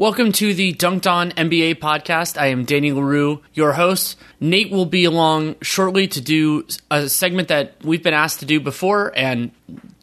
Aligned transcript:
Welcome 0.00 0.32
to 0.32 0.54
the 0.54 0.72
Dunked 0.72 1.06
On 1.06 1.30
NBA 1.32 1.74
podcast. 1.74 2.40
I 2.40 2.46
am 2.46 2.64
Danny 2.64 2.90
Leroux, 2.90 3.42
your 3.52 3.74
host. 3.74 4.16
Nate 4.40 4.70
will 4.70 4.86
be 4.86 5.04
along 5.04 5.56
shortly 5.60 6.08
to 6.08 6.22
do 6.22 6.66
a 6.90 7.06
segment 7.06 7.48
that 7.48 7.74
we've 7.84 8.02
been 8.02 8.14
asked 8.14 8.40
to 8.40 8.46
do 8.46 8.60
before, 8.60 9.12
and 9.14 9.50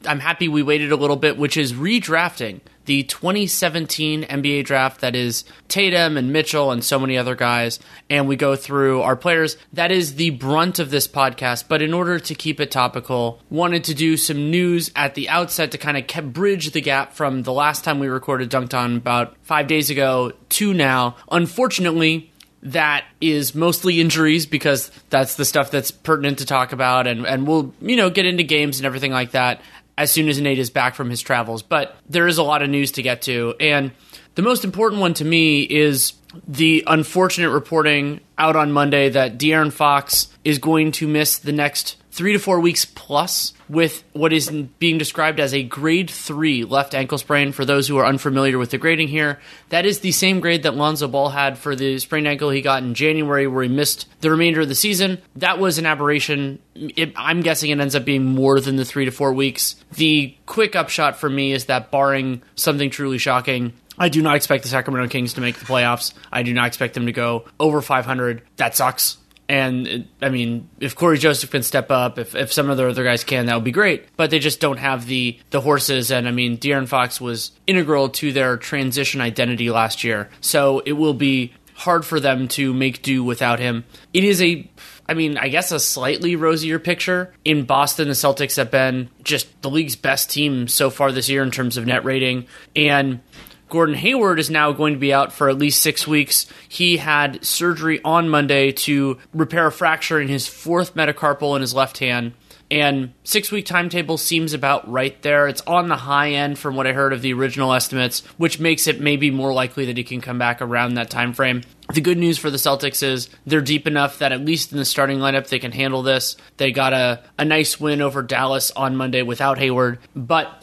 I'm 0.06 0.20
happy 0.20 0.50
we 0.50 0.62
waited 0.62 0.92
a 0.92 0.96
little 0.96 1.16
bit, 1.16 1.36
which 1.36 1.58
is 1.58 1.74
redrafting 1.74 2.60
the 2.88 3.04
2017 3.04 4.24
NBA 4.24 4.66
draft 4.66 5.02
that 5.02 5.16
is 5.16 5.44
Tatum 5.68 6.18
and 6.18 6.34
Mitchell 6.34 6.72
and 6.72 6.84
so 6.84 6.98
many 6.98 7.18
other 7.18 7.36
guys. 7.36 7.80
And 8.10 8.28
we 8.28 8.36
go 8.36 8.56
through 8.56 9.02
our 9.02 9.16
players. 9.16 9.58
That 9.74 9.92
is 9.92 10.16
the 10.16 10.32
brunt 10.32 10.80
of 10.80 10.90
this 10.90 11.08
podcast. 11.08 11.66
But 11.68 11.82
in 11.82 11.94
order 11.94 12.18
to 12.18 12.34
keep 12.34 12.60
it 12.60 12.72
topical, 12.72 13.40
wanted 13.50 13.84
to 13.86 13.94
do 13.94 14.18
some 14.18 14.50
news 14.50 14.90
at 14.96 15.14
the 15.16 15.30
outset 15.30 15.72
to 15.72 15.78
kind 15.78 15.98
of 15.98 16.34
bridge 16.34 16.72
the 16.72 16.82
gap 16.82 17.14
from 17.14 17.44
the 17.44 17.54
last 17.54 17.84
time 17.84 18.00
we 18.00 18.08
recorded 18.08 18.50
Dunked 18.50 18.74
On 18.74 18.98
about 18.98 19.36
five 19.44 19.68
days 19.68 19.90
ago 19.90 20.32
to 20.50 20.74
now. 20.74 21.18
Unfortunately, 21.30 22.32
that 22.64 23.06
is 23.22 23.54
mostly 23.54 24.02
injuries 24.02 24.46
because 24.46 24.92
that's 25.10 25.36
the 25.36 25.46
stuff 25.46 25.72
that's 25.72 25.92
pertinent 25.92 26.40
to 26.40 26.46
talk 26.46 26.72
about 26.74 27.06
and, 27.06 27.26
and 27.26 27.48
we'll 27.48 27.74
you 27.82 27.96
know 27.96 28.10
get 28.10 28.26
into 28.26 28.44
games 28.44 28.80
and 28.80 28.86
everything 28.86 29.12
like 29.12 29.32
that 29.32 29.62
as 29.98 30.12
soon 30.12 30.30
as 30.30 30.40
Nate 30.40 30.60
is 30.60 30.70
back 30.70 30.96
from 30.96 31.10
his 31.10 31.22
travels. 31.22 31.64
But 31.64 31.96
there 32.08 32.28
is 32.28 32.38
a 32.38 32.44
lot 32.44 32.62
of 32.62 32.70
news 32.70 32.92
to 32.94 33.02
get 33.02 33.24
to. 33.24 33.56
And 33.60 33.92
the 34.36 34.42
most 34.42 34.64
important 34.64 35.02
one 35.02 35.14
to 35.16 35.26
me 35.26 35.64
is 35.64 36.14
the 36.48 36.84
unfortunate 36.86 37.50
reporting 37.50 38.20
out 38.38 38.56
on 38.56 38.72
Monday 38.72 39.10
that 39.10 39.38
De'Aaron 39.38 39.74
Fox 39.74 40.28
is 40.44 40.60
going 40.60 40.92
to 40.94 41.08
miss 41.08 41.40
the 41.40 41.52
next 41.52 41.98
three 42.18 42.34
to 42.34 42.40
four 42.40 42.60
weeks 42.60 42.84
plus 42.84 43.54
with 43.70 44.04
what 44.14 44.34
is 44.34 44.50
being 44.80 44.98
described 44.98 45.40
as 45.40 45.54
a 45.54 45.62
grade 45.62 46.10
three 46.10 46.64
left 46.64 46.96
ankle 46.96 47.20
sprain. 47.20 47.52
For 47.52 47.64
those 47.64 47.88
who 47.88 47.98
are 47.98 48.06
unfamiliar 48.08 48.58
with 48.58 48.72
the 48.72 48.80
grading 48.80 49.10
here, 49.10 49.40
that 49.70 49.86
is 49.86 50.00
the 50.00 50.12
same 50.12 50.40
grade 50.40 50.64
that 50.64 50.76
Lonzo 50.76 51.08
Ball 51.08 51.30
had 51.30 51.60
for 51.60 51.76
the 51.76 52.00
sprained 52.00 52.28
ankle 52.28 52.50
he 52.50 52.62
got 52.62 52.82
in 52.82 52.96
January, 52.96 53.46
where 53.46 53.64
he 53.64 53.70
missed 53.70 54.08
the 54.22 54.32
remainder 54.32 54.62
of 54.62 54.68
the 54.68 54.74
season. 54.74 55.20
That 55.36 55.60
was 55.60 55.78
an 55.78 55.86
aberration. 55.86 56.58
It, 56.74 57.14
I'm 57.16 57.42
guessing 57.42 57.70
it 57.70 57.80
ends 57.80 57.96
up 57.96 58.04
being 58.04 58.26
more 58.26 58.60
than 58.60 58.78
the 58.78 58.86
three 58.86 59.06
to 59.06 59.12
four 59.12 59.32
weeks. 59.32 59.76
The 59.92 60.36
quick 60.48 60.76
upshot 60.76 61.18
for 61.18 61.30
me 61.30 61.52
is 61.52 61.66
that, 61.66 61.92
barring 61.92 62.42
something 62.56 62.90
truly 62.90 63.20
shocking, 63.20 63.74
I 64.00 64.10
do 64.10 64.24
not 64.24 64.36
expect 64.36 64.64
the 64.64 64.70
Sacramento 64.70 65.10
Kings 65.10 65.34
to 65.34 65.42
make 65.42 65.58
the 65.60 65.66
playoffs. 65.66 66.14
I 66.32 66.42
do 66.42 66.54
not 66.54 66.66
expect 66.66 66.96
them 66.96 67.06
to 67.06 67.12
go 67.12 67.46
over 67.60 67.82
500. 67.82 68.42
That 68.58 68.76
sucks. 68.76 69.18
And 69.50 70.08
I 70.22 70.30
mean, 70.30 70.70
if 70.80 70.96
Cory 70.96 71.18
Joseph 71.18 71.52
can 71.52 71.64
step 71.64 71.90
up, 71.90 72.20
if, 72.20 72.36
if 72.36 72.52
some 72.52 72.70
of 72.70 72.78
the 72.78 72.88
other 72.88 73.04
guys 73.04 73.24
can, 73.24 73.46
that 73.46 73.56
would 73.56 73.64
be 73.64 73.72
great. 73.72 74.06
But 74.18 74.30
they 74.30 74.40
just 74.40 74.60
don't 74.60 74.78
have 74.78 75.06
the 75.06 75.40
the 75.52 75.62
horses. 75.62 76.12
And 76.12 76.28
I 76.28 76.32
mean, 76.32 76.58
De'Aaron 76.58 76.88
Fox 76.88 77.22
was 77.22 77.52
integral 77.66 78.10
to 78.10 78.34
their 78.34 78.58
transition 78.58 79.22
identity 79.22 79.70
last 79.70 80.04
year, 80.04 80.30
so 80.42 80.80
it 80.86 80.94
will 80.94 81.14
be 81.14 81.54
hard 81.76 82.06
for 82.06 82.20
them 82.20 82.48
to 82.48 82.74
make 82.74 83.04
do 83.04 83.24
without 83.24 83.60
him. 83.60 83.86
It 84.14 84.24
is 84.24 84.42
a 84.42 84.70
I 85.10 85.14
mean, 85.14 85.38
I 85.38 85.48
guess 85.48 85.72
a 85.72 85.80
slightly 85.80 86.36
rosier 86.36 86.80
picture. 86.80 87.34
In 87.46 87.64
Boston, 87.64 88.10
the 88.10 88.14
Celtics 88.14 88.58
have 88.58 88.70
been 88.70 89.10
just 89.24 89.62
the 89.62 89.70
league's 89.70 89.96
best 89.96 90.30
team 90.30 90.68
so 90.68 90.90
far 90.90 91.12
this 91.12 91.30
year 91.30 91.44
in 91.44 91.52
terms 91.52 91.78
of 91.78 91.86
net 91.86 92.04
rating. 92.04 92.48
And 92.76 93.22
Gordon 93.70 93.96
Hayward 93.96 94.40
is 94.40 94.50
now 94.50 94.72
going 94.72 94.94
to 94.94 95.00
be 95.00 95.14
out 95.14 95.34
for 95.34 95.50
at 95.50 95.58
least 95.58 95.82
six 95.82 96.08
weeks. 96.08 96.46
He 96.70 96.98
had 96.98 97.44
surgery 97.44 98.00
on 98.04 98.30
Monday 98.30 98.72
to 98.72 99.18
repair 99.34 99.68
a 99.68 99.72
fracture 99.72 100.20
in 100.20 100.28
his 100.28 100.48
fourth 100.48 100.96
metacarpal 100.96 101.56
in 101.56 101.62
his 101.62 101.74
left 101.74 101.98
hand. 101.98 102.34
And 102.70 103.14
six 103.24 103.50
week 103.50 103.66
timetable 103.66 104.18
seems 104.18 104.54
about 104.54 104.90
right 104.92 105.22
there. 105.22 105.48
It's 105.48 105.62
on 105.62 105.88
the 105.88 105.96
high 105.96 106.32
end 106.32 106.60
from 106.60 106.76
what 106.76 106.86
I 106.86 106.92
heard 106.92 107.14
of 107.14 107.22
the 107.22 107.32
original 107.34 107.74
estimates, 107.74 108.26
which 108.38 108.60
makes 108.60 108.88
it 108.88 109.00
maybe 109.00 109.32
more 109.32 109.54
likely 109.54 109.86
that 109.86 109.96
he 109.96 110.04
can 110.04 110.20
come 110.20 110.38
back 110.38 110.62
around 110.62 110.96
that 110.96 111.10
time 111.10 111.34
frame. 111.34 111.64
The 111.94 112.02
good 112.02 112.18
news 112.18 112.38
for 112.38 112.50
the 112.50 112.58
Celtics 112.58 113.04
is 113.04 113.30
they're 113.46 113.62
deep 113.62 113.88
enough 113.88 114.20
that 114.20 114.34
at 114.34 114.44
least 114.44 114.74
in 114.74 114.78
the 114.78 114.86
starting 114.86 115.20
lineup 115.20 115.48
they 115.48 115.60
can 115.60 115.72
handle 115.72 116.04
this. 116.04 116.36
They 116.58 116.74
got 116.74 116.92
a, 116.92 117.24
a 117.38 117.46
nice 117.46 117.80
win 117.80 118.02
over 118.02 118.22
Dallas 118.22 118.72
on 118.72 118.98
Monday 118.98 119.22
without 119.22 119.58
Hayward, 119.60 120.00
but 120.14 120.62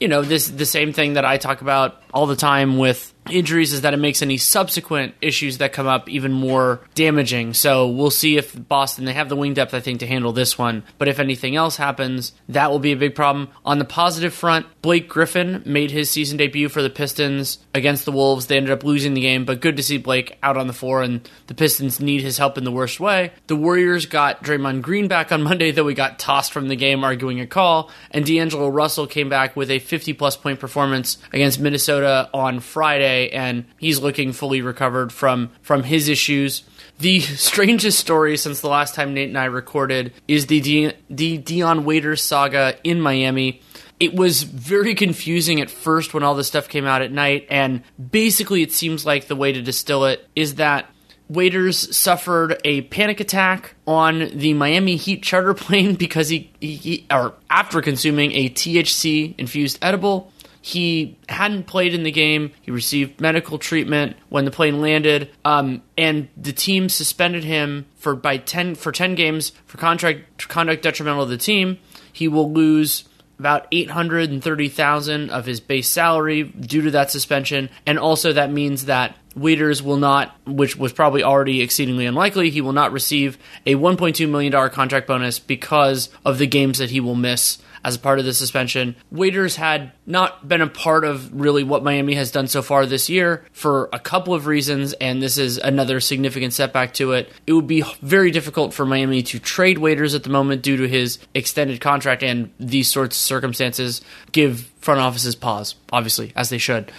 you 0.00 0.08
know, 0.08 0.22
this 0.22 0.48
the 0.48 0.66
same 0.66 0.92
thing 0.92 1.14
that 1.14 1.24
I 1.24 1.38
talk 1.38 1.62
about 1.62 2.02
all 2.16 2.24
the 2.24 2.34
time 2.34 2.78
with 2.78 3.12
injuries 3.30 3.72
is 3.72 3.82
that 3.82 3.94
it 3.94 3.98
makes 3.98 4.22
any 4.22 4.36
subsequent 4.36 5.14
issues 5.20 5.58
that 5.58 5.72
come 5.72 5.86
up 5.86 6.08
even 6.08 6.32
more 6.32 6.80
damaging. 6.94 7.54
So 7.54 7.88
we'll 7.88 8.10
see 8.10 8.36
if 8.36 8.56
Boston 8.68 9.04
they 9.04 9.12
have 9.12 9.28
the 9.28 9.36
wing 9.36 9.54
depth 9.54 9.74
I 9.74 9.80
think 9.80 10.00
to 10.00 10.06
handle 10.06 10.32
this 10.32 10.58
one, 10.58 10.84
but 10.98 11.08
if 11.08 11.18
anything 11.18 11.56
else 11.56 11.76
happens, 11.76 12.32
that 12.48 12.70
will 12.70 12.78
be 12.78 12.92
a 12.92 12.96
big 12.96 13.14
problem. 13.14 13.48
On 13.64 13.78
the 13.78 13.84
positive 13.84 14.32
front, 14.32 14.66
Blake 14.82 15.08
Griffin 15.08 15.62
made 15.66 15.90
his 15.90 16.10
season 16.10 16.36
debut 16.38 16.68
for 16.68 16.82
the 16.82 16.90
Pistons 16.90 17.58
against 17.74 18.04
the 18.04 18.12
Wolves. 18.12 18.46
They 18.46 18.56
ended 18.56 18.72
up 18.72 18.84
losing 18.84 19.14
the 19.14 19.20
game, 19.20 19.44
but 19.44 19.60
good 19.60 19.76
to 19.76 19.82
see 19.82 19.98
Blake 19.98 20.38
out 20.42 20.56
on 20.56 20.66
the 20.66 20.72
floor 20.72 21.02
and 21.02 21.28
the 21.48 21.54
Pistons 21.54 22.00
need 22.00 22.22
his 22.22 22.38
help 22.38 22.56
in 22.56 22.64
the 22.64 22.72
worst 22.72 23.00
way. 23.00 23.32
The 23.46 23.56
Warriors 23.56 24.06
got 24.06 24.42
Draymond 24.42 24.82
Green 24.82 25.08
back 25.08 25.32
on 25.32 25.42
Monday 25.46 25.70
though 25.70 25.88
he 25.88 25.94
got 25.94 26.18
tossed 26.18 26.52
from 26.52 26.68
the 26.68 26.76
game 26.76 27.04
arguing 27.04 27.40
a 27.40 27.46
call, 27.46 27.90
and 28.10 28.24
D'Angelo 28.24 28.68
Russell 28.68 29.06
came 29.06 29.28
back 29.28 29.56
with 29.56 29.70
a 29.70 29.78
50 29.78 30.12
plus 30.14 30.36
point 30.36 30.60
performance 30.60 31.18
against 31.32 31.60
Minnesota 31.60 32.05
on 32.06 32.60
Friday 32.60 33.30
and 33.30 33.64
he's 33.78 34.00
looking 34.00 34.32
fully 34.32 34.62
recovered 34.62 35.12
from 35.12 35.50
from 35.62 35.82
his 35.82 36.08
issues. 36.08 36.64
The 36.98 37.20
strangest 37.20 37.98
story 37.98 38.36
since 38.36 38.60
the 38.60 38.68
last 38.68 38.94
time 38.94 39.14
Nate 39.14 39.28
and 39.28 39.38
I 39.38 39.46
recorded 39.46 40.12
is 40.28 40.46
the 40.46 40.60
De- 40.60 40.92
the 41.10 41.38
Dion 41.38 41.84
Waiters 41.84 42.22
saga 42.22 42.76
in 42.84 43.00
Miami. 43.00 43.60
It 43.98 44.14
was 44.14 44.42
very 44.42 44.94
confusing 44.94 45.60
at 45.60 45.70
first 45.70 46.12
when 46.12 46.22
all 46.22 46.34
this 46.34 46.48
stuff 46.48 46.68
came 46.68 46.84
out 46.84 47.00
at 47.00 47.12
night, 47.12 47.46
and 47.48 47.82
basically, 48.10 48.62
it 48.62 48.70
seems 48.70 49.06
like 49.06 49.26
the 49.26 49.36
way 49.36 49.52
to 49.52 49.62
distill 49.62 50.04
it 50.04 50.28
is 50.36 50.56
that 50.56 50.86
Waiters 51.28 51.96
suffered 51.96 52.60
a 52.64 52.82
panic 52.82 53.18
attack 53.18 53.74
on 53.84 54.30
the 54.32 54.54
Miami 54.54 54.94
Heat 54.96 55.22
charter 55.24 55.54
plane 55.54 55.94
because 55.96 56.28
he, 56.28 56.52
he, 56.60 56.76
he 56.76 57.06
or 57.10 57.34
after 57.50 57.80
consuming 57.80 58.32
a 58.32 58.48
THC 58.48 59.34
infused 59.36 59.78
edible. 59.82 60.30
He 60.66 61.16
hadn't 61.28 61.68
played 61.68 61.94
in 61.94 62.02
the 62.02 62.10
game. 62.10 62.50
He 62.60 62.72
received 62.72 63.20
medical 63.20 63.56
treatment 63.56 64.16
when 64.30 64.44
the 64.44 64.50
plane 64.50 64.80
landed, 64.80 65.30
um, 65.44 65.80
and 65.96 66.26
the 66.36 66.52
team 66.52 66.88
suspended 66.88 67.44
him 67.44 67.86
for 67.94 68.16
by 68.16 68.38
ten 68.38 68.74
for 68.74 68.90
ten 68.90 69.14
games 69.14 69.52
for 69.66 69.78
contract 69.78 70.48
conduct 70.48 70.82
detrimental 70.82 71.24
to 71.24 71.30
the 71.30 71.36
team. 71.36 71.78
He 72.12 72.26
will 72.26 72.52
lose 72.52 73.08
about 73.38 73.68
830,000 73.70 75.30
of 75.30 75.46
his 75.46 75.60
base 75.60 75.88
salary 75.88 76.42
due 76.42 76.82
to 76.82 76.90
that 76.90 77.12
suspension 77.12 77.68
and 77.84 77.98
also 77.98 78.32
that 78.32 78.50
means 78.50 78.86
that 78.86 79.14
Waiters 79.36 79.82
will 79.82 79.98
not, 79.98 80.34
which 80.46 80.76
was 80.76 80.94
probably 80.94 81.22
already 81.22 81.60
exceedingly 81.60 82.06
unlikely, 82.06 82.48
he 82.48 82.62
will 82.62 82.72
not 82.72 82.90
receive 82.90 83.36
a 83.66 83.74
$1.2 83.74 84.26
million 84.30 84.70
contract 84.70 85.06
bonus 85.06 85.38
because 85.38 86.08
of 86.24 86.38
the 86.38 86.46
games 86.46 86.78
that 86.78 86.88
he 86.88 87.00
will 87.00 87.14
miss 87.14 87.58
as 87.86 87.94
a 87.94 88.00
part 88.00 88.18
of 88.18 88.24
the 88.24 88.34
suspension. 88.34 88.96
Waiters 89.12 89.54
had 89.54 89.92
not 90.06 90.48
been 90.48 90.60
a 90.60 90.66
part 90.66 91.04
of 91.04 91.32
really 91.40 91.62
what 91.62 91.84
Miami 91.84 92.14
has 92.14 92.32
done 92.32 92.48
so 92.48 92.60
far 92.60 92.84
this 92.84 93.08
year 93.08 93.44
for 93.52 93.88
a 93.92 94.00
couple 94.00 94.34
of 94.34 94.48
reasons, 94.48 94.92
and 94.94 95.22
this 95.22 95.38
is 95.38 95.56
another 95.56 96.00
significant 96.00 96.52
setback 96.52 96.94
to 96.94 97.12
it. 97.12 97.32
It 97.46 97.52
would 97.52 97.68
be 97.68 97.84
very 98.02 98.32
difficult 98.32 98.74
for 98.74 98.84
Miami 98.84 99.22
to 99.22 99.38
trade 99.38 99.78
Waiters 99.78 100.16
at 100.16 100.24
the 100.24 100.30
moment 100.30 100.62
due 100.62 100.76
to 100.78 100.88
his 100.88 101.20
extended 101.32 101.80
contract, 101.80 102.24
and 102.24 102.50
these 102.58 102.90
sorts 102.90 103.16
of 103.16 103.22
circumstances 103.22 104.00
give 104.32 104.62
front 104.80 105.00
offices 105.00 105.36
pause, 105.36 105.76
obviously, 105.92 106.32
as 106.34 106.48
they 106.48 106.58
should. 106.58 106.90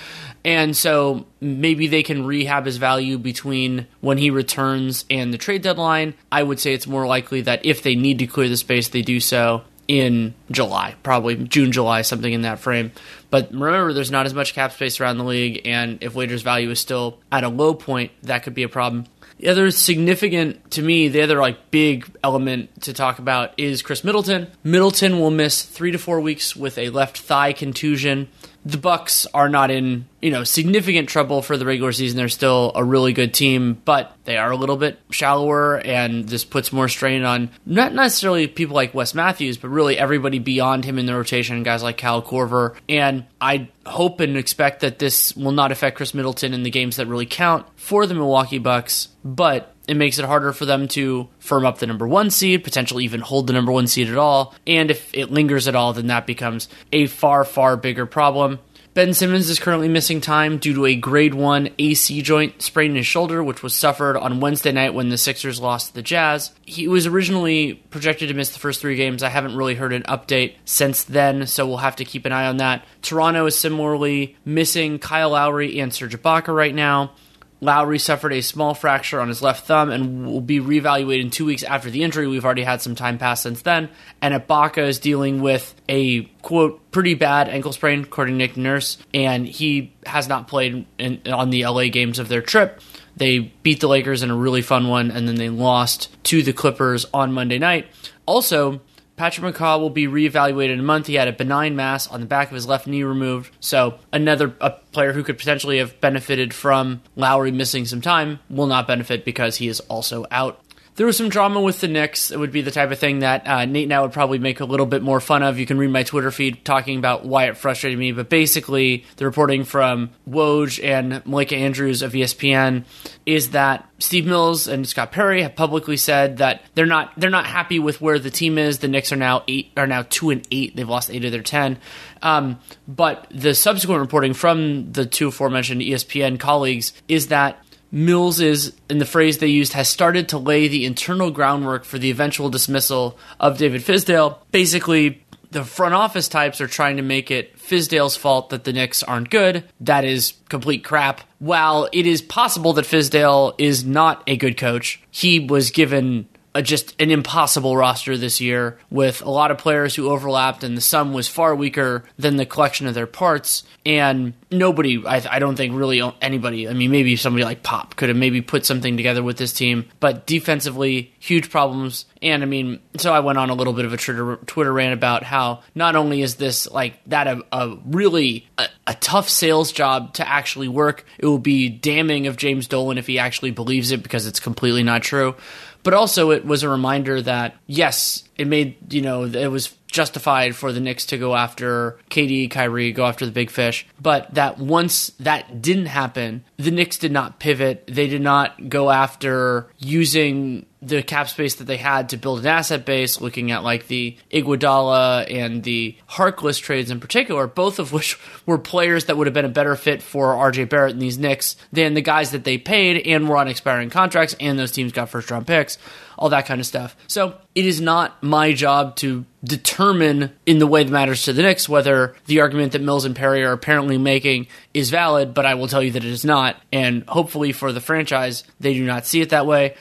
And 0.46 0.76
so 0.76 1.26
maybe 1.42 1.88
they 1.88 2.04
can 2.04 2.26
rehab 2.26 2.66
his 2.66 2.78
value 2.78 3.18
between 3.18 3.88
when 4.00 4.18
he 4.18 4.30
returns 4.30 5.04
and 5.10 5.34
the 5.34 5.38
trade 5.38 5.64
deadline. 5.64 6.14
I 6.32 6.44
would 6.44 6.62
say 6.62 6.74
it's 6.74 6.88
more 6.88 7.06
likely 7.06 7.42
that 7.42 7.66
if 7.66 7.84
they 7.84 7.96
need 7.96 8.20
to 8.20 8.28
clear 8.28 8.48
the 8.48 8.56
space, 8.56 8.88
they 8.88 9.02
do 9.02 9.20
so 9.20 9.64
in 9.88 10.34
July, 10.52 10.96
probably 11.04 11.36
June, 11.36 11.72
July, 11.72 12.02
something 12.02 12.32
in 12.32 12.42
that 12.42 12.60
frame. 12.60 12.92
But 13.30 13.52
remember, 13.52 13.94
there's 13.94 14.12
not 14.12 14.26
as 14.26 14.34
much 14.34 14.54
cap 14.54 14.72
space 14.72 15.00
around 15.00 15.18
the 15.18 15.24
league, 15.24 15.62
and 15.66 15.98
if 16.02 16.16
Waiters' 16.16 16.42
value 16.42 16.70
is 16.70 16.80
still 16.80 17.20
at 17.32 17.44
a 17.44 17.50
low 17.50 17.74
point, 17.74 18.12
that 18.24 18.44
could 18.44 18.54
be 18.54 18.64
a 18.64 18.70
problem. 18.70 19.06
The 19.40 19.50
other 19.50 19.70
significant 19.70 20.72
to 20.72 20.82
me, 20.82 21.10
the 21.10 21.22
other 21.22 21.40
like 21.40 21.70
big 21.70 22.10
element 22.24 22.82
to 22.84 22.94
talk 22.94 23.20
about 23.20 23.54
is 23.58 23.84
Khris 23.84 24.04
Middleton. 24.04 24.48
Middleton 24.64 25.20
will 25.20 25.30
miss 25.30 25.62
three 25.64 25.92
to 25.92 26.00
four 26.00 26.20
weeks 26.20 26.56
with 26.56 26.78
a 26.78 26.90
left 26.90 27.20
thigh 27.20 27.54
contusion 27.54 28.30
the 28.68 28.78
Bucks 28.78 29.26
are 29.34 29.48
not 29.48 29.72
in 29.72 30.06
you 30.22 30.30
know 30.30 30.44
significant 30.44 31.08
trouble 31.08 31.42
for 31.42 31.56
the 31.56 31.66
regular 31.66 31.94
season. 31.94 32.18
They're 32.18 32.28
still 32.28 32.74
a 32.76 32.84
really 32.84 33.14
good 33.14 33.34
team, 33.34 33.82
but 33.86 34.14
they 34.26 34.36
are 34.36 34.52
a 34.52 34.58
little 34.58 34.76
bit 34.76 35.00
shallower, 35.10 35.78
and 35.78 36.28
this 36.28 36.44
puts 36.44 36.74
more 36.74 36.90
strain 36.90 37.24
on 37.24 37.50
not 37.66 37.94
necessarily 37.94 38.46
people 38.48 38.76
like 38.76 38.94
Wes 38.94 39.14
Matthews, 39.14 39.58
but 39.58 39.70
really 39.70 39.98
everybody 39.98 40.40
beyond 40.40 40.84
him 40.84 41.00
in 41.00 41.06
the 41.06 41.16
rotation, 41.16 41.64
guys 41.64 41.82
like 41.82 41.98
Kyle 41.98 42.22
Korver. 42.22 42.76
And 42.90 43.26
I 43.40 43.70
hope 43.86 44.20
and 44.20 44.36
expect 44.36 44.82
that 44.82 45.00
this 45.00 45.36
will 45.38 45.54
not 45.54 45.72
affect 45.72 45.98
Khris 45.98 46.14
Middleton 46.14 46.54
in 46.54 46.64
the 46.64 46.70
games 46.70 46.98
that 46.98 47.08
really 47.08 47.26
count 47.26 47.66
for 47.78 48.06
the 48.06 48.16
Milwaukee 48.16 48.60
Bucks, 48.60 49.08
but 49.24 49.74
it 49.88 49.96
makes 49.96 50.20
it 50.20 50.26
harder 50.26 50.54
for 50.54 50.66
them 50.66 50.88
to 50.90 51.28
firm 51.40 51.66
up 51.66 51.80
the 51.80 51.88
number 51.88 52.08
one 52.08 52.30
seed, 52.30 52.64
potentially 52.64 53.06
even 53.06 53.22
hold 53.22 53.48
the 53.48 53.54
number 53.54 53.72
one 53.72 53.88
seed 53.88 54.10
at 54.10 54.18
all. 54.18 54.54
And 54.66 54.92
if 54.92 55.14
it 55.14 55.32
lingers 55.32 55.68
at 55.68 55.76
all, 55.76 55.94
then 55.94 56.08
that 56.08 56.28
becomes 56.28 56.68
a 56.92 57.08
far, 57.08 57.44
far 57.44 57.78
bigger 57.78 58.06
problem. 58.06 58.60
Ben 58.98 59.14
Simmons 59.14 59.48
is 59.48 59.60
currently 59.60 59.90
missing 59.90 60.22
time 60.22 60.58
due 60.58 60.74
to 60.74 60.88
a 60.88 60.96
grade 60.96 61.36
1 61.36 61.70
AC 61.78 62.24
joint 62.24 62.64
sprain 62.64 62.90
in 62.90 62.98
his 62.98 63.06
shoulder, 63.06 63.44
which 63.44 63.62
was 63.62 63.76
suffered 63.76 64.18
on 64.18 64.40
Wednesday 64.40 64.72
night 64.72 64.96
when 64.96 65.10
the 65.10 65.20
Sixers 65.20 65.62
lost 65.62 65.90
to 65.90 65.94
the 65.94 66.02
Jazz. 66.02 66.52
He 66.66 66.88
was 66.88 67.06
originally 67.06 67.76
projected 67.92 68.30
to 68.30 68.34
miss 68.34 68.50
the 68.50 68.58
first 68.58 68.82
three 68.82 68.96
games. 68.96 69.22
I 69.22 69.30
haven't 69.30 69.56
really 69.56 69.76
heard 69.76 69.94
an 69.94 70.02
update 70.04 70.56
since 70.66 71.04
then, 71.04 71.46
so 71.46 71.68
we'll 71.68 71.78
have 71.78 71.98
to 71.98 72.06
keep 72.06 72.26
an 72.26 72.32
eye 72.32 72.48
on 72.48 72.58
that. 72.58 72.86
Toronto 73.04 73.46
is 73.46 73.56
similarly 73.56 74.36
missing 74.46 74.98
Kyle 74.98 75.30
Lowry 75.30 75.80
and 75.80 75.94
Serge 75.94 76.20
Ibaka 76.20 76.48
right 76.52 76.74
now. 76.74 77.12
Lowry 77.60 77.98
suffered 77.98 78.34
a 78.34 78.42
small 78.42 78.74
fracture 78.74 79.20
on 79.20 79.28
his 79.28 79.42
left 79.42 79.66
thumb 79.66 79.90
and 79.90 80.26
will 80.26 80.42
be 80.42 80.60
reevaluated 80.60 81.22
in 81.22 81.30
two 81.32 81.46
weeks 81.46 81.64
after 81.64 81.90
the 81.90 82.04
injury. 82.04 82.28
We've 82.28 82.46
already 82.46 82.64
had 82.64 82.82
some 82.82 82.96
time 82.96 83.18
pass 83.18 83.42
since 83.42 83.64
then. 83.64 83.90
And 84.22 84.34
Ibaka 84.34 84.88
is 84.88 85.00
dealing 85.00 85.42
with 85.42 85.74
a 85.90 86.24
quote 86.42 86.92
pretty 86.92 87.16
bad 87.16 87.50
ankle 87.50 87.74
sprain, 87.74 88.04
according 88.04 88.36
to 88.36 88.38
Nick 88.38 88.58
Nurse, 88.58 88.98
and 89.14 89.48
he 89.48 89.94
has 90.06 90.28
not 90.28 90.48
played 90.48 90.86
in, 90.98 91.22
on 91.26 91.50
the 91.50 91.66
LA 91.66 91.86
games 91.86 92.20
of 92.20 92.28
their 92.28 92.42
trip. 92.42 92.82
They 93.16 93.40
beat 93.40 93.80
the 93.80 93.88
Lakers 93.88 94.22
in 94.22 94.30
a 94.30 94.36
really 94.36 94.62
fun 94.62 94.88
one, 94.88 95.10
and 95.10 95.28
then 95.28 95.36
they 95.36 95.50
lost 95.50 96.16
to 96.26 96.44
the 96.44 96.54
Clippers 96.54 97.06
on 97.14 97.34
Monday 97.34 97.58
night. 97.58 97.88
Also, 98.28 98.82
Patrick 99.18 99.56
McCaw 99.56 99.80
will 99.80 99.90
be 99.90 100.08
reevaluated 100.08 100.74
in 100.74 100.80
a 100.80 100.84
month. 100.84 101.08
He 101.08 101.16
had 101.16 101.28
a 101.28 101.34
benign 101.34 101.76
mass 101.76 102.08
on 102.08 102.20
the 102.20 102.28
back 102.28 102.50
of 102.50 102.54
his 102.54 102.68
left 102.68 102.86
knee 102.86 103.02
removed. 103.02 103.52
So 103.60 103.98
another 104.14 104.54
a 104.62 104.70
player 104.70 105.14
who 105.14 105.24
could 105.24 105.40
potentially 105.40 105.80
have 105.80 106.00
benefited 106.00 106.54
from 106.54 107.02
Lowry 107.16 107.52
missing 107.52 107.86
some 107.86 108.00
time 108.00 108.40
will 108.48 108.68
not 108.68 108.88
benefit 108.88 109.26
because 109.26 109.58
he 109.58 109.68
is 109.68 109.80
also 109.82 110.28
out 110.30 110.62
there 110.98 111.06
was 111.06 111.16
some 111.16 111.30
drama 111.30 111.62
with 111.62 111.80
the 111.80 111.88
Knicks. 111.88 112.32
It 112.32 112.40
would 112.40 112.52
be 112.52 112.62
the 112.62 112.72
type 112.72 112.92
of 112.92 112.98
thing 112.98 113.20
that 113.20 113.48
uh, 113.48 113.66
Nate 113.66 113.88
now 113.88 114.02
would 114.02 114.14
probably 114.14 114.40
make 114.40 114.60
a 114.60 114.66
little 114.66 114.88
bit 114.88 115.04
more 115.04 115.20
fun 115.20 115.44
of. 115.44 115.60
You 115.60 115.68
can 115.68 115.78
read 115.78 115.92
my 115.92 116.02
Twitter 116.02 116.32
feed 116.32 116.66
talking 116.66 116.98
about 116.98 117.24
why 117.24 117.46
it 117.46 117.56
frustrated 117.56 118.00
me. 118.00 118.12
But 118.12 118.30
basically, 118.30 119.06
the 119.18 119.26
reporting 119.26 119.64
from 119.64 120.10
Woj 120.28 120.84
and 120.84 121.24
Malika 121.24 121.56
Andrews 121.56 122.02
of 122.02 122.14
ESPN 122.14 122.84
is 123.28 123.52
that 123.52 123.88
Steve 124.00 124.26
Mills 124.26 124.68
and 124.68 124.88
Scott 124.88 125.12
Perry 125.12 125.44
have 125.44 125.56
publicly 125.56 125.98
said 125.98 126.38
that 126.38 126.64
they're 126.74 126.88
not 126.88 127.14
they're 127.16 127.30
not 127.30 127.46
happy 127.46 127.78
with 127.78 128.02
where 128.02 128.18
the 128.18 128.32
team 128.32 128.58
is. 128.58 128.80
The 128.80 128.88
Knicks 128.88 129.12
are 129.12 129.18
now 129.18 129.44
eight 129.48 129.72
are 129.78 129.88
now 129.88 130.04
two 130.10 130.32
and 130.32 130.48
eight. 130.50 130.76
They've 130.76 130.90
lost 130.90 131.12
eight 131.12 131.26
of 131.26 131.32
their 131.32 131.44
ten. 131.44 131.78
Um, 132.24 132.60
but 132.88 133.28
the 133.30 133.54
subsequent 133.54 134.02
reporting 134.02 134.34
from 134.34 134.92
the 134.94 135.06
two 135.06 135.28
aforementioned 135.28 135.82
ESPN 135.82 136.40
colleagues 136.40 136.94
is 137.08 137.28
that 137.28 137.64
Mills 137.92 138.40
is, 138.40 138.74
in 138.90 138.98
the 138.98 139.06
phrase 139.06 139.38
they 139.38 139.48
used, 139.48 139.74
has 139.74 139.90
started 139.90 140.30
to 140.30 140.38
lay 140.38 140.68
the 140.68 140.86
internal 140.86 141.32
groundwork 141.32 141.86
for 141.86 141.98
the 141.98 142.12
eventual 142.12 142.50
dismissal 142.50 143.18
of 143.40 143.58
David 143.58 143.82
Fizdale. 143.82 144.40
Basically, 144.52 145.24
the 145.52 145.64
front 145.64 145.94
office 145.94 146.28
types 146.28 146.60
are 146.60 146.68
trying 146.68 146.98
to 146.98 147.04
make 147.04 147.32
it 147.32 147.58
Fizdale's 147.58 148.18
fault 148.18 148.50
that 148.50 148.64
the 148.66 148.74
Knicks 148.74 149.04
aren't 149.04 149.30
good. 149.30 149.64
That 149.80 150.04
is 150.04 150.34
complete 150.50 150.84
crap. 150.84 151.22
While 151.40 151.88
it 151.94 152.06
is 152.06 152.22
possible 152.22 152.74
that 152.74 152.86
Fizdale 152.86 153.56
is 153.58 153.86
not 153.86 154.24
a 154.28 154.36
good 154.36 154.58
coach, 154.58 155.02
he 155.10 155.40
was 155.40 155.72
given 155.72 156.28
a, 156.58 156.62
just 156.64 157.00
an 157.00 157.12
impossible 157.12 157.78
roster 157.78 158.18
this 158.18 158.42
year 158.42 158.80
with 158.90 159.22
a 159.22 159.30
lot 159.30 159.52
of 159.52 159.60
players 159.60 159.94
who 159.94 160.10
overlapped, 160.10 160.64
and 160.64 160.76
the 160.76 160.82
sum 160.82 161.14
was 161.14 161.28
far 161.28 161.56
weaker 161.56 162.04
than 162.18 162.38
the 162.38 162.46
collection 162.46 162.88
of 162.88 162.96
their 162.96 163.06
parts. 163.06 163.64
And 163.86 164.34
nobody, 164.50 165.06
I, 165.06 165.24
I, 165.30 165.40
don't 165.40 165.56
think 165.56 165.76
really 165.76 166.02
anybody, 166.20 166.68
I 166.68 166.74
mean, 166.74 166.90
maybe 166.90 167.16
somebody 167.16 167.46
like 167.46 167.62
Pop 167.62 167.96
could 167.96 168.10
have 168.10 168.18
maybe 168.18 168.42
put 168.42 168.66
something 168.66 168.98
together 168.98 169.22
with 169.22 169.38
this 169.38 169.54
team, 169.54 169.86
but 170.00 170.26
defensively, 170.26 171.14
huge 171.20 171.52
problems. 171.52 172.06
And 172.24 172.42
I 172.42 172.48
mean, 172.48 172.80
so 172.98 173.14
I 173.14 173.20
went 173.20 173.38
on 173.38 173.52
a 173.52 173.54
little 173.54 173.74
bit 173.74 173.86
of 173.86 173.94
a 173.94 173.98
Twitter, 173.98 174.38
Twitter 174.48 174.74
rant 174.74 174.94
about 174.94 175.24
how 175.24 175.62
not 175.76 175.96
only 175.96 176.24
is 176.24 176.36
this 176.36 176.70
like 176.72 177.00
that 177.06 177.28
a, 177.28 177.46
a 177.52 177.78
really 177.86 178.48
a, 178.58 178.68
a 178.88 178.94
tough 178.96 179.30
sales 179.30 179.72
job 179.72 180.16
to 180.16 180.28
actually 180.28 180.68
work, 180.68 181.06
it 181.20 181.28
will 181.28 181.38
be 181.38 181.70
damning 181.70 182.26
of 182.26 182.36
James 182.36 182.68
Dolan 182.68 182.98
if 182.98 183.06
he 183.06 183.20
actually 183.20 183.52
believes 183.52 183.92
it 183.92 184.02
because 184.02 184.26
it's 184.26 184.40
completely 184.40 184.82
not 184.82 185.04
true 185.04 185.36
but 185.84 185.94
also 185.94 186.32
it 186.32 186.46
was 186.46 186.64
a 186.64 186.70
reminder 186.70 187.22
that 187.22 187.56
yes, 187.66 188.24
it 188.38 188.48
made 188.48 188.94
you 188.94 189.02
know 189.02 189.24
it 189.24 189.48
was 189.48 189.74
justified 189.88 190.56
for 190.56 190.72
the 190.72 190.80
Knicks 190.80 191.08
to 191.08 191.18
go 191.18 191.36
after 191.36 191.98
KD, 192.10 192.52
Kyrie, 192.52 192.92
go 192.92 193.06
after 193.06 193.26
the 193.26 193.32
big 193.32 193.50
fish. 193.50 193.88
But 194.00 194.34
that 194.36 194.60
once 194.60 195.10
that 195.20 195.62
didn't 195.62 195.88
happen, 195.88 196.44
the 196.58 196.72
Knicks 196.72 196.98
did 196.98 197.12
not 197.12 197.40
pivot. 197.40 197.86
They 197.88 198.08
did 198.08 198.22
not 198.22 198.70
go 198.70 198.90
after 198.90 199.68
using 199.80 200.66
the 200.82 201.02
cap 201.02 201.28
space 201.28 201.56
that 201.56 201.64
they 201.64 201.78
had 201.78 202.10
to 202.10 202.18
build 202.18 202.40
an 202.40 202.46
asset 202.46 202.86
base, 202.86 203.20
looking 203.20 203.52
at 203.52 203.64
like 203.64 203.88
the 203.88 204.16
Iguodala 204.32 205.32
and 205.32 205.64
the 205.64 205.96
Harkless 206.10 206.62
trades 206.62 206.92
in 206.92 207.00
particular, 207.00 207.48
both 207.48 207.80
of 207.80 207.92
which 207.92 208.20
were 208.46 208.60
players 208.60 209.06
that 209.06 209.18
would 209.18 209.28
have 209.28 209.34
been 209.34 209.46
a 209.46 209.50
better 209.50 209.76
fit 209.76 210.04
for 210.04 210.34
RJ 210.34 210.70
Barrett 210.70 210.94
and 210.94 211.02
these 211.02 211.18
Knicks 211.18 211.56
than 211.72 211.96
the 211.96 212.02
guys 212.02 212.32
that 212.32 212.44
they 212.44 212.58
paid 212.58 213.08
and 213.08 213.28
were 213.28 213.38
on 213.38 213.48
expiring 213.48 213.90
contracts, 213.90 214.36
and 214.40 214.60
those 214.60 214.72
teams 214.72 214.92
got 214.92 215.10
first 215.10 215.32
round 215.32 215.48
picks, 215.48 215.80
all 216.18 216.30
that 216.30 216.46
kind 216.46 216.60
of 216.60 216.68
stuff. 216.68 216.96
So 217.08 217.36
it 217.56 217.66
is 217.66 217.82
not 217.82 218.22
my 218.22 218.54
job 218.54 218.96
to 218.98 219.26
determine 219.44 220.32
in 220.46 220.60
the 220.60 220.68
way 220.68 220.84
that 220.84 220.92
matters 220.92 221.24
to 221.24 221.34
the 221.34 221.42
Knicks 221.42 221.68
whether 221.68 222.16
the 222.28 222.42
argument 222.42 222.74
that 222.74 222.82
Mills 222.82 223.06
and 223.06 223.16
Perry 223.16 223.44
are 223.44 223.54
apparently 223.54 223.98
making 223.98 224.48
is 224.74 224.92
valid, 224.92 225.34
but 225.34 225.46
I 225.46 225.56
will 225.56 225.68
tell 225.68 225.82
you 225.82 225.92
that 225.92 226.04
it 226.04 226.12
is 226.12 226.26
not. 226.26 226.56
And 226.72 227.04
hopefully 227.08 227.52
for 227.52 227.72
the 227.72 227.82
franchise, 227.82 228.44
they 228.60 228.74
do 228.74 228.86
not 228.86 229.08
see 229.08 229.22
it 229.22 229.30
that 229.30 229.48
way. 229.48 229.76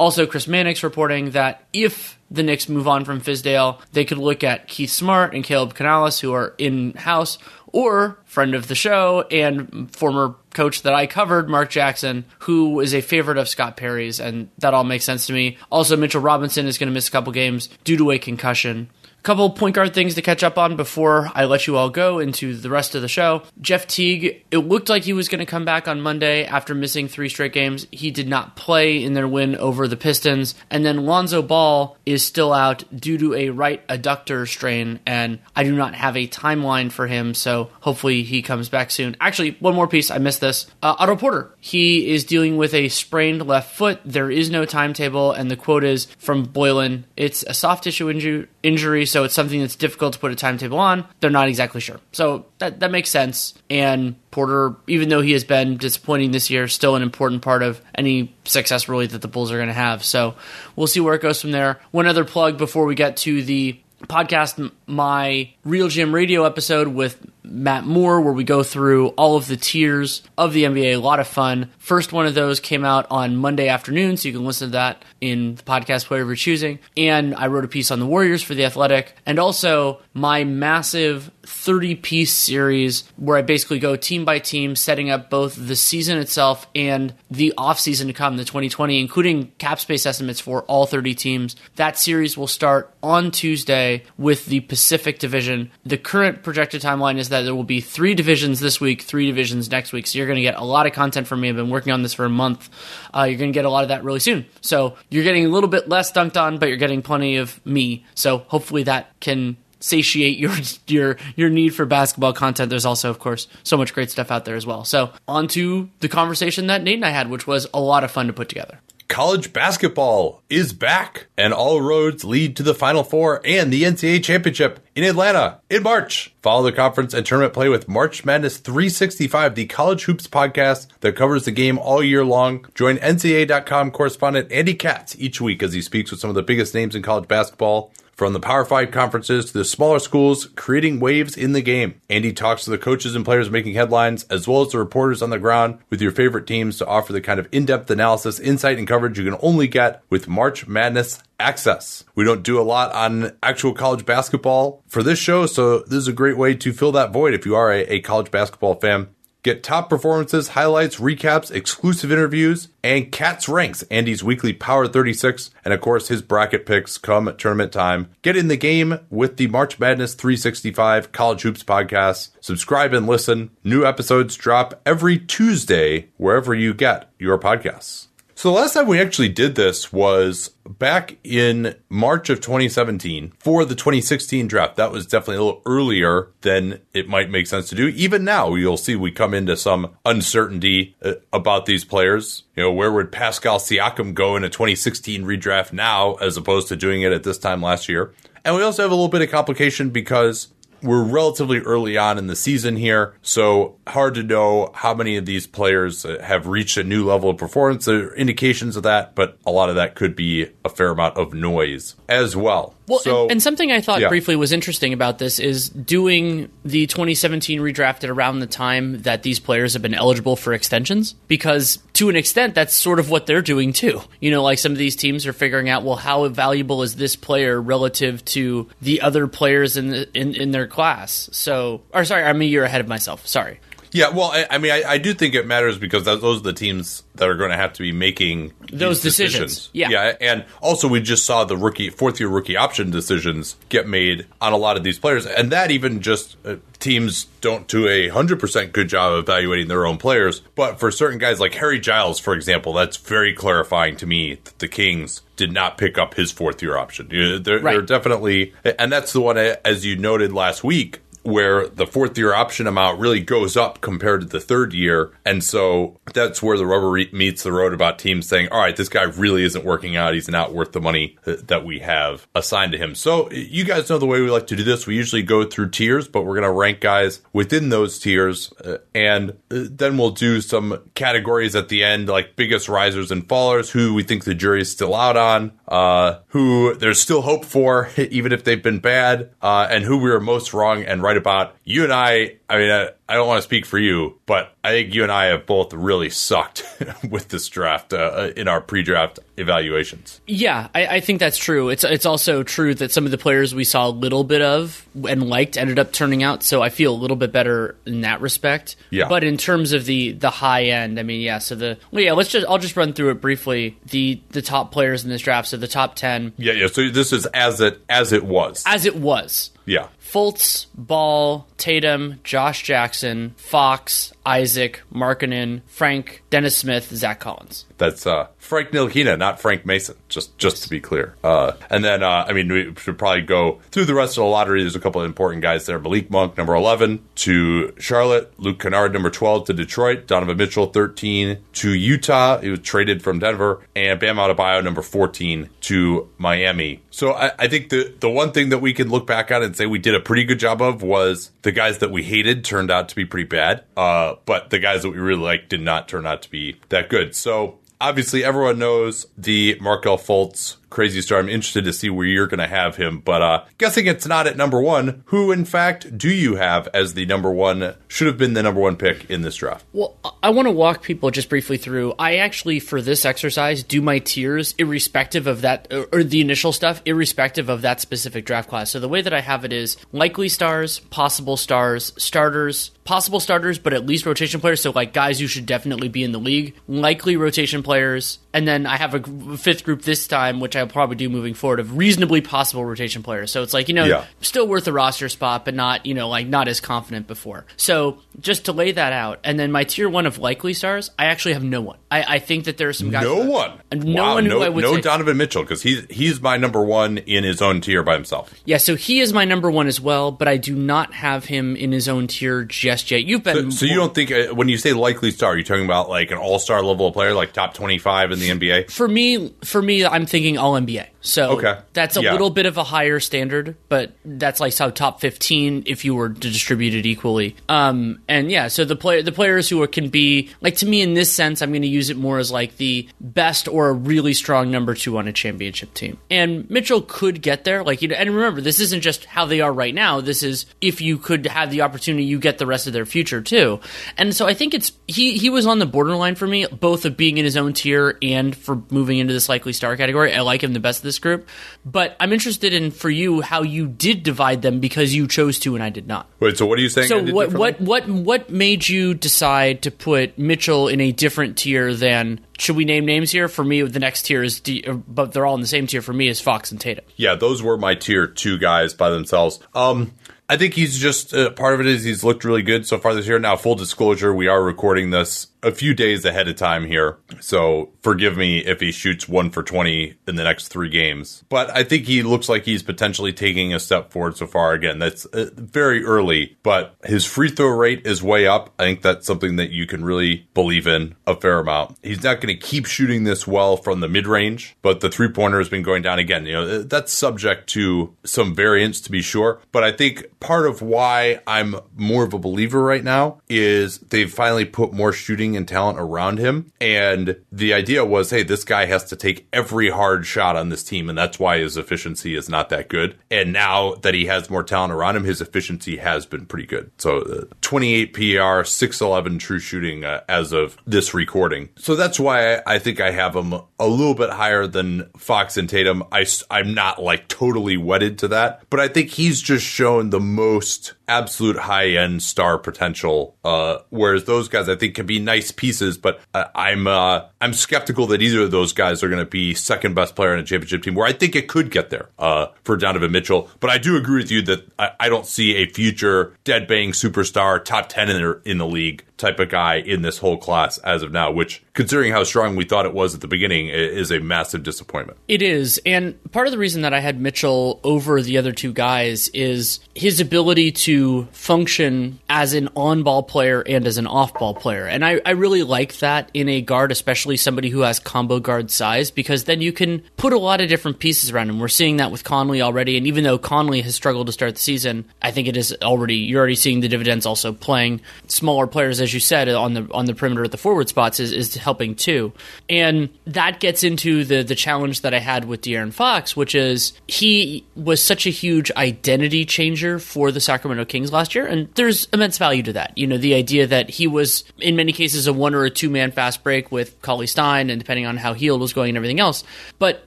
Also, 0.00 0.24
Chris 0.24 0.48
Mannix 0.48 0.82
reporting 0.82 1.32
that 1.32 1.62
if 1.74 2.18
the 2.30 2.42
Knicks 2.42 2.70
move 2.70 2.88
on 2.88 3.04
from 3.04 3.20
Fizdale, 3.20 3.82
they 3.92 4.06
could 4.06 4.16
look 4.16 4.42
at 4.42 4.66
Keith 4.66 4.88
Smart 4.88 5.34
and 5.34 5.44
Caleb 5.44 5.74
Canales, 5.74 6.18
who 6.20 6.32
are 6.32 6.54
in 6.56 6.94
house, 6.94 7.36
or 7.66 8.18
friend 8.24 8.54
of 8.54 8.66
the 8.66 8.74
show 8.74 9.26
and 9.30 9.94
former 9.94 10.36
coach 10.54 10.80
that 10.84 10.94
I 10.94 11.06
covered, 11.06 11.50
Mark 11.50 11.68
Jackson, 11.68 12.24
who 12.38 12.80
is 12.80 12.94
a 12.94 13.02
favorite 13.02 13.36
of 13.36 13.46
Scott 13.46 13.76
Perry's, 13.76 14.20
and 14.20 14.48
that 14.56 14.72
all 14.72 14.84
makes 14.84 15.04
sense 15.04 15.26
to 15.26 15.34
me. 15.34 15.58
Also, 15.70 15.98
Mitchell 15.98 16.22
Robinson 16.22 16.66
is 16.66 16.78
going 16.78 16.88
to 16.88 16.94
miss 16.94 17.08
a 17.08 17.12
couple 17.12 17.34
games 17.34 17.68
due 17.84 17.98
to 17.98 18.10
a 18.10 18.18
concussion 18.18 18.88
couple 19.22 19.48
point 19.50 19.74
guard 19.74 19.94
things 19.94 20.14
to 20.14 20.22
catch 20.22 20.42
up 20.42 20.58
on 20.58 20.76
before 20.76 21.30
I 21.34 21.44
let 21.44 21.66
you 21.66 21.76
all 21.76 21.90
go 21.90 22.18
into 22.18 22.54
the 22.54 22.70
rest 22.70 22.94
of 22.94 23.02
the 23.02 23.08
show. 23.08 23.42
Jeff 23.60 23.86
Teague, 23.86 24.44
it 24.50 24.58
looked 24.58 24.88
like 24.88 25.04
he 25.04 25.12
was 25.12 25.28
going 25.28 25.40
to 25.40 25.46
come 25.46 25.64
back 25.64 25.88
on 25.88 26.00
Monday 26.00 26.44
after 26.44 26.74
missing 26.74 27.08
three 27.08 27.28
straight 27.28 27.52
games. 27.52 27.86
He 27.90 28.10
did 28.10 28.28
not 28.28 28.56
play 28.56 29.02
in 29.02 29.14
their 29.14 29.28
win 29.28 29.56
over 29.56 29.86
the 29.86 29.96
Pistons. 29.96 30.54
And 30.70 30.84
then 30.84 31.06
Lonzo 31.06 31.42
Ball 31.42 31.96
is 32.06 32.24
still 32.24 32.52
out 32.52 32.84
due 32.94 33.18
to 33.18 33.34
a 33.34 33.50
right 33.50 33.86
adductor 33.88 34.48
strain, 34.48 35.00
and 35.06 35.38
I 35.54 35.64
do 35.64 35.74
not 35.74 35.94
have 35.94 36.16
a 36.16 36.26
timeline 36.26 36.90
for 36.90 37.06
him, 37.06 37.34
so 37.34 37.70
hopefully 37.80 38.22
he 38.22 38.42
comes 38.42 38.68
back 38.68 38.90
soon. 38.90 39.16
Actually, 39.20 39.56
one 39.60 39.74
more 39.74 39.88
piece, 39.88 40.10
I 40.10 40.18
missed 40.18 40.40
this. 40.40 40.66
Uh, 40.82 40.96
Otto 40.98 41.16
Porter, 41.16 41.50
he 41.60 42.12
is 42.12 42.24
dealing 42.24 42.56
with 42.56 42.74
a 42.74 42.88
sprained 42.88 43.46
left 43.46 43.74
foot. 43.74 44.00
There 44.04 44.30
is 44.30 44.50
no 44.50 44.64
timetable, 44.64 45.32
and 45.32 45.50
the 45.50 45.56
quote 45.56 45.84
is 45.84 46.06
from 46.18 46.46
Boylen 46.46 47.04
it's 47.16 47.42
a 47.46 47.54
soft 47.54 47.84
tissue 47.84 48.12
inju- 48.12 48.46
injury 48.62 49.06
so 49.06 49.24
it's 49.24 49.34
something 49.34 49.60
that's 49.60 49.76
difficult 49.76 50.12
to 50.14 50.18
put 50.18 50.32
a 50.32 50.36
timetable 50.36 50.78
on. 50.78 51.06
They're 51.20 51.30
not 51.30 51.48
exactly 51.48 51.80
sure. 51.80 52.00
So 52.12 52.46
that, 52.58 52.80
that 52.80 52.90
makes 52.90 53.10
sense. 53.10 53.54
And 53.68 54.16
Porter, 54.30 54.76
even 54.86 55.08
though 55.08 55.20
he 55.20 55.32
has 55.32 55.44
been 55.44 55.76
disappointing 55.76 56.30
this 56.30 56.50
year, 56.50 56.68
still 56.68 56.96
an 56.96 57.02
important 57.02 57.42
part 57.42 57.62
of 57.62 57.80
any 57.94 58.34
success 58.44 58.88
really 58.88 59.06
that 59.06 59.22
the 59.22 59.28
Bulls 59.28 59.50
are 59.50 59.56
going 59.56 59.68
to 59.68 59.74
have. 59.74 60.04
So 60.04 60.34
we'll 60.76 60.86
see 60.86 61.00
where 61.00 61.14
it 61.14 61.22
goes 61.22 61.40
from 61.40 61.52
there. 61.52 61.80
One 61.90 62.06
other 62.06 62.24
plug 62.24 62.58
before 62.58 62.84
we 62.84 62.94
get 62.94 63.16
to 63.18 63.42
the 63.42 63.80
podcast, 64.04 64.70
my 64.86 65.52
RealGM 65.66 66.12
Radio 66.12 66.44
episode 66.44 66.88
with 66.88 67.29
Matt 67.50 67.84
Moore, 67.84 68.20
where 68.20 68.32
we 68.32 68.44
go 68.44 68.62
through 68.62 69.08
all 69.08 69.36
of 69.36 69.46
the 69.46 69.56
tiers 69.56 70.22
of 70.38 70.52
the 70.52 70.64
NBA. 70.64 70.94
A 70.94 70.96
lot 70.96 71.20
of 71.20 71.26
fun. 71.26 71.70
First 71.78 72.12
one 72.12 72.26
of 72.26 72.34
those 72.34 72.60
came 72.60 72.84
out 72.84 73.06
on 73.10 73.36
Monday 73.36 73.68
afternoon, 73.68 74.16
so 74.16 74.28
you 74.28 74.34
can 74.34 74.44
listen 74.44 74.68
to 74.68 74.72
that 74.72 75.04
in 75.20 75.56
the 75.56 75.62
podcast 75.62 76.06
player 76.06 76.24
you're 76.24 76.36
choosing. 76.36 76.78
And 76.96 77.34
I 77.34 77.48
wrote 77.48 77.64
a 77.64 77.68
piece 77.68 77.90
on 77.90 77.98
the 77.98 78.06
Warriors 78.06 78.42
for 78.42 78.54
The 78.54 78.64
Athletic, 78.64 79.14
and 79.26 79.38
also 79.38 80.00
my 80.12 80.44
massive 80.44 81.30
30 81.44 81.96
piece 81.96 82.32
series 82.32 83.04
where 83.16 83.36
I 83.36 83.42
basically 83.42 83.78
go 83.78 83.96
team 83.96 84.24
by 84.24 84.38
team, 84.38 84.74
setting 84.74 85.10
up 85.10 85.30
both 85.30 85.54
the 85.54 85.76
season 85.76 86.18
itself 86.18 86.66
and 86.74 87.14
the 87.30 87.52
off 87.56 87.78
season 87.78 88.08
to 88.08 88.12
come, 88.12 88.36
the 88.36 88.44
2020, 88.44 88.98
including 88.98 89.52
cap 89.58 89.78
space 89.78 90.06
estimates 90.06 90.40
for 90.40 90.62
all 90.62 90.86
30 90.86 91.14
teams. 91.14 91.56
That 91.76 91.96
series 91.98 92.36
will 92.36 92.48
start 92.48 92.92
on 93.02 93.30
Tuesday 93.30 94.04
with 94.18 94.46
the 94.46 94.60
Pacific 94.60 95.18
Division. 95.18 95.70
The 95.84 95.98
current 95.98 96.42
projected 96.42 96.82
timeline 96.82 97.18
is 97.18 97.28
that 97.28 97.42
there 97.42 97.54
will 97.54 97.64
be 97.64 97.80
three 97.80 98.14
divisions 98.14 98.60
this 98.60 98.80
week, 98.80 99.02
three 99.02 99.26
divisions 99.26 99.70
next 99.70 99.92
week. 99.92 100.06
So 100.06 100.18
you're 100.18 100.26
going 100.26 100.36
to 100.36 100.42
get 100.42 100.56
a 100.56 100.64
lot 100.64 100.86
of 100.86 100.92
content 100.92 101.26
from 101.26 101.40
me. 101.40 101.48
I've 101.48 101.56
been 101.56 101.70
working 101.70 101.92
on 101.92 102.02
this 102.02 102.14
for 102.14 102.24
a 102.24 102.30
month. 102.30 102.68
Uh, 103.14 103.24
you're 103.24 103.38
going 103.38 103.52
to 103.52 103.56
get 103.56 103.64
a 103.64 103.70
lot 103.70 103.82
of 103.84 103.88
that 103.88 104.04
really 104.04 104.20
soon. 104.20 104.46
So 104.60 104.96
you're 105.08 105.24
getting 105.24 105.46
a 105.46 105.48
little 105.48 105.68
bit 105.68 105.88
less 105.88 106.12
dunked 106.12 106.40
on, 106.40 106.58
but 106.58 106.68
you're 106.68 106.78
getting 106.78 107.02
plenty 107.02 107.36
of 107.36 107.64
me. 107.64 108.04
So 108.14 108.38
hopefully 108.38 108.82
that 108.84 109.12
can 109.20 109.56
satiate 109.80 110.38
your 110.38 110.52
your 110.86 111.16
your 111.36 111.50
need 111.50 111.74
for 111.74 111.86
basketball 111.86 112.32
content. 112.32 112.70
There's 112.70 112.86
also, 112.86 113.10
of 113.10 113.18
course, 113.18 113.48
so 113.62 113.76
much 113.76 113.92
great 113.92 114.10
stuff 114.10 114.30
out 114.30 114.44
there 114.44 114.56
as 114.56 114.66
well. 114.66 114.84
So 114.84 115.10
on 115.26 115.48
to 115.48 115.90
the 116.00 116.08
conversation 116.08 116.68
that 116.68 116.82
Nate 116.82 116.96
and 116.96 117.04
I 117.04 117.10
had, 117.10 117.30
which 117.30 117.46
was 117.46 117.66
a 117.74 117.80
lot 117.80 118.04
of 118.04 118.10
fun 118.10 118.26
to 118.28 118.32
put 118.32 118.48
together 118.48 118.80
college 119.10 119.52
basketball 119.52 120.40
is 120.48 120.72
back, 120.72 121.26
and 121.36 121.52
all 121.52 121.80
roads 121.80 122.24
lead 122.24 122.56
to 122.56 122.62
the 122.62 122.74
Final 122.74 123.02
Four 123.02 123.40
and 123.44 123.72
the 123.72 123.82
NCAA 123.82 124.22
Championship 124.22 124.78
in 124.94 125.02
Atlanta 125.02 125.60
in 125.68 125.82
March. 125.82 126.32
Follow 126.42 126.62
the 126.62 126.72
conference 126.72 127.12
and 127.12 127.26
tournament 127.26 127.52
play 127.52 127.68
with 127.68 127.88
March 127.88 128.24
Madness 128.24 128.58
365, 128.58 129.56
the 129.56 129.66
college 129.66 130.04
hoops 130.04 130.28
podcast 130.28 130.86
that 131.00 131.16
covers 131.16 131.44
the 131.44 131.50
game 131.50 131.76
all 131.76 132.02
year 132.02 132.24
long. 132.24 132.64
Join 132.76 132.98
NCAA.com 132.98 133.90
correspondent 133.90 134.50
Andy 134.52 134.74
Katz 134.74 135.16
each 135.18 135.40
week 135.40 135.60
as 135.62 135.72
he 135.72 135.82
speaks 135.82 136.12
with 136.12 136.20
some 136.20 136.30
of 136.30 136.36
the 136.36 136.42
biggest 136.42 136.72
names 136.72 136.94
in 136.94 137.02
college 137.02 137.26
basketball. 137.26 137.92
From 138.20 138.34
the 138.34 138.38
Power 138.38 138.66
Five 138.66 138.90
conferences 138.90 139.46
to 139.46 139.54
the 139.54 139.64
smaller 139.64 139.98
schools, 139.98 140.50
creating 140.54 141.00
waves 141.00 141.38
in 141.38 141.54
the 141.54 141.62
game. 141.62 142.02
Andy 142.10 142.34
talks 142.34 142.64
to 142.64 142.70
the 142.70 142.76
coaches 142.76 143.14
and 143.14 143.24
players 143.24 143.48
making 143.48 143.72
headlines, 143.72 144.24
as 144.24 144.46
well 144.46 144.60
as 144.60 144.72
the 144.72 144.78
reporters 144.78 145.22
on 145.22 145.30
the 145.30 145.38
ground 145.38 145.78
with 145.88 146.02
your 146.02 146.12
favorite 146.12 146.46
teams 146.46 146.76
to 146.76 146.86
offer 146.86 147.14
the 147.14 147.22
kind 147.22 147.40
of 147.40 147.48
in 147.50 147.64
depth 147.64 147.90
analysis, 147.90 148.38
insight, 148.38 148.76
and 148.76 148.86
coverage 148.86 149.18
you 149.18 149.24
can 149.24 149.40
only 149.40 149.66
get 149.66 150.02
with 150.10 150.28
March 150.28 150.68
Madness 150.68 151.22
access. 151.38 152.04
We 152.14 152.26
don't 152.26 152.42
do 152.42 152.60
a 152.60 152.62
lot 152.62 152.92
on 152.92 153.34
actual 153.42 153.72
college 153.72 154.04
basketball 154.04 154.82
for 154.86 155.02
this 155.02 155.18
show, 155.18 155.46
so 155.46 155.78
this 155.78 155.94
is 155.94 156.08
a 156.08 156.12
great 156.12 156.36
way 156.36 156.54
to 156.56 156.74
fill 156.74 156.92
that 156.92 157.14
void 157.14 157.32
if 157.32 157.46
you 157.46 157.56
are 157.56 157.72
a, 157.72 157.84
a 157.84 158.00
college 158.02 158.30
basketball 158.30 158.74
fan. 158.74 159.08
Get 159.42 159.62
top 159.62 159.88
performances, 159.88 160.48
highlights, 160.48 160.96
recaps, 160.96 161.50
exclusive 161.50 162.12
interviews, 162.12 162.68
and 162.84 163.10
Cat's 163.10 163.48
ranks 163.48 163.82
Andy's 163.84 164.22
weekly 164.22 164.52
Power 164.52 164.86
36, 164.86 165.50
and 165.64 165.72
of 165.72 165.80
course 165.80 166.08
his 166.08 166.20
bracket 166.20 166.66
picks 166.66 166.98
come 166.98 167.34
tournament 167.38 167.72
time. 167.72 168.10
Get 168.20 168.36
in 168.36 168.48
the 168.48 168.56
game 168.56 169.00
with 169.08 169.38
the 169.38 169.46
March 169.46 169.78
Madness 169.78 170.14
365 170.14 171.12
College 171.12 171.42
Hoops 171.42 171.64
podcast. 171.64 172.30
Subscribe 172.40 172.92
and 172.92 173.06
listen. 173.06 173.50
New 173.64 173.86
episodes 173.86 174.36
drop 174.36 174.80
every 174.84 175.18
Tuesday 175.18 176.10
wherever 176.18 176.54
you 176.54 176.74
get 176.74 177.10
your 177.18 177.38
podcasts. 177.38 178.09
So 178.40 178.50
the 178.50 178.58
last 178.58 178.72
time 178.72 178.86
we 178.86 178.98
actually 178.98 179.28
did 179.28 179.54
this 179.54 179.92
was 179.92 180.52
back 180.66 181.18
in 181.22 181.74
March 181.90 182.30
of 182.30 182.40
2017 182.40 183.34
for 183.38 183.66
the 183.66 183.74
2016 183.74 184.48
draft. 184.48 184.76
That 184.76 184.90
was 184.90 185.06
definitely 185.06 185.36
a 185.36 185.42
little 185.42 185.62
earlier 185.66 186.30
than 186.40 186.80
it 186.94 187.06
might 187.06 187.28
make 187.28 187.46
sense 187.46 187.68
to 187.68 187.74
do. 187.74 187.88
Even 187.88 188.24
now, 188.24 188.54
you'll 188.54 188.78
see 188.78 188.96
we 188.96 189.12
come 189.12 189.34
into 189.34 189.58
some 189.58 189.94
uncertainty 190.06 190.96
uh, 191.04 191.16
about 191.34 191.66
these 191.66 191.84
players. 191.84 192.44
You 192.56 192.62
know, 192.62 192.72
where 192.72 192.90
would 192.90 193.12
Pascal 193.12 193.58
Siakam 193.58 194.14
go 194.14 194.36
in 194.36 194.44
a 194.44 194.48
2016 194.48 195.22
redraft 195.22 195.74
now 195.74 196.14
as 196.14 196.38
opposed 196.38 196.68
to 196.68 196.76
doing 196.76 197.02
it 197.02 197.12
at 197.12 197.24
this 197.24 197.36
time 197.36 197.60
last 197.60 197.90
year? 197.90 198.14
And 198.42 198.56
we 198.56 198.62
also 198.62 198.80
have 198.80 198.90
a 198.90 198.94
little 198.94 199.08
bit 199.08 199.20
of 199.20 199.30
complication 199.30 199.90
because 199.90 200.48
we're 200.82 201.04
relatively 201.04 201.58
early 201.58 201.96
on 201.96 202.18
in 202.18 202.26
the 202.26 202.36
season 202.36 202.76
here, 202.76 203.14
so 203.22 203.76
hard 203.86 204.14
to 204.14 204.22
know 204.22 204.70
how 204.74 204.94
many 204.94 205.16
of 205.16 205.26
these 205.26 205.46
players 205.46 206.04
uh, 206.04 206.18
have 206.22 206.46
reached 206.46 206.76
a 206.76 206.84
new 206.84 207.04
level 207.04 207.30
of 207.30 207.36
performance. 207.36 207.84
There 207.84 208.08
are 208.08 208.14
indications 208.14 208.76
of 208.76 208.82
that, 208.84 209.14
but 209.14 209.38
a 209.46 209.50
lot 209.50 209.68
of 209.68 209.74
that 209.76 209.94
could 209.94 210.16
be 210.16 210.50
a 210.64 210.68
fair 210.68 210.90
amount 210.90 211.16
of 211.16 211.34
noise 211.34 211.96
as 212.08 212.36
well. 212.36 212.74
Well, 212.90 212.98
so, 212.98 213.22
and, 213.22 213.32
and, 213.32 213.42
something 213.42 213.70
I 213.70 213.80
thought 213.80 214.00
yeah. 214.00 214.08
briefly 214.08 214.34
was 214.34 214.52
interesting 214.52 214.92
about 214.92 215.18
this 215.18 215.38
is 215.38 215.68
doing 215.68 216.50
the 216.64 216.86
2017 216.86 217.60
redraft 217.60 218.02
at 218.02 218.10
around 218.10 218.40
the 218.40 218.48
time 218.48 219.02
that 219.02 219.22
these 219.22 219.38
players 219.38 219.74
have 219.74 219.82
been 219.82 219.94
eligible 219.94 220.34
for 220.34 220.52
extensions, 220.52 221.14
because 221.28 221.78
to 221.94 222.08
an 222.08 222.16
extent, 222.16 222.54
that's 222.54 222.74
sort 222.74 222.98
of 222.98 223.08
what 223.08 223.26
they're 223.26 223.42
doing 223.42 223.72
too. 223.72 224.00
You 224.20 224.32
know, 224.32 224.42
like 224.42 224.58
some 224.58 224.72
of 224.72 224.78
these 224.78 224.96
teams 224.96 225.26
are 225.26 225.32
figuring 225.32 225.68
out, 225.68 225.84
well, 225.84 225.96
how 225.96 226.26
valuable 226.28 226.82
is 226.82 226.96
this 226.96 227.14
player 227.14 227.60
relative 227.60 228.24
to 228.26 228.68
the 228.82 229.02
other 229.02 229.28
players 229.28 229.76
in 229.76 229.90
the, 229.90 230.10
in, 230.12 230.34
in 230.34 230.50
their 230.50 230.66
class? 230.66 231.30
So, 231.32 231.82
or 231.94 232.04
sorry, 232.04 232.24
I'm 232.24 232.40
a 232.40 232.44
year 232.44 232.64
ahead 232.64 232.80
of 232.80 232.88
myself. 232.88 233.26
Sorry. 233.26 233.60
Yeah, 233.92 234.10
well, 234.10 234.30
I, 234.32 234.46
I 234.50 234.58
mean, 234.58 234.70
I, 234.70 234.82
I, 234.84 234.98
do 234.98 235.14
think 235.14 235.34
it 235.34 235.46
matters 235.46 235.78
because 235.78 236.04
that, 236.04 236.20
those 236.20 236.40
are 236.40 236.44
the 236.44 236.52
teams 236.52 237.02
that 237.16 237.28
are 237.28 237.34
going 237.34 237.50
to 237.50 237.56
have 237.56 237.72
to 237.74 237.82
be 237.82 237.92
making 237.92 238.52
those 238.72 239.00
decisions. 239.00 239.54
decisions. 239.54 239.70
Yeah, 239.72 239.88
yeah, 239.88 240.16
and 240.20 240.44
also 240.60 240.86
we 240.86 241.00
just 241.00 241.24
saw 241.24 241.44
the 241.44 241.56
rookie 241.56 241.90
fourth 241.90 242.20
year 242.20 242.28
rookie 242.28 242.56
option 242.56 242.90
decisions 242.90 243.56
get 243.68 243.88
made 243.88 244.26
on 244.40 244.52
a 244.52 244.56
lot 244.56 244.76
of 244.76 244.84
these 244.84 244.98
players, 244.98 245.26
and 245.26 245.50
that 245.50 245.70
even 245.70 246.00
just 246.00 246.36
uh, 246.44 246.56
teams 246.78 247.24
don't 247.40 247.66
do 247.66 247.88
a 247.88 248.08
hundred 248.08 248.38
percent 248.38 248.72
good 248.72 248.88
job 248.88 249.12
of 249.12 249.20
evaluating 249.20 249.68
their 249.68 249.86
own 249.86 249.98
players. 249.98 250.40
But 250.54 250.78
for 250.78 250.90
certain 250.90 251.18
guys 251.18 251.40
like 251.40 251.54
Harry 251.54 251.80
Giles, 251.80 252.20
for 252.20 252.34
example, 252.34 252.72
that's 252.72 252.96
very 252.96 253.34
clarifying 253.34 253.96
to 253.96 254.06
me 254.06 254.34
that 254.44 254.58
the 254.60 254.68
Kings 254.68 255.22
did 255.36 255.52
not 255.52 255.78
pick 255.78 255.98
up 255.98 256.14
his 256.14 256.30
fourth 256.30 256.62
year 256.62 256.76
option. 256.76 257.08
They're, 257.08 257.58
right. 257.58 257.72
they're 257.72 257.82
definitely, 257.82 258.52
and 258.78 258.92
that's 258.92 259.12
the 259.12 259.20
one 259.20 259.38
as 259.38 259.84
you 259.84 259.96
noted 259.96 260.32
last 260.32 260.62
week 260.62 261.00
where 261.22 261.68
the 261.68 261.86
fourth 261.86 262.16
year 262.16 262.34
option 262.34 262.66
amount 262.66 262.98
really 262.98 263.20
goes 263.20 263.56
up 263.56 263.80
compared 263.80 264.22
to 264.22 264.26
the 264.26 264.40
third 264.40 264.72
year. 264.72 265.12
And 265.24 265.42
so 265.44 265.98
that's 266.12 266.42
where 266.42 266.56
the 266.56 266.66
rubber 266.66 266.90
meets 267.12 267.42
the 267.42 267.52
road 267.52 267.72
about 267.72 267.98
teams 267.98 268.26
saying, 268.26 268.48
all 268.50 268.60
right, 268.60 268.76
this 268.76 268.88
guy 268.88 269.02
really 269.02 269.44
isn't 269.44 269.64
working 269.64 269.96
out. 269.96 270.14
He's 270.14 270.28
not 270.28 270.54
worth 270.54 270.72
the 270.72 270.80
money 270.80 271.18
that 271.24 271.64
we 271.64 271.80
have 271.80 272.26
assigned 272.34 272.72
to 272.72 272.78
him. 272.78 272.94
So 272.94 273.30
you 273.30 273.64
guys 273.64 273.90
know 273.90 273.98
the 273.98 274.06
way 274.06 274.20
we 274.20 274.30
like 274.30 274.46
to 274.48 274.56
do 274.56 274.64
this. 274.64 274.86
We 274.86 274.96
usually 274.96 275.22
go 275.22 275.44
through 275.44 275.70
tiers, 275.70 276.08
but 276.08 276.22
we're 276.22 276.34
going 276.34 276.42
to 276.42 276.52
rank 276.52 276.80
guys 276.80 277.20
within 277.32 277.68
those 277.68 277.98
tiers. 277.98 278.52
Uh, 278.64 278.78
and 278.94 279.30
uh, 279.30 279.64
then 279.70 279.98
we'll 279.98 280.10
do 280.10 280.40
some 280.40 280.82
categories 280.94 281.54
at 281.54 281.68
the 281.68 281.84
end, 281.84 282.08
like 282.08 282.36
biggest 282.36 282.68
risers 282.68 283.10
and 283.10 283.26
fallers, 283.28 283.70
who 283.70 283.94
we 283.94 284.02
think 284.02 284.24
the 284.24 284.34
jury 284.34 284.62
is 284.62 284.70
still 284.70 284.94
out 284.94 285.16
on, 285.16 285.52
uh, 285.70 286.18
who 286.28 286.74
there's 286.74 287.00
still 287.00 287.22
hope 287.22 287.44
for, 287.44 287.88
even 287.96 288.32
if 288.32 288.44
they've 288.44 288.62
been 288.62 288.80
bad, 288.80 289.30
uh, 289.40 289.68
and 289.70 289.84
who 289.84 289.96
we 289.96 290.10
were 290.10 290.20
most 290.20 290.52
wrong 290.52 290.82
and 290.82 291.02
right 291.02 291.16
about. 291.16 291.54
You 291.64 291.84
and 291.84 291.92
I, 291.92 292.36
I 292.48 292.58
mean, 292.58 292.88
I, 293.10 293.14
don't 293.14 293.26
want 293.26 293.38
to 293.38 293.42
speak 293.42 293.66
for 293.66 293.78
you, 293.78 294.18
but 294.26 294.54
I 294.62 294.70
think 294.70 294.94
you 294.94 295.02
and 295.02 295.12
I 295.12 295.26
have 295.26 295.46
both 295.46 295.72
really 295.72 296.10
sucked 296.10 296.64
with 297.10 297.28
this 297.28 297.48
draft 297.48 297.92
uh, 297.92 298.30
in 298.36 298.48
our 298.48 298.60
pre-draft 298.60 299.18
evaluations. 299.36 300.20
Yeah, 300.26 300.68
I, 300.74 300.86
I, 300.86 301.00
think 301.00 301.18
that's 301.18 301.38
true. 301.38 301.70
It's 301.70 301.82
it's 301.82 302.06
also 302.06 302.42
true 302.42 302.74
that 302.74 302.92
some 302.92 303.04
of 303.04 303.10
the 303.10 303.18
players 303.18 303.54
we 303.54 303.64
saw 303.64 303.88
a 303.88 303.90
little 303.90 304.22
bit 304.22 304.42
of 304.42 304.86
and 305.08 305.28
liked 305.28 305.56
ended 305.56 305.78
up 305.78 305.92
turning 305.92 306.22
out. 306.22 306.42
So 306.42 306.62
I 306.62 306.68
feel 306.68 306.92
a 306.92 306.96
little 306.96 307.16
bit 307.16 307.32
better 307.32 307.76
in 307.86 308.02
that 308.02 308.20
respect. 308.20 308.76
Yeah. 308.90 309.08
But 309.08 309.24
in 309.24 309.36
terms 309.36 309.72
of 309.72 309.86
the 309.86 310.12
the 310.12 310.30
high 310.30 310.64
end, 310.64 311.00
I 311.00 311.02
mean, 311.02 311.20
yeah. 311.20 311.38
So 311.38 311.54
the 311.54 311.78
well, 311.90 312.02
yeah. 312.02 312.12
Let's 312.12 312.30
just 312.30 312.46
I'll 312.46 312.58
just 312.58 312.76
run 312.76 312.92
through 312.92 313.10
it 313.10 313.20
briefly. 313.20 313.76
The 313.86 314.20
the 314.30 314.42
top 314.42 314.72
players 314.72 315.04
in 315.04 315.10
this 315.10 315.22
draft. 315.22 315.48
So 315.48 315.56
the 315.56 315.68
top 315.68 315.96
ten. 315.96 316.32
Yeah, 316.36 316.52
yeah. 316.52 316.66
So 316.68 316.88
this 316.88 317.12
is 317.12 317.26
as 317.26 317.60
it 317.60 317.82
as 317.88 318.12
it 318.12 318.24
was. 318.24 318.62
As 318.66 318.84
it 318.84 318.96
was. 318.96 319.50
Yeah. 319.64 319.88
Fultz, 320.10 320.66
Ball, 320.74 321.46
Tatum, 321.56 322.18
Josh 322.24 322.64
Jackson, 322.64 323.32
Fox, 323.36 324.12
Isaac, 324.24 324.82
Markkanen, 324.92 325.62
Frank, 325.66 326.22
Dennis 326.30 326.56
Smith, 326.56 326.90
Zach 326.94 327.20
Collins. 327.20 327.64
That's 327.78 328.06
uh, 328.06 328.28
Frank 328.38 328.70
Ntilikina, 328.70 329.18
not 329.18 329.40
Frank 329.40 329.64
Mason. 329.64 329.96
Just 330.08 330.36
just 330.36 330.62
to 330.64 330.70
be 330.70 330.80
clear. 330.80 331.14
Uh, 331.24 331.52
and 331.70 331.82
then 331.82 332.02
uh, 332.02 332.26
I 332.28 332.32
mean 332.32 332.52
we 332.52 332.74
should 332.76 332.98
probably 332.98 333.22
go 333.22 333.60
through 333.70 333.86
the 333.86 333.94
rest 333.94 334.18
of 334.18 334.24
the 334.24 334.28
lottery. 334.28 334.60
There's 334.60 334.76
a 334.76 334.80
couple 334.80 335.00
of 335.00 335.06
important 335.06 335.42
guys 335.42 335.66
there. 335.66 335.78
Malik 335.78 336.10
Monk, 336.10 336.36
number 336.36 336.54
11 336.54 337.02
to 337.16 337.72
Charlotte. 337.78 338.32
Luke 338.38 338.58
Kennard, 338.60 338.92
number 338.92 339.10
12 339.10 339.46
to 339.46 339.52
Detroit. 339.54 340.06
Donovan 340.06 340.36
Mitchell, 340.36 340.66
13 340.66 341.38
to 341.54 341.70
Utah. 341.74 342.38
He 342.38 342.50
was 342.50 342.60
traded 342.60 343.02
from 343.02 343.18
Denver. 343.18 343.66
And 343.74 343.98
Bam 343.98 344.16
Adebayo, 344.16 344.62
number 344.62 344.82
14 344.82 345.48
to 345.62 346.08
Miami. 346.18 346.82
So 346.90 347.12
I, 347.12 347.32
I 347.38 347.48
think 347.48 347.70
the 347.70 347.94
the 348.00 348.10
one 348.10 348.32
thing 348.32 348.50
that 348.50 348.58
we 348.58 348.74
can 348.74 348.90
look 348.90 349.06
back 349.06 349.30
on 349.30 349.42
and 349.42 349.56
say 349.56 349.66
we 349.66 349.78
did 349.78 349.94
a 349.94 350.00
pretty 350.00 350.24
good 350.24 350.38
job 350.38 350.60
of 350.60 350.82
was 350.82 351.30
the 351.42 351.52
guys 351.52 351.78
that 351.78 351.90
we 351.90 352.02
hated 352.02 352.44
turned 352.44 352.70
out 352.70 352.90
to 352.90 352.96
be 352.96 353.04
pretty 353.04 353.28
bad. 353.28 353.64
Uh, 353.76 354.09
but 354.24 354.50
the 354.50 354.58
guys 354.58 354.82
that 354.82 354.90
we 354.90 354.98
really 354.98 355.22
liked 355.22 355.48
did 355.48 355.60
not 355.60 355.88
turn 355.88 356.06
out 356.06 356.22
to 356.22 356.30
be 356.30 356.56
that 356.68 356.88
good. 356.88 357.14
So 357.14 357.58
obviously 357.80 358.24
everyone 358.24 358.58
knows 358.58 359.06
the 359.16 359.56
Markelle 359.60 359.98
Fultz 359.98 360.56
crazy 360.70 361.02
star. 361.02 361.18
I'm 361.18 361.28
interested 361.28 361.64
to 361.64 361.72
see 361.72 361.90
where 361.90 362.06
you're 362.06 362.26
going 362.26 362.38
to 362.38 362.46
have 362.46 362.76
him, 362.76 363.00
but 363.00 363.20
uh, 363.20 363.44
guessing 363.58 363.86
it's 363.86 364.06
not 364.06 364.26
at 364.26 364.36
number 364.36 364.62
one. 364.62 365.02
Who, 365.06 365.32
in 365.32 365.44
fact, 365.44 365.98
do 365.98 366.08
you 366.08 366.36
have 366.36 366.68
as 366.72 366.94
the 366.94 367.04
number 367.06 367.30
one? 367.30 367.74
Should 367.88 368.06
have 368.06 368.16
been 368.16 368.34
the 368.34 368.42
number 368.42 368.60
one 368.60 368.76
pick 368.76 369.10
in 369.10 369.22
this 369.22 369.36
draft. 369.36 369.66
Well, 369.72 369.96
I 370.22 370.30
want 370.30 370.46
to 370.46 370.52
walk 370.52 370.82
people 370.82 371.10
just 371.10 371.28
briefly 371.28 371.56
through. 371.56 371.94
I 371.98 372.16
actually, 372.16 372.60
for 372.60 372.80
this 372.80 373.04
exercise, 373.04 373.62
do 373.62 373.82
my 373.82 373.98
tiers 373.98 374.54
irrespective 374.58 375.26
of 375.26 375.42
that, 375.42 375.70
or 375.92 376.04
the 376.04 376.20
initial 376.20 376.52
stuff, 376.52 376.80
irrespective 376.84 377.48
of 377.48 377.62
that 377.62 377.80
specific 377.80 378.24
draft 378.24 378.48
class. 378.48 378.70
So 378.70 378.80
the 378.80 378.88
way 378.88 379.02
that 379.02 379.12
I 379.12 379.20
have 379.20 379.44
it 379.44 379.52
is 379.52 379.76
likely 379.92 380.28
stars, 380.28 380.78
possible 380.78 381.36
stars, 381.36 381.92
starters, 381.96 382.70
possible 382.84 383.20
starters, 383.20 383.58
but 383.58 383.72
at 383.72 383.86
least 383.86 384.06
rotation 384.06 384.40
players. 384.40 384.62
So 384.62 384.70
like 384.70 384.92
guys 384.92 385.18
who 385.18 385.26
should 385.26 385.46
definitely 385.46 385.88
be 385.88 386.04
in 386.04 386.12
the 386.12 386.18
league, 386.18 386.54
likely 386.68 387.16
rotation 387.16 387.62
players, 387.62 388.18
and 388.32 388.46
then 388.46 388.66
I 388.66 388.76
have 388.76 388.94
a 388.94 389.36
fifth 389.36 389.64
group 389.64 389.82
this 389.82 390.06
time, 390.06 390.40
which 390.40 390.56
I'll 390.60 390.66
probably 390.66 390.96
do 390.96 391.08
moving 391.08 391.34
forward 391.34 391.60
of 391.60 391.76
reasonably 391.76 392.20
possible 392.20 392.64
rotation 392.64 393.02
players. 393.02 393.30
So 393.32 393.42
it's 393.42 393.52
like 393.52 393.68
you 393.68 393.74
know, 393.74 393.84
Yeah. 393.86 394.04
still 394.20 394.46
worth 394.46 394.66
a 394.68 394.72
roster 394.72 395.08
spot, 395.08 395.44
but 395.44 395.54
not 395.54 395.86
you 395.86 395.94
know 395.94 396.08
like 396.08 396.26
not 396.26 396.46
as 396.48 396.60
confident 396.60 397.06
before. 397.06 397.44
So 397.56 397.98
just 398.20 398.44
to 398.46 398.52
lay 398.52 398.72
that 398.72 398.92
out, 398.92 399.20
and 399.24 399.38
then 399.38 399.50
my 399.52 399.64
tier 399.64 399.88
one 399.88 400.06
of 400.06 400.18
likely 400.18 400.52
stars, 400.54 400.90
I 400.98 401.06
actually 401.06 401.32
have 401.34 401.42
no 401.44 401.60
one. 401.60 401.78
I, 401.90 402.04
I 402.16 402.18
think 402.20 402.44
that 402.44 402.56
there 402.56 402.68
are 402.68 402.72
some 402.72 402.90
guys. 402.90 403.02
No 403.02 403.24
one. 403.24 403.52
and 403.72 403.84
no 403.84 404.02
wow, 404.02 404.14
one 404.14 404.24
who 404.24 404.30
no, 404.30 404.42
I 404.42 404.48
would 404.48 404.62
no 404.62 404.74
say- 404.76 404.80
Donovan 404.82 405.16
Mitchell 405.16 405.42
because 405.42 405.62
he's 405.62 405.84
he's 405.90 406.20
my 406.20 406.36
number 406.36 406.62
one 406.62 406.98
in 406.98 407.24
his 407.24 407.42
own 407.42 407.60
tier 407.60 407.82
by 407.82 407.94
himself. 407.94 408.32
Yeah, 408.44 408.58
so 408.58 408.76
he 408.76 409.00
is 409.00 409.12
my 409.12 409.24
number 409.24 409.50
one 409.50 409.66
as 409.66 409.80
well, 409.80 410.12
but 410.12 410.28
I 410.28 410.36
do 410.36 410.54
not 410.54 410.92
have 410.94 411.24
him 411.24 411.56
in 411.56 411.72
his 411.72 411.88
own 411.88 412.06
tier 412.06 412.44
just 412.44 412.90
yet. 412.90 413.04
You've 413.04 413.22
been 413.24 413.50
So 413.50 413.66
you 413.66 413.74
don't 413.74 413.94
think 413.94 414.12
uh, 414.12 414.34
when 414.34 414.48
you 414.48 414.58
say 414.58 414.72
likely 414.72 415.10
star, 415.10 415.36
you're 415.36 415.44
talking 415.44 415.64
about 415.64 415.88
like 415.88 416.10
an 416.10 416.18
all 416.18 416.38
star 416.38 416.62
level 416.62 416.92
player, 416.92 417.14
like 417.14 417.32
top 417.32 417.54
twenty 417.54 417.78
five 417.78 418.12
in 418.12 418.18
the 418.18 418.28
NBA? 418.30 418.70
for 418.70 418.86
me 418.88 419.32
for 419.44 419.60
me 419.62 419.84
i'm 419.84 420.06
thinking 420.06 420.38
all 420.38 420.49
nba 420.58 420.89
so 421.00 421.30
Okay. 421.38 421.56
that's 421.72 421.96
a 421.96 422.02
Yeah. 422.02 422.12
little 422.12 422.30
bit 422.30 422.46
of 422.46 422.56
a 422.58 422.64
higher 422.64 423.00
standard 423.00 423.56
but 423.68 423.92
that's 424.04 424.40
like 424.40 424.52
so 424.52 424.70
top 424.70 425.00
15 425.00 425.62
if 425.66 425.84
you 425.84 425.94
were 425.94 426.08
to 426.10 426.14
distribute 426.20 426.74
it 426.74 426.86
equally. 426.86 427.36
Um 427.48 428.00
and 428.08 428.30
yeah 428.30 428.48
so 428.48 428.64
the 428.64 428.76
player 428.76 429.02
the 429.02 429.12
players 429.12 429.48
who 429.48 429.62
are, 429.62 429.66
can 429.66 429.88
be 429.88 430.28
like 430.40 430.56
to 430.56 430.66
me 430.66 430.82
in 430.82 430.94
this 430.94 431.12
sense 431.12 431.40
i'm 431.42 431.50
going 431.50 431.62
to 431.62 431.68
use 431.68 431.90
it 431.90 431.96
more 431.96 432.18
as 432.18 432.30
like 432.30 432.56
the 432.58 432.88
best 433.00 433.48
or 433.48 433.68
a 433.68 433.72
really 433.72 434.12
strong 434.14 434.50
number 434.50 434.74
two 434.74 434.98
on 434.98 435.08
a 435.08 435.12
championship 435.12 435.72
team. 435.74 435.96
And 436.10 436.48
mitchell 436.50 436.82
could 436.82 437.22
get 437.22 437.44
there 437.44 437.62
like 437.64 437.82
you 437.82 437.88
know 437.88 437.96
and 437.96 438.14
remember 438.14 438.40
this 438.40 438.60
isn't 438.60 438.80
just 438.82 439.04
how 439.06 439.24
they 439.26 439.40
are 439.40 439.52
right 439.52 439.74
now. 439.74 440.00
This 440.00 440.22
is 440.22 440.46
if 440.60 440.80
you 440.80 440.98
could 440.98 441.26
have 441.26 441.50
the 441.50 441.62
opportunity 441.62 442.04
you 442.04 442.18
get 442.18 442.38
the 442.38 442.46
rest 442.46 442.66
of 442.66 442.72
their 442.72 442.86
future 442.86 443.20
too. 443.22 443.60
And 443.96 444.14
so 444.14 444.26
i 444.26 444.34
think 444.34 444.54
it's 444.54 444.72
he 444.86 445.16
he 445.16 445.30
was 445.30 445.46
on 445.46 445.58
the 445.58 445.66
borderline 445.66 446.14
for 446.14 446.26
me 446.26 446.46
both 446.46 446.84
of 446.84 446.96
being 446.96 447.18
in 447.18 447.24
his 447.24 447.36
own 447.36 447.52
tier 447.52 447.96
and 448.02 448.36
for 448.36 448.62
moving 448.70 448.98
into 448.98 449.12
this 449.12 449.28
likely 449.28 449.52
star 449.52 449.76
category. 449.76 450.12
I 450.14 450.20
like 450.20 450.42
him 450.42 450.52
the 450.52 450.60
best 450.60 450.80
of 450.80 450.84
this 450.90 450.98
group 450.98 451.28
but 451.64 451.96
i'm 452.00 452.12
interested 452.12 452.52
in 452.52 452.70
for 452.70 452.90
you 452.90 453.20
how 453.20 453.42
you 453.42 453.66
did 453.66 454.02
divide 454.02 454.42
them 454.42 454.60
because 454.60 454.94
you 454.94 455.06
chose 455.06 455.38
to 455.38 455.54
and 455.54 455.62
i 455.62 455.70
did 455.70 455.86
not 455.86 456.10
Wait, 456.20 456.36
so 456.36 456.44
what 456.44 456.58
are 456.58 456.62
you 456.62 456.68
saying? 456.68 456.88
So 456.88 457.02
what 457.14 457.32
what 457.32 457.60
what 457.62 457.88
what 457.88 458.28
made 458.28 458.68
you 458.68 458.92
decide 458.92 459.62
to 459.62 459.70
put 459.70 460.18
Mitchell 460.18 460.68
in 460.68 460.78
a 460.80 460.92
different 460.92 461.38
tier 461.38 461.72
than 461.74 462.20
should 462.38 462.56
we 462.56 462.66
name 462.66 462.84
names 462.84 463.10
here? 463.10 463.26
For 463.26 463.42
me, 463.42 463.62
the 463.62 463.78
next 463.78 464.02
tier 464.02 464.22
is 464.22 464.38
D, 464.38 464.62
but 464.86 465.12
they're 465.12 465.24
all 465.24 465.34
in 465.34 465.40
the 465.40 465.46
same 465.46 465.66
tier 465.66 465.80
for 465.80 465.94
me 465.94 466.08
is 466.08 466.20
Fox 466.20 466.52
and 466.52 466.60
Tatum. 466.60 466.84
Yeah, 466.96 467.14
those 467.14 467.42
were 467.42 467.56
my 467.56 467.74
tier 467.74 468.06
two 468.06 468.36
guys 468.36 468.74
by 468.74 468.90
themselves. 468.90 469.40
Um, 469.54 469.92
I 470.28 470.36
think 470.36 470.52
he's 470.52 470.78
just 470.78 471.14
uh, 471.14 471.30
part 471.30 471.54
of 471.54 471.60
it 471.60 471.66
is 471.66 471.84
he's 471.84 472.04
looked 472.04 472.22
really 472.24 472.42
good 472.42 472.66
so 472.66 472.78
far 472.78 472.94
this 472.94 473.06
year. 473.06 473.18
Now, 473.18 473.36
full 473.36 473.54
disclosure, 473.54 474.14
we 474.14 474.28
are 474.28 474.42
recording 474.42 474.90
this 474.90 475.28
a 475.42 475.52
few 475.52 475.74
days 475.74 476.04
ahead 476.04 476.28
of 476.28 476.36
time 476.36 476.66
here, 476.66 476.98
so 477.20 477.70
forgive 477.82 478.16
me 478.16 478.38
if 478.38 478.60
he 478.60 478.72
shoots 478.72 479.08
one 479.08 479.30
for 479.30 479.42
twenty 479.42 479.94
in 480.06 480.16
the 480.16 480.24
next 480.24 480.48
three 480.48 480.68
games. 480.68 481.24
But 481.28 481.50
I 481.56 481.64
think 481.64 481.86
he 481.86 482.02
looks 482.02 482.28
like 482.28 482.44
he's 482.44 482.62
potentially 482.62 483.12
taking 483.12 483.54
a 483.54 483.60
step 483.60 483.92
forward 483.92 484.16
so 484.16 484.26
far. 484.26 484.52
Again, 484.52 484.78
that's 484.78 485.06
uh, 485.06 485.30
very 485.34 485.84
early, 485.84 486.36
but 486.42 486.74
his 486.84 487.04
free 487.04 487.30
throw 487.30 487.48
rate 487.48 487.86
is 487.86 488.02
way 488.02 488.26
up. 488.26 488.52
I 488.58 488.64
think 488.64 488.82
that's 488.82 489.06
something 489.06 489.36
that 489.36 489.50
you 489.50 489.66
can 489.66 489.84
really 489.84 490.28
believe 490.34 490.66
in 490.66 490.94
a 491.06 491.14
fair 491.14 491.38
amount. 491.38 491.76
He's 491.82 492.02
not 492.02 492.20
going 492.20 492.34
to 492.34 492.40
keep 492.40 492.66
shooting 492.66 493.04
this 493.04 493.26
well 493.26 493.56
from 493.56 493.80
the 493.80 493.88
mid 493.88 494.06
range, 494.06 494.56
but 494.62 494.80
the 494.80 494.90
three 494.90 495.08
pointer 495.08 495.38
has 495.38 495.48
been 495.48 495.62
going 495.62 495.82
down 495.82 495.98
again. 495.98 496.26
You 496.26 496.32
know, 496.32 496.62
that's 496.62 496.92
subject 496.92 497.48
to 497.50 497.94
some 498.04 498.34
variance 498.34 498.80
to 498.82 498.90
be 498.90 499.02
sure. 499.02 499.40
But 499.52 499.64
I 499.64 499.72
think 499.72 500.20
part 500.20 500.46
of 500.46 500.62
why 500.62 501.20
I'm 501.26 501.56
more 501.76 502.04
of 502.04 502.12
a 502.12 502.18
believer 502.18 502.62
right 502.62 502.84
now 502.84 503.20
is 503.28 503.78
they've 503.78 504.12
finally 504.12 504.44
put 504.44 504.72
more 504.72 504.92
shooting 504.92 505.29
and 505.36 505.46
talent 505.46 505.78
around 505.78 506.18
him. 506.18 506.52
And 506.60 507.16
the 507.30 507.52
idea 507.52 507.84
was, 507.84 508.10
hey, 508.10 508.22
this 508.22 508.44
guy 508.44 508.66
has 508.66 508.84
to 508.84 508.96
take 508.96 509.26
every 509.32 509.70
hard 509.70 510.06
shot 510.06 510.36
on 510.36 510.48
this 510.48 510.62
team. 510.62 510.88
And 510.88 510.96
that's 510.96 511.18
why 511.18 511.38
his 511.38 511.56
efficiency 511.56 512.14
is 512.14 512.28
not 512.28 512.48
that 512.50 512.68
good. 512.68 512.96
And 513.10 513.32
now 513.32 513.74
that 513.76 513.94
he 513.94 514.06
has 514.06 514.30
more 514.30 514.42
talent 514.42 514.72
around 514.72 514.96
him, 514.96 515.04
his 515.04 515.20
efficiency 515.20 515.76
has 515.78 516.06
been 516.06 516.26
pretty 516.26 516.46
good. 516.46 516.70
So 516.78 517.00
uh, 517.00 517.24
28 517.40 517.92
PR, 517.92 518.44
611 518.44 519.18
true 519.18 519.38
shooting 519.38 519.84
uh, 519.84 520.02
as 520.08 520.32
of 520.32 520.56
this 520.66 520.94
recording. 520.94 521.50
So 521.56 521.76
that's 521.76 522.00
why 522.00 522.42
I, 522.46 522.58
think 522.58 522.80
I 522.80 522.90
have 522.90 523.14
him 523.16 523.32
a 523.32 523.66
little 523.66 523.94
bit 523.94 524.10
higher 524.10 524.46
than 524.46 524.90
Fox 524.96 525.36
and 525.36 525.48
Tatum. 525.48 525.82
I, 525.92 526.06
I, 526.30 526.40
am 526.40 526.54
not 526.54 526.82
like 526.82 527.08
totally 527.08 527.56
wedded 527.56 527.98
to 527.98 528.08
that, 528.08 528.42
but 528.50 528.60
I 528.60 528.68
think 528.68 528.90
he's 528.90 529.20
just 529.20 529.44
shown 529.44 529.90
the 529.90 530.00
most 530.00 530.74
absolute 530.90 531.36
high 531.36 531.68
end 531.68 532.02
star 532.02 532.36
potential. 532.36 533.16
Uh, 533.24 533.58
whereas 533.70 534.04
those 534.04 534.28
guys, 534.28 534.48
I 534.48 534.56
think, 534.56 534.74
can 534.74 534.86
be 534.86 534.98
nice 534.98 535.30
pieces, 535.30 535.78
but 535.78 536.00
uh, 536.12 536.24
I'm 536.34 536.66
uh, 536.66 537.06
I'm 537.20 537.32
skeptical 537.32 537.86
that 537.88 538.02
either 538.02 538.22
of 538.22 538.32
those 538.32 538.52
guys 538.52 538.82
are 538.82 538.88
going 538.88 539.02
to 539.02 539.08
be 539.08 539.32
second 539.34 539.74
best 539.74 539.94
player 539.94 540.12
in 540.12 540.18
a 540.18 540.24
championship 540.24 540.62
team. 540.62 540.74
Where 540.74 540.86
I 540.86 540.92
think 540.92 541.14
it 541.14 541.28
could 541.28 541.50
get 541.50 541.70
there 541.70 541.88
uh, 541.98 542.26
for 542.44 542.56
Donovan 542.56 542.90
Mitchell, 542.92 543.30
but 543.38 543.50
I 543.50 543.58
do 543.58 543.76
agree 543.76 544.02
with 544.02 544.10
you 544.10 544.22
that 544.22 544.46
I, 544.58 544.72
I 544.80 544.88
don't 544.88 545.06
see 545.06 545.36
a 545.36 545.46
future 545.46 546.14
dead 546.24 546.46
bang 546.46 546.72
superstar, 546.72 547.42
top 547.42 547.68
ten 547.68 547.88
in 547.88 548.02
the, 548.02 548.20
in 548.24 548.38
the 548.38 548.46
league 548.46 548.84
type 549.00 549.18
of 549.18 549.28
guy 549.28 549.56
in 549.56 549.82
this 549.82 549.98
whole 549.98 550.16
class 550.16 550.58
as 550.58 550.82
of 550.82 550.92
now. 550.92 551.10
Which, 551.10 551.42
considering 551.54 551.92
how 551.92 552.04
strong 552.04 552.36
we 552.36 552.44
thought 552.44 552.66
it 552.66 552.74
was 552.74 552.94
at 552.94 553.00
the 553.00 553.08
beginning, 553.08 553.48
is 553.48 553.90
a 553.90 554.00
massive 554.00 554.42
disappointment. 554.42 554.98
It 555.08 555.22
is. 555.22 555.60
And 555.66 555.98
part 556.12 556.26
of 556.26 556.32
the 556.32 556.38
reason 556.38 556.62
that 556.62 556.74
I 556.74 556.80
had 556.80 557.00
Mitchell 557.00 557.60
over 557.64 558.02
the 558.02 558.18
other 558.18 558.32
two 558.32 558.52
guys 558.52 559.08
is 559.08 559.60
his 559.74 560.00
ability 560.00 560.52
to 560.52 561.04
function 561.12 562.00
as 562.08 562.34
an 562.34 562.48
on 562.54 562.82
ball 562.82 563.02
player 563.02 563.40
and 563.40 563.66
as 563.66 563.78
an 563.78 563.86
off 563.86 564.14
ball 564.14 564.34
player. 564.34 564.66
And 564.66 564.84
I, 564.84 565.00
I 565.04 565.10
really 565.12 565.42
like 565.42 565.78
that 565.78 566.10
in 566.14 566.28
a 566.28 566.40
guard, 566.40 566.72
especially 566.72 567.16
somebody 567.16 567.48
who 567.48 567.60
has 567.60 567.78
combo 567.78 568.20
guard 568.20 568.50
size, 568.50 568.90
because 568.90 569.24
then 569.24 569.40
you 569.40 569.52
can 569.52 569.82
put 569.96 570.12
a 570.12 570.18
lot 570.18 570.40
of 570.40 570.48
different 570.48 570.78
pieces 570.78 571.10
around 571.10 571.30
him. 571.30 571.38
We're 571.38 571.48
seeing 571.48 571.78
that 571.78 571.90
with 571.90 572.04
Conley 572.04 572.42
already. 572.42 572.76
And 572.76 572.86
even 572.86 573.04
though 573.04 573.18
Conley 573.18 573.62
has 573.62 573.74
struggled 573.74 574.06
to 574.06 574.12
start 574.12 574.34
the 574.34 574.40
season, 574.40 574.84
I 575.00 575.10
think 575.10 575.28
it 575.28 575.36
is 575.36 575.56
already, 575.62 575.96
you're 575.96 576.18
already 576.18 576.36
seeing 576.36 576.60
the 576.60 576.68
dividends 576.68 577.06
also 577.06 577.32
playing 577.32 577.80
smaller 578.06 578.46
players, 578.46 578.80
as 578.80 578.89
you 578.92 579.00
said, 579.00 579.28
on 579.28 579.54
the, 579.54 579.68
on 579.72 579.86
the 579.86 579.94
perimeter 579.94 580.24
at 580.24 580.30
the 580.30 580.36
forward 580.36 580.68
spots 580.68 581.00
is, 581.00 581.12
is 581.12 581.34
helping 581.34 581.74
too. 581.74 582.12
And 582.48 582.90
that 583.06 583.40
gets 583.40 583.64
into 583.64 584.04
the, 584.04 584.22
the 584.22 584.34
challenge 584.34 584.82
that 584.82 584.94
I 584.94 584.98
had 584.98 585.24
with 585.24 585.42
De'Aaron 585.42 585.72
Fox, 585.72 586.16
which 586.16 586.34
is 586.34 586.72
he 586.86 587.44
was 587.54 587.84
such 587.84 588.06
a 588.06 588.10
huge 588.10 588.50
identity 588.52 589.24
changer 589.24 589.78
for 589.78 590.12
the 590.12 590.20
Sacramento 590.20 590.64
Kings 590.64 590.92
last 590.92 591.14
year, 591.14 591.26
and 591.26 591.48
there's 591.54 591.86
immense 591.92 592.18
value 592.18 592.42
to 592.44 592.52
that. 592.54 592.76
You 592.76 592.86
know, 592.86 592.98
the 592.98 593.14
idea 593.14 593.46
that 593.46 593.70
he 593.70 593.86
was 593.86 594.24
in 594.38 594.56
many 594.56 594.72
cases 594.72 595.06
a 595.06 595.12
one 595.12 595.34
or 595.34 595.44
a 595.44 595.50
two 595.50 595.70
man 595.70 595.92
fast 595.92 596.22
break 596.22 596.50
with 596.52 596.80
Cauley 596.82 597.06
Stein, 597.06 597.50
and 597.50 597.60
depending 597.60 597.86
on 597.86 597.96
how 597.96 598.12
Hield 598.12 598.40
was 598.40 598.52
going 598.52 598.70
and 598.70 598.76
everything 598.76 599.00
else. 599.00 599.24
But 599.58 599.84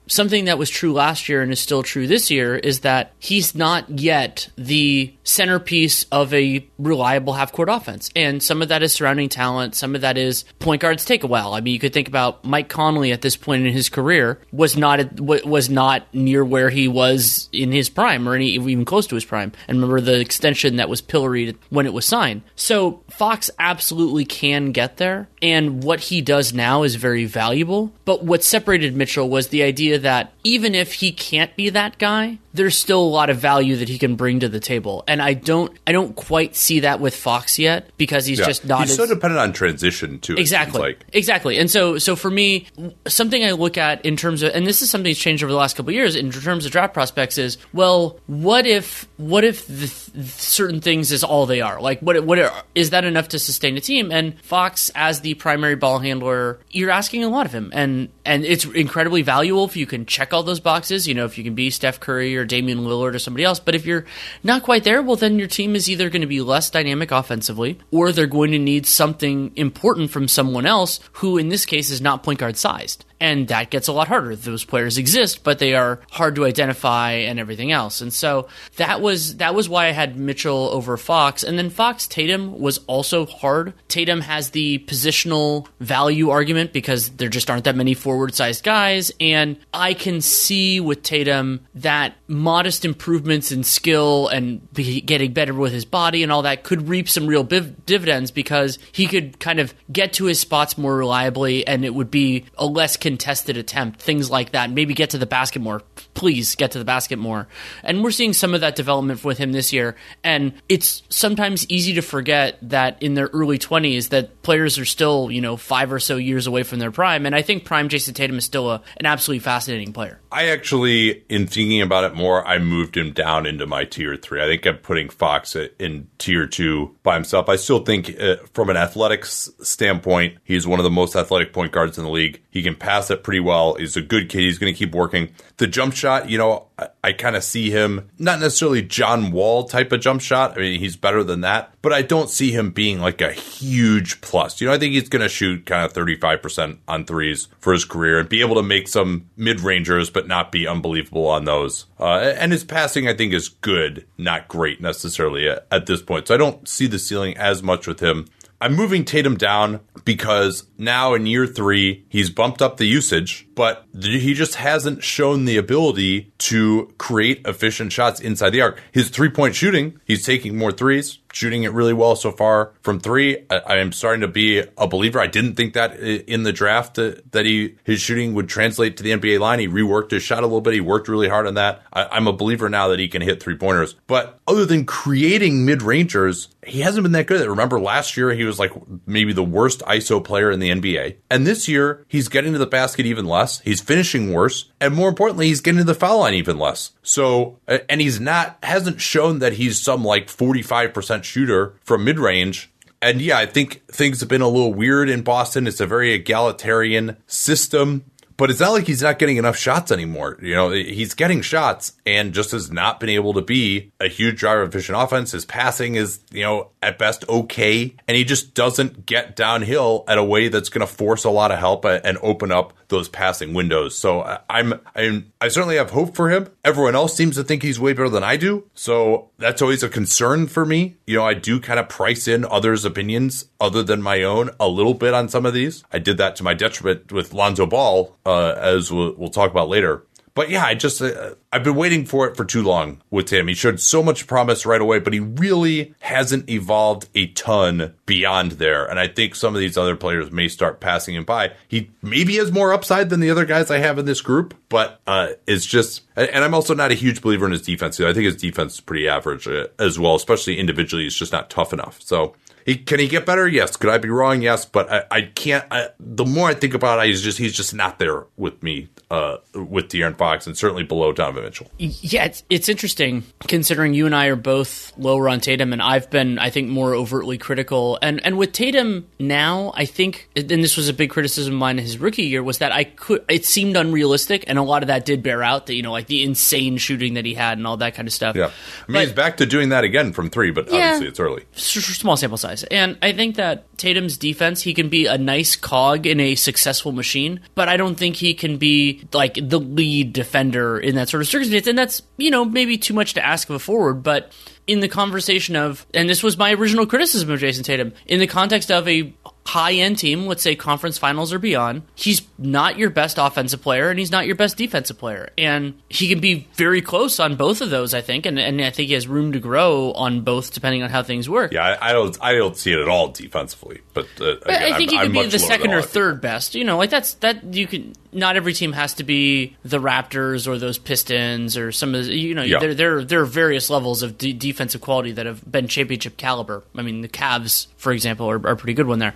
something 0.06 0.46
that 0.46 0.58
was 0.58 0.70
true 0.70 0.92
last 0.92 1.28
year 1.28 1.42
and 1.42 1.52
is 1.52 1.60
still 1.60 1.82
true 1.82 2.06
this 2.06 2.30
year 2.30 2.56
is 2.56 2.80
that 2.80 3.12
he's 3.18 3.54
not 3.54 3.88
yet 3.98 4.48
the 4.56 5.14
centerpiece 5.24 6.04
of 6.12 6.32
a 6.32 6.66
reliable 6.78 7.32
half 7.32 7.52
court 7.52 7.68
offense, 7.68 8.10
and 8.14 8.42
some 8.42 8.62
of 8.62 8.68
that 8.68 8.82
is 8.82 8.92
surrounding 8.94 9.28
talent, 9.28 9.74
some 9.74 9.94
of 9.94 10.00
that 10.00 10.16
is 10.16 10.44
point 10.58 10.80
guards 10.82 11.04
take 11.04 11.24
a 11.24 11.26
while. 11.26 11.54
I 11.54 11.60
mean, 11.60 11.74
you 11.74 11.80
could 11.80 11.92
think 11.92 12.08
about 12.08 12.44
Mike 12.44 12.68
Conley 12.68 13.12
at 13.12 13.22
this 13.22 13.36
point 13.36 13.66
in 13.66 13.72
his 13.72 13.88
career 13.88 14.40
was 14.52 14.76
not 14.76 15.00
at, 15.00 15.20
wa- 15.20 15.38
was 15.44 15.68
not 15.68 16.06
near 16.14 16.44
where 16.44 16.70
he 16.70 16.88
was 16.88 17.48
in 17.52 17.72
his 17.72 17.88
prime 17.88 18.28
or 18.28 18.34
any 18.34 18.50
even 18.50 18.84
close 18.84 19.06
to 19.08 19.14
his 19.14 19.24
prime. 19.24 19.52
And 19.68 19.78
remember 19.78 20.00
the 20.00 20.20
extension 20.20 20.76
that 20.76 20.88
was 20.88 21.00
pilloried 21.00 21.58
when 21.70 21.86
it 21.86 21.92
was 21.92 22.04
signed. 22.04 22.42
So 22.56 23.02
Fox 23.10 23.50
absolutely 23.58 24.24
can 24.24 24.72
get 24.72 24.96
there, 24.96 25.28
and 25.44 25.82
what 25.84 26.00
he 26.00 26.22
does 26.22 26.54
now 26.54 26.84
is 26.84 26.94
very 26.94 27.26
valuable. 27.26 27.92
But 28.06 28.24
what 28.24 28.42
separated 28.42 28.96
Mitchell 28.96 29.28
was 29.28 29.48
the 29.48 29.62
idea 29.62 29.98
that 29.98 30.32
even 30.42 30.74
if 30.74 30.94
he 30.94 31.12
can't 31.12 31.54
be 31.54 31.68
that 31.68 31.98
guy, 31.98 32.38
there's 32.54 32.78
still 32.78 33.00
a 33.02 33.04
lot 33.04 33.28
of 33.28 33.36
value 33.36 33.76
that 33.76 33.88
he 33.90 33.98
can 33.98 34.16
bring 34.16 34.40
to 34.40 34.48
the 34.48 34.58
table. 34.60 35.04
And 35.06 35.20
I 35.20 35.34
don't 35.34 35.76
I 35.86 35.92
don't 35.92 36.16
quite 36.16 36.56
see 36.56 36.80
that 36.80 36.98
with 36.98 37.14
Fox 37.14 37.58
yet 37.58 37.90
because 37.98 38.24
he's 38.24 38.38
Yeah. 38.38 38.46
just 38.46 38.64
not 38.64 38.80
He's 38.80 38.92
as 38.92 38.96
so 38.96 39.06
dependent 39.06 39.38
on 39.40 39.52
transition 39.52 40.18
too. 40.18 40.36
Exactly. 40.36 40.80
Like 40.80 41.04
Exactly. 41.12 41.58
And 41.58 41.70
so 41.70 41.98
so 41.98 42.16
for 42.16 42.30
me, 42.30 42.66
something 43.06 43.44
I 43.44 43.50
look 43.52 43.76
at 43.76 44.02
in 44.06 44.16
terms 44.16 44.42
of 44.42 44.54
and 44.54 44.66
this 44.66 44.80
is 44.80 44.88
something 44.90 45.10
that's 45.10 45.20
changed 45.20 45.42
over 45.42 45.52
the 45.52 45.58
last 45.58 45.76
couple 45.76 45.90
of 45.90 45.94
years 45.94 46.16
in 46.16 46.30
terms 46.30 46.64
of 46.64 46.72
draft 46.72 46.94
prospects 46.94 47.36
is, 47.36 47.58
well, 47.74 48.18
what 48.26 48.66
if 48.66 49.06
what 49.16 49.44
if 49.44 49.66
the, 49.66 49.86
certain 50.24 50.80
things 50.80 51.12
is 51.12 51.22
all 51.22 51.46
they 51.46 51.60
are? 51.60 51.80
Like, 51.80 52.00
what 52.00 52.24
what 52.24 52.38
are, 52.38 52.52
is 52.74 52.90
that 52.90 53.04
enough 53.04 53.28
to 53.28 53.38
sustain 53.38 53.76
a 53.76 53.80
team? 53.80 54.10
And 54.10 54.40
Fox, 54.40 54.90
as 54.94 55.20
the 55.20 55.34
primary 55.34 55.76
ball 55.76 56.00
handler, 56.00 56.58
you're 56.70 56.90
asking 56.90 57.22
a 57.22 57.28
lot 57.28 57.46
of 57.46 57.52
him, 57.52 57.70
and 57.72 58.08
and 58.24 58.44
it's 58.44 58.64
incredibly 58.64 59.22
valuable 59.22 59.64
if 59.64 59.76
you 59.76 59.86
can 59.86 60.06
check 60.06 60.34
all 60.34 60.42
those 60.42 60.60
boxes. 60.60 61.06
You 61.06 61.14
know, 61.14 61.24
if 61.24 61.38
you 61.38 61.44
can 61.44 61.54
be 61.54 61.70
Steph 61.70 62.00
Curry 62.00 62.36
or 62.36 62.44
Damian 62.44 62.80
Lillard 62.80 63.14
or 63.14 63.18
somebody 63.20 63.44
else. 63.44 63.60
But 63.60 63.74
if 63.74 63.86
you're 63.86 64.04
not 64.42 64.62
quite 64.62 64.84
there, 64.84 65.00
well, 65.02 65.16
then 65.16 65.38
your 65.38 65.48
team 65.48 65.76
is 65.76 65.88
either 65.88 66.10
going 66.10 66.22
to 66.22 66.26
be 66.26 66.40
less 66.40 66.70
dynamic 66.70 67.12
offensively, 67.12 67.78
or 67.92 68.10
they're 68.10 68.26
going 68.26 68.50
to 68.50 68.58
need 68.58 68.86
something 68.86 69.52
important 69.54 70.10
from 70.10 70.26
someone 70.26 70.66
else 70.66 70.98
who, 71.12 71.38
in 71.38 71.50
this 71.50 71.66
case, 71.66 71.90
is 71.90 72.00
not 72.00 72.22
point 72.22 72.40
guard 72.40 72.56
sized 72.56 73.04
and 73.20 73.48
that 73.48 73.70
gets 73.70 73.88
a 73.88 73.92
lot 73.92 74.08
harder. 74.08 74.36
Those 74.36 74.64
players 74.64 74.98
exist, 74.98 75.44
but 75.44 75.58
they 75.58 75.74
are 75.74 76.00
hard 76.10 76.34
to 76.36 76.44
identify 76.44 77.12
and 77.12 77.38
everything 77.38 77.72
else. 77.72 78.00
And 78.00 78.12
so 78.12 78.48
that 78.76 79.00
was 79.00 79.36
that 79.36 79.54
was 79.54 79.68
why 79.68 79.86
I 79.86 79.92
had 79.92 80.16
Mitchell 80.16 80.68
over 80.72 80.96
Fox, 80.96 81.42
and 81.42 81.58
then 81.58 81.70
Fox 81.70 82.06
Tatum 82.06 82.58
was 82.60 82.78
also 82.86 83.26
hard. 83.26 83.74
Tatum 83.88 84.20
has 84.22 84.50
the 84.50 84.78
positional 84.80 85.66
value 85.80 86.30
argument 86.30 86.72
because 86.72 87.10
there 87.10 87.28
just 87.28 87.50
aren't 87.50 87.64
that 87.64 87.76
many 87.76 87.94
forward-sized 87.94 88.64
guys, 88.64 89.12
and 89.20 89.58
I 89.72 89.94
can 89.94 90.20
see 90.20 90.80
with 90.80 91.02
Tatum 91.02 91.66
that 91.74 92.14
modest 92.26 92.84
improvements 92.84 93.52
in 93.52 93.64
skill 93.64 94.28
and 94.28 94.66
getting 94.74 95.32
better 95.32 95.54
with 95.54 95.72
his 95.72 95.84
body 95.84 96.22
and 96.22 96.32
all 96.32 96.42
that 96.42 96.64
could 96.64 96.88
reap 96.88 97.08
some 97.08 97.26
real 97.26 97.44
biv- 97.44 97.74
dividends 97.86 98.30
because 98.30 98.78
he 98.92 99.06
could 99.06 99.38
kind 99.38 99.60
of 99.60 99.74
get 99.92 100.14
to 100.14 100.24
his 100.24 100.40
spots 100.40 100.76
more 100.78 100.96
reliably, 100.96 101.66
and 101.66 101.84
it 101.84 101.94
would 101.94 102.10
be 102.10 102.44
a 102.56 102.66
less 102.66 102.96
contested 103.04 103.58
attempt, 103.58 104.00
things 104.00 104.30
like 104.30 104.52
that. 104.52 104.70
Maybe 104.70 104.94
get 104.94 105.10
to 105.10 105.18
the 105.18 105.26
basket 105.26 105.60
more. 105.60 105.82
Please 106.14 106.54
get 106.54 106.70
to 106.72 106.78
the 106.78 106.84
basket 106.84 107.18
more. 107.18 107.48
And 107.82 108.02
we're 108.02 108.10
seeing 108.10 108.32
some 108.32 108.54
of 108.54 108.60
that 108.60 108.76
development 108.76 109.24
with 109.24 109.38
him 109.38 109.52
this 109.52 109.72
year. 109.72 109.96
And 110.22 110.54
it's 110.68 111.02
sometimes 111.08 111.68
easy 111.68 111.94
to 111.94 112.02
forget 112.02 112.58
that 112.62 113.02
in 113.02 113.14
their 113.14 113.26
early 113.28 113.58
20s 113.58 114.10
that 114.10 114.42
players 114.42 114.78
are 114.78 114.84
still, 114.84 115.30
you 115.30 115.40
know, 115.40 115.56
five 115.56 115.92
or 115.92 115.98
so 115.98 116.16
years 116.16 116.46
away 116.46 116.62
from 116.62 116.78
their 116.78 116.90
prime. 116.90 117.26
And 117.26 117.34
I 117.34 117.42
think 117.42 117.64
prime 117.64 117.88
Jayson 117.88 118.14
Tatum 118.14 118.38
is 118.38 118.44
still 118.44 118.70
a, 118.70 118.82
an 118.96 119.06
absolutely 119.06 119.40
fascinating 119.40 119.92
player. 119.92 120.20
I 120.30 120.48
actually, 120.48 121.24
in 121.28 121.46
thinking 121.46 121.80
about 121.80 122.04
it 122.04 122.14
more, 122.14 122.46
I 122.46 122.58
moved 122.58 122.96
him 122.96 123.12
down 123.12 123.46
into 123.46 123.66
my 123.66 123.84
tier 123.84 124.16
three. 124.16 124.42
I 124.42 124.46
think 124.46 124.66
I'm 124.66 124.78
putting 124.78 125.08
Fox 125.08 125.56
in 125.78 126.08
tier 126.18 126.46
two 126.46 126.96
by 127.02 127.14
himself. 127.14 127.48
I 127.48 127.56
still 127.56 127.80
think, 127.80 128.20
uh, 128.20 128.36
from 128.52 128.70
an 128.70 128.76
athletics 128.76 129.50
standpoint, 129.62 130.38
he's 130.44 130.66
one 130.66 130.80
of 130.80 130.84
the 130.84 130.90
most 130.90 131.14
athletic 131.16 131.52
point 131.52 131.72
guards 131.72 131.98
in 131.98 132.04
the 132.04 132.10
league. 132.10 132.42
He 132.50 132.62
can 132.62 132.74
pass 132.74 133.10
it 133.10 133.22
pretty 133.22 133.40
well. 133.40 133.74
He's 133.74 133.96
a 133.96 134.02
good 134.02 134.28
kid. 134.28 134.40
He's 134.40 134.58
going 134.58 134.72
to 134.72 134.78
keep 134.78 134.94
working. 134.94 135.30
The 135.56 135.66
jump 135.66 135.94
shot, 135.94 136.03
you 136.04 136.38
know, 136.38 136.66
I, 136.78 136.88
I 137.02 137.12
kind 137.12 137.36
of 137.36 137.44
see 137.44 137.70
him 137.70 138.10
not 138.18 138.40
necessarily 138.40 138.82
John 138.82 139.32
Wall 139.32 139.64
type 139.64 139.92
of 139.92 140.00
jump 140.00 140.20
shot. 140.20 140.56
I 140.56 140.60
mean, 140.60 140.80
he's 140.80 140.96
better 140.96 141.24
than 141.24 141.40
that, 141.42 141.74
but 141.82 141.92
I 141.92 142.02
don't 142.02 142.30
see 142.30 142.52
him 142.52 142.70
being 142.70 143.00
like 143.00 143.20
a 143.20 143.32
huge 143.32 144.20
plus. 144.20 144.60
You 144.60 144.66
know, 144.66 144.72
I 144.72 144.78
think 144.78 144.94
he's 144.94 145.08
going 145.08 145.22
to 145.22 145.28
shoot 145.28 145.66
kind 145.66 145.84
of 145.84 145.92
35% 145.92 146.78
on 146.86 147.04
threes 147.04 147.48
for 147.58 147.72
his 147.72 147.84
career 147.84 148.18
and 148.18 148.28
be 148.28 148.40
able 148.40 148.56
to 148.56 148.62
make 148.62 148.88
some 148.88 149.30
mid 149.36 149.60
rangers, 149.60 150.10
but 150.10 150.28
not 150.28 150.52
be 150.52 150.66
unbelievable 150.66 151.26
on 151.26 151.44
those. 151.44 151.86
Uh, 151.98 152.34
and 152.36 152.52
his 152.52 152.64
passing, 152.64 153.08
I 153.08 153.14
think, 153.14 153.32
is 153.32 153.48
good, 153.48 154.06
not 154.18 154.48
great 154.48 154.80
necessarily 154.80 155.48
at, 155.48 155.66
at 155.70 155.86
this 155.86 156.02
point. 156.02 156.28
So 156.28 156.34
I 156.34 156.38
don't 156.38 156.68
see 156.68 156.86
the 156.86 156.98
ceiling 156.98 157.36
as 157.36 157.62
much 157.62 157.86
with 157.86 158.00
him. 158.00 158.26
I'm 158.60 158.74
moving 158.74 159.04
Tatum 159.04 159.36
down 159.36 159.80
because 160.04 160.66
now 160.78 161.12
in 161.12 161.26
year 161.26 161.46
three, 161.46 162.06
he's 162.08 162.30
bumped 162.30 162.62
up 162.62 162.78
the 162.78 162.86
usage, 162.86 163.43
but 163.54 163.86
he 164.00 164.34
just 164.34 164.56
hasn't 164.56 165.02
shown 165.02 165.44
the 165.44 165.56
ability 165.56 166.32
to 166.38 166.92
create 166.98 167.42
efficient 167.46 167.92
shots 167.92 168.20
inside 168.20 168.50
the 168.50 168.60
arc. 168.60 168.80
His 168.92 169.08
three 169.08 169.30
point 169.30 169.54
shooting, 169.54 170.00
he's 170.04 170.24
taking 170.24 170.56
more 170.56 170.72
threes, 170.72 171.18
shooting 171.32 171.64
it 171.64 171.72
really 171.72 171.92
well 171.92 172.16
so 172.16 172.30
far 172.30 172.72
from 172.82 173.00
three. 173.00 173.44
I, 173.50 173.56
I, 173.56 173.76
am 173.78 173.92
starting 173.92 174.20
to 174.20 174.28
be 174.28 174.62
a 174.78 174.86
believer. 174.86 175.20
I 175.20 175.26
didn't 175.26 175.54
think 175.54 175.74
that 175.74 175.98
in 175.98 176.44
the 176.44 176.52
draft 176.52 176.94
that 176.94 177.46
he 177.46 177.76
his 177.84 178.00
shooting 178.00 178.34
would 178.34 178.48
translate 178.48 178.96
to 178.98 179.02
the 179.02 179.10
NBA 179.10 179.40
line. 179.40 179.58
He 179.58 179.68
reworked 179.68 180.10
his 180.10 180.22
shot 180.22 180.40
a 180.40 180.46
little 180.46 180.60
bit. 180.60 180.74
He 180.74 180.80
worked 180.80 181.08
really 181.08 181.28
hard 181.28 181.46
on 181.46 181.54
that. 181.54 181.82
I, 181.92 182.16
am 182.16 182.26
a 182.26 182.32
believer 182.32 182.68
now 182.68 182.88
that 182.88 182.98
he 182.98 183.08
can 183.08 183.22
hit 183.22 183.42
three 183.42 183.56
pointers. 183.56 183.94
But 184.06 184.38
other 184.46 184.64
than 184.64 184.86
creating 184.86 185.64
mid 185.64 185.82
rangers, 185.82 186.48
he 186.66 186.80
hasn't 186.80 187.02
been 187.02 187.12
that 187.12 187.26
good. 187.26 187.46
Remember 187.46 187.80
last 187.80 188.16
year 188.16 188.32
he 188.32 188.44
was 188.44 188.58
like 188.58 188.72
maybe 189.06 189.32
the 189.32 189.44
worst 189.44 189.80
ISO 189.80 190.22
player 190.22 190.50
in 190.50 190.60
the 190.60 190.70
NBA, 190.70 191.16
and 191.30 191.46
this 191.46 191.68
year 191.68 192.04
he's 192.08 192.28
getting 192.28 192.52
to 192.52 192.58
the 192.58 192.66
basket 192.66 193.06
even 193.06 193.26
less. 193.26 193.43
He's 193.60 193.80
finishing 193.80 194.32
worse, 194.32 194.70
and 194.80 194.94
more 194.94 195.08
importantly, 195.08 195.48
he's 195.48 195.60
getting 195.60 195.78
to 195.78 195.84
the 195.84 195.94
foul 195.94 196.20
line 196.20 196.34
even 196.34 196.58
less. 196.58 196.92
So, 197.02 197.58
and 197.66 198.00
he's 198.00 198.20
not 198.20 198.58
hasn't 198.62 199.00
shown 199.00 199.38
that 199.40 199.54
he's 199.54 199.80
some 199.80 200.04
like 200.04 200.28
45 200.28 200.92
percent 200.92 201.24
shooter 201.24 201.74
from 201.82 202.04
mid 202.04 202.18
range. 202.18 202.70
And 203.02 203.20
yeah, 203.20 203.36
I 203.36 203.44
think 203.44 203.86
things 203.88 204.20
have 204.20 204.30
been 204.30 204.40
a 204.40 204.48
little 204.48 204.72
weird 204.72 205.10
in 205.10 205.20
Boston. 205.22 205.66
It's 205.66 205.80
a 205.80 205.86
very 205.86 206.14
egalitarian 206.14 207.18
system 207.26 208.06
but 208.36 208.50
it's 208.50 208.60
not 208.60 208.72
like 208.72 208.86
he's 208.86 209.02
not 209.02 209.18
getting 209.18 209.36
enough 209.36 209.56
shots 209.56 209.92
anymore. 209.92 210.38
You 210.40 210.54
know, 210.54 210.70
he's 210.70 211.14
getting 211.14 211.40
shots 211.40 211.92
and 212.06 212.32
just 212.32 212.52
has 212.52 212.70
not 212.70 213.00
been 213.00 213.08
able 213.10 213.34
to 213.34 213.42
be 213.42 213.92
a 214.00 214.08
huge 214.08 214.38
driver 214.38 214.62
of 214.62 214.68
efficient 214.70 215.00
offense. 215.00 215.32
His 215.32 215.44
passing 215.44 215.94
is, 215.94 216.20
you 216.32 216.42
know, 216.42 216.70
at 216.82 216.98
best 216.98 217.28
okay. 217.28 217.94
And 218.08 218.16
he 218.16 218.24
just 218.24 218.54
doesn't 218.54 219.06
get 219.06 219.36
downhill 219.36 220.04
at 220.08 220.18
a 220.18 220.24
way 220.24 220.48
that's 220.48 220.68
going 220.68 220.86
to 220.86 220.92
force 220.92 221.24
a 221.24 221.30
lot 221.30 221.50
of 221.50 221.58
help 221.58 221.84
and 221.84 222.18
open 222.22 222.50
up 222.50 222.72
those 222.88 223.08
passing 223.08 223.54
windows. 223.54 223.96
So 223.96 224.40
I'm, 224.48 224.80
I'm, 224.94 225.32
I 225.40 225.48
certainly 225.48 225.76
have 225.76 225.90
hope 225.90 226.14
for 226.14 226.30
him. 226.30 226.48
Everyone 226.64 226.94
else 226.94 227.16
seems 227.16 227.36
to 227.36 227.44
think 227.44 227.62
he's 227.62 227.80
way 227.80 227.92
better 227.92 228.08
than 228.08 228.24
I 228.24 228.36
do. 228.36 228.68
So 228.74 229.30
that's 229.38 229.62
always 229.62 229.82
a 229.82 229.88
concern 229.88 230.46
for 230.46 230.64
me. 230.64 230.96
You 231.06 231.18
know, 231.18 231.24
I 231.26 231.34
do 231.34 231.60
kind 231.60 231.78
of 231.78 231.88
price 231.88 232.26
in 232.26 232.46
others' 232.46 232.84
opinions 232.84 233.46
other 233.60 233.82
than 233.82 234.00
my 234.00 234.22
own 234.22 234.50
a 234.58 234.68
little 234.68 234.94
bit 234.94 235.12
on 235.12 235.28
some 235.28 235.44
of 235.44 235.52
these. 235.52 235.84
I 235.92 235.98
did 235.98 236.16
that 236.16 236.34
to 236.36 236.42
my 236.42 236.54
detriment 236.54 237.12
with 237.12 237.34
Lonzo 237.34 237.66
Ball 237.66 238.16
uh, 238.24 238.54
as 238.56 238.90
we'll, 238.90 239.14
we'll, 239.14 239.28
talk 239.28 239.50
about 239.50 239.68
later. 239.68 240.04
But 240.34 240.50
yeah, 240.50 240.64
I 240.64 240.74
just 240.74 241.00
uh, 241.00 241.36
I've 241.52 241.62
been 241.62 241.76
waiting 241.76 242.04
for 242.04 242.26
it 242.26 242.36
for 242.36 242.44
too 242.44 242.62
long 242.62 243.00
with 243.08 243.32
him. 243.32 243.46
He 243.46 243.54
showed 243.54 243.78
so 243.78 244.02
much 244.02 244.26
promise 244.26 244.66
right 244.66 244.80
away, 244.80 244.98
but 244.98 245.12
he 245.12 245.20
really 245.20 245.94
hasn't 246.00 246.50
evolved 246.50 247.08
a 247.14 247.28
ton 247.28 247.94
beyond 248.04 248.52
there. 248.52 248.84
And 248.84 248.98
I 248.98 249.06
think 249.06 249.36
some 249.36 249.54
of 249.54 249.60
these 249.60 249.78
other 249.78 249.94
players 249.94 250.32
may 250.32 250.48
start 250.48 250.80
passing 250.80 251.14
him 251.14 251.24
by. 251.24 251.52
He 251.68 251.90
maybe 252.02 252.36
has 252.36 252.50
more 252.50 252.72
upside 252.72 253.10
than 253.10 253.20
the 253.20 253.30
other 253.30 253.44
guys 253.44 253.70
I 253.70 253.78
have 253.78 253.96
in 253.96 254.06
this 254.06 254.20
group, 254.20 254.54
but 254.68 255.00
uh, 255.06 255.28
it's 255.46 255.66
just. 255.66 256.02
And 256.16 256.44
I'm 256.44 256.54
also 256.54 256.74
not 256.74 256.90
a 256.90 256.94
huge 256.94 257.22
believer 257.22 257.46
in 257.46 257.52
his 257.52 257.62
defense. 257.62 258.00
I 258.00 258.12
think 258.12 258.24
his 258.24 258.36
defense 258.36 258.74
is 258.74 258.80
pretty 258.80 259.08
average 259.08 259.46
uh, 259.46 259.68
as 259.78 259.98
well, 259.98 260.16
especially 260.16 260.58
individually. 260.58 261.04
He's 261.04 261.14
just 261.14 261.32
not 261.32 261.50
tough 261.50 261.72
enough. 261.72 262.00
So 262.02 262.34
he, 262.64 262.76
can 262.76 262.98
he 262.98 263.08
get 263.08 263.26
better? 263.26 263.46
Yes. 263.46 263.76
Could 263.76 263.90
I 263.90 263.98
be 263.98 264.08
wrong? 264.08 264.40
Yes. 264.40 264.64
But 264.64 264.90
I, 264.90 265.04
I 265.10 265.22
can't. 265.22 265.64
I, 265.70 265.88
the 266.00 266.24
more 266.24 266.48
I 266.48 266.54
think 266.54 266.72
about 266.72 266.98
it, 266.98 267.06
he's 267.08 267.20
just 267.20 267.36
he's 267.36 267.52
just 267.52 267.74
not 267.74 267.98
there 267.98 268.24
with 268.36 268.62
me 268.62 268.88
uh, 269.10 269.36
with 269.54 269.88
De'Aaron 269.88 270.16
Fox, 270.16 270.46
and 270.46 270.56
certainly 270.56 270.82
below 270.82 271.12
Donovan 271.12 271.44
Mitchell. 271.44 271.70
Yeah, 271.78 272.24
it's, 272.24 272.42
it's 272.48 272.68
interesting 272.68 273.24
considering 273.46 273.92
you 273.92 274.06
and 274.06 274.14
I 274.14 274.26
are 274.26 274.36
both 274.36 274.96
lower 274.96 275.28
on 275.28 275.40
Tatum, 275.40 275.72
and 275.72 275.82
I've 275.82 276.08
been 276.08 276.38
I 276.38 276.48
think 276.48 276.70
more 276.70 276.94
overtly 276.94 277.36
critical. 277.36 277.98
And 278.00 278.24
and 278.24 278.38
with 278.38 278.52
Tatum 278.52 279.08
now, 279.18 279.72
I 279.76 279.84
think, 279.84 280.30
and 280.34 280.48
this 280.48 280.76
was 280.76 280.88
a 280.88 280.94
big 280.94 281.10
criticism 281.10 281.54
of 281.54 281.60
mine 281.60 281.78
in 281.78 281.84
his 281.84 281.98
rookie 281.98 282.24
year, 282.24 282.42
was 282.42 282.58
that 282.58 282.72
I 282.72 282.84
could 282.84 283.24
it 283.28 283.44
seemed 283.44 283.76
unrealistic, 283.76 284.44
and 284.46 284.58
a 284.58 284.62
lot 284.62 284.82
of 284.82 284.86
that 284.86 285.04
did 285.04 285.22
bear 285.22 285.42
out. 285.42 285.66
That 285.66 285.74
you 285.74 285.82
know, 285.82 285.92
like 285.92 286.06
the 286.06 286.24
insane 286.24 286.78
shooting 286.78 287.14
that 287.14 287.26
he 287.26 287.34
had 287.34 287.58
and 287.58 287.66
all 287.66 287.76
that 287.76 287.94
kind 287.94 288.08
of 288.08 288.14
stuff. 288.14 288.36
Yeah, 288.36 288.46
I 288.46 288.48
mean 288.48 288.52
but, 288.88 289.00
he's 289.02 289.12
back 289.12 289.36
to 289.36 289.46
doing 289.46 289.68
that 289.68 289.84
again 289.84 290.14
from 290.14 290.30
three, 290.30 290.50
but 290.50 290.70
yeah, 290.70 290.86
obviously 290.86 291.08
it's 291.08 291.20
early. 291.20 291.44
Small 291.52 292.16
sample 292.16 292.38
size 292.38 292.53
And 292.62 292.96
I 293.02 293.12
think 293.12 293.36
that 293.36 293.76
Tatum's 293.76 294.16
defense, 294.16 294.62
he 294.62 294.74
can 294.74 294.88
be 294.88 295.06
a 295.06 295.18
nice 295.18 295.56
cog 295.56 296.06
in 296.06 296.20
a 296.20 296.34
successful 296.36 296.92
machine, 296.92 297.40
but 297.54 297.68
I 297.68 297.76
don't 297.76 297.96
think 297.96 298.16
he 298.16 298.34
can 298.34 298.58
be 298.58 299.06
like 299.12 299.34
the 299.34 299.58
lead 299.58 300.12
defender 300.12 300.78
in 300.78 300.94
that 300.94 301.08
sort 301.08 301.22
of 301.22 301.28
circumstance. 301.28 301.66
And 301.66 301.76
that's, 301.76 302.02
you 302.16 302.30
know, 302.30 302.44
maybe 302.44 302.78
too 302.78 302.94
much 302.94 303.14
to 303.14 303.24
ask 303.24 303.48
of 303.50 303.56
a 303.56 303.58
forward, 303.58 304.02
but 304.02 304.32
in 304.66 304.80
the 304.80 304.88
conversation 304.88 305.56
of, 305.56 305.86
and 305.92 306.08
this 306.08 306.22
was 306.22 306.38
my 306.38 306.52
original 306.54 306.86
criticism 306.86 307.30
of 307.30 307.40
Jayson 307.40 307.64
Tatum, 307.64 307.92
in 308.06 308.20
the 308.20 308.26
context 308.26 308.70
of 308.70 308.88
a 308.88 309.12
high 309.46 309.74
end 309.74 309.98
team, 309.98 310.26
let's 310.26 310.42
say 310.42 310.56
conference 310.56 310.98
finals 310.98 311.32
or 311.32 311.38
beyond, 311.38 311.82
he's 311.94 312.22
not 312.38 312.78
your 312.78 312.90
best 312.90 313.18
offensive 313.18 313.60
player 313.60 313.90
and 313.90 313.98
he's 313.98 314.10
not 314.10 314.26
your 314.26 314.36
best 314.36 314.56
defensive 314.56 314.98
player. 314.98 315.30
And 315.36 315.74
he 315.88 316.08
can 316.08 316.20
be 316.20 316.48
very 316.54 316.80
close 316.80 317.20
on 317.20 317.36
both 317.36 317.60
of 317.60 317.70
those, 317.70 317.94
I 317.94 318.00
think, 318.00 318.26
and, 318.26 318.38
and 318.38 318.60
I 318.60 318.70
think 318.70 318.88
he 318.88 318.94
has 318.94 319.06
room 319.06 319.32
to 319.32 319.38
grow 319.38 319.92
on 319.92 320.22
both 320.22 320.52
depending 320.52 320.82
on 320.82 320.90
how 320.90 321.02
things 321.02 321.28
work. 321.28 321.52
Yeah, 321.52 321.76
I, 321.80 321.90
I 321.90 321.92
don't 321.92 322.16
I 322.22 322.34
don't 322.34 322.56
see 322.56 322.72
it 322.72 322.78
at 322.78 322.88
all 322.88 323.08
defensively. 323.08 323.80
But, 323.92 324.08
uh, 324.20 324.36
again, 324.38 324.72
I 324.72 324.76
think 324.76 324.92
I'm, 324.92 324.98
he 324.98 324.98
could 324.98 325.12
be 325.12 325.26
the 325.26 325.38
second 325.38 325.72
or 325.72 325.82
third 325.82 326.20
best. 326.20 326.54
You 326.54 326.64
know, 326.64 326.78
like 326.78 326.90
that's 326.90 327.14
that 327.14 327.54
you 327.54 327.66
can 327.66 327.92
not 328.14 328.36
every 328.36 328.52
team 328.52 328.72
has 328.72 328.94
to 328.94 329.04
be 329.04 329.56
the 329.64 329.78
Raptors 329.78 330.46
or 330.46 330.56
those 330.58 330.78
Pistons 330.78 331.56
or 331.56 331.72
some 331.72 331.94
of 331.94 332.06
the, 332.06 332.14
you 332.16 332.34
know, 332.34 332.42
Yeah. 332.42 332.58
there, 332.60 332.74
there, 332.74 333.04
there 333.04 333.20
are 333.20 333.26
various 333.26 333.68
levels 333.70 334.02
of 334.02 334.16
de- 334.16 334.32
defensive 334.32 334.80
quality 334.80 335.12
that 335.12 335.26
have 335.26 335.50
been 335.50 335.68
championship 335.68 336.16
caliber. 336.16 336.62
I 336.76 336.82
mean, 336.82 337.00
the 337.00 337.08
Cavs, 337.08 337.66
for 337.76 337.92
example, 337.92 338.30
are, 338.30 338.36
are 338.46 338.52
a 338.52 338.56
pretty 338.56 338.74
good 338.74 338.86
one 338.86 338.98
there. 339.00 339.14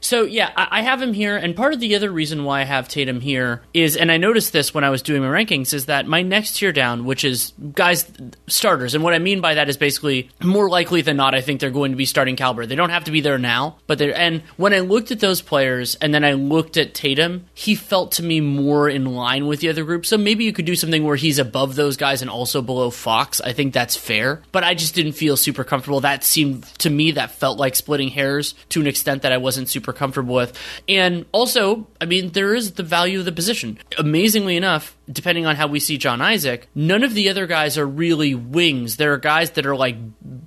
So, 0.00 0.22
yeah, 0.22 0.50
I, 0.56 0.78
I 0.78 0.82
have 0.82 1.02
him 1.02 1.12
here. 1.12 1.36
And 1.36 1.54
part 1.56 1.74
of 1.74 1.80
the 1.80 1.94
other 1.96 2.10
reason 2.10 2.44
why 2.44 2.60
I 2.60 2.64
have 2.64 2.88
Tatum 2.88 3.20
here 3.20 3.62
is, 3.74 3.96
and 3.96 4.10
I 4.12 4.16
noticed 4.16 4.52
this 4.52 4.72
when 4.72 4.84
I 4.84 4.90
was 4.90 5.02
doing 5.02 5.22
my 5.22 5.28
rankings, 5.28 5.74
is 5.74 5.86
that 5.86 6.06
my 6.06 6.22
next 6.22 6.56
tier 6.56 6.72
down, 6.72 7.04
which 7.04 7.24
is 7.24 7.52
guys, 7.74 8.10
starters. 8.46 8.94
And 8.94 9.02
what 9.02 9.14
I 9.14 9.18
mean 9.18 9.40
by 9.40 9.54
that 9.54 9.68
is 9.68 9.76
basically 9.76 10.30
more 10.42 10.68
likely 10.68 11.02
than 11.02 11.16
not, 11.16 11.34
I 11.34 11.40
think 11.40 11.60
they're 11.60 11.70
going 11.70 11.90
to 11.92 11.96
be 11.96 12.04
starting 12.06 12.36
caliber. 12.36 12.66
They 12.66 12.76
don't 12.76 12.90
have 12.90 13.04
to 13.04 13.10
be 13.10 13.20
there 13.20 13.38
now, 13.38 13.78
but 13.86 13.98
they're, 13.98 14.16
and 14.16 14.42
when 14.56 14.72
I 14.72 14.80
looked 14.80 15.10
at 15.10 15.20
those 15.20 15.42
players 15.42 15.96
and 15.96 16.14
then 16.14 16.24
I 16.24 16.32
looked 16.34 16.76
at 16.76 16.94
Tatum, 16.94 17.46
he 17.54 17.74
felt 17.74 18.12
to 18.12 18.22
me 18.22 18.35
more 18.40 18.88
in 18.88 19.04
line 19.04 19.46
with 19.46 19.60
the 19.60 19.68
other 19.68 19.84
group. 19.84 20.06
So 20.06 20.16
maybe 20.16 20.44
you 20.44 20.52
could 20.52 20.64
do 20.64 20.76
something 20.76 21.04
where 21.04 21.16
he's 21.16 21.38
above 21.38 21.74
those 21.76 21.96
guys 21.96 22.22
and 22.22 22.30
also 22.30 22.62
below 22.62 22.90
Fox. 22.90 23.40
I 23.40 23.52
think 23.52 23.72
that's 23.74 23.96
fair, 23.96 24.42
but 24.52 24.64
I 24.64 24.74
just 24.74 24.94
didn't 24.94 25.12
feel 25.12 25.36
super 25.36 25.64
comfortable. 25.64 26.00
That 26.00 26.24
seemed 26.24 26.64
to 26.78 26.90
me 26.90 27.12
that 27.12 27.32
felt 27.32 27.58
like 27.58 27.76
splitting 27.76 28.08
hairs 28.08 28.54
to 28.70 28.80
an 28.80 28.86
extent 28.86 29.22
that 29.22 29.32
I 29.32 29.36
wasn't 29.36 29.68
super 29.68 29.92
comfortable 29.92 30.34
with. 30.34 30.58
And 30.88 31.26
also, 31.32 31.86
I 32.00 32.06
mean, 32.06 32.30
there 32.30 32.54
is 32.54 32.72
the 32.72 32.82
value 32.82 33.18
of 33.18 33.24
the 33.24 33.32
position. 33.32 33.78
Amazingly 33.98 34.56
enough, 34.56 34.95
depending 35.10 35.46
on 35.46 35.56
how 35.56 35.66
we 35.66 35.80
see 35.80 35.98
John 35.98 36.20
Isaac, 36.20 36.68
none 36.74 37.02
of 37.04 37.14
the 37.14 37.28
other 37.28 37.46
guys 37.46 37.78
are 37.78 37.86
really 37.86 38.34
wings. 38.34 38.96
There 38.96 39.12
are 39.12 39.18
guys 39.18 39.52
that 39.52 39.66
are 39.66 39.76
like 39.76 39.96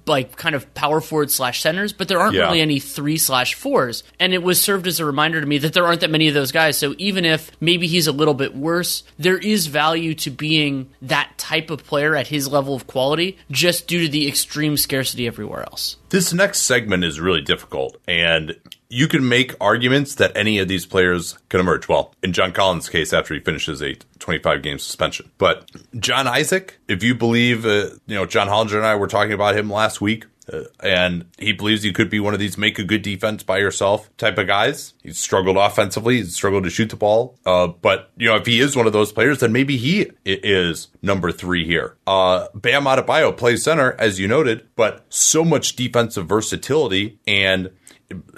like 0.06 0.36
kind 0.38 0.56
of 0.56 0.74
power 0.74 1.02
forward 1.02 1.30
slash 1.30 1.62
centers, 1.62 1.93
but 1.93 2.08
there 2.08 2.19
aren't 2.19 2.34
Yeah. 2.34 2.45
really 2.45 2.62
any 2.62 2.80
three 2.80 3.17
slash 3.17 3.54
fours. 3.54 4.04
And 4.19 4.34
it 4.34 4.41
was 4.41 4.60
served 4.60 4.88
as 4.88 5.00
a 5.00 5.06
reminder 5.06 5.39
to 5.39 5.45
me 5.45 5.60
that 5.60 5.74
there 5.74 5.86
aren't 5.86 6.02
that 6.02 6.10
many 6.10 6.28
of 6.28 6.34
those 6.34 6.52
guys. 6.52 6.78
So 6.78 6.95
even 6.98 7.26
if 7.26 7.52
maybe 7.62 7.86
he's 7.86 8.08
a 8.08 8.12
little 8.12 8.34
bit 8.34 8.56
worse, 8.56 9.04
there 9.19 9.38
is 9.38 9.67
value 9.67 10.15
to 10.15 10.32
being 10.32 10.89
that 11.04 11.32
type 11.38 11.69
of 11.69 11.86
player 11.86 12.15
at 12.15 12.28
his 12.28 12.48
level 12.48 12.74
of 12.76 12.88
quality, 12.88 13.38
just 13.52 13.88
due 13.88 14.02
to 14.04 14.10
the 14.10 14.28
extreme 14.28 14.78
scarcity 14.78 15.28
everywhere 15.28 15.62
else. 15.62 15.95
This 16.10 16.34
next 16.34 16.63
segment 16.63 17.04
is 17.04 17.19
really 17.19 17.41
difficult, 17.41 17.98
and 18.08 18.60
you 18.89 19.08
can 19.08 19.30
make 19.30 19.54
arguments 19.62 20.15
that 20.15 20.36
any 20.36 20.58
of 20.58 20.67
these 20.67 20.88
players 20.88 21.38
can 21.50 21.60
emerge. 21.60 21.88
Well, 21.88 22.15
in 22.24 22.34
John 22.34 22.52
Collins' 22.52 22.89
case, 22.89 23.13
after 23.13 23.36
he 23.36 23.39
finishes 23.39 23.82
a 23.84 23.93
25 24.17 24.63
game 24.63 24.80
suspension. 24.80 25.30
But 25.38 25.69
John 26.00 26.28
Isaac, 26.28 26.80
if 26.88 27.04
you 27.04 27.13
believe, 27.13 27.63
uh, 27.63 27.91
you 28.08 28.15
know, 28.15 28.26
John 28.26 28.48
Hollinger 28.48 28.78
and 28.78 28.86
I 28.88 28.95
were 28.95 29.08
talking 29.08 29.34
about 29.34 29.56
him 29.56 29.69
last 29.72 30.02
week. 30.02 30.26
And 30.82 31.26
he 31.38 31.54
believes 31.54 31.84
he 31.84 31.92
could 31.94 32.10
be 32.10 32.20
one 32.20 32.34
of 32.34 32.40
these 32.40 32.58
make 32.58 32.80
a 32.80 32.84
good 32.84 33.02
defense 33.02 33.44
by 33.44 33.58
yourself 33.58 34.10
type 34.18 34.38
of 34.38 34.48
guys. 34.48 34.94
He's 35.04 35.18
struggled 35.18 35.58
offensively. 35.58 36.18
He's 36.18 36.36
struggled 36.36 36.64
to 36.64 36.70
shoot 36.70 36.90
the 36.90 36.96
ball. 36.96 37.38
Uh, 37.46 37.68
but, 37.68 38.12
you 38.18 38.28
know, 38.28 38.36
if 38.36 38.46
he 38.46 38.60
is 38.60 38.76
one 38.76 38.88
of 38.88 38.94
those 38.94 39.12
players, 39.12 39.40
then 39.40 39.52
maybe 39.52 39.78
he 39.78 40.12
is 40.26 40.88
number 41.02 41.32
three 41.32 41.66
here. 41.66 41.98
Uh, 42.08 42.48
Bam 42.54 42.84
Adebayo 42.84 43.36
plays 43.36 43.64
center, 43.64 43.96
as 44.00 44.20
you 44.20 44.28
noted, 44.28 44.68
but 44.76 45.06
so 45.10 45.44
much 45.46 45.76
defensive 45.76 46.28
versatility 46.28 47.20
and 47.28 47.72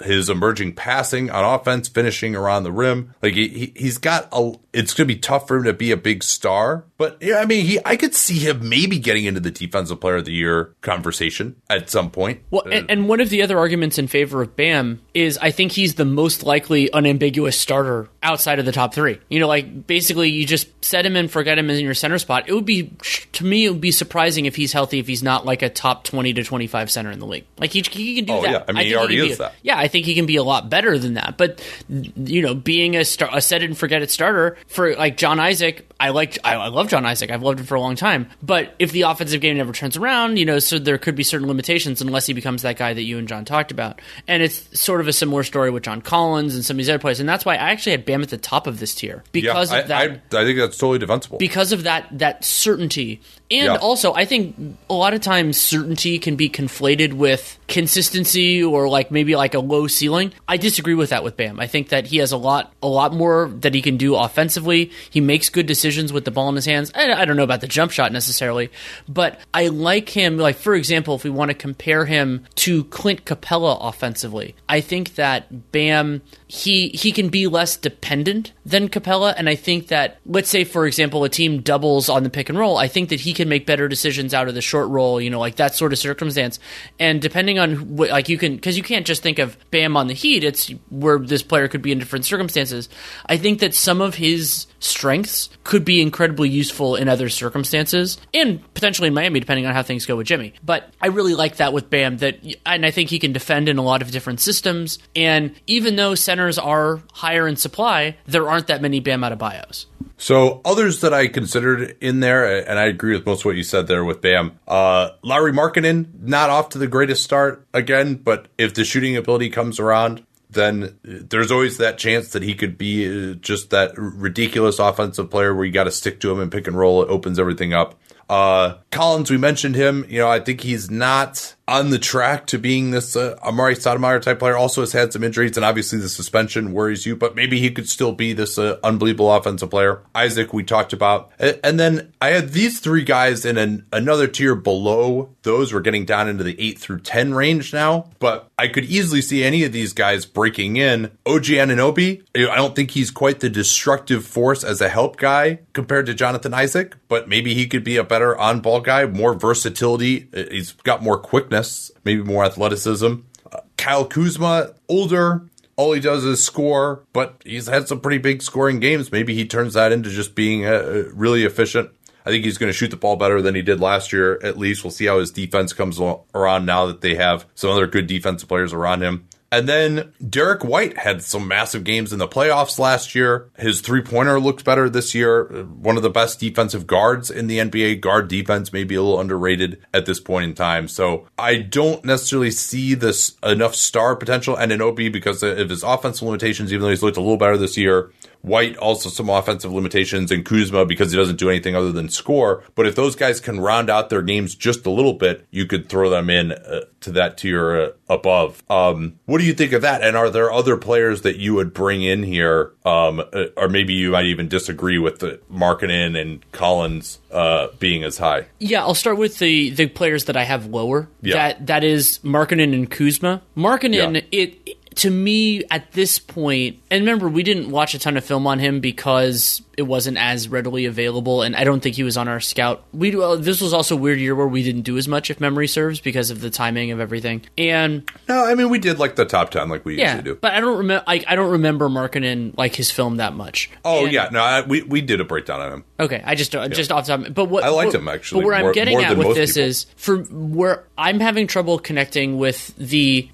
his 0.02 0.28
emerging 0.28 0.74
passing 0.74 1.30
on 1.30 1.44
offense, 1.44 1.88
finishing 1.88 2.36
around 2.36 2.64
the 2.64 2.72
rim. 2.72 3.14
Like 3.22 3.34
he 3.34 3.72
he's 3.74 3.98
got 3.98 4.28
a. 4.32 4.52
It's 4.72 4.94
going 4.94 5.06
to 5.06 5.14
be 5.14 5.20
tough 5.20 5.46
for 5.48 5.58
him 5.58 5.64
to 5.64 5.72
be 5.74 5.90
a 5.92 5.96
big 5.98 6.22
star, 6.22 6.84
but 6.96 7.18
yeah, 7.20 7.36
I 7.38 7.44
mean, 7.44 7.66
he 7.66 7.78
I 7.84 7.96
could 7.96 8.14
see 8.14 8.38
him 8.38 8.68
maybe 8.68 8.98
getting 8.98 9.26
into 9.26 9.40
the 9.40 9.50
defensive 9.50 10.00
player 10.00 10.16
of 10.16 10.24
the 10.24 10.32
year 10.32 10.74
conversation 10.80 11.56
at 11.68 11.90
some 11.90 12.10
point. 12.10 12.40
Well, 12.50 12.62
and, 12.70 12.90
and 12.90 13.08
one 13.08 13.20
of 13.20 13.28
the 13.28 13.42
other 13.42 13.58
arguments 13.58 13.98
in 13.98 14.06
favor 14.06 14.40
of 14.40 14.56
Bam 14.56 15.02
is 15.12 15.36
I 15.38 15.50
think 15.50 15.72
he's 15.72 15.96
the 15.96 16.04
most 16.06 16.42
likely 16.42 16.90
unambiguous 16.92 17.58
starter 17.58 18.08
outside 18.22 18.58
of 18.60 18.64
the 18.64 18.72
top 18.72 18.94
three. 18.94 19.18
You 19.28 19.40
know, 19.40 19.48
like 19.48 19.86
basically 19.86 20.30
you 20.30 20.46
just 20.46 20.68
set 20.82 21.04
him 21.04 21.16
and 21.16 21.30
forget 21.30 21.58
him 21.58 21.68
in 21.68 21.84
your 21.84 21.92
center 21.94 22.18
spot. 22.18 22.48
It 22.48 22.54
would 22.54 22.64
be, 22.64 22.92
to 23.32 23.44
me, 23.44 23.66
it 23.66 23.70
would 23.70 23.80
be 23.80 23.90
surprising 23.90 24.46
if 24.46 24.56
he's 24.56 24.72
healthy 24.72 24.98
if 25.00 25.06
he's 25.06 25.22
not 25.22 25.44
like 25.44 25.60
a 25.62 25.68
top 25.68 26.04
20 26.04 26.32
to 26.34 26.44
25 26.44 26.90
center 26.90 27.10
in 27.10 27.18
the 27.18 27.26
league. 27.26 27.44
Like 27.58 27.72
he, 27.72 27.82
he 27.82 28.16
can 28.16 28.24
do 28.24 28.32
Oh, 28.32 28.42
that. 28.42 28.50
yeah. 28.50 28.64
I 28.68 28.72
mean, 28.72 28.84
he 28.84 28.90
think 28.90 28.98
already 29.00 29.20
be 29.20 29.30
is 29.30 29.36
a- 29.36 29.42
that. 29.42 29.54
Yeah, 29.62 29.76
I 29.76 29.88
think 29.88 30.06
he 30.06 30.14
can 30.14 30.24
be 30.26 30.36
a 30.36 30.42
lot 30.42 30.70
better 30.70 30.98
than 30.98 31.14
that. 31.14 31.36
But, 31.36 31.60
you 31.90 32.40
know, 32.40 32.54
being 32.54 32.96
a, 32.96 33.04
star, 33.04 33.28
a 33.32 33.40
set 33.42 33.62
it 33.62 33.66
and 33.66 33.76
forget 33.76 34.02
it 34.02 34.10
starter 34.10 34.56
for 34.66 34.94
like 34.94 35.16
John 35.16 35.40
Isaac, 35.40 35.88
I 35.98 36.10
like, 36.10 36.38
I, 36.44 36.54
I 36.54 36.68
love 36.68 36.88
John 36.88 37.06
Isaac. 37.06 37.30
I've 37.30 37.42
loved 37.42 37.60
him 37.60 37.66
for 37.66 37.74
a 37.74 37.80
long 37.80 37.94
time. 37.94 38.28
But 38.42 38.74
if 38.78 38.90
the 38.92 39.02
offensive 39.02 39.40
game 39.40 39.56
never 39.56 39.72
turns 39.72 39.96
around, 39.96 40.38
you 40.38 40.44
know, 40.44 40.58
so 40.58 40.78
there 40.78 40.98
could 40.98 41.14
be 41.14 41.22
certain 41.22 41.46
limitations 41.46 42.00
unless 42.00 42.26
he 42.26 42.32
becomes 42.32 42.62
that 42.62 42.76
guy 42.76 42.92
that 42.92 43.02
you 43.02 43.18
and 43.18 43.28
John 43.28 43.44
talked 43.44 43.70
about. 43.70 44.00
And 44.26 44.42
it's 44.42 44.80
sort 44.80 45.00
of 45.00 45.08
a 45.08 45.12
similar 45.12 45.42
story 45.42 45.70
with 45.70 45.84
John 45.84 46.02
Collins 46.02 46.54
and 46.54 46.64
some 46.64 46.74
of 46.74 46.78
these 46.78 46.88
other 46.88 46.98
players. 46.98 47.20
And 47.20 47.28
that's 47.28 47.44
why 47.44 47.54
I 47.54 47.70
actually 47.70 47.92
had 47.92 48.04
Bam 48.04 48.22
at 48.22 48.30
the 48.30 48.38
top 48.38 48.66
of 48.66 48.80
this 48.80 48.94
tier 48.94 49.22
because 49.32 49.72
yeah, 49.72 49.80
of 49.80 49.88
that 49.88 49.98
I, 50.00 50.04
I, 50.38 50.42
I 50.42 50.44
think 50.44 50.58
that's 50.58 50.76
totally 50.76 50.98
defensible. 50.98 51.38
because 51.38 51.72
of 51.72 51.84
that 51.84 52.08
that 52.18 52.44
certainty 52.44 53.20
and 53.52 53.66
Yeah. 53.66 53.76
also 53.76 54.12
i 54.14 54.24
think 54.24 54.56
a 54.90 54.94
lot 54.94 55.14
of 55.14 55.20
times 55.20 55.60
certainty 55.60 56.18
can 56.18 56.36
be 56.36 56.48
conflated 56.48 57.12
with 57.12 57.58
consistency 57.68 58.62
or 58.62 58.88
like 58.88 59.10
maybe 59.10 59.34
like 59.34 59.54
a 59.54 59.58
low 59.58 59.86
ceiling. 59.86 60.32
I 60.46 60.56
disagree 60.58 60.94
with 60.94 61.10
that 61.10 61.24
with 61.24 61.36
bam. 61.38 61.58
I 61.58 61.66
think 61.66 61.88
that 61.88 62.06
he 62.06 62.18
has 62.18 62.30
a 62.30 62.36
lot 62.36 62.72
a 62.82 62.86
lot 62.86 63.14
more 63.14 63.50
that 63.60 63.74
he 63.74 63.80
can 63.82 63.96
do 63.96 64.14
offensively. 64.14 64.90
He 65.10 65.20
makes 65.20 65.48
good 65.48 65.66
decisions 65.66 66.12
with 66.12 66.24
the 66.24 66.30
ball 66.30 66.48
in 66.50 66.54
his 66.56 66.66
hands. 66.66 66.92
I, 66.94 67.12
I 67.12 67.24
don't 67.24 67.36
know 67.36 67.42
about 67.42 67.60
the 67.62 67.66
jump 67.66 67.90
shot 67.92 68.12
necessarily 68.12 68.70
but 69.08 69.38
i 69.54 69.68
like 69.68 70.08
him. 70.10 70.36
Like 70.36 70.56
for 70.56 70.74
example 70.74 71.14
if 71.14 71.24
we 71.24 71.30
want 71.30 71.50
to 71.50 71.54
compare 71.54 72.04
him 72.04 72.44
to 72.56 72.84
clint 72.84 73.24
capela 73.24 73.78
offensively 73.80 74.54
i 74.68 74.80
think 74.80 75.14
that 75.16 75.72
bam 75.72 76.22
he 76.46 76.88
he 76.90 77.12
can 77.12 77.28
be 77.30 77.46
less 77.46 77.76
dependent 77.76 78.52
than 78.66 78.88
Capela, 78.90 79.34
and 79.36 79.48
I 79.48 79.54
think 79.54 79.88
that 79.88 80.18
let's 80.26 80.50
say 80.50 80.64
for 80.64 80.86
example 80.86 81.24
a 81.24 81.28
team 81.30 81.62
doubles 81.62 82.08
on 82.10 82.22
the 82.22 82.30
pick 82.30 82.48
and 82.50 82.58
roll, 82.58 82.76
I 82.76 82.88
think 82.88 83.08
that 83.08 83.20
he 83.20 83.32
can 83.32 83.41
make 83.48 83.66
better 83.66 83.88
decisions 83.88 84.34
out 84.34 84.48
of 84.48 84.54
the 84.54 84.60
short 84.60 84.88
roll, 84.88 85.20
you 85.20 85.30
know, 85.30 85.40
like 85.40 85.56
that 85.56 85.74
sort 85.74 85.92
of 85.92 85.98
circumstance. 85.98 86.58
And 86.98 87.20
depending 87.20 87.58
on 87.58 87.96
what, 87.96 88.10
like 88.10 88.28
you 88.28 88.38
can, 88.38 88.56
because 88.56 88.76
you 88.76 88.82
can't 88.82 89.06
just 89.06 89.22
think 89.22 89.38
of 89.38 89.56
Bam 89.70 89.96
on 89.96 90.06
the 90.06 90.14
Heat, 90.14 90.44
it's 90.44 90.68
where 90.90 91.18
this 91.18 91.42
player 91.42 91.68
could 91.68 91.82
be 91.82 91.92
in 91.92 91.98
different 91.98 92.24
circumstances. 92.24 92.88
I 93.26 93.36
think 93.36 93.60
that 93.60 93.74
some 93.74 94.00
of 94.00 94.14
his 94.14 94.66
strengths 94.80 95.48
could 95.64 95.84
be 95.84 96.02
incredibly 96.02 96.48
useful 96.48 96.96
in 96.96 97.08
other 97.08 97.28
circumstances, 97.28 98.18
and 98.34 98.62
potentially 98.74 99.08
in 99.08 99.14
Miami, 99.14 99.40
depending 99.40 99.66
on 99.66 99.74
how 99.74 99.82
things 99.82 100.06
go 100.06 100.16
with 100.16 100.26
Jimmy. 100.26 100.54
But 100.64 100.92
I 101.00 101.08
really 101.08 101.34
like 101.34 101.56
that 101.56 101.72
with 101.72 101.88
Bam, 101.88 102.18
that, 102.18 102.38
and 102.66 102.84
I 102.84 102.90
think 102.90 103.10
he 103.10 103.18
can 103.18 103.32
defend 103.32 103.68
in 103.68 103.78
a 103.78 103.82
lot 103.82 104.02
of 104.02 104.10
different 104.10 104.40
systems. 104.40 104.98
And 105.14 105.54
even 105.66 105.96
though 105.96 106.14
centers 106.14 106.58
are 106.58 107.00
higher 107.12 107.46
in 107.46 107.56
supply, 107.56 108.16
there 108.26 108.48
aren't 108.48 108.66
that 108.66 108.82
many 108.82 109.00
Bam 109.00 109.20
Adebayos. 109.20 109.86
So 110.22 110.60
others 110.64 111.00
that 111.00 111.12
I 111.12 111.26
considered 111.26 111.96
in 112.00 112.20
there, 112.20 112.64
and 112.64 112.78
I 112.78 112.84
agree 112.84 113.12
with 113.12 113.26
most 113.26 113.40
of 113.40 113.46
what 113.46 113.56
you 113.56 113.64
said 113.64 113.88
there 113.88 114.04
with 114.04 114.20
Bam. 114.20 114.56
Uh, 114.68 115.10
Larry 115.22 115.50
Markkanen, 115.50 116.22
not 116.22 116.48
off 116.48 116.68
to 116.70 116.78
the 116.78 116.86
greatest 116.86 117.24
start 117.24 117.66
again, 117.74 118.14
but 118.14 118.46
if 118.56 118.72
the 118.72 118.84
shooting 118.84 119.16
ability 119.16 119.50
comes 119.50 119.80
around, 119.80 120.24
then 120.48 120.96
there's 121.02 121.50
always 121.50 121.78
that 121.78 121.98
chance 121.98 122.28
that 122.28 122.44
he 122.44 122.54
could 122.54 122.78
be 122.78 123.32
uh, 123.32 123.34
just 123.34 123.70
that 123.70 123.94
ridiculous 123.96 124.78
offensive 124.78 125.28
player 125.28 125.52
where 125.52 125.64
you 125.64 125.72
got 125.72 125.84
to 125.84 125.90
stick 125.90 126.20
to 126.20 126.30
him 126.30 126.38
and 126.38 126.52
pick 126.52 126.68
and 126.68 126.78
roll. 126.78 127.02
It 127.02 127.08
opens 127.08 127.40
everything 127.40 127.74
up. 127.74 127.98
Uh, 128.30 128.76
Collins, 128.92 129.28
we 129.28 129.38
mentioned 129.38 129.74
him. 129.74 130.06
You 130.08 130.20
know, 130.20 130.28
I 130.28 130.38
think 130.38 130.60
he's 130.60 130.88
not 130.88 131.56
on 131.72 131.88
the 131.88 131.98
track 131.98 132.46
to 132.48 132.58
being 132.58 132.90
this 132.90 133.16
uh, 133.16 133.34
Amar'e 133.42 133.74
Stoudemire 133.74 134.20
type 134.20 134.38
player. 134.38 134.56
Also 134.56 134.82
has 134.82 134.92
had 134.92 135.10
some 135.10 135.24
injuries, 135.24 135.56
and 135.56 135.64
obviously 135.64 135.98
the 135.98 136.08
suspension 136.08 136.74
worries 136.74 137.06
you. 137.06 137.16
But 137.16 137.34
maybe 137.34 137.60
he 137.60 137.70
could 137.70 137.88
still 137.88 138.12
be 138.12 138.34
this 138.34 138.58
uh, 138.58 138.78
unbelievable 138.84 139.32
offensive 139.32 139.70
player. 139.70 140.02
Isaac, 140.14 140.52
we 140.52 140.64
talked 140.64 140.92
about, 140.92 141.32
and 141.38 141.80
then 141.80 142.12
I 142.20 142.28
had 142.28 142.50
these 142.50 142.78
three 142.78 143.04
guys 143.04 143.46
in 143.46 143.56
an, 143.56 143.86
another 143.90 144.28
tier 144.28 144.54
below 144.54 145.30
those. 145.44 145.72
We're 145.72 145.80
getting 145.80 146.04
down 146.04 146.28
into 146.28 146.44
the 146.44 146.60
eight 146.60 146.78
through 146.78 147.00
ten 147.00 147.32
range 147.32 147.72
now, 147.72 148.10
but 148.18 148.50
I 148.58 148.68
could 148.68 148.84
easily 148.84 149.22
see 149.22 149.42
any 149.42 149.64
of 149.64 149.72
these 149.72 149.94
guys 149.94 150.26
breaking 150.26 150.76
in. 150.76 151.06
OG 151.24 151.44
Anunoby, 151.44 152.22
I 152.36 152.54
don't 152.54 152.76
think 152.76 152.90
he's 152.90 153.10
quite 153.10 153.40
the 153.40 153.48
destructive 153.48 154.26
force 154.26 154.62
as 154.62 154.82
a 154.82 154.90
help 154.90 155.16
guy 155.16 155.60
compared 155.72 156.04
to 156.06 156.14
Jonathan 156.14 156.52
Isaac, 156.52 156.96
but 157.08 157.28
maybe 157.28 157.54
he 157.54 157.66
could 157.66 157.82
be 157.82 157.96
a 157.96 158.04
better 158.04 158.36
on 158.38 158.60
ball 158.60 158.80
guy, 158.80 159.06
more 159.06 159.32
versatility. 159.32 160.28
He's 160.32 160.72
got 160.72 161.02
more 161.02 161.18
quickness, 161.18 161.61
maybe 162.04 162.22
more 162.22 162.44
athleticism. 162.44 163.14
Uh, 163.50 163.60
Kyle 163.76 164.04
Kuzma, 164.06 164.74
older. 164.88 165.48
All 165.76 165.92
he 165.92 166.00
does 166.00 166.24
is 166.24 166.44
score, 166.44 167.04
but 167.12 167.40
he's 167.44 167.66
had 167.66 167.88
some 167.88 168.00
pretty 168.00 168.18
big 168.18 168.42
scoring 168.42 168.78
games. 168.78 169.10
Maybe 169.10 169.34
he 169.34 169.46
turns 169.46 169.74
that 169.74 169.90
into 169.90 170.10
just 170.10 170.34
being 170.34 170.66
uh, 170.66 171.04
really 171.14 171.44
efficient. 171.44 171.90
I 172.24 172.30
think 172.30 172.44
he's 172.44 172.58
going 172.58 172.68
to 172.68 172.76
shoot 172.76 172.90
the 172.90 172.96
ball 172.96 173.16
better 173.16 173.42
than 173.42 173.54
he 173.54 173.62
did 173.62 173.80
last 173.80 174.12
year, 174.12 174.38
at 174.44 174.58
least. 174.58 174.84
We'll 174.84 174.92
see 174.92 175.06
how 175.06 175.18
his 175.18 175.30
defense 175.30 175.72
comes 175.72 175.98
around 176.34 176.66
now 176.66 176.86
that 176.86 177.00
they 177.00 177.16
have 177.16 177.46
some 177.54 177.70
other 177.70 177.86
good 177.86 178.06
defensive 178.06 178.48
players 178.48 178.72
around 178.72 179.02
him. 179.02 179.26
And 179.52 179.68
then 179.68 180.14
Derrick 180.26 180.64
White 180.64 180.96
had 180.96 181.22
some 181.22 181.46
massive 181.46 181.84
games 181.84 182.10
in 182.10 182.18
the 182.18 182.26
playoffs 182.26 182.78
last 182.78 183.14
year. 183.14 183.50
His 183.58 183.82
three 183.82 184.00
pointer 184.00 184.40
looked 184.40 184.64
better 184.64 184.88
this 184.88 185.14
year. 185.14 185.44
One 185.64 185.98
of 185.98 186.02
the 186.02 186.08
best 186.08 186.40
defensive 186.40 186.86
guards 186.86 187.30
in 187.30 187.48
the 187.48 187.58
NBA. 187.58 188.00
Guard 188.00 188.28
defense 188.28 188.72
may 188.72 188.82
be 188.82 188.94
a 188.94 189.02
little 189.02 189.20
underrated 189.20 189.84
at 189.92 190.06
this 190.06 190.20
point 190.20 190.46
in 190.46 190.54
time. 190.54 190.88
So 190.88 191.28
I 191.38 191.56
don't 191.58 192.02
necessarily 192.02 192.50
see 192.50 192.94
this 192.94 193.36
enough 193.42 193.74
star 193.74 194.16
potential 194.16 194.56
and 194.56 194.72
Anunoby 194.72 195.12
because 195.12 195.42
of 195.42 195.68
his 195.68 195.82
offensive 195.82 196.26
limitations, 196.26 196.72
even 196.72 196.82
though 196.82 196.88
he's 196.90 197.02
looked 197.02 197.18
a 197.18 197.20
little 197.20 197.36
better 197.36 197.58
this 197.58 197.76
year. 197.76 198.10
White 198.42 198.76
also 198.76 199.08
some 199.08 199.30
offensive 199.30 199.72
limitations, 199.72 200.30
and 200.30 200.44
Kuzma 200.44 200.84
because 200.84 201.12
he 201.12 201.16
doesn't 201.16 201.38
do 201.38 201.48
anything 201.48 201.74
other 201.76 201.92
than 201.92 202.08
score. 202.08 202.64
But 202.74 202.86
if 202.86 202.94
those 202.96 203.14
guys 203.16 203.40
can 203.40 203.60
round 203.60 203.88
out 203.88 204.10
their 204.10 204.22
games 204.22 204.54
just 204.54 204.84
a 204.84 204.90
little 204.90 205.14
bit, 205.14 205.46
you 205.50 205.64
could 205.66 205.88
throw 205.88 206.10
them 206.10 206.28
in 206.28 206.52
uh, 206.52 206.80
to 207.02 207.12
that 207.12 207.38
tier 207.38 207.76
uh, 207.80 207.88
above. 208.08 208.62
Um, 208.68 209.18
what 209.26 209.38
do 209.38 209.44
you 209.44 209.54
think 209.54 209.72
of 209.72 209.82
that? 209.82 210.02
And 210.02 210.16
are 210.16 210.28
there 210.28 210.50
other 210.52 210.76
players 210.76 211.22
that 211.22 211.36
you 211.36 211.54
would 211.54 211.72
bring 211.72 212.02
in 212.02 212.22
here, 212.24 212.72
um, 212.84 213.20
uh, 213.20 213.44
or 213.56 213.68
maybe 213.68 213.94
you 213.94 214.10
might 214.10 214.26
even 214.26 214.48
disagree 214.48 214.98
with 214.98 215.20
the 215.20 215.40
Markkanen 215.52 216.20
and 216.20 216.44
Collins 216.52 217.20
uh, 217.30 217.68
being 217.78 218.02
as 218.02 218.18
high? 218.18 218.46
Yeah, 218.58 218.80
I'll 218.82 218.94
start 218.94 219.18
with 219.18 219.38
the 219.38 219.70
the 219.70 219.86
players 219.86 220.24
that 220.24 220.36
I 220.36 220.42
have 220.44 220.66
lower. 220.66 221.08
Yeah. 221.20 221.34
That 221.34 221.66
that 221.68 221.84
is 221.84 222.18
Markkanen 222.24 222.74
and 222.74 222.90
Kuzma. 222.90 223.40
Markkanen, 223.56 224.14
Yeah. 224.14 224.20
it 224.32 224.76
to 224.96 225.10
me 225.10 225.64
at 225.70 225.92
this 225.92 226.18
point, 226.18 226.78
and 226.90 227.00
remember 227.02 227.28
we 227.28 227.42
didn't 227.42 227.70
watch 227.70 227.94
a 227.94 227.98
ton 227.98 228.16
of 228.16 228.24
film 228.24 228.46
on 228.46 228.58
him 228.58 228.80
because 228.80 229.62
it 229.78 229.82
wasn't 229.82 230.18
as 230.18 230.48
readily 230.48 230.84
available, 230.84 231.40
and 231.42 231.56
I 231.56 231.64
don't 231.64 231.80
think 231.82 231.96
he 231.96 232.02
was 232.02 232.16
on 232.18 232.28
our 232.28 232.40
scout. 232.40 232.84
We 232.92 233.14
well, 233.16 233.36
this 233.38 233.60
was 233.60 233.72
also 233.72 233.96
a 233.96 233.98
weird 233.98 234.18
year 234.18 234.34
where 234.34 234.46
we 234.46 234.62
didn't 234.62 234.82
do 234.82 234.98
as 234.98 235.08
much, 235.08 235.30
if 235.30 235.40
memory 235.40 235.66
serves, 235.66 236.00
because 236.00 236.30
of 236.30 236.40
the 236.40 236.50
timing 236.50 236.90
of 236.90 237.00
everything. 237.00 237.42
And 237.56 238.10
No, 238.28 238.44
I 238.44 238.54
mean 238.54 238.68
we 238.68 238.78
did 238.78 238.98
like 238.98 239.16
the 239.16 239.24
top 239.24 239.50
ten, 239.50 239.68
like 239.68 239.84
we 239.84 239.98
yeah, 239.98 240.16
usually 240.16 240.34
do. 240.34 240.38
but 240.40 240.52
I 240.52 240.60
don't 240.60 240.78
remember. 240.78 241.04
I, 241.06 241.24
I 241.26 241.34
don't 241.36 241.52
remember 241.52 241.88
Markkanen 241.88 242.56
like 242.58 242.74
his 242.74 242.90
film 242.90 243.16
that 243.16 243.32
much. 243.34 243.70
Oh 243.84 244.04
And- 244.04 244.12
yeah, 244.12 244.28
no, 244.30 244.40
I, 244.42 244.60
we 244.66 244.82
we 244.82 245.00
did 245.00 245.20
a 245.20 245.24
breakdown 245.24 245.60
on 245.60 245.72
him. 245.72 245.84
Okay, 245.98 246.20
I 246.24 246.34
just 246.34 246.52
just 246.52 246.92
off 246.92 247.06
the 247.06 247.16
top. 247.16 247.34
But 247.34 247.46
what 247.46 247.64
I 247.64 247.68
liked 247.70 247.92
what- 247.92 247.94
him, 248.00 248.08
actually, 248.08 248.42
But 248.42 248.46
where 248.48 248.58
more- 248.60 248.68
I'm 248.68 248.74
getting 248.74 249.02
at 249.02 249.16
with 249.16 249.34
this 249.36 249.54
people. 249.54 249.68
is 249.68 249.86
for 249.96 250.18
where 250.18 250.84
I'm 250.98 251.20
having 251.20 251.46
trouble 251.46 251.78
connecting 251.78 252.38
with 252.38 252.74
the 252.76 253.28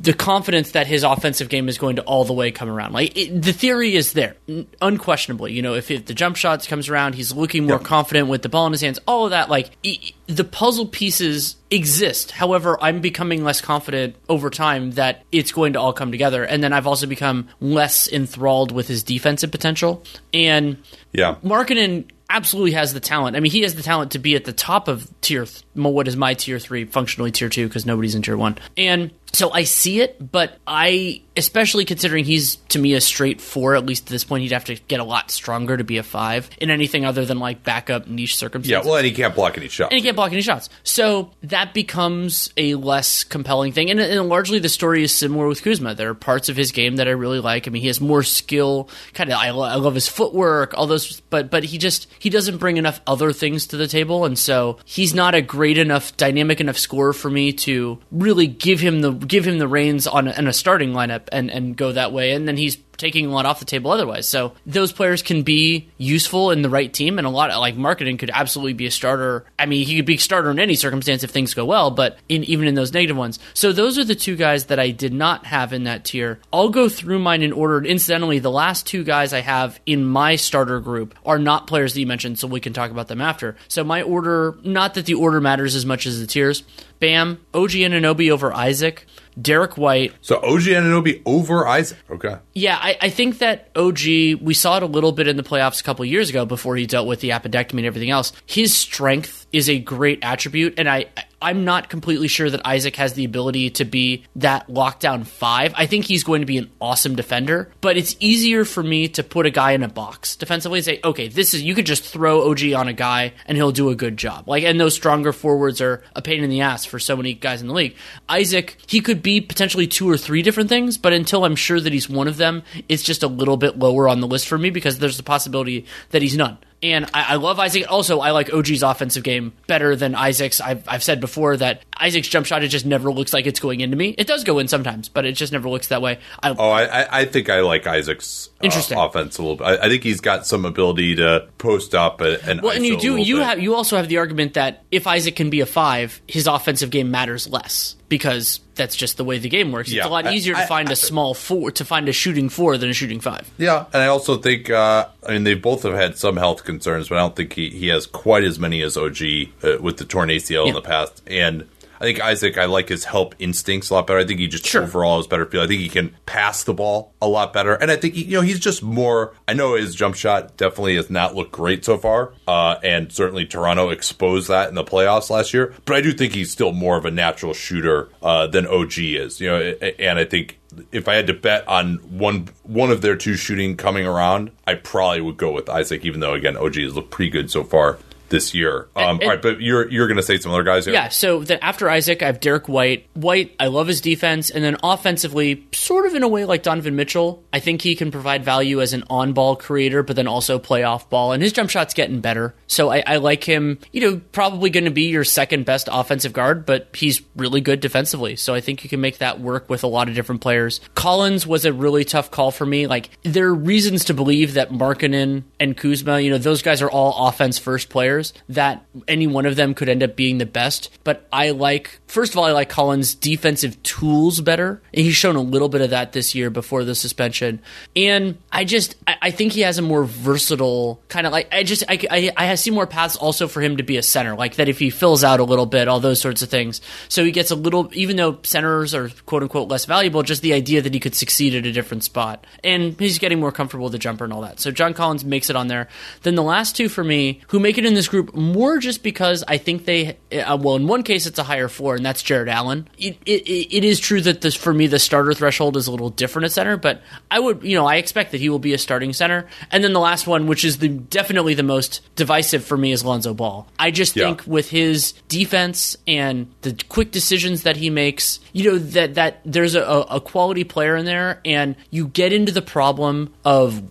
the 0.00 0.12
confidence 0.12 0.72
that 0.72 0.86
his 0.92 1.04
offensive 1.04 1.48
game 1.48 1.70
is 1.70 1.78
going 1.78 1.96
to 1.96 2.02
all 2.02 2.24
the 2.24 2.34
way 2.34 2.50
come 2.50 2.68
around. 2.68 2.92
Like 2.92 3.16
it, 3.16 3.40
the 3.40 3.54
theory 3.54 3.96
is 3.96 4.12
there, 4.12 4.36
unquestionably. 4.82 5.52
You 5.52 5.62
know, 5.62 5.74
if, 5.74 5.90
if 5.90 6.04
the 6.04 6.12
jump 6.12 6.36
shots 6.36 6.66
comes 6.66 6.90
around, 6.90 7.14
he's 7.14 7.32
looking 7.32 7.66
more 7.66 7.78
confident 7.78 8.28
with 8.28 8.42
the 8.42 8.50
ball 8.50 8.66
in 8.66 8.72
his 8.72 8.82
hands. 8.82 8.98
All 9.06 9.24
of 9.24 9.30
that, 9.30 9.48
like 9.48 9.70
e- 9.82 10.12
the 10.26 10.44
puzzle 10.44 10.86
pieces 10.86 11.56
exist. 11.70 12.30
However, 12.30 12.76
I'm 12.82 13.00
becoming 13.00 13.42
less 13.42 13.62
confident 13.62 14.16
over 14.28 14.50
time 14.50 14.92
that 14.92 15.24
it's 15.32 15.50
going 15.50 15.72
to 15.72 15.80
all 15.80 15.94
come 15.94 16.10
together. 16.10 16.44
And 16.44 16.62
then 16.62 16.74
I've 16.74 16.86
also 16.86 17.06
become 17.06 17.48
less 17.58 18.06
enthralled 18.06 18.70
with 18.70 18.86
his 18.86 19.02
defensive 19.02 19.50
potential. 19.50 20.04
And 20.34 20.76
Yeah, 21.12 21.36
Markkanen 21.42 22.10
absolutely 22.28 22.72
has 22.72 22.94
the 22.94 23.00
talent. 23.00 23.36
I 23.36 23.40
mean, 23.40 23.52
he 23.52 23.60
has 23.60 23.74
the 23.74 23.82
talent 23.82 24.12
to 24.12 24.18
be 24.18 24.34
at 24.34 24.44
the 24.44 24.52
top 24.52 24.88
of 24.88 25.08
tier. 25.20 25.46
What 25.74 26.08
is 26.08 26.16
my 26.16 26.34
tier 26.34 26.58
three? 26.58 26.84
Functionally 26.84 27.30
tier 27.30 27.48
two 27.48 27.66
because 27.68 27.86
nobody's 27.86 28.14
in 28.14 28.22
tier 28.22 28.36
one. 28.36 28.58
And 28.76 29.10
so 29.34 29.50
I 29.50 29.64
see 29.64 30.02
it, 30.02 30.30
but 30.30 30.58
I, 30.66 31.22
especially 31.38 31.86
considering 31.86 32.26
he's 32.26 32.56
to 32.68 32.78
me 32.78 32.92
a 32.92 33.00
straight 33.00 33.40
four. 33.40 33.74
At 33.74 33.86
least 33.86 34.04
at 34.04 34.10
this 34.10 34.24
point, 34.24 34.42
he'd 34.42 34.52
have 34.52 34.66
to 34.66 34.74
get 34.74 35.00
a 35.00 35.04
lot 35.04 35.30
stronger 35.30 35.74
to 35.76 35.84
be 35.84 35.96
a 35.96 36.02
five 36.02 36.50
in 36.58 36.70
anything 36.70 37.06
other 37.06 37.24
than 37.24 37.38
like 37.38 37.64
backup 37.64 38.06
niche 38.06 38.36
circumstances. 38.36 38.84
yeah. 38.84 38.90
Well, 38.90 38.98
and 38.98 39.06
he 39.06 39.12
can't 39.12 39.34
block 39.34 39.56
any 39.56 39.68
shots. 39.68 39.90
and 39.90 39.98
he 39.98 40.02
can't 40.02 40.16
block 40.16 40.32
any 40.32 40.42
shots. 40.42 40.68
So 40.82 41.30
that 41.44 41.72
becomes 41.72 42.52
a 42.58 42.74
less 42.74 43.24
compelling 43.24 43.72
thing. 43.72 43.90
And, 43.90 43.98
and 44.00 44.28
largely 44.28 44.58
the 44.58 44.68
story 44.68 45.02
is 45.02 45.12
similar 45.12 45.46
with 45.48 45.62
Kuzma. 45.62 45.94
There 45.94 46.10
are 46.10 46.14
parts 46.14 46.50
of 46.50 46.56
his 46.56 46.70
game 46.70 46.96
that 46.96 47.08
I 47.08 47.12
really 47.12 47.40
like. 47.40 47.66
I 47.66 47.70
mean, 47.70 47.80
he 47.80 47.88
has 47.88 48.02
more 48.02 48.22
skill. 48.22 48.90
Kind 49.14 49.30
of, 49.30 49.38
I, 49.38 49.48
lo- 49.50 49.62
I 49.62 49.76
love 49.76 49.94
his 49.94 50.08
footwork, 50.08 50.74
all 50.76 50.86
those. 50.86 51.20
But 51.30 51.50
but 51.50 51.64
he 51.64 51.78
just 51.78 52.06
he 52.18 52.28
doesn't 52.28 52.58
bring 52.58 52.76
enough 52.76 53.00
other 53.06 53.32
things 53.32 53.68
to 53.68 53.78
the 53.78 53.86
table, 53.86 54.26
and 54.26 54.38
so 54.38 54.76
he's 54.84 55.14
not 55.14 55.34
a 55.34 55.40
great 55.40 55.61
enough, 55.64 56.16
dynamic 56.16 56.60
enough 56.60 56.78
scorer 56.78 57.12
for 57.12 57.30
me 57.30 57.52
to 57.52 57.98
really 58.10 58.46
give 58.46 58.80
him 58.80 59.00
the 59.00 59.12
give 59.12 59.46
him 59.46 59.58
the 59.58 59.68
reins 59.68 60.06
on 60.06 60.28
a, 60.28 60.32
on 60.32 60.46
a 60.46 60.52
starting 60.52 60.92
lineup 60.92 61.28
and 61.30 61.50
and 61.50 61.76
go 61.76 61.92
that 61.92 62.12
way. 62.12 62.32
And 62.32 62.46
then 62.46 62.56
he's 62.56 62.76
taking 62.96 63.26
a 63.26 63.30
lot 63.30 63.46
off 63.46 63.58
the 63.58 63.64
table 63.64 63.90
otherwise. 63.90 64.26
So 64.26 64.52
those 64.66 64.92
players 64.92 65.22
can 65.22 65.42
be 65.42 65.90
useful 65.98 66.50
in 66.50 66.62
the 66.62 66.70
right 66.70 66.92
team, 66.92 67.18
and 67.18 67.26
a 67.26 67.30
lot 67.30 67.50
of 67.50 67.60
like 67.60 67.76
marketing 67.76 68.18
could 68.18 68.30
absolutely 68.32 68.74
be 68.74 68.86
a 68.86 68.90
starter. 68.90 69.44
I 69.58 69.66
mean, 69.66 69.86
he 69.86 69.96
could 69.96 70.06
be 70.06 70.14
a 70.14 70.18
starter 70.18 70.50
in 70.50 70.58
any 70.58 70.74
circumstance 70.74 71.24
if 71.24 71.30
things 71.30 71.54
go 71.54 71.64
well, 71.64 71.90
but 71.90 72.18
in 72.28 72.44
even 72.44 72.68
in 72.68 72.74
those 72.74 72.92
negative 72.92 73.16
ones. 73.16 73.38
So 73.54 73.72
those 73.72 73.98
are 73.98 74.04
the 74.04 74.14
two 74.14 74.36
guys 74.36 74.66
that 74.66 74.78
I 74.78 74.90
did 74.90 75.12
not 75.12 75.46
have 75.46 75.72
in 75.72 75.84
that 75.84 76.04
tier. 76.04 76.40
I'll 76.52 76.68
go 76.68 76.88
through 76.88 77.18
mine 77.18 77.42
in 77.42 77.52
order. 77.52 77.84
Incidentally, 77.84 78.38
the 78.38 78.50
last 78.50 78.86
two 78.86 79.04
guys 79.04 79.32
I 79.32 79.40
have 79.40 79.80
in 79.86 80.04
my 80.04 80.36
starter 80.36 80.80
group 80.80 81.14
are 81.24 81.38
not 81.38 81.66
players 81.66 81.94
that 81.94 82.00
you 82.00 82.06
mentioned, 82.06 82.38
so 82.38 82.46
we 82.46 82.60
can 82.60 82.72
talk 82.72 82.90
about 82.90 83.08
them 83.08 83.20
after. 83.20 83.56
So 83.68 83.84
my 83.84 84.02
order, 84.02 84.56
not 84.62 84.94
that 84.94 85.06
the 85.06 85.14
order 85.14 85.40
matters 85.40 85.74
as 85.74 85.86
much 85.86 86.06
as 86.06 86.20
the 86.20 86.26
tiers. 86.26 86.62
Bam, 87.00 87.40
OG 87.52 87.74
and 87.76 87.94
Anunoby 87.94 88.30
over 88.30 88.52
Isaac. 88.52 89.06
Derrick 89.40 89.76
White, 89.76 90.12
So 90.20 90.36
OG 90.36 90.62
Anunoby 90.62 91.22
over 91.24 91.66
Isaac. 91.66 91.98
Okay. 92.10 92.36
yeah, 92.54 92.78
I, 92.80 92.96
I 93.00 93.08
think 93.08 93.38
that 93.38 93.70
OG, 93.76 94.00
we 94.40 94.54
saw 94.54 94.76
it 94.76 94.82
a 94.82 94.86
little 94.86 95.12
bit 95.12 95.28
in 95.28 95.36
the 95.36 95.42
playoffs 95.42 95.80
a 95.80 95.84
couple 95.84 96.04
years 96.04 96.30
ago 96.30 96.44
before 96.44 96.76
he 96.76 96.86
dealt 96.86 97.06
with 97.06 97.20
the 97.20 97.30
appendectomy 97.30 97.78
and 97.78 97.86
everything 97.86 98.10
else. 98.10 98.32
His 98.46 98.76
strength 98.76 99.41
is 99.52 99.68
a 99.68 99.78
great 99.78 100.20
attribute, 100.22 100.74
and 100.78 100.88
I, 100.88 101.06
I'm 101.42 101.64
not 101.64 101.88
completely 101.88 102.28
sure 102.28 102.48
that 102.48 102.64
Isaac 102.64 102.96
has 102.96 103.14
the 103.14 103.24
ability 103.24 103.70
to 103.70 103.84
be 103.84 104.24
that 104.36 104.68
lockdown 104.68 105.26
five. 105.26 105.74
I 105.76 105.86
think 105.86 106.04
he's 106.04 106.22
going 106.22 106.40
to 106.40 106.46
be 106.46 106.56
an 106.56 106.70
awesome 106.80 107.16
defender, 107.16 107.70
but 107.80 107.96
it's 107.96 108.16
easier 108.20 108.64
for 108.64 108.82
me 108.82 109.08
to 109.08 109.24
put 109.24 109.44
a 109.44 109.50
guy 109.50 109.72
in 109.72 109.82
a 109.82 109.88
box 109.88 110.36
defensively 110.36 110.78
and 110.78 110.84
say, 110.84 111.00
okay, 111.04 111.28
this 111.28 111.52
is, 111.52 111.62
you 111.62 111.74
could 111.74 111.84
just 111.84 112.04
throw 112.04 112.48
OG 112.48 112.72
on 112.72 112.86
a 112.86 112.92
guy 112.92 113.32
and 113.46 113.56
he'll 113.56 113.72
do 113.72 113.90
a 113.90 113.96
good 113.96 114.16
job. 114.16 114.48
Like, 114.48 114.62
and 114.62 114.80
those 114.80 114.94
stronger 114.94 115.32
forwards 115.32 115.80
are 115.80 116.02
a 116.14 116.22
pain 116.22 116.44
in 116.44 116.50
the 116.50 116.60
ass 116.60 116.84
for 116.84 116.98
so 116.98 117.16
many 117.16 117.34
guys 117.34 117.60
in 117.60 117.68
the 117.68 117.74
league. 117.74 117.96
Isaac, 118.28 118.78
he 118.86 119.00
could 119.00 119.22
be 119.22 119.40
potentially 119.40 119.88
two 119.88 120.08
or 120.08 120.16
three 120.16 120.42
different 120.42 120.68
things, 120.68 120.96
but 120.96 121.12
until 121.12 121.44
I'm 121.44 121.56
sure 121.56 121.80
that 121.80 121.92
he's 121.92 122.08
one 122.08 122.28
of 122.28 122.36
them, 122.36 122.62
it's 122.88 123.02
just 123.02 123.22
a 123.22 123.28
little 123.28 123.56
bit 123.56 123.78
lower 123.78 124.08
on 124.08 124.20
the 124.20 124.28
list 124.28 124.46
for 124.46 124.56
me 124.56 124.70
because 124.70 124.98
there's 124.98 125.18
a 125.18 125.24
possibility 125.24 125.86
that 126.10 126.22
he's 126.22 126.36
none. 126.36 126.58
And 126.82 127.06
I, 127.14 127.34
I 127.34 127.34
love 127.36 127.58
Isaac. 127.60 127.84
Also, 127.90 128.18
I 128.20 128.32
like 128.32 128.52
OG's 128.52 128.82
offensive 128.82 129.22
game 129.22 129.52
better 129.66 129.94
than 129.94 130.14
Isaac's. 130.14 130.60
I've, 130.60 130.82
I've 130.88 131.02
said 131.02 131.20
before 131.20 131.56
that 131.58 131.82
Isaac's 131.96 132.26
jump 132.28 132.46
shot, 132.46 132.64
it 132.64 132.68
just 132.68 132.84
never 132.86 133.12
looks 133.12 133.32
like 133.32 133.46
it's 133.46 133.60
going 133.60 133.80
into 133.80 133.96
me. 133.96 134.10
It 134.18 134.26
does 134.26 134.42
go 134.44 134.58
in 134.58 134.66
sometimes, 134.68 135.08
but 135.08 135.24
it 135.24 135.32
just 135.32 135.52
never 135.52 135.68
looks 135.68 135.88
that 135.88 136.02
way. 136.02 136.18
I, 136.42 136.50
Oh, 136.58 136.70
I, 136.70 137.20
I- 137.20 137.24
think 137.24 137.48
I 137.48 137.60
like 137.60 137.86
Isaac's 137.86 138.48
uh, 138.60 138.64
Interesting. 138.64 138.98
offense 138.98 139.38
a 139.38 139.42
little 139.42 139.56
bit. 139.56 139.64
I, 139.64 139.76
I 139.86 139.88
think 139.88 140.02
he's 140.02 140.20
got 140.20 140.44
some 140.46 140.64
ability 140.64 141.14
to 141.16 141.48
post 141.58 141.94
up 141.94 142.20
and, 142.20 142.36
and 142.48 142.60
well, 142.62 142.72
and 142.76 142.84
you 142.84 142.98
do 142.98 143.16
you 143.16 143.36
bit. 143.36 143.44
have 143.46 143.60
you 143.60 143.74
also 143.74 143.96
have 143.96 144.08
the 144.08 144.18
argument 144.18 144.54
that 144.54 144.82
if 144.90 145.06
Isaac 145.06 145.36
can 145.36 145.50
be 145.50 145.60
a 145.60 145.66
five, 145.66 146.20
his 146.26 146.46
offensive 146.48 146.90
game 146.90 147.10
matters 147.12 147.48
less 147.48 147.94
because 148.12 148.60
that's 148.74 148.94
just 148.94 149.16
the 149.16 149.24
way 149.24 149.38
the 149.38 149.48
game 149.48 149.72
works. 149.72 149.90
Yeah, 149.90 150.00
it's 150.00 150.06
a 150.06 150.10
lot 150.10 150.26
I- 150.26 150.34
easier 150.34 150.54
to 150.54 150.66
find 150.66 150.90
a 150.90 150.96
small 150.96 151.32
four 151.32 151.70
to 151.70 151.82
find 151.82 152.06
a 152.10 152.12
shooting 152.12 152.50
four 152.50 152.76
than 152.76 152.90
a 152.90 152.92
shooting 152.92 153.20
five. 153.20 153.50
Yeah, 153.56 153.86
and 153.90 154.02
I 154.02 154.06
also 154.08 154.36
think 154.36 154.68
uh, 154.68 155.06
I 155.26 155.32
mean 155.32 155.44
they 155.44 155.54
both 155.54 155.84
have 155.84 155.94
had 155.94 156.18
some 156.18 156.36
health 156.36 156.62
concerns, 156.62 157.08
but 157.08 157.16
I 157.16 157.22
don't 157.22 157.34
think 157.34 157.54
he, 157.54 157.70
he 157.70 157.88
has 157.88 158.04
quite 158.06 158.44
as 158.44 158.58
many 158.58 158.82
as 158.82 158.98
OG 158.98 159.16
uh, 159.64 159.78
with 159.80 159.96
the 159.96 160.04
torn 160.04 160.28
ACL 160.28 160.68
in 160.68 160.74
the 160.74 160.82
past. 160.82 161.22
And 161.26 161.66
I 162.02 162.06
think 162.06 162.20
Isaac, 162.20 162.58
I 162.58 162.64
like 162.64 162.88
his 162.88 163.04
help 163.04 163.36
instincts 163.38 163.88
a 163.88 163.94
lot 163.94 164.08
better. 164.08 164.18
I 164.18 164.24
think 164.24 164.40
he 164.40 164.48
just 164.48 164.66
Sure. 164.66 164.82
overall 164.82 165.18
has 165.18 165.28
better 165.28 165.46
feel. 165.46 165.60
I 165.60 165.68
think 165.68 165.80
he 165.80 165.88
can 165.88 166.16
pass 166.26 166.64
the 166.64 166.74
ball 166.74 167.14
a 167.22 167.28
lot 167.28 167.52
better, 167.52 167.74
and 167.74 167.92
I 167.92 167.96
think 167.96 168.14
he, 168.14 168.24
you 168.24 168.32
know 168.38 168.40
he's 168.40 168.58
just 168.58 168.82
more. 168.82 169.34
I 169.46 169.52
know 169.52 169.76
his 169.76 169.94
jump 169.94 170.16
shot 170.16 170.56
definitely 170.56 170.96
has 170.96 171.10
not 171.10 171.36
looked 171.36 171.52
great 171.52 171.84
so 171.84 171.96
far, 171.96 172.32
uh, 172.48 172.74
and 172.82 173.12
certainly 173.12 173.46
Toronto 173.46 173.90
exposed 173.90 174.48
that 174.48 174.68
in 174.68 174.74
the 174.74 174.82
playoffs 174.82 175.30
last 175.30 175.54
year. 175.54 175.74
But 175.84 175.94
I 175.94 176.00
do 176.00 176.12
think 176.12 176.32
he's 176.34 176.50
still 176.50 176.72
more 176.72 176.96
of 176.96 177.04
a 177.04 177.10
natural 177.12 177.54
shooter 177.54 178.08
uh, 178.20 178.48
than 178.48 178.66
OG 178.66 178.98
is. 178.98 179.40
You 179.40 179.50
know, 179.50 179.60
and 180.00 180.18
I 180.18 180.24
think 180.24 180.58
if 180.90 181.06
I 181.06 181.14
had 181.14 181.28
to 181.28 181.34
bet 181.34 181.68
on 181.68 181.98
one 181.98 182.48
one 182.64 182.90
of 182.90 183.02
their 183.02 183.14
two 183.14 183.36
shooting 183.36 183.76
coming 183.76 184.06
around, 184.06 184.50
I 184.66 184.74
probably 184.74 185.20
would 185.20 185.36
go 185.36 185.52
with 185.52 185.68
Isaac, 185.68 186.04
even 186.04 186.18
though 186.18 186.34
again 186.34 186.56
OG 186.56 186.74
has 186.82 186.96
looked 186.96 187.12
pretty 187.12 187.30
good 187.30 187.48
so 187.48 187.62
far 187.62 187.98
this 188.32 188.52
year. 188.52 188.88
Um, 188.96 189.02
and- 189.20 189.22
all 189.22 189.28
right, 189.28 189.40
but 189.40 189.60
you're 189.60 189.88
you're 189.88 190.08
going 190.08 190.16
to 190.16 190.22
say 190.24 190.36
some 190.38 190.50
other 190.50 190.64
guys 190.64 190.86
here. 190.86 190.94
Yeah, 190.94 191.08
so 191.08 191.44
then 191.44 191.60
after 191.62 191.88
Isaac, 191.88 192.20
I 192.22 192.26
have 192.26 192.40
Derrick 192.40 192.68
White. 192.68 193.06
White, 193.14 193.54
I 193.60 193.68
love 193.68 193.86
his 193.86 194.00
defense, 194.00 194.50
and 194.50 194.64
then 194.64 194.76
offensively, 194.82 195.64
sort 195.72 196.06
of 196.06 196.14
in 196.16 196.24
a 196.24 196.28
way 196.28 196.44
like 196.44 196.64
Donovan 196.64 196.96
Mitchell. 196.96 197.44
I 197.52 197.60
think 197.60 197.82
he 197.82 197.94
can 197.94 198.10
provide 198.10 198.44
value 198.44 198.80
as 198.80 198.92
an 198.92 199.04
on-ball 199.08 199.56
creator, 199.56 200.02
but 200.02 200.16
then 200.16 200.26
also 200.26 200.58
play 200.58 200.82
off 200.82 201.08
ball, 201.08 201.30
and 201.32 201.42
his 201.42 201.52
jump 201.52 201.70
shot's 201.70 201.94
getting 201.94 202.20
better. 202.20 202.54
So 202.66 202.90
I, 202.90 203.02
I 203.06 203.16
like 203.18 203.44
him. 203.44 203.78
You 203.92 204.00
know, 204.00 204.20
probably 204.32 204.70
going 204.70 204.84
to 204.84 204.90
be 204.90 205.04
your 205.04 205.24
second 205.24 205.64
best 205.64 205.88
offensive 205.92 206.32
guard, 206.32 206.66
but 206.66 206.88
he's 206.94 207.22
really 207.36 207.60
good 207.60 207.80
defensively. 207.80 208.34
So 208.36 208.54
I 208.54 208.60
think 208.60 208.82
you 208.82 208.90
can 208.90 209.00
make 209.00 209.18
that 209.18 209.38
work 209.40 209.68
with 209.68 209.84
a 209.84 209.86
lot 209.88 210.08
of 210.08 210.14
different 210.14 210.40
players. 210.40 210.80
Collins 210.94 211.46
was 211.46 211.64
a 211.64 211.72
really 211.72 212.04
tough 212.04 212.30
call 212.30 212.50
for 212.50 212.64
me. 212.66 212.86
Like 212.86 213.10
there 213.22 213.46
are 213.48 213.54
reasons 213.54 214.06
to 214.06 214.14
believe 214.14 214.54
that 214.54 214.70
Markkanen 214.70 215.42
and 215.60 215.76
Kuzma, 215.76 216.20
you 216.20 216.30
know, 216.30 216.38
those 216.38 216.62
guys 216.62 216.80
are 216.80 216.90
all 216.90 217.28
offense 217.28 217.58
first 217.58 217.88
players. 217.90 218.21
Players 218.22 218.32
that 218.48 218.84
any 219.08 219.26
one 219.26 219.46
of 219.46 219.56
them 219.56 219.74
could 219.74 219.88
end 219.88 220.02
up 220.02 220.16
being 220.16 220.38
the 220.38 220.46
best. 220.46 220.90
But 221.04 221.26
I 221.32 221.50
like, 221.50 222.00
first 222.06 222.32
of 222.32 222.38
all, 222.38 222.44
I 222.44 222.52
like 222.52 222.68
Collins' 222.68 223.14
defensive 223.14 223.82
tools 223.82 224.40
better. 224.40 224.82
And 224.92 225.04
he's 225.04 225.16
shown 225.16 225.36
a 225.36 225.40
little 225.40 225.68
bit 225.68 225.80
of 225.80 225.90
that 225.90 226.12
this 226.12 226.34
year 226.34 226.50
before 226.50 226.84
the 226.84 226.94
suspension. 226.94 227.60
And 227.96 228.38
I 228.50 228.64
just, 228.64 228.96
I, 229.06 229.16
I 229.22 229.30
think 229.30 229.52
he 229.52 229.62
has 229.62 229.78
a 229.78 229.82
more 229.82 230.04
versatile 230.04 231.00
kind 231.08 231.26
of 231.26 231.32
like, 231.32 231.52
I 231.52 231.62
just, 231.62 231.84
I, 231.88 231.98
I, 232.10 232.32
I 232.36 232.54
see 232.54 232.70
more 232.70 232.86
paths 232.86 233.16
also 233.16 233.48
for 233.48 233.60
him 233.60 233.76
to 233.78 233.82
be 233.82 233.96
a 233.96 234.02
center. 234.02 234.34
Like 234.34 234.56
that 234.56 234.68
if 234.68 234.78
he 234.78 234.90
fills 234.90 235.24
out 235.24 235.40
a 235.40 235.44
little 235.44 235.66
bit, 235.66 235.88
all 235.88 236.00
those 236.00 236.20
sorts 236.20 236.42
of 236.42 236.48
things. 236.48 236.80
So 237.08 237.24
he 237.24 237.32
gets 237.32 237.50
a 237.50 237.56
little, 237.56 237.90
even 237.92 238.16
though 238.16 238.38
centers 238.42 238.94
are 238.94 239.08
quote 239.26 239.42
unquote 239.42 239.68
less 239.68 239.84
valuable, 239.84 240.22
just 240.22 240.42
the 240.42 240.52
idea 240.52 240.82
that 240.82 240.94
he 240.94 241.00
could 241.00 241.14
succeed 241.14 241.54
at 241.54 241.66
a 241.66 241.72
different 241.72 242.04
spot. 242.04 242.46
And 242.62 242.98
he's 242.98 243.18
getting 243.18 243.40
more 243.40 243.52
comfortable 243.52 243.84
with 243.84 243.92
the 243.92 243.98
jumper 243.98 244.24
and 244.24 244.32
all 244.32 244.42
that. 244.42 244.60
So 244.60 244.70
John 244.70 244.94
Collins 244.94 245.24
makes 245.24 245.50
it 245.50 245.56
on 245.56 245.68
there. 245.68 245.88
Then 246.22 246.34
the 246.34 246.42
last 246.42 246.76
two 246.76 246.88
for 246.88 247.04
me, 247.04 247.40
who 247.48 247.58
make 247.58 247.78
it 247.78 247.86
in 247.86 247.94
this 247.94 248.11
group 248.12 248.34
more 248.34 248.78
just 248.78 249.02
because 249.02 249.42
I 249.48 249.56
think 249.56 249.86
they, 249.86 250.18
uh, 250.30 250.58
well, 250.60 250.76
in 250.76 250.86
one 250.86 251.02
case 251.02 251.26
it's 251.26 251.38
a 251.38 251.42
higher 251.42 251.68
floor, 251.68 251.96
and 251.96 252.04
that's 252.04 252.22
Jarrett 252.22 252.48
Allen. 252.48 252.86
It, 252.98 253.16
it, 253.24 253.48
it 253.48 253.84
is 253.84 253.98
true 253.98 254.20
that 254.20 254.42
this, 254.42 254.54
for 254.54 254.72
me, 254.72 254.86
the 254.86 254.98
starter 254.98 255.32
threshold 255.32 255.78
is 255.78 255.86
a 255.86 255.90
little 255.90 256.10
different 256.10 256.44
at 256.44 256.52
center, 256.52 256.76
but 256.76 257.00
I 257.30 257.40
would, 257.40 257.62
you 257.62 257.74
know, 257.74 257.86
I 257.86 257.96
expect 257.96 258.32
that 258.32 258.40
he 258.40 258.50
will 258.50 258.58
be 258.58 258.74
a 258.74 258.78
starting 258.78 259.14
center. 259.14 259.48
And 259.70 259.82
then 259.82 259.94
the 259.94 260.00
last 260.00 260.26
one, 260.26 260.46
which 260.46 260.62
is 260.62 260.76
the 260.76 260.88
definitely 260.88 261.54
the 261.54 261.62
most 261.62 262.02
divisive 262.14 262.62
for 262.62 262.76
me, 262.76 262.92
is 262.92 263.02
Lonzo 263.02 263.32
Ball. 263.32 263.66
I 263.78 263.90
just 263.90 264.14
yeah. 264.14 264.26
think 264.26 264.46
with 264.46 264.68
his 264.68 265.12
defense 265.28 265.96
and 266.06 266.52
the 266.60 266.78
quick 266.90 267.12
decisions 267.12 267.62
that 267.62 267.78
he 267.78 267.88
makes, 267.88 268.40
you 268.52 268.70
know, 268.70 268.78
that 268.78 269.14
that 269.14 269.40
there's 269.46 269.74
a, 269.74 269.82
a 269.82 270.20
quality 270.20 270.64
player 270.64 270.96
in 270.96 271.06
there, 271.06 271.40
and 271.46 271.76
you 271.90 272.08
get 272.08 272.34
into 272.34 272.52
the 272.52 272.60
problem 272.60 273.32
of 273.42 273.82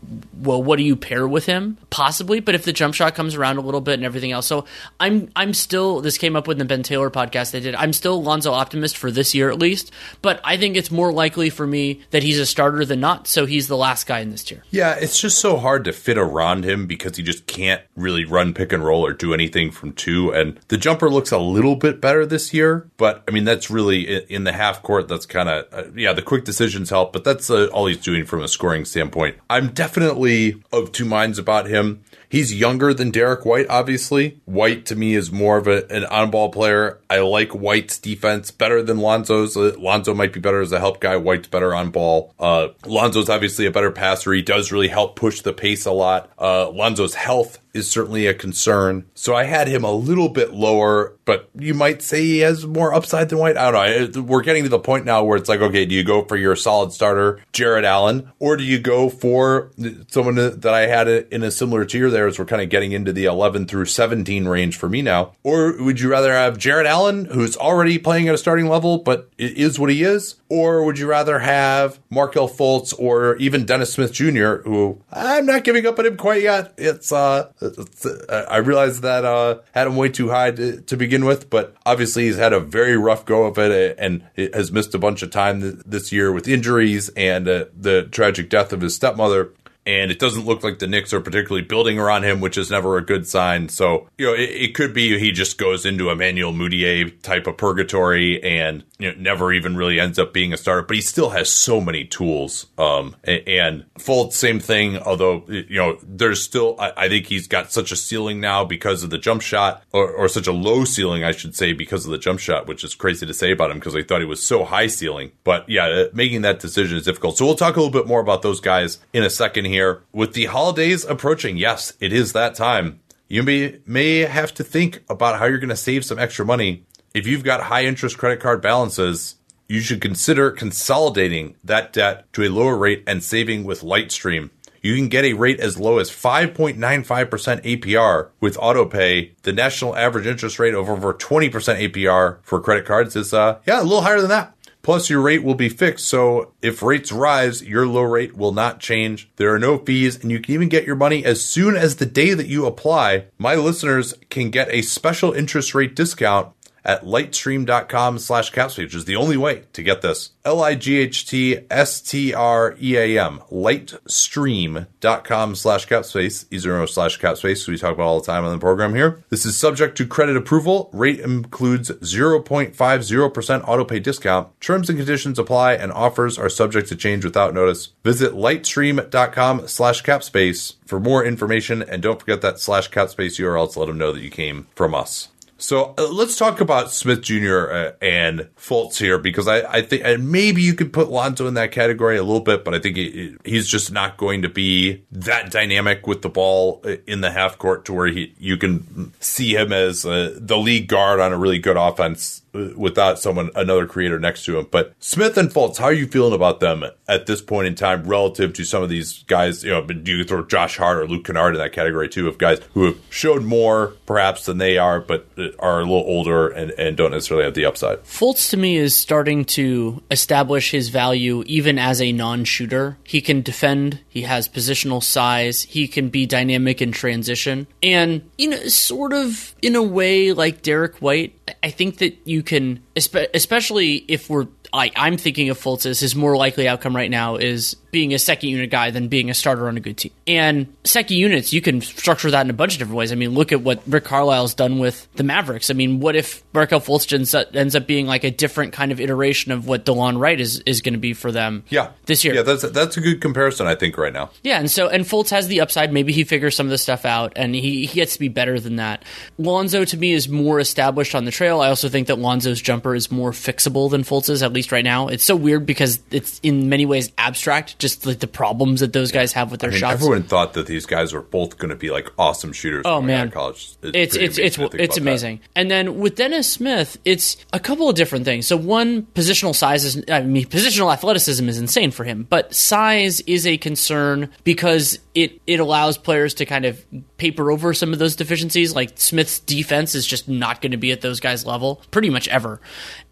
well, 0.41 0.61
what 0.61 0.77
do 0.77 0.83
you 0.83 0.95
pair 0.95 1.27
with 1.27 1.45
him? 1.45 1.77
Possibly, 1.89 2.39
but 2.39 2.55
if 2.55 2.63
the 2.63 2.73
jump 2.73 2.95
shot 2.95 3.15
comes 3.15 3.35
around 3.35 3.57
a 3.57 3.61
little 3.61 3.81
bit 3.81 3.95
and 3.95 4.03
everything 4.03 4.31
else, 4.31 4.47
so 4.47 4.65
I'm 4.99 5.31
I'm 5.35 5.53
still 5.53 6.01
this 6.01 6.17
came 6.17 6.35
up 6.35 6.47
with 6.47 6.57
the 6.57 6.65
Ben 6.65 6.83
Taylor 6.83 7.09
podcast 7.09 7.51
they 7.51 7.59
did. 7.59 7.75
I'm 7.75 7.93
still 7.93 8.21
Lonzo 8.21 8.51
optimist 8.51 8.97
for 8.97 9.11
this 9.11 9.35
year 9.35 9.49
at 9.49 9.59
least, 9.59 9.91
but 10.21 10.41
I 10.43 10.57
think 10.57 10.75
it's 10.75 10.91
more 10.91 11.13
likely 11.13 11.49
for 11.49 11.67
me 11.67 12.01
that 12.11 12.23
he's 12.23 12.39
a 12.39 12.45
starter 12.45 12.85
than 12.85 12.99
not. 12.99 13.27
So 13.27 13.45
he's 13.45 13.67
the 13.67 13.77
last 13.77 14.07
guy 14.07 14.19
in 14.19 14.31
this 14.31 14.43
tier. 14.43 14.63
Yeah, 14.71 14.95
it's 14.95 15.19
just 15.19 15.39
so 15.39 15.57
hard 15.57 15.85
to 15.85 15.93
fit 15.93 16.17
around 16.17 16.63
him 16.63 16.87
because 16.87 17.17
he 17.17 17.23
just 17.23 17.45
can't 17.45 17.81
really 17.95 18.25
run 18.25 18.53
pick 18.53 18.73
and 18.73 18.83
roll 18.83 19.05
or 19.05 19.13
do 19.13 19.33
anything 19.33 19.71
from 19.71 19.93
two. 19.93 20.33
And 20.33 20.59
the 20.69 20.77
jumper 20.77 21.09
looks 21.09 21.31
a 21.31 21.37
little 21.37 21.75
bit 21.75 22.01
better 22.01 22.25
this 22.25 22.53
year, 22.53 22.89
but 22.97 23.23
I 23.27 23.31
mean 23.31 23.43
that's 23.43 23.69
really 23.69 24.01
in 24.31 24.43
the 24.43 24.53
half 24.53 24.81
court. 24.81 25.07
That's 25.07 25.25
kind 25.25 25.49
of 25.49 25.65
uh, 25.71 25.83
yeah, 25.95 26.13
the 26.13 26.21
quick 26.21 26.45
decisions 26.45 26.89
help, 26.89 27.13
but 27.13 27.23
that's 27.23 27.49
uh, 27.49 27.67
all 27.67 27.85
he's 27.85 27.97
doing 27.97 28.25
from 28.25 28.41
a 28.41 28.47
scoring 28.47 28.85
standpoint. 28.85 29.37
I'm 29.49 29.69
definitely 29.69 30.30
of 30.71 30.91
two 30.91 31.05
minds 31.05 31.37
about 31.37 31.67
him. 31.67 32.03
He's 32.31 32.53
younger 32.53 32.93
than 32.93 33.11
Derrick 33.11 33.43
White, 33.43 33.65
obviously. 33.69 34.39
White 34.45 34.85
to 34.85 34.95
me 34.95 35.15
is 35.15 35.33
more 35.33 35.57
of 35.57 35.67
a, 35.67 35.85
an 35.91 36.05
on 36.05 36.31
ball 36.31 36.49
player. 36.49 37.01
I 37.09 37.19
like 37.19 37.51
White's 37.51 37.97
defense 37.97 38.51
better 38.51 38.81
than 38.81 38.99
Lonzo's. 38.99 39.57
Uh, 39.57 39.75
Lonzo 39.77 40.13
might 40.13 40.31
be 40.31 40.39
better 40.39 40.61
as 40.61 40.71
a 40.71 40.79
help 40.79 41.01
guy. 41.01 41.17
White's 41.17 41.49
better 41.49 41.75
on 41.75 41.91
ball. 41.91 42.33
Uh, 42.39 42.69
Lonzo's 42.85 43.29
obviously 43.29 43.65
a 43.65 43.71
better 43.71 43.91
passer. 43.91 44.31
He 44.31 44.41
does 44.41 44.71
really 44.71 44.87
help 44.87 45.17
push 45.17 45.41
the 45.41 45.51
pace 45.51 45.85
a 45.85 45.91
lot. 45.91 46.31
Uh, 46.39 46.69
Lonzo's 46.69 47.15
health 47.15 47.59
is 47.73 47.89
certainly 47.89 48.27
a 48.27 48.33
concern. 48.33 49.05
So 49.13 49.35
I 49.35 49.43
had 49.43 49.67
him 49.67 49.83
a 49.83 49.91
little 49.91 50.29
bit 50.29 50.53
lower, 50.53 51.13
but 51.25 51.49
you 51.57 51.73
might 51.73 52.01
say 52.01 52.21
he 52.21 52.39
has 52.39 52.65
more 52.65 52.93
upside 52.93 53.29
than 53.29 53.39
White. 53.39 53.57
I 53.57 53.71
don't 53.71 54.15
know. 54.15 54.21
We're 54.21 54.41
getting 54.41 54.63
to 54.63 54.69
the 54.69 54.79
point 54.79 55.05
now 55.05 55.23
where 55.23 55.37
it's 55.37 55.49
like, 55.49 55.61
okay, 55.61 55.85
do 55.85 55.95
you 55.95 56.03
go 56.03 56.23
for 56.23 56.37
your 56.37 56.55
solid 56.55 56.91
starter, 56.91 57.41
Jarrett 57.53 57.85
Allen, 57.85 58.31
or 58.39 58.57
do 58.57 58.63
you 58.63 58.79
go 58.79 59.09
for 59.09 59.71
someone 60.09 60.35
that 60.35 60.73
I 60.73 60.87
had 60.87 61.07
in 61.07 61.43
a 61.43 61.51
similar 61.51 61.85
tier 61.85 62.09
there 62.09 62.27
as 62.27 62.37
we're 62.37 62.45
kind 62.45 62.61
of 62.61 62.69
getting 62.69 62.91
into 62.91 63.13
the 63.13 63.25
11 63.25 63.67
through 63.67 63.85
17 63.85 64.47
range 64.47 64.77
for 64.77 64.89
me 64.89 65.01
now? 65.01 65.33
Or 65.43 65.81
would 65.83 65.99
you 65.99 66.09
rather 66.09 66.33
have 66.33 66.57
Jarrett 66.57 66.87
Allen, 66.87 67.25
who's 67.25 67.55
already 67.57 67.97
playing 67.97 68.27
at 68.27 68.35
a 68.35 68.37
starting 68.37 68.67
level, 68.67 68.97
but 68.97 69.29
is 69.37 69.79
what 69.79 69.89
he 69.89 70.03
is? 70.03 70.35
Or 70.49 70.83
would 70.83 70.99
you 70.99 71.07
rather 71.07 71.39
have 71.39 71.99
Markelle 72.09 72.49
Fultz 72.49 72.93
or 72.99 73.37
even 73.37 73.65
Dennis 73.65 73.93
Smith 73.93 74.11
Jr., 74.11 74.57
who 74.57 75.01
I'm 75.11 75.45
not 75.45 75.63
giving 75.63 75.85
up 75.85 75.97
on 75.97 76.05
him 76.05 76.17
quite 76.17 76.41
yet. 76.41 76.73
It's, 76.77 77.11
uh, 77.11 77.51
I 77.61 78.57
realized 78.57 79.03
that 79.03 79.23
uh, 79.23 79.59
had 79.73 79.87
him 79.87 79.95
way 79.95 80.09
too 80.09 80.29
high 80.29 80.51
to, 80.51 80.81
to, 80.81 80.97
begin 80.97 81.25
with, 81.25 81.49
but 81.49 81.75
obviously 81.85 82.23
he's 82.23 82.37
had 82.37 82.53
a 82.53 82.59
very 82.59 82.97
rough 82.97 83.25
go 83.25 83.43
of 83.43 83.57
it 83.59 83.95
and 83.99 84.23
has 84.35 84.71
missed 84.71 84.95
a 84.95 84.99
bunch 84.99 85.21
of 85.21 85.29
time 85.29 85.81
this 85.85 86.11
year 86.11 86.31
with 86.31 86.47
injuries 86.47 87.09
and 87.09 87.47
uh, 87.47 87.65
the 87.77 88.03
tragic 88.11 88.49
death 88.49 88.73
of 88.73 88.81
his 88.81 88.95
stepmother 88.95 89.53
and 89.85 90.11
it 90.11 90.19
doesn't 90.19 90.45
look 90.45 90.63
like 90.63 90.79
the 90.79 90.87
Knicks 90.87 91.13
are 91.13 91.21
particularly 91.21 91.65
building 91.65 91.97
around 91.97 92.23
him, 92.23 92.39
which 92.39 92.57
is 92.57 92.69
never 92.69 92.97
a 92.97 93.05
good 93.05 93.27
sign. 93.27 93.69
So, 93.69 94.07
you 94.17 94.27
know, 94.27 94.33
it, 94.33 94.49
it 94.49 94.75
could 94.75 94.93
be 94.93 95.17
he 95.17 95.31
just 95.31 95.57
goes 95.57 95.85
into 95.85 96.09
Emmanuel 96.09 96.53
Mudiay 96.53 97.21
type 97.21 97.47
of 97.47 97.57
purgatory 97.57 98.41
and 98.43 98.83
you 98.99 99.11
know, 99.11 99.17
never 99.19 99.51
even 99.51 99.75
really 99.75 99.99
ends 99.99 100.19
up 100.19 100.33
being 100.33 100.53
a 100.53 100.57
starter, 100.57 100.83
but 100.83 100.95
he 100.95 101.01
still 101.01 101.31
has 101.31 101.51
so 101.51 101.81
many 101.81 102.05
tools. 102.05 102.67
Um, 102.77 103.15
and, 103.23 103.47
and 103.47 103.93
Fultz, 103.95 104.33
same 104.33 104.59
thing, 104.59 104.99
although, 104.99 105.43
you 105.47 105.77
know, 105.77 105.97
there's 106.03 106.41
still, 106.41 106.75
I, 106.79 106.93
I, 106.95 107.09
think 107.09 107.25
he's 107.25 107.47
got 107.47 107.71
such 107.71 107.91
a 107.91 107.95
ceiling 107.95 108.39
now 108.39 108.63
because 108.63 109.03
of 109.03 109.09
the 109.09 109.17
jump 109.17 109.41
shot, 109.41 109.83
or, 109.91 110.11
or 110.11 110.27
such 110.27 110.45
a 110.45 110.51
low 110.51 110.85
ceiling, 110.85 111.23
I 111.23 111.31
should 111.31 111.55
say, 111.55 111.73
because 111.73 112.05
of 112.05 112.11
the 112.11 112.19
jump 112.19 112.39
shot, 112.39 112.67
which 112.67 112.83
is 112.83 112.93
crazy 112.93 113.25
to 113.25 113.33
say 113.33 113.51
about 113.51 113.71
him 113.71 113.79
because 113.79 113.95
I 113.95 114.03
thought 114.03 114.21
he 114.21 114.27
was 114.27 114.45
so 114.45 114.63
high 114.63 114.87
ceiling. 114.87 115.31
But 115.43 115.67
yeah, 115.67 116.05
making 116.13 116.43
that 116.43 116.59
decision 116.59 116.97
is 116.97 117.05
difficult. 117.05 117.37
So 117.37 117.45
we'll 117.45 117.55
talk 117.55 117.75
a 117.75 117.79
little 117.81 117.91
bit 117.91 118.07
more 118.07 118.19
about 118.19 118.43
those 118.43 118.59
guys 118.59 118.99
in 119.13 119.23
a 119.23 119.29
second 119.29 119.65
here. 119.71 120.03
With 120.11 120.33
the 120.33 120.45
holidays 120.45 121.03
approaching, 121.03 121.57
yes, 121.57 121.93
it 121.99 122.13
is 122.13 122.33
that 122.33 122.55
time. 122.55 122.99
You 123.27 123.43
may, 123.43 123.79
may 123.85 124.19
have 124.19 124.53
to 124.55 124.63
think 124.63 125.03
about 125.09 125.39
how 125.39 125.45
you're 125.45 125.57
going 125.57 125.69
to 125.69 125.75
save 125.75 126.05
some 126.05 126.19
extra 126.19 126.45
money 126.45 126.85
if 127.13 127.27
you've 127.27 127.43
got 127.43 127.63
high 127.63 127.85
interest 127.85 128.17
credit 128.17 128.39
card 128.39 128.61
balances, 128.61 129.35
you 129.67 129.79
should 129.79 130.01
consider 130.01 130.51
consolidating 130.51 131.55
that 131.63 131.93
debt 131.93 132.31
to 132.33 132.43
a 132.43 132.49
lower 132.49 132.77
rate 132.77 133.03
and 133.05 133.23
saving 133.23 133.63
with 133.63 133.81
Lightstream. 133.81 134.49
You 134.81 134.95
can 134.95 135.09
get 135.09 135.25
a 135.25 135.33
rate 135.33 135.59
as 135.59 135.77
low 135.77 135.99
as 135.99 136.09
5.95% 136.09 136.79
APR 136.79 138.29
with 138.39 138.57
AutoPay. 138.57 139.31
The 139.43 139.53
national 139.53 139.95
average 139.95 140.25
interest 140.25 140.57
rate 140.57 140.73
of 140.73 140.89
over 140.89 141.13
20% 141.13 141.51
APR 141.51 142.37
for 142.41 142.59
credit 142.59 142.85
cards 142.85 143.15
is, 143.15 143.33
uh, 143.33 143.59
yeah, 143.67 143.81
a 143.81 143.83
little 143.83 144.01
higher 144.01 144.19
than 144.19 144.29
that. 144.29 144.55
Plus, 144.81 145.09
your 145.09 145.21
rate 145.21 145.43
will 145.43 145.55
be 145.55 145.69
fixed, 145.69 146.07
so 146.07 146.53
if 146.61 146.81
rates 146.81 147.11
rise, 147.11 147.63
your 147.63 147.87
low 147.87 148.01
rate 148.01 148.35
will 148.35 148.51
not 148.51 148.79
change. 148.79 149.29
There 149.35 149.53
are 149.53 149.59
no 149.59 149.77
fees, 149.77 150.21
and 150.21 150.31
you 150.31 150.39
can 150.39 150.53
even 150.55 150.69
get 150.69 150.85
your 150.85 150.95
money 150.95 151.23
as 151.23 151.43
soon 151.43 151.75
as 151.75 151.97
the 151.97 152.05
day 152.05 152.33
that 152.33 152.47
you 152.47 152.65
apply. 152.65 153.25
My 153.37 153.55
listeners 153.55 154.15
can 154.29 154.49
get 154.49 154.69
a 154.71 154.81
special 154.81 155.33
interest 155.33 155.75
rate 155.75 155.95
discount 155.95 156.53
at 156.83 157.03
lightstream.com 157.03 158.19
slash 158.19 158.51
capspace, 158.51 158.79
which 158.79 158.95
is 158.95 159.05
the 159.05 159.15
only 159.15 159.37
way 159.37 159.63
to 159.73 159.83
get 159.83 160.01
this. 160.01 160.31
L-I-G-H-T-S-T-R-E-A-M, 160.43 163.41
lightstream.com 163.51 165.55
slash 165.55 165.87
capspace, 165.87 166.45
Ezero 166.45 166.89
slash 166.89 167.19
capspace, 167.19 167.67
we 167.67 167.77
talk 167.77 167.93
about 167.93 168.07
all 168.07 168.19
the 168.19 168.25
time 168.25 168.43
on 168.43 168.51
the 168.51 168.57
program 168.57 168.95
here. 168.95 169.23
This 169.29 169.45
is 169.45 169.55
subject 169.55 169.95
to 169.97 170.07
credit 170.07 170.35
approval. 170.35 170.89
Rate 170.93 171.19
includes 171.19 171.91
0.50% 171.91 173.67
auto 173.67 173.85
pay 173.85 173.99
discount. 173.99 174.59
Terms 174.59 174.89
and 174.89 174.97
conditions 174.97 175.37
apply 175.37 175.73
and 175.73 175.91
offers 175.91 176.39
are 176.39 176.49
subject 176.49 176.89
to 176.89 176.95
change 176.95 177.23
without 177.23 177.53
notice. 177.53 177.89
Visit 178.03 178.33
lightstream.com 178.33 179.67
slash 179.67 180.01
capspace 180.03 180.73
for 180.85 180.99
more 180.99 181.23
information 181.23 181.83
and 181.83 182.01
don't 182.01 182.19
forget 182.19 182.41
that 182.41 182.59
slash 182.59 182.89
capspace 182.89 183.39
URL 183.39 183.71
to 183.71 183.79
let 183.79 183.85
them 183.85 183.97
know 183.97 184.11
that 184.11 184.23
you 184.23 184.31
came 184.31 184.67
from 184.75 184.95
us. 184.95 185.29
So 185.61 185.93
uh, 185.95 186.07
let's 186.09 186.37
talk 186.37 186.59
about 186.59 186.91
Smith 186.91 187.21
Jr. 187.21 187.71
Uh, 187.71 187.91
and 188.01 188.49
Fultz 188.57 188.97
here 188.97 189.19
because 189.19 189.47
I, 189.47 189.61
I 189.71 189.81
think 189.83 190.03
and 190.03 190.31
maybe 190.31 190.63
you 190.63 190.73
could 190.73 190.91
put 190.91 191.11
Lonzo 191.11 191.47
in 191.47 191.53
that 191.53 191.71
category 191.71 192.17
a 192.17 192.23
little 192.23 192.41
bit, 192.41 192.65
but 192.65 192.73
I 192.73 192.79
think 192.79 192.97
he, 192.97 193.35
he's 193.45 193.67
just 193.67 193.91
not 193.91 194.17
going 194.17 194.41
to 194.41 194.49
be 194.49 195.03
that 195.11 195.51
dynamic 195.51 196.07
with 196.07 196.23
the 196.23 196.29
ball 196.29 196.81
uh, 196.83 196.95
in 197.05 197.21
the 197.21 197.29
half 197.29 197.59
court 197.59 197.85
to 197.85 197.93
where 197.93 198.07
he 198.07 198.33
you 198.39 198.57
can 198.57 199.13
see 199.19 199.55
him 199.55 199.71
as 199.71 200.03
uh, 200.03 200.35
the 200.35 200.57
lead 200.57 200.87
guard 200.87 201.19
on 201.19 201.31
a 201.31 201.37
really 201.37 201.59
good 201.59 201.77
offense 201.77 202.40
without 202.53 203.19
someone 203.19 203.49
another 203.55 203.85
creator 203.85 204.19
next 204.19 204.45
to 204.45 204.57
him. 204.57 204.67
But 204.69 204.93
Smith 204.99 205.37
and 205.37 205.49
Fultz, 205.49 205.77
how 205.77 205.85
are 205.85 205.93
you 205.93 206.07
feeling 206.07 206.33
about 206.33 206.59
them 206.59 206.83
at 207.07 207.25
this 207.25 207.41
point 207.41 207.67
in 207.67 207.75
time 207.75 208.03
relative 208.03 208.53
to 208.53 208.63
some 208.63 208.83
of 208.83 208.89
these 208.89 209.23
guys? 209.23 209.63
You 209.63 209.71
know, 209.71 209.85
do 209.85 210.17
you 210.17 210.23
throw 210.23 210.45
Josh 210.45 210.77
Hart 210.77 210.97
or 210.97 211.07
Luke 211.07 211.25
Kennard 211.25 211.55
in 211.55 211.61
that 211.61 211.73
category 211.73 212.09
too 212.09 212.27
of 212.27 212.37
guys 212.37 212.59
who 212.73 212.85
have 212.85 212.97
showed 213.09 213.43
more 213.43 213.93
perhaps 214.05 214.45
than 214.45 214.57
they 214.57 214.77
are, 214.77 214.99
but 214.99 215.27
are 215.59 215.79
a 215.79 215.83
little 215.83 215.97
older 215.97 216.49
and, 216.49 216.71
and 216.71 216.97
don't 216.97 217.11
necessarily 217.11 217.45
have 217.45 217.53
the 217.53 217.65
upside? 217.65 218.03
Fultz 218.03 218.49
to 218.49 218.57
me 218.57 218.77
is 218.77 218.95
starting 218.95 219.45
to 219.45 220.01
establish 220.11 220.71
his 220.71 220.89
value 220.89 221.43
even 221.47 221.79
as 221.79 222.01
a 222.01 222.11
non-shooter. 222.11 222.97
He 223.03 223.21
can 223.21 223.41
defend. 223.41 223.99
He 224.07 224.23
has 224.23 224.47
positional 224.47 225.01
size. 225.01 225.61
He 225.63 225.87
can 225.87 226.09
be 226.09 226.25
dynamic 226.25 226.81
in 226.81 226.91
transition, 226.91 227.67
and 227.81 228.29
you 228.37 228.49
know, 228.49 228.67
sort 228.67 229.13
of 229.13 229.55
in 229.61 229.75
a 229.75 229.83
way 229.83 230.33
like 230.33 230.61
Derrick 230.61 230.97
White. 230.97 231.33
I 231.63 231.69
think 231.69 231.97
that 231.97 232.19
you 232.25 232.43
can, 232.43 232.83
especially 232.95 233.95
if 234.07 234.29
we're 234.29 234.47
I, 234.73 234.91
I'm 234.95 235.17
thinking 235.17 235.49
of 235.49 235.59
Fultz 235.59 235.85
as 235.85 235.99
his 235.99 236.15
more 236.15 236.37
likely 236.37 236.67
outcome 236.67 236.95
right 236.95 237.11
now 237.11 237.35
is 237.35 237.75
being 237.91 238.13
a 238.13 238.19
second 238.19 238.49
unit 238.49 238.69
guy 238.69 238.91
than 238.91 239.07
being 239.07 239.29
a 239.29 239.33
starter 239.33 239.67
on 239.67 239.77
a 239.77 239.79
good 239.79 239.97
team. 239.97 240.11
And 240.27 240.73
second 240.83 241.17
units, 241.17 241.53
you 241.53 241.61
can 241.61 241.81
structure 241.81 242.31
that 242.31 242.45
in 242.45 242.49
a 242.49 242.53
bunch 242.53 242.73
of 242.73 242.79
different 242.79 242.97
ways. 242.97 243.11
I 243.11 243.15
mean, 243.15 243.31
look 243.31 243.51
at 243.51 243.61
what 243.61 243.81
Rick 243.87 244.05
Carlisle's 244.05 244.53
done 244.53 244.79
with 244.79 245.07
the 245.15 245.23
Mavericks. 245.23 245.69
I 245.69 245.73
mean, 245.73 245.99
what 245.99 246.15
if 246.15 246.43
Markelle 246.53 246.81
Fultz 246.81 247.11
ends 247.13 247.33
up, 247.35 247.55
ends 247.55 247.75
up 247.75 247.87
being 247.87 248.07
like 248.07 248.23
a 248.23 248.31
different 248.31 248.73
kind 248.73 248.91
of 248.91 248.99
iteration 248.99 249.51
of 249.51 249.67
what 249.67 249.85
Delon 249.85 250.19
Wright 250.19 250.39
is, 250.39 250.61
is 250.65 250.81
going 250.81 250.93
to 250.93 250.99
be 250.99 251.13
for 251.13 251.31
them 251.31 251.63
Yeah, 251.69 251.91
this 252.05 252.23
year? 252.23 252.33
Yeah, 252.33 252.43
that's 252.43 252.63
that's 252.71 252.97
a 252.97 253.01
good 253.01 253.21
comparison. 253.21 253.67
I 253.67 253.75
think 253.75 253.97
right 253.97 254.13
now. 254.13 254.31
Yeah, 254.43 254.59
and 254.59 254.69
so 254.69 254.87
and 254.87 255.05
Fultz 255.05 255.29
has 255.29 255.47
the 255.47 255.61
upside. 255.61 255.91
Maybe 255.91 256.13
he 256.13 256.23
figures 256.23 256.55
some 256.55 256.65
of 256.67 256.71
this 256.71 256.81
stuff 256.81 257.05
out, 257.05 257.33
and 257.35 257.53
he, 257.53 257.85
he 257.85 257.95
gets 257.95 258.13
to 258.13 258.19
be 258.19 258.29
better 258.29 258.59
than 258.59 258.77
that. 258.77 259.03
Lonzo 259.37 259.85
to 259.85 259.97
me 259.97 260.11
is 260.13 260.29
more 260.29 260.59
established 260.59 261.15
on 261.15 261.25
the 261.25 261.31
trail. 261.31 261.61
I 261.61 261.69
also 261.69 261.89
think 261.89 262.07
that 262.07 262.19
Lonzo's 262.19 262.61
jumper 262.61 262.95
is 262.95 263.11
more 263.11 263.31
fixable 263.31 263.89
than 263.89 264.03
Fultz's, 264.03 264.43
at 264.43 264.53
least 264.53 264.71
right 264.71 264.83
now. 264.83 265.07
It's 265.07 265.25
so 265.25 265.35
weird 265.35 265.65
because 265.65 265.99
it's 266.11 266.39
in 266.43 266.69
many 266.69 266.85
ways 266.85 267.11
abstract, 267.17 267.77
just 267.81 268.05
like 268.05 268.19
the 268.19 268.27
problems 268.27 268.79
that 268.79 268.93
those 268.93 269.11
guys 269.11 269.33
have 269.33 269.51
with 269.51 269.59
their 269.59 269.71
I 269.71 269.73
mean, 269.73 269.79
shots. 269.81 269.93
everyone 269.95 270.23
thought 270.23 270.53
that 270.53 270.67
these 270.67 270.85
guys 270.85 271.11
were 271.11 271.21
both 271.21 271.57
going 271.57 271.69
to 271.71 271.75
be 271.75 271.89
like 271.89 272.07
awesome 272.17 272.53
shooters. 272.53 272.83
Oh 272.85 273.01
man, 273.01 273.31
college. 273.31 273.73
it's 273.81 274.15
it's 274.15 274.37
it's 274.37 274.57
amazing 274.57 274.79
it's 274.79 274.95
that. 274.95 275.01
amazing. 275.01 275.39
And 275.55 275.69
then 275.69 275.99
with 275.99 276.15
Dennis 276.15 276.51
Smith, 276.51 276.97
it's 277.03 277.37
a 277.51 277.59
couple 277.59 277.89
of 277.89 277.95
different 277.95 278.23
things. 278.23 278.47
So 278.47 278.55
one, 278.55 279.03
positional 279.15 279.55
size 279.55 279.83
is 279.83 280.03
I 280.09 280.21
mean 280.21 280.45
positional 280.45 280.93
athleticism 280.93 281.49
is 281.49 281.57
insane 281.57 281.91
for 281.91 282.03
him, 282.03 282.27
but 282.29 282.53
size 282.55 283.19
is 283.21 283.45
a 283.47 283.57
concern 283.57 284.29
because 284.43 284.99
it 285.13 285.41
it 285.45 285.59
allows 285.59 285.97
players 285.97 286.33
to 286.35 286.45
kind 286.45 286.65
of 286.65 286.83
paper 287.17 287.51
over 287.51 287.73
some 287.73 287.93
of 287.93 287.99
those 287.99 288.15
deficiencies. 288.15 288.73
Like 288.73 288.91
Smith's 288.95 289.39
defense 289.39 289.93
is 289.93 290.05
just 290.05 290.29
not 290.29 290.61
going 290.61 290.71
to 290.71 290.77
be 290.77 290.91
at 290.91 291.01
those 291.01 291.19
guys' 291.19 291.45
level 291.45 291.81
pretty 291.91 292.09
much 292.09 292.27
ever. 292.29 292.61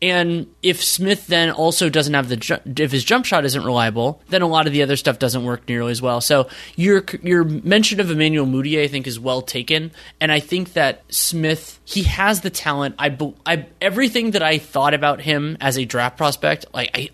And 0.01 0.47
if 0.63 0.83
Smith 0.83 1.27
then 1.27 1.51
also 1.51 1.89
doesn't 1.89 2.13
have 2.13 2.29
the 2.29 2.37
ju- 2.37 2.59
if 2.77 2.91
his 2.91 3.03
jump 3.03 3.25
shot 3.25 3.43
isn't 3.45 3.63
reliable, 3.63 4.21
then 4.29 4.41
a 4.41 4.47
lot 4.47 4.65
of 4.65 4.73
the 4.73 4.81
other 4.81 4.95
stuff 4.95 5.19
doesn't 5.19 5.43
work 5.43 5.67
nearly 5.67 5.91
as 5.91 6.01
well. 6.01 6.21
So 6.21 6.47
your 6.75 7.03
your 7.21 7.43
mention 7.43 7.99
of 7.99 8.09
Emmanuel 8.09 8.45
Mudiay 8.45 8.83
I 8.83 8.87
think 8.87 9.05
is 9.05 9.19
well 9.19 9.41
taken, 9.41 9.91
and 10.21 10.31
I 10.31 10.39
think 10.39 10.73
that 10.73 11.03
Smith 11.09 11.79
he 11.83 12.03
has 12.03 12.41
the 12.41 12.49
talent. 12.49 12.95
I, 12.97 13.17
I 13.45 13.65
everything 13.81 14.31
that 14.31 14.43
I 14.43 14.57
thought 14.57 14.93
about 14.93 15.21
him 15.21 15.57
as 15.59 15.77
a 15.77 15.85
draft 15.85 16.17
prospect, 16.17 16.65
like 16.73 16.91
I 16.93 17.09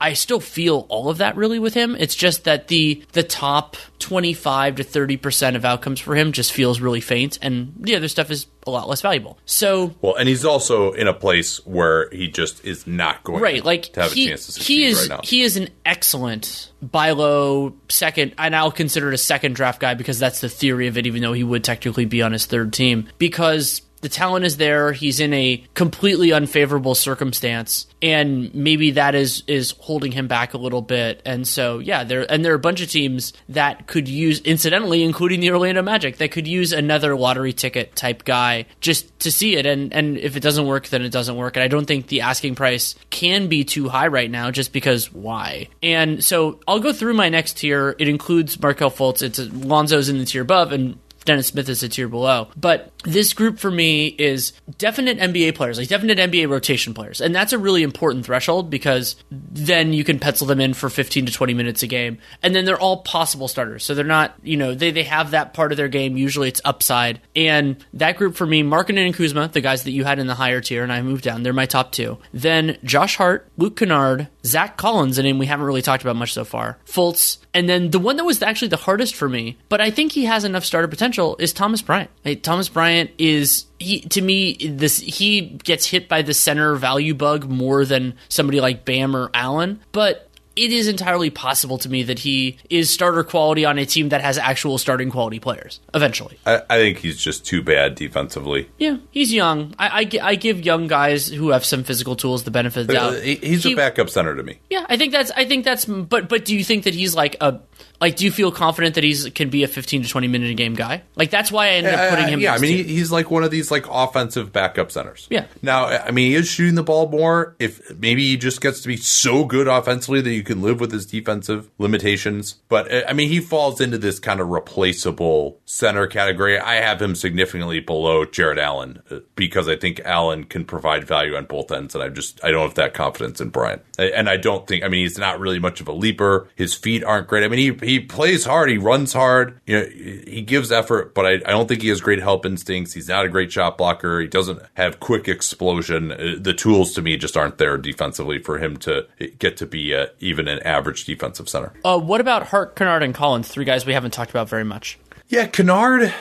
I 0.00 0.14
still 0.14 0.40
feel 0.40 0.86
all 0.88 1.08
of 1.08 1.18
that 1.18 1.36
really 1.36 1.58
with 1.58 1.74
him. 1.74 1.94
It's 1.98 2.14
just 2.14 2.44
that 2.44 2.68
the 2.68 3.04
the 3.12 3.22
top 3.22 3.76
twenty 3.98 4.34
five 4.34 4.76
to 4.76 4.84
thirty 4.84 5.16
percent 5.16 5.56
of 5.56 5.64
outcomes 5.64 6.00
for 6.00 6.16
him 6.16 6.32
just 6.32 6.52
feels 6.52 6.80
really 6.80 7.00
faint, 7.00 7.38
and 7.42 7.74
the 7.78 7.96
other 7.96 8.08
stuff 8.08 8.30
is 8.30 8.46
a 8.66 8.70
lot 8.70 8.88
less 8.88 9.00
valuable. 9.00 9.38
So 9.44 9.94
Well, 10.00 10.16
and 10.16 10.28
he's 10.28 10.44
also 10.44 10.92
in 10.92 11.08
a 11.08 11.14
place 11.14 11.64
where 11.66 12.08
he 12.10 12.28
just 12.28 12.64
is 12.64 12.86
not 12.86 13.24
going 13.24 13.40
right 13.42 13.64
like 13.64 13.92
to 13.94 14.02
have 14.02 14.12
he, 14.12 14.26
a 14.26 14.28
chance 14.30 14.46
to 14.46 14.52
succeed 14.52 14.74
he 14.74 14.84
is 14.84 15.00
right 15.00 15.08
now. 15.16 15.20
he 15.24 15.42
is 15.42 15.56
an 15.56 15.68
excellent 15.84 16.70
buy 16.80 17.10
low 17.10 17.74
second 17.88 18.34
and 18.38 18.54
i'll 18.54 18.72
consider 18.72 19.08
it 19.08 19.14
a 19.14 19.18
second 19.18 19.54
draft 19.54 19.80
guy 19.80 19.94
because 19.94 20.18
that's 20.18 20.40
the 20.40 20.48
theory 20.48 20.86
of 20.86 20.96
it 20.96 21.06
even 21.06 21.22
though 21.22 21.32
he 21.32 21.44
would 21.44 21.64
technically 21.64 22.04
be 22.04 22.22
on 22.22 22.32
his 22.32 22.46
third 22.46 22.72
team 22.72 23.08
because 23.18 23.82
the 24.02 24.08
talent 24.08 24.44
is 24.44 24.56
there. 24.56 24.92
He's 24.92 25.20
in 25.20 25.32
a 25.32 25.64
completely 25.74 26.32
unfavorable 26.32 26.94
circumstance 26.94 27.86
and 28.02 28.52
maybe 28.52 28.90
that 28.90 29.14
is 29.14 29.44
is 29.46 29.74
holding 29.78 30.10
him 30.10 30.26
back 30.26 30.54
a 30.54 30.58
little 30.58 30.82
bit. 30.82 31.22
And 31.24 31.46
so 31.46 31.78
yeah 31.78 32.04
there 32.04 32.30
and 32.30 32.44
there 32.44 32.52
are 32.52 32.56
a 32.56 32.58
bunch 32.58 32.80
of 32.80 32.90
teams 32.90 33.32
that 33.48 33.86
could 33.86 34.08
use 34.08 34.40
incidentally 34.40 35.04
including 35.04 35.40
the 35.40 35.50
orlando 35.50 35.82
magic 35.82 36.18
that 36.18 36.32
could 36.32 36.48
use 36.48 36.72
another 36.72 37.16
lottery 37.16 37.52
ticket 37.52 37.94
type 37.94 38.24
guy 38.24 38.66
just 38.80 39.18
to 39.20 39.30
see 39.30 39.54
it. 39.54 39.66
And 39.66 39.94
and 39.94 40.18
if 40.18 40.36
it 40.36 40.40
doesn't 40.40 40.66
work 40.66 40.88
then 40.88 41.02
it 41.02 41.12
doesn't 41.12 41.36
work. 41.36 41.56
And 41.56 41.62
i 41.62 41.68
don't 41.68 41.86
think 41.86 42.08
the 42.08 42.22
asking 42.22 42.56
price 42.56 42.96
can 43.10 43.46
be 43.46 43.62
too 43.62 43.88
high 43.88 44.08
right 44.08 44.30
now 44.30 44.50
just 44.50 44.72
because 44.72 45.12
why. 45.12 45.68
And 45.80 46.24
so 46.24 46.58
i'll 46.66 46.80
go 46.80 46.92
through 46.92 47.14
my 47.14 47.28
next 47.28 47.58
tier. 47.58 47.94
It 48.00 48.08
includes 48.08 48.60
Markelle 48.60 48.90
Fultz. 48.90 49.22
It's 49.22 49.38
lonzo's 49.38 50.08
in 50.08 50.18
the 50.18 50.24
tier 50.24 50.42
above 50.42 50.72
and 50.72 50.98
Dennis 51.24 51.48
Smith 51.48 51.68
is 51.68 51.82
a 51.82 51.88
tier 51.88 52.08
below. 52.08 52.48
But 52.56 52.92
this 53.04 53.32
group 53.32 53.58
for 53.58 53.70
me 53.70 54.06
is 54.06 54.52
definite 54.78 55.18
NBA 55.18 55.54
players, 55.54 55.78
like 55.78 55.88
definite 55.88 56.18
NBA 56.18 56.48
rotation 56.48 56.94
players. 56.94 57.20
And 57.20 57.34
that's 57.34 57.52
a 57.52 57.58
really 57.58 57.82
important 57.82 58.24
threshold 58.24 58.70
because 58.70 59.16
then 59.30 59.92
you 59.92 60.04
can 60.04 60.18
pencil 60.18 60.46
them 60.46 60.60
in 60.60 60.74
for 60.74 60.88
15 60.88 61.26
to 61.26 61.32
20 61.32 61.54
minutes 61.54 61.82
a 61.82 61.86
game. 61.86 62.18
And 62.42 62.54
then 62.54 62.64
they're 62.64 62.80
all 62.80 62.98
possible 62.98 63.48
starters. 63.48 63.84
So 63.84 63.94
they're 63.94 64.04
not, 64.04 64.34
you 64.42 64.56
know, 64.56 64.74
they, 64.74 64.90
they 64.90 65.04
have 65.04 65.32
that 65.32 65.54
part 65.54 65.72
of 65.72 65.76
their 65.76 65.88
game. 65.88 66.16
Usually 66.16 66.48
it's 66.48 66.60
upside. 66.64 67.20
And 67.34 67.84
that 67.94 68.16
group 68.16 68.36
for 68.36 68.46
me, 68.46 68.62
Markkanen 68.62 69.06
and 69.06 69.14
Kuzma, 69.14 69.48
the 69.48 69.60
guys 69.60 69.84
that 69.84 69.92
you 69.92 70.04
had 70.04 70.18
in 70.18 70.26
the 70.26 70.34
higher 70.34 70.60
tier, 70.60 70.82
and 70.82 70.92
I 70.92 71.02
moved 71.02 71.24
down, 71.24 71.42
they're 71.42 71.52
my 71.52 71.66
top 71.66 71.92
two. 71.92 72.18
Then 72.32 72.78
Josh 72.84 73.16
Hart, 73.16 73.48
Luke 73.56 73.76
Kennard, 73.76 74.28
Zach 74.44 74.76
Collins, 74.76 75.18
a 75.18 75.22
name 75.22 75.38
we 75.38 75.46
haven't 75.46 75.66
really 75.66 75.82
talked 75.82 76.02
about 76.02 76.16
much 76.16 76.32
so 76.32 76.44
far, 76.44 76.78
Fultz, 76.86 77.38
and 77.54 77.68
then 77.68 77.90
the 77.90 77.98
one 77.98 78.16
that 78.16 78.24
was 78.24 78.42
actually 78.42 78.68
the 78.68 78.76
hardest 78.76 79.14
for 79.14 79.28
me, 79.28 79.58
but 79.68 79.80
I 79.80 79.90
think 79.90 80.12
he 80.12 80.24
has 80.24 80.44
enough 80.44 80.64
starter 80.64 80.88
potential, 80.88 81.11
is 81.38 81.52
Thomas 81.52 81.82
Bryant. 81.82 82.10
Hey, 82.24 82.36
Thomas 82.36 82.68
Bryant 82.68 83.10
is 83.18 83.66
he 83.78 84.00
to 84.00 84.20
me 84.22 84.54
this 84.54 84.98
he 84.98 85.40
gets 85.64 85.86
hit 85.86 86.08
by 86.08 86.22
the 86.22 86.34
center 86.34 86.74
value 86.76 87.14
bug 87.14 87.48
more 87.48 87.84
than 87.84 88.14
somebody 88.28 88.60
like 88.60 88.84
Bam 88.84 89.14
or 89.16 89.30
Allen, 89.34 89.80
but 89.92 90.28
it 90.54 90.70
is 90.70 90.86
entirely 90.86 91.30
possible 91.30 91.78
to 91.78 91.88
me 91.88 92.02
that 92.02 92.18
he 92.18 92.58
is 92.68 92.90
starter 92.90 93.24
quality 93.24 93.64
on 93.64 93.78
a 93.78 93.86
team 93.86 94.10
that 94.10 94.20
has 94.20 94.36
actual 94.36 94.76
starting 94.76 95.10
quality 95.10 95.40
players 95.40 95.80
eventually. 95.94 96.38
I, 96.44 96.60
I 96.68 96.76
think 96.76 96.98
he's 96.98 97.16
just 97.16 97.46
too 97.46 97.62
bad 97.62 97.94
defensively. 97.94 98.68
Yeah, 98.76 98.98
he's 99.12 99.32
young. 99.32 99.74
I, 99.78 100.00
I, 100.22 100.30
I 100.32 100.34
give 100.34 100.60
young 100.62 100.88
guys 100.88 101.26
who 101.26 101.52
have 101.52 101.64
some 101.64 101.84
physical 101.84 102.16
tools 102.16 102.44
the 102.44 102.50
benefit 102.50 102.80
of 102.82 102.86
the 102.88 103.00
Uh, 103.00 103.10
doubt. 103.12 103.22
he's 103.22 103.64
He- 103.64 103.72
a 103.72 103.76
backup 103.76 104.10
center 104.10 104.36
to 104.36 104.42
me. 104.42 104.58
Yeah, 104.68 104.84
I 104.90 104.98
think 104.98 105.12
that's. 105.12 105.30
I 105.30 105.46
think 105.46 105.64
that's. 105.64 105.86
But 105.86 106.28
but 106.28 106.44
do 106.44 106.54
you 106.54 106.62
think 106.64 106.84
that 106.84 106.94
he's 106.94 107.14
like 107.14 107.34
a 107.40 107.60
like? 108.00 108.16
Do 108.16 108.24
you 108.24 108.30
feel 108.30 108.50
confident 108.52 108.94
that 108.96 109.04
he's 109.04 109.28
can 109.30 109.48
be 109.50 109.62
a 109.62 109.68
fifteen 109.68 110.02
to 110.02 110.08
twenty 110.08 110.28
minute 110.28 110.50
a 110.50 110.54
game 110.54 110.74
guy? 110.74 111.02
Like 111.16 111.30
that's 111.30 111.50
why 111.52 111.66
I 111.66 111.70
ended 111.70 111.94
up 111.94 112.10
putting 112.10 112.24
Uh, 112.26 112.28
him. 112.28 112.40
yeah, 112.40 112.54
I 112.54 112.58
mean, 112.58 112.76
he, 112.78 112.94
he's 112.94 113.10
like 113.12 113.30
one 113.30 113.44
of 113.44 113.50
these 113.50 113.70
like 113.70 113.86
offensive 113.90 114.52
backup 114.52 114.90
centers. 114.92 115.26
Yeah. 115.30 115.46
Now, 115.62 115.86
I 115.86 116.10
mean, 116.10 116.30
he 116.30 116.34
is 116.36 116.48
shooting 116.48 116.74
the 116.74 116.82
ball 116.82 117.08
more. 117.08 117.54
If 117.58 117.96
maybe 117.98 118.24
he 118.26 118.36
just 118.36 118.60
gets 118.60 118.80
to 118.82 118.88
be 118.88 118.96
so 118.96 119.44
good 119.44 119.68
offensively 119.68 120.20
that 120.20 120.32
you 120.32 120.42
can 120.42 120.62
live 120.62 120.80
with 120.80 120.92
his 120.92 121.06
defensive 121.06 121.70
limitations. 121.78 122.56
But 122.68 122.92
uh, 122.92 123.02
I 123.08 123.12
mean, 123.12 123.28
he 123.28 123.40
falls 123.40 123.80
into 123.80 123.98
this 123.98 124.18
kind 124.18 124.40
of 124.40 124.48
replaceable 124.48 125.58
center 125.64 126.06
category. 126.06 126.58
I 126.58 126.76
have 126.76 127.00
him 127.00 127.14
significantly 127.14 127.80
below 127.80 128.24
Jarrett 128.24 128.58
Allen 128.58 129.02
uh, 129.10 129.20
because 129.36 129.68
I 129.68 129.76
think 129.76 130.00
Allen 130.04 130.44
can 130.44 130.64
provide 130.64 131.04
value 131.04 131.36
on 131.36 131.44
both 131.46 131.70
ends, 131.72 131.94
and 131.94 132.02
I 132.04 132.08
just 132.08 132.42
I 132.44 132.50
don't 132.50 132.62
have 132.62 132.74
that 132.74 132.94
confidence 132.94 133.40
in 133.40 133.48
Bryant. 133.50 133.82
And 133.98 134.28
I 134.28 134.36
don't 134.36 134.66
think. 134.66 134.84
I 134.84 134.88
mean, 134.88 135.02
he's 135.04 135.18
not 135.18 135.38
really 135.40 135.58
much 135.58 135.80
of 135.80 135.88
a 135.88 135.92
leaper. 135.92 136.48
His 136.56 136.74
feet 136.74 137.04
aren't 137.04 137.28
great. 137.28 137.44
I 137.44 137.48
mean, 137.48 137.58
he 137.60 137.71
he 137.80 138.00
plays 138.00 138.44
hard. 138.44 138.68
He 138.70 138.78
runs 138.78 139.12
hard. 139.12 139.60
You 139.66 139.80
know, 139.80 139.86
he 139.86 140.42
gives 140.42 140.70
effort, 140.72 141.14
but 141.14 141.26
I, 141.26 141.32
I 141.34 141.50
don't 141.50 141.68
think 141.68 141.82
he 141.82 141.88
has 141.88 142.00
great 142.00 142.20
help 142.20 142.44
instincts. 142.46 142.92
He's 142.92 143.08
not 143.08 143.24
a 143.24 143.28
great 143.28 143.50
shot 143.52 143.78
blocker. 143.78 144.20
He 144.20 144.26
doesn't 144.26 144.60
have 144.74 145.00
quick 145.00 145.28
explosion. 145.28 146.12
Uh, 146.12 146.36
The 146.40 146.54
tools 146.54 146.92
to 146.94 147.02
me 147.02 147.16
just 147.16 147.36
aren't 147.36 147.58
there 147.58 147.76
defensively 147.78 148.38
for 148.38 148.58
him 148.58 148.76
to 148.78 149.06
get 149.38 149.56
to 149.58 149.66
be 149.66 149.94
uh 149.94 150.06
even 150.20 150.48
an 150.48 150.58
average 150.60 151.04
defensive 151.04 151.48
center. 151.48 151.72
uh, 151.84 151.98
what 151.98 152.20
about 152.20 152.48
Hart, 152.48 152.74
Kennard, 152.76 153.02
and 153.02 153.14
Collins? 153.14 153.48
Three 153.48 153.64
guys 153.64 153.86
we 153.86 153.92
haven't 153.94 154.12
talked 154.12 154.30
about 154.30 154.48
very 154.48 154.64
much. 154.64 154.98
Yeah, 155.28 155.46
Kennard 155.46 156.12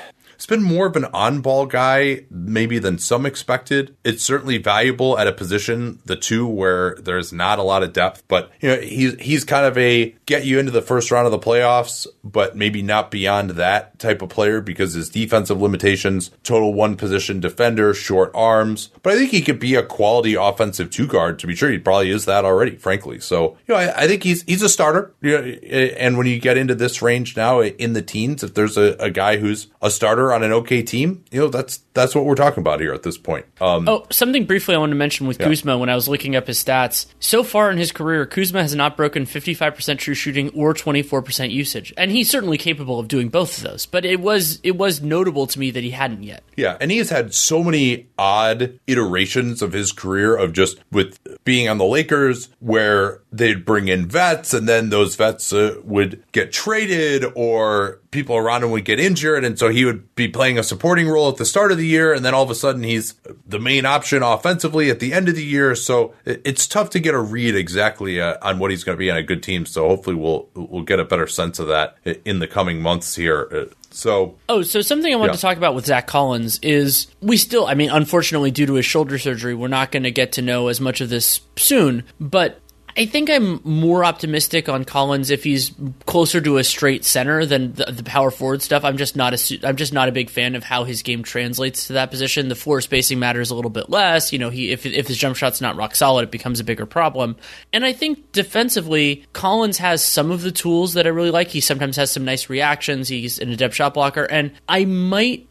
has 0.42 0.48
been 0.48 0.64
more 0.64 0.88
of 0.88 0.96
an 0.96 1.06
on 1.06 1.42
ball 1.42 1.68
guy, 1.68 2.26
maybe 2.32 2.80
than 2.80 2.98
some 2.98 3.28
expected. 3.28 3.96
It's 4.04 4.24
certainly 4.24 4.58
valuable 4.58 5.20
at 5.20 5.28
a 5.28 5.32
position, 5.32 6.00
the 6.06 6.16
two 6.16 6.48
where 6.48 6.96
there's 6.96 7.32
not 7.32 7.60
a 7.60 7.64
lot 7.64 7.84
of 7.84 7.94
depth, 7.94 8.24
but 8.28 8.52
you 8.60 8.70
know, 8.70 8.82
he's 8.82 9.20
he's 9.22 9.44
kind 9.44 9.68
of 9.68 9.78
a 9.78 10.16
get 10.26 10.46
you 10.46 10.58
into 10.58 10.72
the 10.72 10.82
first 10.82 11.12
round 11.12 11.28
of 11.28 11.32
the 11.32 11.40
playoffs, 11.40 12.08
but 12.24 12.56
maybe 12.56 12.82
not 12.82 13.12
beyond 13.12 13.52
that 13.52 14.00
type 14.00 14.24
of 14.24 14.30
player 14.30 14.62
because 14.62 14.94
his 14.94 15.10
defensive 15.10 15.62
limitations, 15.62 16.32
total 16.44 16.74
one 16.74 16.96
position 16.96 17.40
defender, 17.40 17.94
short 17.94 18.32
arms. 18.34 18.90
But 19.04 19.14
I 19.14 19.18
think 19.18 19.32
he 19.32 19.42
could 19.42 19.60
be 19.60 19.76
a 19.76 19.84
quality 19.84 20.34
offensive 20.34 20.90
two 20.90 21.06
guard. 21.06 21.38
To 21.40 21.48
be 21.48 21.56
sure, 21.56 21.70
he 21.70 21.78
probably 21.78 22.10
is 22.10 22.26
that 22.26 22.46
already, 22.46 22.78
frankly. 22.78 23.20
So, 23.20 23.58
you 23.68 23.76
know, 23.76 23.80
I, 23.80 24.04
I 24.04 24.08
think 24.08 24.24
he's 24.24 24.42
he's 24.44 24.64
a 24.64 24.70
starter. 24.70 25.14
You 25.22 25.32
know, 25.32 25.44
and 25.44 26.18
when 26.18 26.26
you 26.26 26.40
get 26.40 26.58
into 26.58 26.74
this 26.74 27.04
range 27.04 27.38
now 27.38 27.62
in 27.62 27.94
the 27.94 28.02
teens, 28.02 28.44
if 28.44 28.56
there's 28.56 28.78
a, 28.78 28.96
a 29.00 29.12
guy 29.12 29.38
who's 29.38 29.68
a 29.84 29.92
starter 29.92 30.31
on 30.34 30.44
an 30.44 30.52
okay 30.52 30.82
team, 30.82 31.24
you 31.32 31.40
know, 31.42 31.48
that's 31.50 31.80
that's 31.94 32.16
what 32.16 32.26
we're 32.26 32.36
talking 32.36 32.62
about 32.62 32.80
here 32.80 32.94
at 32.94 33.04
this 33.04 33.18
point. 33.18 33.46
Um, 33.60 33.88
Oh, 33.88 34.06
something 34.12 34.46
briefly 34.46 34.76
I 34.76 34.78
wanted 34.78 34.92
to 34.92 34.98
mention 34.98 35.28
with 35.28 35.40
Kuzma 35.40 35.78
when 35.78 35.90
I 35.90 35.96
was 35.96 36.08
looking 36.08 36.36
up 36.36 36.48
his 36.48 36.64
stats. 36.64 37.08
So 37.20 37.44
far 37.44 37.70
in 37.70 37.78
his 37.78 37.92
career, 37.92 38.26
Kuzma 38.26 38.62
has 38.62 38.74
not 38.76 38.96
broken 38.96 39.26
55% 39.26 39.98
true 39.98 40.14
shooting 40.14 40.50
or 40.56 40.74
24% 40.74 41.52
usage. 41.52 41.94
And 41.98 42.12
he's 42.12 42.30
certainly 42.30 42.58
capable 42.58 43.00
of 43.00 43.08
doing 43.08 43.30
both 43.30 43.58
of 43.58 43.64
those, 43.64 43.86
but 43.86 44.06
it 44.06 44.20
was 44.20 44.60
it 44.64 44.78
was 44.78 45.02
notable 45.02 45.48
to 45.48 45.60
me 45.60 45.72
that 45.72 45.84
he 45.84 45.92
hadn't 45.92 46.24
yet. 46.24 46.44
Yeah, 46.56 46.78
and 46.80 46.92
he 46.92 46.98
has 47.00 47.10
had 47.10 47.34
so 47.34 47.64
many 47.64 48.08
odd 48.18 48.80
iterations 48.88 49.62
of 49.62 49.74
his 49.74 49.92
career 49.92 50.36
of 50.36 50.54
just 50.54 50.80
with 50.92 51.20
being 51.44 51.68
on 51.68 51.78
the 51.78 51.86
Lakers 51.86 52.50
where 52.60 53.22
they'd 53.32 53.66
bring 53.66 53.88
in 53.88 54.08
vets 54.08 54.54
and 54.54 54.68
then 54.68 54.90
those 54.90 55.16
vets 55.16 55.52
uh, 55.54 55.80
would 55.84 56.24
get 56.32 56.52
traded 56.52 57.26
or 57.36 58.01
people 58.12 58.36
around 58.36 58.64
him 58.64 58.72
would 58.72 58.86
get 58.86 59.00
injured, 59.00 59.44
and 59.44 59.58
so 59.58 59.70
he 59.70 59.86
would 59.86 60.14
be 60.16 60.28
playing 60.28 60.60
a 60.60 60.64
supporting 60.64 61.08
role 61.08 61.30
at 61.30 61.38
the 61.38 61.46
start 61.46 61.72
of 61.72 61.78
the 61.78 61.88
year, 61.88 62.14
and 62.14 62.24
then 62.24 62.34
all 62.34 62.44
of 62.44 62.50
a 62.50 62.56
sudden 62.56 62.84
he's 62.84 63.16
the 63.48 63.60
main 63.60 63.86
option 63.86 64.22
offensively 64.22 64.90
at 64.90 65.00
the 65.00 65.14
end 65.14 65.30
of 65.30 65.36
the 65.36 65.44
year. 65.44 65.74
So 65.76 66.14
it's 66.26 66.68
tough 66.68 66.90
to 66.92 67.00
get 67.00 67.14
a 67.14 67.20
read 67.20 67.56
exactly 67.56 68.20
uh, 68.22 68.38
on 68.42 68.60
what 68.60 68.70
he's 68.72 68.84
going 68.84 68.96
to 68.96 69.00
be 69.00 69.10
on 69.10 69.18
a 69.18 69.24
good 69.24 69.42
team. 69.42 69.66
So 69.66 69.88
hopefully 69.88 70.16
we'll 70.16 70.50
we'll 70.54 70.84
get 70.84 71.00
a 71.00 71.06
better 71.06 71.28
sense 71.28 71.58
of 71.60 71.68
that 71.68 71.96
in 72.26 72.40
the 72.40 72.48
coming 72.48 72.82
months 72.82 73.16
here. 73.16 73.48
Uh, 73.52 73.74
so 73.94 74.38
oh, 74.48 74.62
so 74.62 74.80
something 74.82 75.12
I 75.14 75.18
wanted 75.18 75.32
Yeah. 75.32 75.36
to 75.36 75.42
talk 75.42 75.58
about 75.58 75.76
with 75.76 75.86
Zach 75.86 76.08
Collins 76.08 76.60
is 76.62 77.08
we 77.22 77.36
still, 77.36 77.66
I 77.68 77.74
mean, 77.74 77.90
unfortunately, 77.90 78.50
due 78.50 78.66
to 78.68 78.76
his 78.76 78.86
shoulder 78.86 79.18
surgery, 79.18 79.54
we're 79.54 79.68
not 79.68 79.92
going 79.92 80.04
to 80.04 80.12
get 80.12 80.32
to 80.34 80.42
know 80.42 80.70
as 80.70 80.80
much 80.80 81.02
of 81.02 81.10
this 81.10 81.42
soon. 81.58 82.04
But 82.18 82.61
I 82.98 83.06
think 83.06 83.30
I'm 83.30 83.62
more 83.64 84.04
optimistic 84.04 84.68
on 84.68 84.86
Collins 84.86 85.30
if 85.30 85.44
he's 85.44 85.72
closer 86.06 86.42
to 86.42 86.58
a 86.58 86.64
straight 86.64 87.06
center 87.06 87.46
than 87.46 87.74
the, 87.74 87.86
the 87.86 88.04
power 88.04 88.32
forward 88.32 88.62
stuff. 88.62 88.84
I'm 88.84 88.98
just 88.98 89.16
not 89.16 89.34
a 89.34 89.60
I'm 89.64 89.76
just 89.76 89.94
not 89.94 90.10
a 90.10 90.12
big 90.12 90.30
fan 90.30 90.56
of 90.56 90.64
how 90.64 90.84
his 90.84 91.02
game 91.02 91.24
translates 91.24 91.88
to 91.88 91.94
that 91.94 92.12
position. 92.12 92.50
The 92.50 92.56
floor 92.56 92.82
spacing 92.82 93.20
matters 93.20 93.52
a 93.52 93.56
little 93.56 93.72
bit 93.72 93.90
less. 93.90 94.34
You 94.34 94.40
know, 94.40 94.50
he 94.50 94.72
if 94.72 94.86
if 94.86 95.08
his 95.08 95.18
jump 95.18 95.36
shot's 95.36 95.62
not 95.62 95.76
rock 95.76 95.96
solid, 95.96 96.24
it 96.24 96.32
becomes 96.32 96.60
a 96.60 96.64
bigger 96.64 96.86
problem. 96.86 97.38
And 97.72 97.86
I 97.86 97.94
think 97.94 98.32
defensively, 98.32 99.26
Collins 99.34 99.78
has 99.78 100.04
some 100.04 100.32
of 100.32 100.42
the 100.42 100.52
tools 100.52 100.94
that 100.94 101.06
I 101.06 101.10
really 101.10 101.32
like. 101.32 101.50
He 101.50 101.62
sometimes 101.62 101.96
has 101.96 102.12
some 102.12 102.26
nice 102.26 102.50
reactions. 102.50 103.08
He's 103.08 103.40
an 103.40 103.50
adept 103.50 103.74
shot 103.74 103.94
blocker, 103.94 104.24
and 104.26 104.52
I 104.68 104.86
might. 104.86 105.48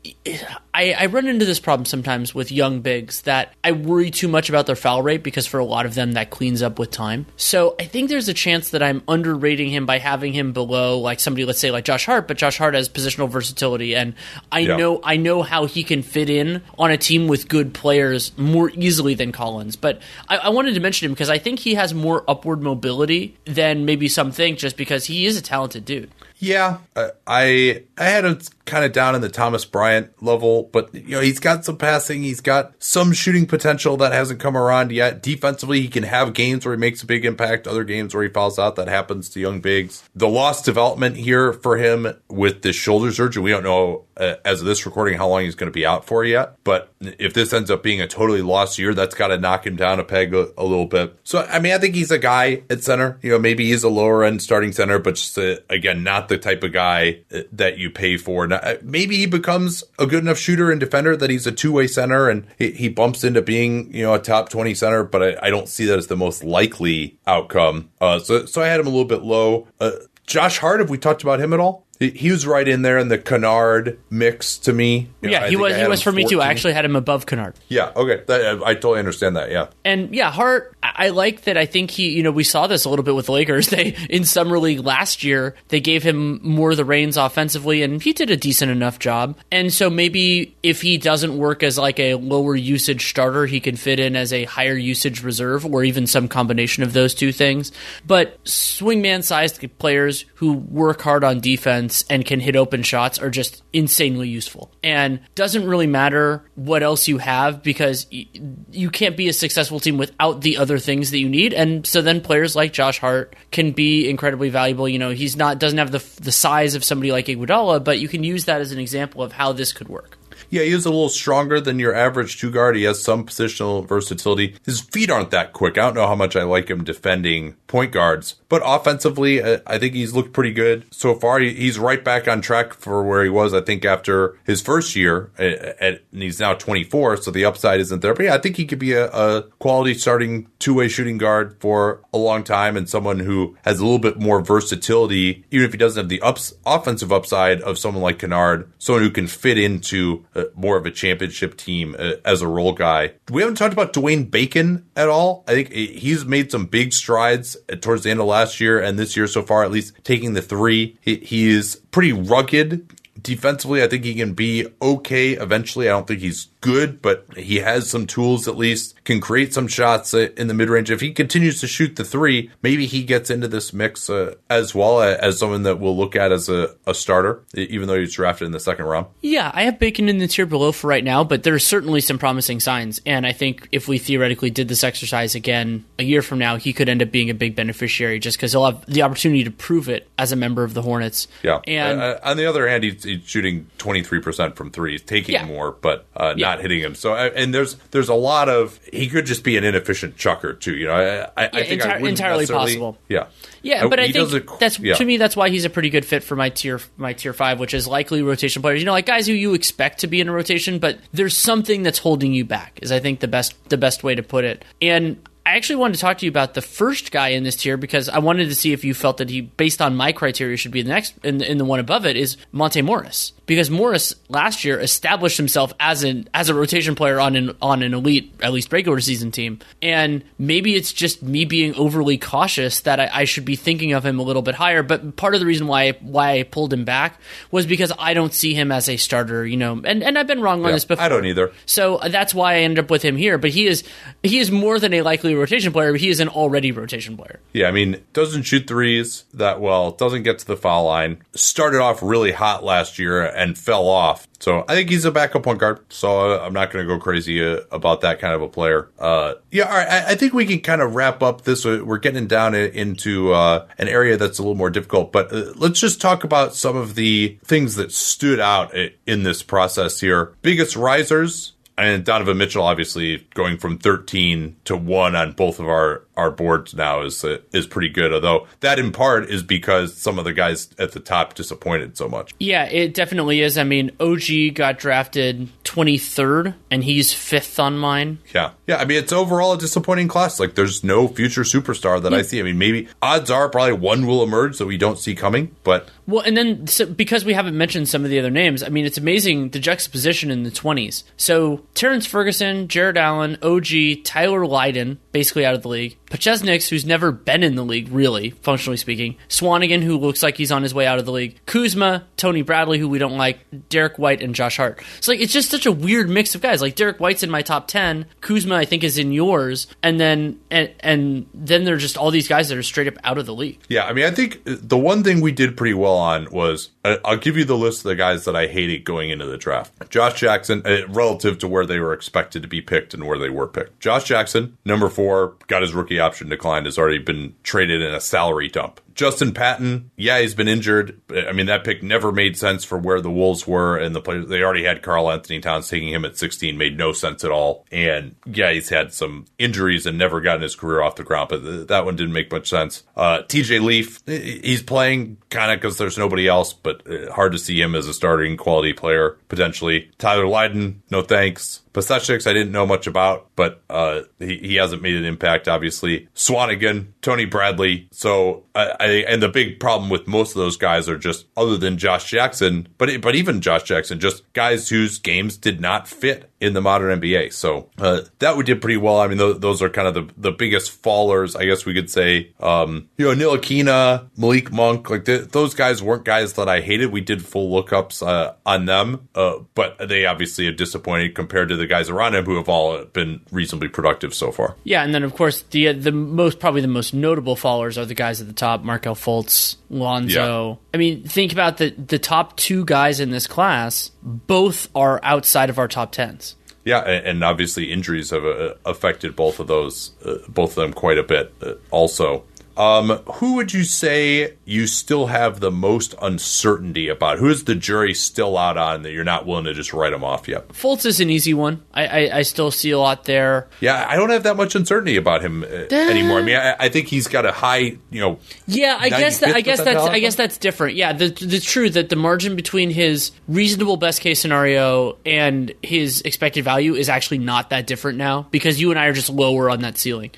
I, 0.73 0.93
I 0.93 1.07
run 1.07 1.27
into 1.27 1.45
this 1.45 1.59
problem 1.59 1.85
sometimes 1.85 2.35
with 2.35 2.53
young 2.53 2.81
bigs 2.81 3.23
that 3.23 3.55
I 3.65 3.73
worry 3.73 4.11
too 4.11 4.29
much 4.29 4.49
about 4.49 4.67
their 4.67 4.77
foul 4.77 5.03
rate 5.03 5.23
because 5.23 5.47
for 5.47 5.59
a 5.59 5.65
lot 5.65 5.85
of 5.85 5.95
them 5.95 6.13
that 6.13 6.31
cleans 6.31 6.63
up 6.63 6.79
with 6.79 6.91
time. 6.91 7.27
So 7.43 7.75
I 7.81 7.85
think 7.85 8.11
there's 8.11 8.29
a 8.29 8.35
chance 8.35 8.69
that 8.71 8.83
I'm 8.83 9.03
underrating 9.09 9.71
him 9.71 9.87
by 9.87 9.97
having 9.99 10.35
him 10.35 10.53
below 10.53 10.99
like 10.99 11.21
somebody, 11.21 11.47
let's 11.47 11.59
say 11.59 11.71
like 11.71 11.85
Josh 11.87 12.05
Hart, 12.05 12.29
but 12.29 12.37
Josh 12.37 12.59
Hart 12.59 12.75
has 12.75 12.91
positional 12.91 13.31
versatility, 13.31 13.97
and 13.97 14.13
I 14.53 14.59
Yeah. 14.61 14.77
know 14.77 15.01
I 15.03 15.17
know 15.17 15.41
how 15.43 15.65
he 15.65 15.83
can 15.83 16.03
fit 16.03 16.29
in 16.29 16.61
on 16.79 16.91
a 16.91 16.99
team 16.99 17.29
with 17.29 17.49
good 17.49 17.73
players 17.73 18.33
more 18.37 18.71
easily 18.75 19.15
than 19.15 19.33
Collins. 19.33 19.77
But 19.77 20.03
I, 20.29 20.37
I 20.37 20.49
wanted 20.51 20.75
to 20.75 20.81
mention 20.81 21.07
him 21.07 21.13
because 21.13 21.31
I 21.31 21.39
think 21.39 21.61
he 21.61 21.75
has 21.77 21.95
more 21.95 22.25
upward 22.29 22.61
mobility 22.63 23.39
than 23.47 23.87
maybe 23.87 24.07
some 24.07 24.33
think, 24.33 24.59
just 24.59 24.77
because 24.77 25.07
he 25.07 25.25
is 25.25 25.39
a 25.39 25.43
talented 25.43 25.87
dude. 25.87 26.11
Yeah, 26.37 26.79
uh, 26.95 27.09
I 27.27 27.85
I 27.97 28.05
had 28.05 28.27
him 28.27 28.39
kind 28.71 28.85
of 28.85 28.93
down 28.93 29.15
in 29.15 29.21
the 29.21 29.29
Thomas 29.29 29.65
Bryant 29.65 30.23
level, 30.23 30.71
but 30.73 30.95
you 30.95 31.17
know 31.17 31.21
he's 31.21 31.41
got 31.41 31.65
some 31.65 31.77
passing, 31.77 32.23
he's 32.23 32.41
got 32.41 32.73
some 32.79 33.13
shooting 33.13 33.47
potential 33.47 33.97
that 33.99 34.13
hasn't 34.13 34.41
come 34.41 34.57
around 34.57 34.93
yet. 34.93 35.23
Defensively, 35.23 35.81
he 35.81 35.89
can 35.89 36.05
have 36.05 36.33
games 36.33 36.65
where 36.65 36.75
he 36.75 36.81
makes 36.81 37.03
a 37.03 37.07
big 37.07 37.25
impact, 37.25 37.67
other 37.67 37.85
games 37.85 38.15
where 38.15 38.23
he 38.23 38.29
falls 38.29 38.59
out. 38.59 38.77
That 38.77 38.89
happens 38.89 39.29
to 39.31 39.41
young 39.41 39.61
bigs. 39.61 40.09
The 40.15 40.29
lost 40.29 40.65
development 40.65 41.17
here 41.17 41.53
for 41.53 41.77
him 41.77 42.15
with 42.29 42.63
the 42.63 42.73
shoulder 42.73 43.13
surgery, 43.13 43.43
we 43.43 43.51
don't 43.51 43.65
know 43.65 44.05
uh, 44.21 44.37
as 44.45 44.61
of 44.61 44.67
this 44.67 44.85
recording 44.85 45.17
how 45.17 45.29
long 45.29 45.43
he's 45.43 45.55
going 45.55 45.71
to 45.71 45.75
be 45.75 45.87
out 45.87 46.05
for 46.05 46.25
yet. 46.25 46.63
But 46.63 46.93
if 47.01 47.33
this 47.33 47.53
ends 47.53 47.71
up 47.71 47.83
being 47.83 48.01
a 48.01 48.07
totally 48.07 48.43
lost 48.43 48.79
year, 48.79 48.95
that's 48.95 49.15
got 49.15 49.29
to 49.29 49.39
knock 49.39 49.67
him 49.67 49.77
down 49.77 49.99
a 49.99 50.05
peg 50.05 50.35
a, 50.35 50.51
a 50.59 50.65
little 50.65 50.87
bit. 50.87 51.19
So 51.25 51.41
I 51.41 51.59
mean, 51.59 51.73
I 51.73 51.79
think 51.79 51.95
he's 51.95 52.11
a 52.11 52.19
guy 52.19 52.63
at 52.69 52.85
center. 52.85 53.19
You 53.23 53.31
know, 53.31 53.39
maybe 53.39 53.67
he's 53.67 53.83
a 53.83 53.89
lower 53.89 54.23
end 54.23 54.43
starting 54.43 54.73
center, 54.73 54.99
but 54.99 55.15
just 55.15 55.37
uh, 55.39 55.57
again, 55.69 56.05
not 56.05 56.29
the 56.29 56.39
type 56.39 56.63
of 56.63 56.73
guy 56.73 57.23
uh, 57.35 57.41
that 57.53 57.79
you 57.79 57.91
pay 57.91 58.19
for. 58.19 58.47
Now, 58.47 58.60
uh, 58.63 58.75
maybe 58.83 59.17
he 59.17 59.27
becomes 59.27 59.85
a 59.99 60.07
good 60.07 60.23
enough 60.23 60.39
shooter 60.39 60.71
and 60.71 60.81
defender 60.81 61.17
that 61.17 61.31
he's 61.31 61.47
a 61.47 61.53
two 61.53 61.73
way 61.73 61.87
center 61.87 62.29
and 62.29 62.47
he, 62.59 62.71
he 62.73 62.89
bumps 62.89 63.25
into 63.25 63.43
being 63.43 63.93
you 63.95 64.03
know 64.03 64.15
a 64.15 64.19
top 64.19 64.49
twenty 64.49 64.75
center. 64.75 65.05
But 65.05 65.23
I, 65.23 65.47
I 65.47 65.51
don't 65.51 65.69
see 65.69 65.85
that 65.87 65.99
as 65.99 66.07
the 66.07 66.17
most 66.17 66.45
likely 66.45 67.19
outcome. 67.27 67.91
Uh, 68.01 68.19
so 68.19 68.47
so 68.47 68.63
I 68.63 68.67
had 68.69 68.81
him 68.81 68.87
a 68.87 68.91
little 68.91 69.05
bit 69.05 69.23
low. 69.23 69.67
Uh, 69.81 69.93
Josh 70.27 70.59
Hart, 70.59 70.81
have 70.81 70.91
we 70.91 70.99
talked 70.99 71.23
about 71.23 71.41
him 71.41 71.53
at 71.53 71.61
all? 71.61 71.87
He, 72.01 72.31
was 72.31 72.47
right 72.47 72.67
in 72.67 72.81
there 72.81 72.99
in 72.99 73.09
the 73.09 73.19
Kennard 73.19 73.99
mix 74.09 74.57
to 74.59 74.73
me. 74.73 75.11
You 75.21 75.31
Yeah, 75.31 75.45
I 75.45 75.49
he 75.51 75.57
was 75.57 75.75
I 75.75 75.83
he 75.83 75.87
was 75.87 76.01
for 76.01 76.13
me 76.13 76.25
too. 76.25 76.41
I 76.41 76.47
actually 76.47 76.73
had 76.73 76.87
him 76.87 76.97
above 76.97 77.27
Kennard. 77.27 77.55
Yeah, 77.69 77.93
okay. 77.95 78.23
That, 78.27 78.63
I 78.65 78.73
totally 78.73 79.01
understand 79.01 79.37
that. 79.37 79.51
Yeah. 79.51 79.67
And 79.85 80.15
yeah, 80.15 80.31
Hart, 80.31 80.75
I 80.83 81.01
I 81.01 81.09
like 81.09 81.43
that. 81.43 81.57
I 81.57 81.67
think 81.67 81.91
he, 81.91 82.11
you 82.11 82.23
know, 82.23 82.31
we 82.31 82.45
saw 82.45 82.67
this 82.67 82.85
a 82.85 82.91
little 82.91 83.03
bit 83.03 83.15
with 83.15 83.27
the 83.27 83.33
Lakers. 83.33 83.71
They, 83.81 83.95
in 84.11 84.25
Summer 84.25 84.59
League 84.59 84.81
last 84.81 85.23
year, 85.23 85.55
they 85.69 85.81
gave 85.81 86.03
him 86.03 86.41
more 86.43 86.73
of 86.73 86.77
the 86.77 86.85
reins 86.85 87.17
offensively, 87.17 87.83
and 87.83 88.03
he 88.03 88.13
did 88.13 88.29
a 88.29 88.37
decent 88.37 88.71
enough 88.71 88.99
job. 88.99 89.37
And 89.53 89.73
so 89.73 89.89
maybe 89.89 90.57
if 90.63 90.83
he 90.83 90.99
doesn't 90.99 91.39
work 91.39 91.63
as 91.63 91.79
like 91.79 92.01
a 92.01 92.17
lower 92.17 92.57
usage 92.57 93.09
starter, 93.09 93.47
he 93.47 93.61
can 93.61 93.77
fit 93.77 94.01
in 94.01 94.17
as 94.17 94.33
a 94.33 94.45
higher 94.45 94.77
usage 94.77 95.23
reserve 95.23 95.65
or 95.65 95.85
even 95.85 96.07
some 96.07 96.27
combination 96.27 96.83
of 96.83 96.93
those 96.93 97.15
two 97.15 97.31
things. 97.33 97.71
But 98.07 98.43
swingman 98.45 99.23
sized 99.23 99.65
players 99.79 100.25
who 100.35 100.55
work 100.55 101.01
hard 101.03 101.23
on 101.23 101.41
defense 101.41 101.90
and 102.09 102.25
can 102.25 102.41
hit 102.41 102.57
open 102.57 102.83
shots 102.83 103.19
are 103.19 103.31
just 103.31 103.63
insanely 103.73 104.29
useful. 104.29 104.71
And 104.83 105.21
doesn't 105.35 105.67
really 105.67 105.87
matter 105.87 106.45
what 106.55 106.83
else 106.83 107.09
you 107.09 107.19
have 107.19 107.63
because 107.63 108.07
you 108.11 108.91
can't 108.91 109.17
be 109.17 109.29
a 109.29 109.33
successful 109.33 109.81
team 109.81 109.99
without 109.99 110.41
the 110.41 110.57
other 110.57 110.79
things 110.79 111.11
that 111.11 111.19
you 111.19 111.29
need. 111.29 111.53
And 111.53 111.87
so 111.87 112.03
then 112.03 112.21
players 112.21 112.55
like 112.57 112.73
Josh 112.73 112.99
Hart 112.99 113.35
can 113.51 113.73
be 113.73 114.09
incredibly 114.09 114.49
valuable. 114.49 114.89
You 114.89 114.99
know, 114.99 115.11
he's 115.11 115.37
not 115.37 115.59
doesn't 115.59 115.79
have 115.79 115.93
the 115.93 116.05
the 116.21 116.33
size 116.33 116.75
of 116.75 116.85
somebody 116.85 117.13
like 117.13 117.27
Iguodala, 117.27 117.83
but 117.83 117.99
you 117.99 118.09
can 118.09 118.25
use 118.25 118.45
that 118.47 118.61
as 118.61 118.73
an 118.73 118.79
example 118.79 119.23
of 119.23 119.33
how 119.33 119.53
this 119.53 119.73
could 119.73 119.89
work. 119.89 120.17
Yeah, 120.51 120.63
he 120.63 120.71
is 120.71 120.85
a 120.85 120.91
little 120.91 121.09
stronger 121.09 121.61
than 121.61 121.79
your 121.79 121.95
average 121.95 122.39
two 122.39 122.51
guard. 122.51 122.77
He 122.77 122.83
has 122.83 123.03
some 123.03 123.25
positional 123.25 123.87
versatility. 123.87 124.57
His 124.65 124.81
feet 124.81 125.11
aren't 125.11 125.31
that 125.31 125.53
quick. 125.53 125.79
I 125.79 125.83
don't 125.83 125.95
know 125.95 126.09
how 126.09 126.17
much 126.17 126.35
I 126.35 126.43
like 126.43 126.69
him 126.69 126.85
defending 126.85 127.55
point 127.69 127.93
guards, 127.93 128.35
but 128.49 128.63
offensively, 128.65 129.41
uh, 129.41 129.61
I 129.65 129.79
think 129.79 129.95
he's 129.95 130.13
looked 130.13 130.33
pretty 130.33 130.53
good 130.53 130.87
so 130.91 131.15
far. 131.15 131.39
He's 131.39 131.79
right 131.79 132.05
back 132.05 132.27
on 132.27 132.41
track 132.41 132.75
for 132.75 133.03
where 133.05 133.23
he 133.23 133.31
was, 133.31 133.55
I 133.55 133.61
think, 133.61 133.85
after 133.85 134.37
his 134.45 134.61
first 134.61 134.97
year. 134.97 135.31
and 135.39 136.01
he's 136.13 136.41
now 136.41 136.55
24, 136.55 137.19
so 137.19 137.31
the 137.31 137.45
upside 137.45 137.79
isn't 137.81 138.03
there. 138.03 138.15
But 138.15 138.25
yeah, 138.25 138.35
I 138.35 138.39
think 138.39 138.57
he 138.57 138.67
could 138.67 138.81
be 138.81 138.93
a, 138.93 139.09
a 139.11 139.43
quality 139.61 139.95
starting 139.95 140.49
two 140.59 140.75
way 140.75 140.89
shooting 140.89 141.17
guard 141.19 141.57
for 141.61 142.03
a 142.13 142.19
long 142.19 142.43
time 142.43 142.77
and 142.77 142.89
someone 142.89 143.21
who 143.21 143.57
has 143.65 143.79
a 143.79 143.85
little 143.85 144.01
bit 144.01 144.19
more 144.19 144.41
versatility, 144.43 145.45
even 145.53 145.65
if 145.65 145.73
he 145.73 145.79
doesn't 145.79 146.03
have 146.03 146.09
the 146.09 146.21
ups, 146.23 146.53
offensive 146.67 147.13
upside 147.13 147.61
of 147.63 147.79
someone 147.79 148.03
like 148.03 148.19
Kennard, 148.19 148.71
someone 148.79 149.03
who 149.03 149.11
can 149.11 149.29
fit 149.29 149.59
into 149.59 150.25
more 150.55 150.77
of 150.77 150.87
a 150.87 150.91
championship 150.91 151.57
team 151.57 151.97
uh, 151.99 152.15
as 152.25 152.43
a 152.43 152.49
role 152.49 152.73
guy. 152.73 153.13
We 153.31 153.43
haven't 153.43 153.57
talked 153.57 153.73
about 153.73 153.93
Dwayne 153.93 154.31
Bacon 154.31 154.87
at 154.97 155.09
all. 155.09 155.45
I 155.47 155.53
think 155.53 155.73
he's 155.73 156.25
made 156.25 156.51
some 156.51 156.67
big 156.67 156.93
strides 156.93 157.57
towards 157.81 158.05
the 158.05 158.11
end 158.11 158.21
of 158.21 158.27
last 158.27 158.61
year 158.61 158.81
and 158.81 158.99
this 158.99 159.17
year 159.17 159.27
so 159.27 159.43
far, 159.43 159.65
at 159.65 159.71
least 159.71 159.95
taking 160.05 160.35
the 160.35 160.43
three. 160.43 160.99
He, 161.01 161.17
he 161.17 161.49
is 161.49 161.81
pretty 161.91 162.13
rugged 162.13 162.91
defensively. 163.23 163.83
I 163.83 163.89
think 163.89 164.05
he 164.05 164.15
can 164.15 164.35
be 164.35 164.67
okay 164.81 165.33
eventually. 165.33 165.89
I 165.89 165.93
don't 165.93 166.07
think 166.07 166.21
he's 166.21 166.47
good, 166.61 167.01
but 167.03 167.27
he 167.37 167.57
has 167.57 167.89
some 167.89 168.07
tools 168.07 168.47
at 168.49 168.57
least, 168.57 169.03
can 169.05 169.21
create 169.21 169.53
some 169.55 169.67
shots 169.67 170.13
uh, 170.15 170.29
in 170.37 170.47
the 170.49 170.55
mid 170.55 170.69
range. 170.69 170.91
If 170.91 171.01
he 171.01 171.13
continues 171.13 171.61
to 171.61 171.67
shoot 171.67 171.97
the 171.97 172.05
three, 172.05 172.51
maybe 172.63 172.87
he 172.87 173.03
gets 173.03 173.31
into 173.31 173.49
this 173.49 173.73
mix 173.73 174.09
uh, 174.11 174.35
as 174.49 174.75
well 174.75 174.99
uh, 174.99 175.17
as 175.21 175.39
someone 175.39 175.63
that 175.65 175.81
we'll 175.81 175.97
look 175.97 176.15
at 176.17 176.33
as 176.33 176.49
a, 176.49 176.75
a 176.87 176.95
starter, 176.95 177.43
even 177.55 177.89
though 177.89 177.99
he's 177.99 178.15
drafted 178.15 178.47
in 178.47 178.53
the 178.53 178.61
second 178.61 178.85
round. 178.87 179.07
Yeah, 179.23 179.51
I 179.55 179.63
have 179.65 179.79
Bacon 179.79 180.09
in 180.09 180.19
the 180.19 180.29
tier 180.29 180.47
below 180.47 180.73
for 180.73 180.87
right 180.89 181.05
now, 181.05 181.25
but 181.25 181.43
there's 181.43 181.65
certainly 181.65 182.01
some 182.01 182.19
promising 182.19 182.61
signs. 182.61 183.01
And 183.07 183.27
I 183.27 183.33
think 183.33 183.69
if 183.73 183.89
we 183.89 183.99
theoretically 183.99 184.51
did 184.51 184.69
this 184.69 184.85
exercise 184.85 185.35
again 185.35 185.85
a 185.99 186.03
year 186.05 186.23
from 186.23 186.39
now, 186.39 186.57
he 186.57 186.73
could 186.73 186.89
end 186.89 187.03
up 187.03 187.11
being 187.11 187.31
a 187.31 187.35
big 187.35 187.57
beneficiary 187.57 188.19
just 188.19 188.37
because 188.37 188.53
he'll 188.53 188.67
have 188.67 188.85
the 188.87 189.03
opportunity 189.03 189.45
to 189.45 189.51
prove 189.51 189.89
it 189.89 190.09
as 190.19 190.33
a 190.33 190.37
member 190.37 190.65
of 190.65 190.75
the 190.75 190.83
Hornets. 190.83 191.27
Yeah. 191.43 191.61
And 191.67 192.01
uh, 192.01 192.19
on 192.23 192.37
the 192.37 192.47
other 192.47 192.69
hand, 192.69 192.85
he's, 192.85 193.03
he's 193.05 193.25
shooting 193.27 193.69
23% 193.79 194.57
from 194.57 194.71
three. 194.71 194.93
He's 194.93 195.03
taking 195.03 195.35
Yeah. 195.35 195.45
more, 195.47 195.73
but 195.73 196.07
uh, 196.17 196.35
Yeah. 196.37 196.50
Not 196.51 196.61
hitting 196.61 196.81
him. 196.81 196.95
So, 196.95 197.15
and 197.15 197.55
there's 197.55 197.75
there's 197.91 198.09
a 198.09 198.15
lot 198.15 198.49
of, 198.49 198.79
he 198.93 199.09
could 199.09 199.27
just 199.27 199.45
be 199.45 199.57
an 199.57 199.65
inefficient 199.65 200.17
chucker, 200.17 200.53
too. 200.53 200.75
You 200.75 200.87
know, 200.87 200.95
I, 201.37 201.45
I, 201.45 201.51
I 201.53 201.63
think 201.65 201.83
enti- 201.83 202.01
wouldn't 202.01 202.09
entirely 202.09 202.47
possible. 202.47 202.99
Yeah. 203.09 203.27
Yeah, 203.63 203.89
but 203.89 204.01
I 204.01 204.07
he 204.07 204.13
think 204.13 204.33
a- 204.33 204.57
that's 204.59 204.79
yeah. 204.79 204.95
to 204.95 205.05
me 205.05 205.19
that's 205.19 205.37
why 205.37 205.51
he's 205.51 205.65
a 205.65 205.71
pretty 205.71 205.91
good 205.91 206.05
fit 206.05 206.25
for 206.25 206.35
my 206.35 206.49
tier 206.49 206.81
my 206.97 207.13
tier 207.13 207.33
five, 207.33 207.61
which 207.61 207.75
is 207.75 207.87
likely 207.87 208.23
rotation 208.23 208.63
players. 208.63 208.81
You 208.81 208.87
know, 208.87 208.93
like 208.93 209.07
guys 209.07 209.27
who 209.27 209.35
you 209.35 209.55
expect 209.55 210.01
to 210.01 210.07
be 210.07 210.21
in 210.21 210.29
a 210.29 210.33
rotation, 210.33 210.79
but 210.79 210.99
there's 211.13 211.37
something 211.37 211.83
that's 211.83 211.99
holding 211.99 212.33
you 212.33 212.45
back. 212.45 212.79
Is 212.83 212.91
I 212.91 213.01
think 213.01 213.21
the 213.21 213.29
best 213.29 213.55
the 213.69 213.77
best 213.77 214.03
way 214.03 214.15
to 214.15 214.23
put 214.23 214.45
it. 214.45 214.65
And 214.81 215.19
I 215.51 215.57
actually 215.57 215.77
wanted 215.77 215.95
to 215.95 216.01
talk 216.01 216.19
to 216.19 216.27
you 216.27 216.31
about 216.31 216.55
the 216.55 216.63
first 216.63 217.11
guy 217.11 217.31
in 217.31 217.43
this 217.43 217.57
tier 217.57 217.77
because 217.77 218.09
I 218.09 218.21
wanted 218.21 218.49
to 218.51 218.55
see 218.55 218.73
if 218.73 218.85
you 218.85 218.95
felt 218.95 219.17
that 219.17 219.29
he, 219.29 219.41
based 219.41 219.83
on 219.83 219.97
my 219.97 220.13
criteria, 220.13 220.57
should 220.57 220.71
be 220.71 220.83
the 220.83 220.91
next 220.91 221.15
in 221.25 221.39
the, 221.39 221.51
in 221.51 221.59
the 221.59 221.65
one 221.65 221.81
above 221.81 222.07
it. 222.07 222.17
Is 222.17 222.37
Monte 222.53 222.83
Morris 222.83 223.33
because 223.47 223.69
Morris 223.69 224.15
last 224.29 224.65
year 224.65 224.79
established 224.79 225.37
himself 225.37 225.73
as 225.81 226.05
an 226.05 226.29
as 226.33 226.51
a 226.51 226.55
rotation 226.55 226.95
player 226.95 227.19
on 227.19 227.35
an 227.35 227.57
on 227.61 227.83
an 227.83 227.95
elite 227.95 228.33
at 228.41 228.53
least 228.53 228.73
regular 228.73 229.01
season 229.01 229.33
team, 229.33 229.59
and 229.83 230.23
maybe 230.39 230.77
it's 230.77 230.93
just 230.93 231.21
me 231.21 231.45
being 231.45 231.75
overly 231.75 232.17
cautious 232.17 232.83
that 232.83 233.01
I, 233.01 233.11
I 233.13 233.25
should 233.25 233.45
be 233.45 233.57
thinking 233.57 233.93
of 233.93 234.07
him 234.07 234.21
a 234.21 234.23
little 234.23 234.43
bit 234.43 234.55
higher. 234.55 234.85
But 234.85 235.17
part 235.17 235.35
of 235.35 235.41
the 235.41 235.47
reason 235.47 235.67
why 235.67 235.95
why 236.01 236.39
I 236.39 236.43
pulled 236.45 236.73
him 236.73 236.85
back 236.85 237.21
was 237.51 237.67
because 237.67 237.93
I 237.99 238.15
don't 238.15 238.33
see 238.33 238.55
him 238.55 238.71
as 238.71 238.89
a 238.89 238.97
starter. 238.97 239.45
You 239.45 239.57
know, 239.57 239.83
and 239.85 240.05
and 240.05 240.17
I've 240.17 240.29
been 240.29 240.43
wrong 240.43 240.61
on 240.61 240.69
Yeah, 240.69 240.77
this 240.77 240.85
before. 240.85 241.05
I 241.05 241.09
don't 241.09 241.27
either. 241.27 241.51
So 241.67 241.97
uh, 241.97 242.07
that's 242.07 242.33
why 242.33 242.55
I 242.55 242.59
ended 242.59 242.85
up 242.85 242.89
with 242.89 243.03
him 243.03 243.17
here. 243.17 243.37
But 243.37 243.51
he 243.51 243.67
is 243.67 243.83
he 244.23 244.39
is 244.39 244.53
more 244.53 244.79
than 244.79 244.95
a 244.95 245.03
likely 245.03 245.35
rotation 245.41 245.73
player, 245.73 245.93
but 245.93 246.01
he 246.01 246.09
is 246.09 246.21
an 246.21 246.29
already 246.29 246.73
rotation 246.73 247.17
player. 247.17 247.41
Yeah, 247.53 247.69
I 247.69 247.73
mean, 247.73 248.03
doesn't 248.13 248.45
shoot 248.45 248.67
threes 248.67 249.25
that 249.35 249.61
well, 249.61 249.93
doesn't 249.93 250.23
get 250.23 250.39
to 250.41 250.47
the 250.47 250.57
foul 250.57 250.85
line. 250.85 251.23
Started 251.35 251.81
off 251.81 252.03
really 252.03 252.33
hot 252.33 252.65
last 252.65 252.99
year 252.99 253.25
and 253.25 253.59
fell 253.59 253.89
off. 253.89 254.29
So 254.41 254.65
I 254.69 254.75
think 254.75 254.89
he's 254.89 255.05
a 255.05 255.11
backup 255.11 255.43
point 255.43 255.59
guard. 255.59 255.81
So 255.91 256.41
I'm 256.41 256.55
not 256.55 256.71
going 256.71 256.87
to 256.87 256.95
go 256.95 256.99
crazy 256.99 257.45
uh, 257.45 257.61
about 257.71 258.01
that 258.01 258.21
kind 258.21 258.35
of 258.35 258.41
a 258.41 258.49
player. 258.49 258.89
Uh, 258.99 259.35
yeah, 259.51 259.65
all 259.65 259.77
right. 259.77 259.89
I, 259.89 260.13
I, 260.13 260.15
think 260.15 260.33
we 260.33 260.47
can 260.47 260.61
kind 260.61 260.81
of 260.81 260.95
wrap 260.95 261.23
up 261.23 261.43
this. 261.43 261.67
Uh, 261.67 261.83
we're 261.85 261.99
getting 261.99 262.27
down 262.27 262.55
into 262.55 263.33
uh, 263.33 263.67
an 263.77 263.89
area 263.89 264.17
that's 264.17 264.39
a 264.39 264.43
little 264.43 264.57
more 264.57 264.71
difficult, 264.71 265.13
but 265.13 265.33
uh, 265.33 265.53
let's 265.57 265.79
just 265.79 266.01
talk 266.01 266.25
about 266.25 266.55
some 266.55 266.77
of 266.77 266.95
the 266.95 267.39
things 267.45 267.75
that 267.75 267.93
stood 267.93 268.41
out 268.41 268.75
in 269.07 269.23
this 269.25 269.43
process 269.43 270.01
here. 270.01 270.33
Biggest 270.41 270.75
risers 270.75 271.53
and 271.81 272.05
Donovan 272.05 272.39
Mitchell 272.39 272.63
obviously 272.63 273.27
going 273.35 273.59
from 273.59 273.79
13 273.79 274.57
to 274.65 274.77
1 274.77 275.17
on 275.17 275.33
both 275.33 275.59
of 275.59 275.69
our 275.69 276.05
our 276.17 276.31
boards 276.31 276.75
now 276.75 277.03
is 277.03 277.25
uh, 277.25 277.39
is 277.53 277.67
pretty 277.67 277.89
good 277.89 278.13
although 278.13 278.47
that 278.61 278.79
in 278.79 278.93
part 278.93 279.29
is 279.31 279.43
because 279.43 279.97
some 279.97 280.19
of 280.19 280.25
the 280.25 280.33
guys 280.33 280.71
at 280.79 280.93
the 280.93 281.01
top 281.01 281.35
disappointed 281.35 281.97
so 281.97 282.09
much. 282.09 282.33
Yeah, 282.39 282.65
it 282.65 282.95
definitely 282.95 283.41
is. 283.41 283.59
I 283.59 283.65
mean, 283.65 283.91
OG 284.01 284.55
got 284.55 284.79
drafted 284.79 285.49
23rd 285.71 286.55
and 286.71 286.83
he's 286.83 287.13
5th 287.13 287.63
on 287.63 287.79
mine. 287.79 288.19
Yeah. 288.35 288.53
Yeah, 288.67 288.77
I 288.77 288.85
mean 288.85 288.99
it's 288.99 289.13
overall 289.13 289.53
a 289.53 289.59
disappointing 289.59 290.09
class. 290.09 290.41
Like 290.41 290.57
there's 290.57 290.83
no 290.83 291.07
future 291.07 291.43
superstar 291.43 292.03
that 292.03 292.11
yeah. 292.11 292.19
I 292.19 292.23
see. 292.23 292.41
I 292.41 292.43
mean, 292.43 292.59
maybe 292.59 292.89
odds 293.01 293.31
are 293.31 293.49
probably 293.49 293.75
one 293.75 294.07
will 294.07 294.23
emerge 294.23 294.59
that 294.59 294.67
we 294.67 294.77
don't 294.77 294.99
see 294.99 295.15
coming, 295.15 295.55
but 295.63 295.89
Well, 296.07 296.25
and 296.25 296.37
then 296.37 296.67
so 296.67 296.87
because 296.87 297.25
we 297.25 297.35
haven't 297.35 297.57
mentioned 297.57 297.89
some 297.89 298.05
of 298.05 298.11
the 298.11 298.19
other 298.19 298.31
names, 298.31 298.65
I 298.65 298.69
mean, 298.69 298.85
it's 298.85 298.99
amazing 298.99 299.51
the 299.51 299.61
juxtaposition 299.61 300.31
in 300.33 300.43
the 300.43 300.51
20s. 300.51 301.05
So 301.17 301.65
Terrence 301.75 302.05
Ferguson, 302.07 302.67
Jarrett 302.67 302.97
Allen, 302.97 303.39
OG, 303.43 304.03
Tyler 304.03 304.47
Lydon, 304.47 304.99
basically 305.13 305.47
out 305.47 305.55
of 305.55 305.63
the 305.63 305.69
league. 305.69 305.97
Pasecniks, 306.11 306.69
who's 306.69 306.85
never 306.85 307.13
been 307.13 307.43
in 307.43 307.55
the 307.55 307.65
league, 307.65 307.89
really, 307.89 308.31
functionally 308.31 308.77
speaking. 308.77 309.17
Swanigan, 309.29 309.83
who 309.83 309.97
looks 309.97 310.23
like 310.23 310.37
he's 310.37 310.51
on 310.53 310.63
his 310.63 310.75
way 310.75 310.87
out 310.87 310.99
of 310.99 311.07
the 311.07 311.13
league. 311.13 311.39
Kuzma, 311.47 312.07
Tony 312.17 312.43
Bradley, 312.43 312.79
who 312.79 312.89
we 312.89 312.99
don't 312.99 313.17
like. 313.17 313.39
Derrick 313.69 313.99
White, 313.99 314.21
and 314.21 314.35
Josh 314.35 314.57
Hart. 314.57 314.83
So, 315.01 315.13
like, 315.13 315.21
it's 315.21 315.33
just 315.33 315.51
such 315.51 315.67
a 315.67 315.73
weird 315.73 316.09
mix 316.11 316.35
of 316.35 316.41
guys. 316.41 316.61
Like, 316.61 316.75
Derrick 316.75 316.99
White's 316.99 317.23
in 317.23 317.31
my 317.31 317.43
top 317.43 317.69
10. 317.69 318.07
Kuzma, 318.21 318.57
I 318.57 318.65
think, 318.65 318.83
is 318.83 318.99
in 318.99 319.13
yours. 319.13 319.69
And 319.83 320.01
then, 320.01 320.41
and, 320.51 320.73
and 320.81 321.27
then 321.33 321.65
there's 321.65 321.83
just 321.83 321.97
all 321.97 322.11
these 322.11 322.29
guys 322.29 322.49
that 322.49 322.59
are 322.59 322.63
straight 322.63 322.89
up 322.89 322.99
out 323.05 323.19
of 323.19 323.27
the 323.27 323.35
league. 323.35 323.61
Yeah, 323.69 323.85
I 323.85 323.93
mean, 323.93 324.05
I 324.05 324.11
think 324.11 324.43
the 324.45 324.79
one 324.79 325.05
thing 325.05 325.21
we 325.21 325.33
did 325.33 325.57
pretty 325.57 325.75
well 325.75 325.97
on 325.97 326.29
was 326.33 326.71
I'll 326.83 327.19
give 327.19 327.37
you 327.37 327.45
the 327.45 327.59
list 327.59 327.81
of 327.81 327.91
the 327.91 327.97
guys 327.97 328.25
that 328.25 328.35
I 328.35 328.47
hated 328.47 328.85
going 328.85 329.11
into 329.11 329.27
the 329.27 329.37
draft. 329.37 329.91
Josh 329.91 330.19
Jackson, 330.19 330.63
uh, 330.65 330.87
relative 330.89 331.39
to 331.41 331.49
where 331.49 331.67
they 331.67 331.79
were 331.79 331.93
expected 331.93 332.41
to 332.43 332.49
be 332.49 332.63
picked 332.63 332.95
and 332.95 333.07
where 333.07 333.19
they 333.19 333.29
were 333.29 333.47
picked. 333.47 333.81
Josh 333.81 334.05
Jackson, 334.05 334.57
number 334.65 334.89
four, 334.89 335.35
got 335.47 335.61
his 335.61 335.75
rookie 335.75 336.01
option 336.01 336.31
declined, 336.31 336.65
has 336.67 336.79
already 336.79 336.99
been 336.99 337.35
traded 337.43 337.83
in 337.83 337.93
a 337.93 338.01
salary 338.01 338.49
dump. 338.49 338.81
Justin 338.95 339.33
Patton, 339.33 339.91
yeah, 339.97 340.21
he's 340.21 340.35
been 340.35 340.49
injured. 340.49 341.01
I 341.11 341.33
mean, 341.33 341.47
that 341.47 341.65
pick 341.65 341.83
never 341.83 342.13
made 342.13 342.37
sense 342.37 342.65
for 342.65 342.79
where 342.79 343.01
the 343.01 343.11
Wolves 343.11 343.47
were 343.47 343.77
and 343.77 343.95
the 343.95 344.01
players. 344.01 344.29
They 344.29 344.43
already 344.43 344.65
had 344.65 344.83
Karl-Anthony 344.83 345.41
Towns 345.41 345.69
taking 345.69 345.89
him 345.89 346.05
at 346.05 346.17
16, 346.17 346.57
made 346.57 346.77
no 346.77 346.93
sense 346.93 347.25
at 347.25 347.31
all. 347.31 347.67
And 347.71 348.17
yeah, 348.27 348.53
he's 348.53 348.69
had 348.69 348.93
some 348.93 349.27
injuries 349.39 349.87
and 349.87 349.99
never 349.99 350.21
gotten 350.21 350.43
his 350.43 350.57
career 350.57 350.83
off 350.83 350.97
the 350.97 351.05
ground, 351.05 351.29
but 351.31 351.69
that 351.69 351.85
one 351.85 351.97
didn't 351.97 352.13
make 352.13 352.31
much 352.31 352.49
sense. 352.49 352.83
Uh, 352.97 353.23
TJ 353.23 353.63
Leaf, 353.63 354.01
he's 354.07 354.63
playing 354.63 355.19
kind 355.31 355.53
of 355.53 355.59
because 355.59 355.79
there's 355.79 355.99
nobody 355.99 356.29
else, 356.29 356.53
but 356.53 356.83
uh, 356.91 357.13
hard 357.13 357.33
to 357.33 357.39
see 357.39 357.61
him 357.61 357.75
as 357.75 357.87
a 357.87 357.95
starting 357.95 358.37
quality 358.37 358.73
player 358.73 359.17
potentially. 359.29 359.91
Tyler 359.99 360.27
Lydon, 360.27 360.83
no 360.91 361.03
thanks. 361.03 361.63
Pasecniks, 361.73 362.27
I 362.27 362.33
didn't 362.33 362.53
know 362.53 362.67
much 362.67 362.87
about, 362.87 363.29
but 363.37 363.63
uh, 363.71 364.03
he, 364.19 364.39
he 364.39 364.55
hasn't 364.57 364.83
made 364.83 364.97
an 364.97 365.05
impact, 365.05 365.49
obviously. 365.49 366.09
Swanigan, 366.15 366.89
Tony 367.01 367.25
Bradley. 367.25 367.89
So, 367.93 368.45
I, 368.55 368.75
I, 368.81 368.87
and 369.09 369.23
the 369.23 369.29
big 369.29 369.61
problem 369.61 369.91
with 369.91 370.07
most 370.07 370.31
of 370.31 370.37
those 370.37 370.57
guys 370.57 370.89
are 370.89 370.99
just, 370.99 371.27
other 371.37 371.57
than 371.57 371.79
Josh 371.79 372.11
Jackson, 372.11 372.69
but 372.79 373.01
but 373.01 373.15
even 373.15 373.41
Josh 373.41 373.65
Jackson, 373.65 374.01
just 374.01 374.31
guys 374.33 374.69
whose 374.69 374.99
games 374.99 375.37
did 375.37 375.61
not 375.61 375.87
fit 375.87 376.30
in 376.41 376.55
the 376.55 376.61
modern 376.61 377.01
NBA. 377.01 377.33
So 377.33 377.69
uh, 377.79 378.03
that 378.19 378.37
we 378.37 378.45
did 378.45 378.61
pretty 378.61 378.79
well. 378.79 378.99
I 378.99 379.09
mean, 379.09 379.19
th- 379.19 379.39
those 379.39 379.61
are 379.63 379.69
kind 379.69 379.87
of 379.87 379.95
the, 379.95 380.09
the 380.17 380.33
biggest 380.33 380.83
fallers, 380.83 381.39
I 381.39 381.45
guess 381.45 381.67
we 381.67 381.75
could 381.75 381.91
say. 381.91 382.33
Um, 382.41 382.89
you 382.97 383.05
know, 383.05 383.15
Ntilikina, 383.15 384.09
Malik 384.17 384.51
Monk, 384.51 384.89
like 384.89 385.05
th- 385.05 385.29
those 385.29 385.55
guys 385.55 385.83
weren't 385.83 386.05
guys 386.05 386.33
that 386.35 386.49
I 386.49 386.61
hated. 386.61 386.93
We 386.93 387.03
did 387.03 387.25
full 387.25 387.51
lookups 387.51 388.07
uh, 388.07 388.35
on 388.47 388.65
them, 388.65 389.09
uh, 389.15 389.41
but 389.55 389.77
they 389.89 390.07
obviously 390.07 390.47
have 390.47 390.57
disappointed 390.57 391.15
compared 391.15 391.51
to 391.51 391.57
the 391.57 391.67
guys 391.67 391.91
around 391.91 392.15
him 392.15 392.25
who 392.25 392.37
have 392.37 392.49
all 392.49 392.85
been 392.87 393.21
reasonably 393.31 393.69
productive 393.69 394.15
so 394.15 394.33
far. 394.33 394.57
Yeah, 394.65 394.83
and 394.83 394.95
then 394.95 395.03
of 395.03 395.15
course 395.15 395.43
the 395.43 395.73
the 395.73 395.93
most 395.93 396.41
probably 396.41 396.63
the 396.63 396.69
most 396.69 396.95
notable 396.95 397.37
fallers 397.37 397.77
are 397.77 397.85
the 397.85 397.95
guys 397.95 398.21
at 398.21 398.27
the 398.27 398.33
top: 398.33 398.63
Markelle 398.63 398.95
Fultz, 398.95 399.57
Lonzo. 399.69 400.49
Yeah. 400.51 400.57
I 400.73 400.77
mean, 400.79 401.05
think 401.05 401.33
about 401.33 401.59
the 401.59 401.71
the 401.71 401.99
top 401.99 402.37
two 402.37 402.65
guys 402.65 402.99
in 402.99 403.11
this 403.11 403.27
class. 403.27 403.91
Both 404.03 404.69
are 404.75 404.99
outside 405.03 405.51
of 405.51 405.59
our 405.59 405.69
top 405.69 405.93
tens. 405.93 406.30
Yeah, 406.65 406.81
and 406.81 407.25
obviously 407.25 407.73
injuries 407.73 408.11
have 408.11 408.25
uh, 408.25 408.55
affected 408.67 409.17
both 409.17 409.41
of 409.41 409.47
those, 409.47 409.93
uh, 410.05 410.19
both 410.29 410.51
of 410.51 410.57
them 410.57 410.73
quite 410.75 410.99
a 410.99 411.03
bit. 411.03 411.33
Uh, 411.43 411.55
also, 411.71 412.25
um, 412.61 412.91
who 413.15 413.37
would 413.37 413.55
you 413.55 413.65
say 413.65 414.35
you 414.45 414.67
still 414.67 415.07
have 415.07 415.41
the 415.41 415.51
most 415.51 415.95
uncertainty 416.03 416.89
about? 416.89 417.19
Who 417.19 417.29
is 417.31 417.45
the 417.45 417.55
jury 417.55 417.95
still 417.95 418.37
out 418.37 418.59
on 418.59 418.83
that 418.83 418.93
you're 418.93 419.03
not 419.03 419.25
willing 419.25 419.47
to 419.47 419.55
just 419.55 419.73
write 419.73 419.93
them 419.93 420.05
off 420.05 420.29
yet? 420.29 420.49
Fultz 420.49 420.85
is 420.85 421.01
an 421.01 421.09
easy 421.09 421.33
one. 421.33 421.63
I, 421.73 421.87
I, 421.87 422.19
I 422.19 422.23
still 422.23 422.51
see 422.51 422.71
a 422.71 422.79
lot 422.79 423.07
there. 423.07 423.49
Yeah, 423.61 423.87
I 423.89 423.97
don't 423.97 424.11
have 424.11 424.25
that 424.25 424.37
much 424.37 424.55
uncertainty 424.55 424.97
about 424.97 425.23
him 425.23 425.43
uh, 425.43 425.75
anymore. 425.75 426.19
I 426.19 426.23
mean, 426.23 426.37
I, 426.37 426.55
I, 426.61 426.69
think 426.69 426.89
he's 426.89 427.09
got 427.09 427.25
a 427.25 427.33
high, 427.33 427.79
you 427.91 428.01
know. 428.01 428.19
Yeah, 428.47 428.77
I 428.79 428.91
guess 428.91 429.21
that, 429.21 429.35
I 429.35 429.41
guess 429.41 429.63
that's 429.63 429.81
I 429.81 429.99
guess 429.99 430.17
that's 430.17 430.37
different. 430.37 430.77
Yeah, 430.77 430.93
the 430.93 431.09
the 431.09 431.41
truth 431.41 431.73
that 431.75 431.89
the 431.89 431.97
margin 431.97 432.37
between 432.37 432.69
his 432.69 433.13
reasonable 433.27 433.79
best 433.79 434.03
case 434.03 434.21
scenario 434.21 434.99
and 435.07 435.51
his 435.63 436.03
expected 436.03 436.45
value 436.45 436.75
is 436.75 436.91
actually 436.91 437.19
not 437.19 437.49
that 437.51 437.67
different 437.67 437.97
now 437.97 438.27
because 438.31 438.61
you 438.61 438.69
and 438.71 438.79
I 438.79 438.85
are 438.85 438.93
just 438.93 439.09
lower 439.09 439.49
on 439.49 439.63
that 439.63 439.79
ceiling. 439.79 440.11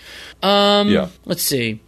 Um, 0.42 0.88
yeah. 0.88 1.08
Let's 1.24 1.42
see. 1.42 1.80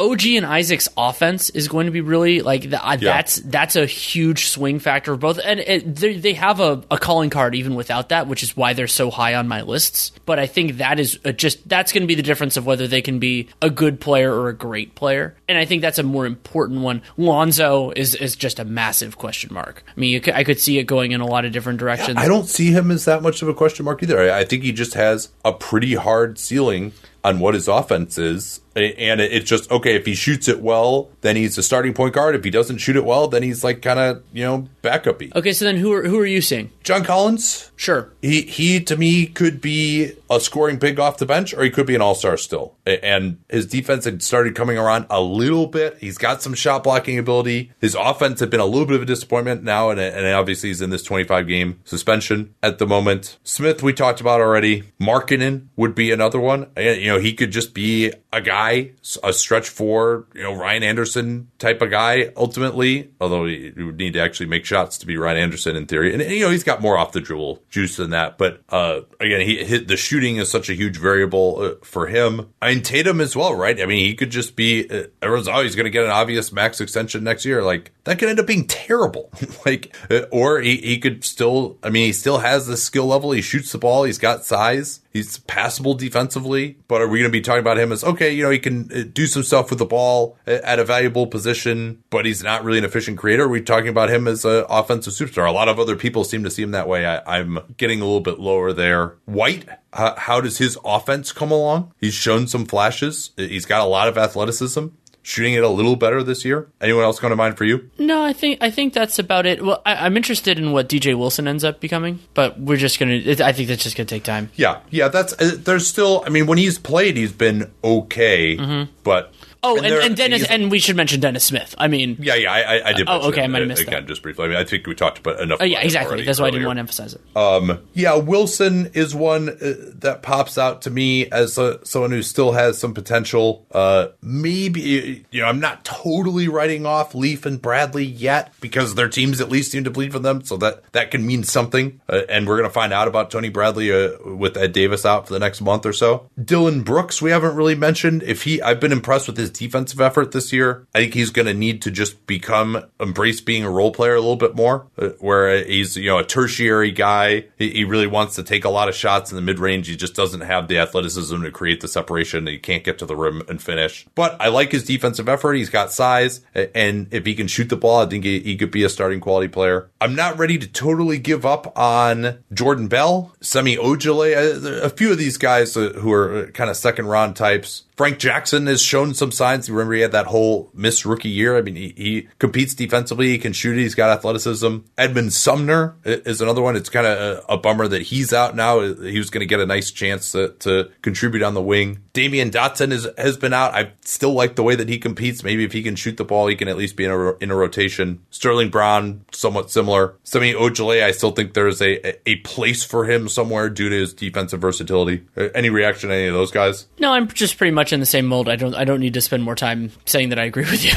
OG 0.00 0.26
and 0.28 0.46
Isaac's 0.46 0.88
offense 0.96 1.50
is 1.50 1.68
going 1.68 1.84
to 1.86 1.92
be 1.92 2.00
really 2.00 2.40
like 2.40 2.70
the, 2.70 2.82
uh, 2.82 2.92
yeah. 2.92 3.16
that's 3.16 3.36
that's 3.36 3.76
a 3.76 3.84
huge 3.84 4.46
swing 4.46 4.78
factor 4.78 5.12
of 5.12 5.20
both, 5.20 5.38
and 5.44 5.60
it, 5.60 5.94
they, 5.94 6.16
they 6.16 6.32
have 6.32 6.58
a, 6.60 6.82
a, 6.90 6.98
calling 6.98 7.28
card 7.28 7.54
even 7.54 7.74
without 7.74 8.08
that, 8.08 8.26
which 8.26 8.42
is 8.42 8.56
why 8.56 8.72
they're 8.72 8.88
so 8.88 9.10
high 9.10 9.34
on 9.34 9.46
my 9.46 9.60
lists. 9.60 10.12
But 10.24 10.38
I 10.38 10.46
think 10.46 10.78
that 10.78 10.98
is 10.98 11.18
just 11.36 11.68
that's 11.68 11.92
going 11.92 12.02
to 12.02 12.06
be 12.06 12.14
the 12.14 12.22
difference 12.22 12.56
of 12.56 12.64
whether 12.64 12.88
they 12.88 13.02
can 13.02 13.18
be 13.18 13.48
a 13.60 13.68
good 13.68 14.00
player 14.00 14.32
or 14.32 14.48
a 14.48 14.54
great 14.54 14.94
player, 14.94 15.36
and 15.48 15.58
I 15.58 15.66
think 15.66 15.82
that's 15.82 15.98
a 15.98 16.02
more 16.02 16.24
important 16.24 16.80
one. 16.80 17.02
Lonzo 17.18 17.90
is 17.90 18.14
is 18.14 18.36
just 18.36 18.58
a 18.58 18.64
massive 18.64 19.18
question 19.18 19.52
mark. 19.52 19.84
I 19.86 20.00
mean, 20.00 20.20
could, 20.22 20.34
I 20.34 20.44
could 20.44 20.58
see 20.58 20.78
it 20.78 20.84
going 20.84 21.12
in 21.12 21.20
a 21.20 21.26
lot 21.26 21.44
of 21.44 21.52
different 21.52 21.78
directions. 21.78 22.16
Yeah, 22.16 22.22
I 22.22 22.28
don't 22.28 22.48
see 22.48 22.70
him 22.70 22.90
as 22.90 23.04
that 23.04 23.22
much 23.22 23.42
of 23.42 23.48
a 23.48 23.54
question 23.54 23.84
mark 23.84 24.02
either. 24.02 24.18
I, 24.18 24.40
I 24.40 24.44
think 24.44 24.62
he 24.62 24.72
just 24.72 24.94
has 24.94 25.28
a 25.44 25.52
pretty 25.52 25.94
hard 25.94 26.38
ceiling 26.38 26.92
on 27.22 27.38
what 27.38 27.54
his 27.54 27.68
offense 27.68 28.18
is. 28.18 28.60
And 28.74 29.20
it's 29.20 29.48
just, 29.48 29.70
okay, 29.70 29.96
if 29.96 30.06
he 30.06 30.14
shoots 30.14 30.48
it 30.48 30.62
well, 30.62 31.10
then 31.20 31.36
he's 31.36 31.58
a 31.58 31.62
starting 31.62 31.92
point 31.92 32.14
guard. 32.14 32.34
If 32.34 32.44
he 32.44 32.50
doesn't 32.50 32.78
shoot 32.78 32.96
it 32.96 33.04
well, 33.04 33.28
then 33.28 33.42
he's 33.42 33.62
like 33.62 33.82
kind 33.82 33.98
of, 33.98 34.22
you 34.32 34.44
know, 34.44 34.68
backupy. 34.82 35.34
Okay, 35.34 35.52
so 35.52 35.64
then 35.64 35.76
who 35.76 35.92
are, 35.92 36.04
who 36.04 36.18
are 36.18 36.26
you 36.26 36.40
seeing? 36.40 36.70
John 36.82 37.04
Collins. 37.04 37.70
Sure. 37.76 38.10
He, 38.22 38.42
he 38.42 38.80
to 38.80 38.96
me, 38.96 39.26
could 39.26 39.60
be 39.60 40.12
a 40.30 40.40
scoring 40.40 40.78
big 40.78 40.98
off 41.00 41.18
the 41.18 41.26
bench 41.26 41.52
or 41.52 41.64
he 41.64 41.70
could 41.70 41.86
be 41.86 41.94
an 41.96 42.00
all 42.00 42.14
star 42.14 42.36
still. 42.36 42.76
And 42.86 43.40
his 43.50 43.66
defense 43.66 44.04
had 44.04 44.22
started 44.22 44.54
coming 44.54 44.78
around 44.78 45.06
a 45.10 45.20
little 45.20 45.66
bit. 45.66 45.98
He's 45.98 46.16
got 46.18 46.40
some 46.40 46.54
shot 46.54 46.84
blocking 46.84 47.18
ability. 47.18 47.72
His 47.80 47.96
offense 47.96 48.38
had 48.38 48.48
been 48.48 48.60
a 48.60 48.64
little 48.64 48.86
bit 48.86 48.96
of 48.96 49.02
a 49.02 49.06
disappointment 49.06 49.64
now. 49.64 49.90
And, 49.90 50.00
and 50.00 50.26
obviously 50.28 50.70
he's 50.70 50.80
in 50.80 50.90
this 50.90 51.02
25 51.02 51.48
game 51.48 51.80
suspension 51.84 52.54
at 52.62 52.78
the 52.78 52.86
moment. 52.86 53.38
Smith, 53.42 53.82
we 53.82 53.92
talked 53.92 54.20
about 54.20 54.40
already. 54.40 54.84
Markkanen 55.00 55.66
would 55.76 55.94
be 55.94 56.12
another 56.12 56.38
one. 56.38 56.70
You 56.76 57.08
know, 57.08 57.18
he 57.18 57.34
could 57.34 57.50
just 57.50 57.74
be 57.74 58.12
a 58.32 58.40
guy, 58.40 58.92
a 59.24 59.32
stretch 59.32 59.68
four, 59.68 60.26
you 60.34 60.42
know, 60.42 60.54
Ryan 60.54 60.84
Anderson 60.84 61.50
type 61.58 61.82
of 61.82 61.90
guy 61.90 62.32
ultimately, 62.36 63.10
although 63.20 63.46
he 63.46 63.72
would 63.76 63.96
need 63.96 64.12
to 64.12 64.20
actually 64.20 64.46
make 64.46 64.64
shots 64.64 64.98
to 64.98 65.06
be 65.06 65.16
Ryan 65.16 65.38
Anderson 65.38 65.74
in 65.74 65.86
theory. 65.86 66.12
And, 66.12 66.22
you 66.22 66.44
know, 66.44 66.50
he's 66.50 66.62
got 66.62 66.80
more 66.80 66.96
off 66.96 67.10
the 67.10 67.20
dribble 67.20 67.62
juice 67.68 67.96
than 67.96 68.10
that. 68.10 68.38
But, 68.38 68.62
uh, 68.68 69.00
again, 69.18 69.40
he 69.40 69.64
hit 69.64 69.88
the 69.88 69.96
shooting 69.96 70.19
is 70.24 70.50
such 70.50 70.68
a 70.68 70.74
huge 70.74 70.96
variable 70.96 71.60
uh, 71.60 71.84
for 71.84 72.06
him. 72.06 72.52
I 72.60 72.74
mean, 72.74 72.82
Tatum 72.82 73.20
as 73.20 73.34
well, 73.34 73.54
right? 73.54 73.80
I 73.80 73.86
mean, 73.86 74.06
he 74.06 74.14
could 74.14 74.30
just 74.30 74.56
be, 74.56 74.88
uh, 74.88 75.04
everyone's 75.22 75.48
always 75.48 75.74
going 75.74 75.84
to 75.84 75.90
get 75.90 76.04
an 76.04 76.10
obvious 76.10 76.52
max 76.52 76.80
extension 76.80 77.24
next 77.24 77.44
year. 77.44 77.62
Like, 77.62 77.92
that 78.04 78.18
could 78.18 78.28
end 78.28 78.40
up 78.40 78.46
being 78.46 78.66
terrible. 78.66 79.30
like, 79.66 79.94
uh, 80.10 80.22
or 80.30 80.60
he, 80.60 80.76
he 80.76 80.98
could 80.98 81.24
still, 81.24 81.78
I 81.82 81.90
mean, 81.90 82.06
he 82.06 82.12
still 82.12 82.38
has 82.38 82.66
the 82.66 82.76
skill 82.76 83.06
level. 83.06 83.32
He 83.32 83.42
shoots 83.42 83.72
the 83.72 83.78
ball. 83.78 84.04
He's 84.04 84.18
got 84.18 84.44
size 84.44 85.00
He's 85.12 85.38
passable 85.38 85.94
defensively, 85.94 86.78
but 86.86 87.00
are 87.00 87.08
we 87.08 87.18
going 87.18 87.28
to 87.28 87.32
be 87.32 87.40
talking 87.40 87.60
about 87.60 87.78
him 87.78 87.90
as 87.90 88.04
okay? 88.04 88.30
You 88.32 88.44
know, 88.44 88.50
he 88.50 88.60
can 88.60 88.90
uh, 88.92 89.02
do 89.12 89.26
some 89.26 89.42
stuff 89.42 89.68
with 89.70 89.80
the 89.80 89.84
ball 89.84 90.38
at 90.46 90.78
a 90.78 90.84
valuable 90.84 91.26
position, 91.26 92.02
but 92.10 92.24
he's 92.24 92.44
not 92.44 92.62
really 92.62 92.78
an 92.78 92.84
efficient 92.84 93.18
creator. 93.18 93.44
Are 93.44 93.48
we 93.48 93.60
talking 93.60 93.88
about 93.88 94.08
him 94.08 94.28
as 94.28 94.44
an 94.44 94.64
offensive 94.68 95.12
superstar? 95.12 95.48
A 95.48 95.52
lot 95.52 95.68
of 95.68 95.80
other 95.80 95.96
people 95.96 96.22
seem 96.22 96.44
to 96.44 96.50
see 96.50 96.62
him 96.62 96.70
that 96.70 96.86
way. 96.86 97.04
I, 97.04 97.38
am 97.38 97.58
getting 97.76 98.00
a 98.00 98.04
little 98.04 98.20
bit 98.20 98.38
lower 98.38 98.72
there. 98.72 99.16
White, 99.24 99.68
how, 99.92 100.14
how 100.16 100.40
does 100.40 100.58
his 100.58 100.78
offense 100.84 101.32
come 101.32 101.50
along? 101.50 101.92
He's 101.98 102.14
shown 102.14 102.46
some 102.46 102.64
flashes. 102.64 103.32
He's 103.36 103.66
got 103.66 103.80
a 103.80 103.86
lot 103.86 104.06
of 104.06 104.16
athleticism 104.16 104.86
shooting 105.22 105.54
it 105.54 105.62
a 105.62 105.68
little 105.68 105.96
better 105.96 106.22
this 106.22 106.44
year. 106.44 106.68
Anyone 106.80 107.04
else 107.04 107.18
come 107.18 107.30
to 107.30 107.36
mind 107.36 107.56
for 107.56 107.64
you? 107.64 107.90
No, 107.98 108.22
I 108.22 108.32
think 108.32 108.58
I 108.60 108.70
think 108.70 108.92
that's 108.92 109.18
about 109.18 109.46
it. 109.46 109.64
Well, 109.64 109.82
I, 109.84 110.06
am 110.06 110.16
interested 110.16 110.58
in 110.58 110.72
what 110.72 110.88
DJ 110.88 111.16
Wilson 111.16 111.46
ends 111.46 111.64
up 111.64 111.80
becoming, 111.80 112.20
but 112.34 112.58
we're 112.58 112.76
just 112.76 112.98
gonna. 112.98 113.14
It, 113.14 113.40
I 113.40 113.52
think 113.52 113.68
that's 113.68 113.82
just 113.82 113.96
gonna 113.96 114.06
take 114.06 114.24
time. 114.24 114.50
Yeah, 114.54 114.80
yeah. 114.90 115.08
That's 115.08 115.32
uh, 115.34 115.56
there's 115.58 115.86
still. 115.86 116.22
I 116.26 116.30
mean, 116.30 116.46
when 116.46 116.58
he's 116.58 116.78
played, 116.78 117.16
he's 117.16 117.32
been 117.32 117.70
okay, 117.84 118.56
mm-hmm. 118.56 118.90
but 119.04 119.32
Oh, 119.62 119.76
and, 119.76 119.86
and, 119.86 119.94
and 119.94 120.16
Dennis, 120.16 120.44
and 120.48 120.70
we 120.70 120.78
should 120.78 120.96
mention 120.96 121.20
Dennis 121.20 121.44
Smith. 121.44 121.74
I 121.76 121.88
mean, 121.88 122.16
yeah, 122.18 122.34
yeah, 122.34 122.52
I, 122.52 122.88
I 122.88 122.92
did. 122.94 123.06
oh, 123.08 123.28
okay, 123.28 123.42
I 123.42 123.46
might 123.46 123.60
have 123.60 123.68
missed 123.68 123.82
again, 123.82 124.02
that. 124.02 124.08
just 124.08 124.22
briefly. 124.22 124.46
I 124.46 124.48
mean, 124.48 124.56
I 124.56 124.64
think 124.64 124.86
we 124.86 124.94
talked 124.94 125.18
about 125.18 125.40
enough. 125.40 125.58
Oh, 125.60 125.64
yeah, 125.64 125.80
exactly. 125.80 126.22
That's 126.22 126.40
why 126.40 126.46
earlier. 126.46 126.48
I 126.48 126.58
didn't 126.58 126.66
want 126.66 126.76
to 126.76 126.80
emphasize 126.80 127.14
it. 127.14 127.20
Um, 127.36 127.78
yeah, 127.92 128.16
Wilson 128.16 128.90
is 128.94 129.14
one 129.14 129.50
uh, 129.50 129.74
that 129.98 130.22
pops 130.22 130.56
out 130.56 130.82
to 130.82 130.90
me 130.90 131.30
as 131.30 131.58
a, 131.58 131.84
someone 131.84 132.10
who 132.10 132.22
still 132.22 132.52
has 132.52 132.78
some 132.78 132.94
potential. 132.94 133.66
Uh, 133.70 134.08
maybe 134.22 135.26
you 135.30 135.42
know, 135.42 135.46
I'm 135.46 135.60
not 135.60 135.84
totally 135.84 136.48
writing 136.48 136.86
off 136.86 137.14
Leaf 137.14 137.44
and 137.44 137.60
Bradley 137.60 138.04
yet 138.04 138.52
because 138.60 138.94
their 138.94 139.08
teams 139.08 139.40
at 139.40 139.50
least 139.50 139.72
seem 139.72 139.84
to 139.84 139.90
bleed 139.90 140.12
for 140.12 140.18
them, 140.18 140.42
so 140.42 140.56
that 140.58 140.90
that 140.92 141.10
can 141.10 141.26
mean 141.26 141.44
something. 141.44 142.00
Uh, 142.08 142.22
and 142.30 142.46
we're 142.46 142.56
gonna 142.56 142.70
find 142.70 142.92
out 142.92 143.08
about 143.08 143.30
Tony 143.30 143.50
Bradley 143.50 143.92
uh, 143.92 144.12
with 144.24 144.56
Ed 144.56 144.72
Davis 144.72 145.04
out 145.04 145.26
for 145.26 145.34
the 145.34 145.40
next 145.40 145.60
month 145.60 145.84
or 145.84 145.92
so. 145.92 146.30
Dillon 146.42 146.82
Brooks, 146.82 147.20
we 147.20 147.30
haven't 147.30 147.54
really 147.54 147.74
mentioned. 147.74 148.22
If 148.22 148.44
he, 148.44 148.62
I've 148.62 148.80
been 148.80 148.92
impressed 148.92 149.26
with 149.26 149.36
his 149.36 149.49
defensive 149.52 150.00
effort 150.00 150.32
this 150.32 150.52
year. 150.52 150.86
I 150.94 151.00
think 151.00 151.14
he's 151.14 151.30
going 151.30 151.46
to 151.46 151.54
need 151.54 151.82
to 151.82 151.90
just 151.90 152.26
become 152.26 152.84
embrace 152.98 153.40
being 153.40 153.64
a 153.64 153.70
role 153.70 153.92
player 153.92 154.14
a 154.14 154.20
little 154.20 154.36
bit 154.36 154.54
more, 154.54 154.86
uh, 154.98 155.10
where 155.20 155.64
he's 155.64 155.96
you 155.96 156.06
know 156.06 156.18
a 156.18 156.24
tertiary 156.24 156.90
guy. 156.90 157.46
He, 157.58 157.84
really 157.90 158.06
wants 158.06 158.36
to 158.36 158.44
take 158.44 158.64
a 158.64 158.70
lot 158.70 158.88
of 158.88 158.94
shots 158.94 159.32
in 159.32 159.36
the 159.36 159.42
mid 159.42 159.58
range. 159.58 159.88
He 159.88 159.96
just 159.96 160.14
doesn't 160.14 160.42
have 160.42 160.68
the 160.68 160.78
athleticism 160.78 161.42
to 161.42 161.50
create 161.50 161.80
the 161.80 161.88
separation. 161.88 162.46
He 162.46 162.58
can't 162.58 162.84
get 162.84 162.98
to 163.00 163.06
the 163.06 163.16
rim 163.16 163.42
and 163.48 163.60
finish. 163.60 164.06
But 164.14 164.40
I 164.40 164.48
like 164.48 164.70
his 164.70 164.84
defensive 164.84 165.28
effort. 165.28 165.54
He's 165.54 165.70
got 165.70 165.90
size, 165.90 166.42
and 166.54 167.08
if 167.10 167.26
he 167.26 167.34
can 167.34 167.48
shoot 167.48 167.68
the 167.68 167.76
ball, 167.76 168.00
I 168.00 168.06
think 168.06 168.24
he, 168.24 168.56
could 168.56 168.70
be 168.70 168.84
a 168.84 168.88
starting 168.88 169.20
quality 169.20 169.48
player. 169.48 169.90
I'm 170.00 170.14
not 170.14 170.38
ready 170.38 170.58
to 170.58 170.68
totally 170.68 171.18
give 171.18 171.44
up 171.44 171.76
on 171.76 172.38
Jordan 172.52 172.88
Bell, 172.88 173.34
Semi 173.40 173.76
Ojeleye, 173.76 174.64
a, 174.64 174.82
a 174.82 174.90
few 174.90 175.10
of 175.10 175.18
these 175.18 175.36
guys 175.36 175.76
uh, 175.76 175.94
who 175.96 176.12
are 176.12 176.50
kind 176.52 176.70
of 176.70 176.76
second 176.76 177.06
round 177.06 177.36
types. 177.36 177.84
Frank 178.00 178.18
Jackson 178.18 178.66
has 178.66 178.80
shown 178.80 179.12
some 179.12 179.30
signs. 179.30 179.68
Remember, 179.68 179.92
he 179.92 180.00
had 180.00 180.12
that 180.12 180.24
whole 180.24 180.70
miss 180.72 181.04
rookie 181.04 181.28
year. 181.28 181.58
I 181.58 181.60
mean, 181.60 181.76
he, 181.76 181.92
he 181.94 182.28
competes 182.38 182.72
defensively. 182.72 183.26
He 183.26 183.36
can 183.36 183.52
shoot. 183.52 183.76
It, 183.76 183.82
He's 183.82 183.94
got 183.94 184.08
athleticism. 184.08 184.78
Edmond 184.96 185.34
Sumner 185.34 185.96
is 186.04 186.40
another 186.40 186.62
one. 186.62 186.76
It's 186.76 186.88
kind 186.88 187.06
of 187.06 187.18
a, 187.18 187.52
a, 187.52 187.58
bummer 187.58 187.86
that 187.88 188.00
he's 188.00 188.32
out 188.32 188.56
now. 188.56 188.80
Uh, 188.80 188.94
he 189.02 189.18
was 189.18 189.28
going 189.28 189.40
to 189.40 189.46
get 189.46 189.60
a 189.60 189.66
nice 189.66 189.90
chance 189.90 190.32
to, 190.32 190.54
to, 190.60 190.90
contribute 191.02 191.42
on 191.42 191.52
the 191.52 191.60
wing. 191.60 192.02
Damyean 192.14 192.50
Dotson 192.50 192.90
is, 192.90 193.06
has 193.18 193.36
been 193.36 193.52
out. 193.52 193.74
I 193.74 193.92
still 194.00 194.32
like 194.32 194.56
the 194.56 194.62
way 194.62 194.76
that 194.76 194.88
he 194.88 194.98
competes. 194.98 195.44
Maybe 195.44 195.64
if 195.64 195.72
he 195.72 195.82
can 195.82 195.94
shoot 195.94 196.16
the 196.16 196.24
ball, 196.24 196.46
he 196.46 196.56
can 196.56 196.68
at 196.68 196.78
least 196.78 196.96
be 196.96 197.04
in 197.04 197.10
a, 197.10 197.36
in 197.36 197.50
a 197.50 197.54
rotation. 197.54 198.22
Sterling 198.30 198.70
Brown, 198.70 199.26
somewhat 199.30 199.70
similar. 199.70 200.14
Semi 200.22 200.54
Ojeleye, 200.54 201.02
I 201.02 201.10
still 201.10 201.32
think 201.32 201.52
there's 201.52 201.82
a, 201.82 202.18
a 202.26 202.36
place 202.36 202.82
for 202.82 203.04
him 203.04 203.28
somewhere 203.28 203.68
due 203.68 203.90
to 203.90 203.94
his 203.94 204.14
defensive 204.14 204.60
versatility. 204.60 205.26
Uh, 205.36 205.48
any 205.54 205.68
reaction 205.68 206.08
to 206.08 206.14
any 206.14 206.28
of 206.28 206.34
those 206.34 206.50
guys? 206.50 206.86
No, 206.98 207.12
I'm 207.12 207.28
just 207.28 207.58
pretty 207.58 207.72
much 207.72 207.89
in 207.92 208.00
the 208.00 208.06
same 208.06 208.26
mold. 208.26 208.48
I 208.48 208.56
don't 208.56 208.74
I 208.74 208.84
don't 208.84 209.00
need 209.00 209.14
to 209.14 209.20
spend 209.20 209.42
more 209.42 209.54
time 209.54 209.92
saying 210.04 210.30
that 210.30 210.38
I 210.38 210.44
agree 210.44 210.64
with 210.64 210.84
you. 210.84 210.92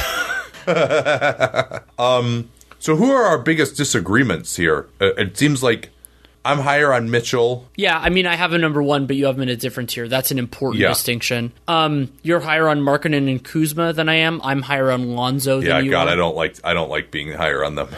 um, 2.04 2.50
so 2.78 2.96
who 2.96 3.10
are 3.10 3.24
our 3.24 3.38
biggest 3.38 3.76
disagreements 3.76 4.56
here? 4.56 4.86
Uh, 5.00 5.14
it 5.14 5.36
seems 5.36 5.62
like 5.62 5.90
I'm 6.46 6.58
higher 6.58 6.92
on 6.92 7.10
Mitchell. 7.10 7.66
Yeah, 7.74 7.98
I 7.98 8.10
mean, 8.10 8.26
I 8.26 8.34
have 8.34 8.52
a 8.52 8.58
number 8.58 8.82
one, 8.82 9.06
but 9.06 9.16
you 9.16 9.24
have 9.26 9.36
him 9.36 9.42
in 9.42 9.48
a 9.48 9.56
different 9.56 9.88
tier. 9.88 10.08
That's 10.08 10.30
an 10.30 10.38
important 10.38 10.82
yeah. 10.82 10.88
distinction. 10.88 11.52
Um, 11.66 12.12
you're 12.22 12.40
higher 12.40 12.68
on 12.68 12.80
Markkanen 12.80 13.30
and 13.30 13.42
Kuzma 13.42 13.94
than 13.94 14.10
I 14.10 14.16
am. 14.16 14.42
I'm 14.42 14.60
higher 14.60 14.90
on 14.90 15.14
Lonzo. 15.14 15.60
Yeah, 15.60 15.80
God, 15.82 16.06
are. 16.06 16.10
I 16.10 16.16
don't 16.16 16.36
like 16.36 16.56
I 16.62 16.74
don't 16.74 16.90
like 16.90 17.10
being 17.10 17.32
higher 17.32 17.64
on 17.64 17.76
them. 17.76 17.88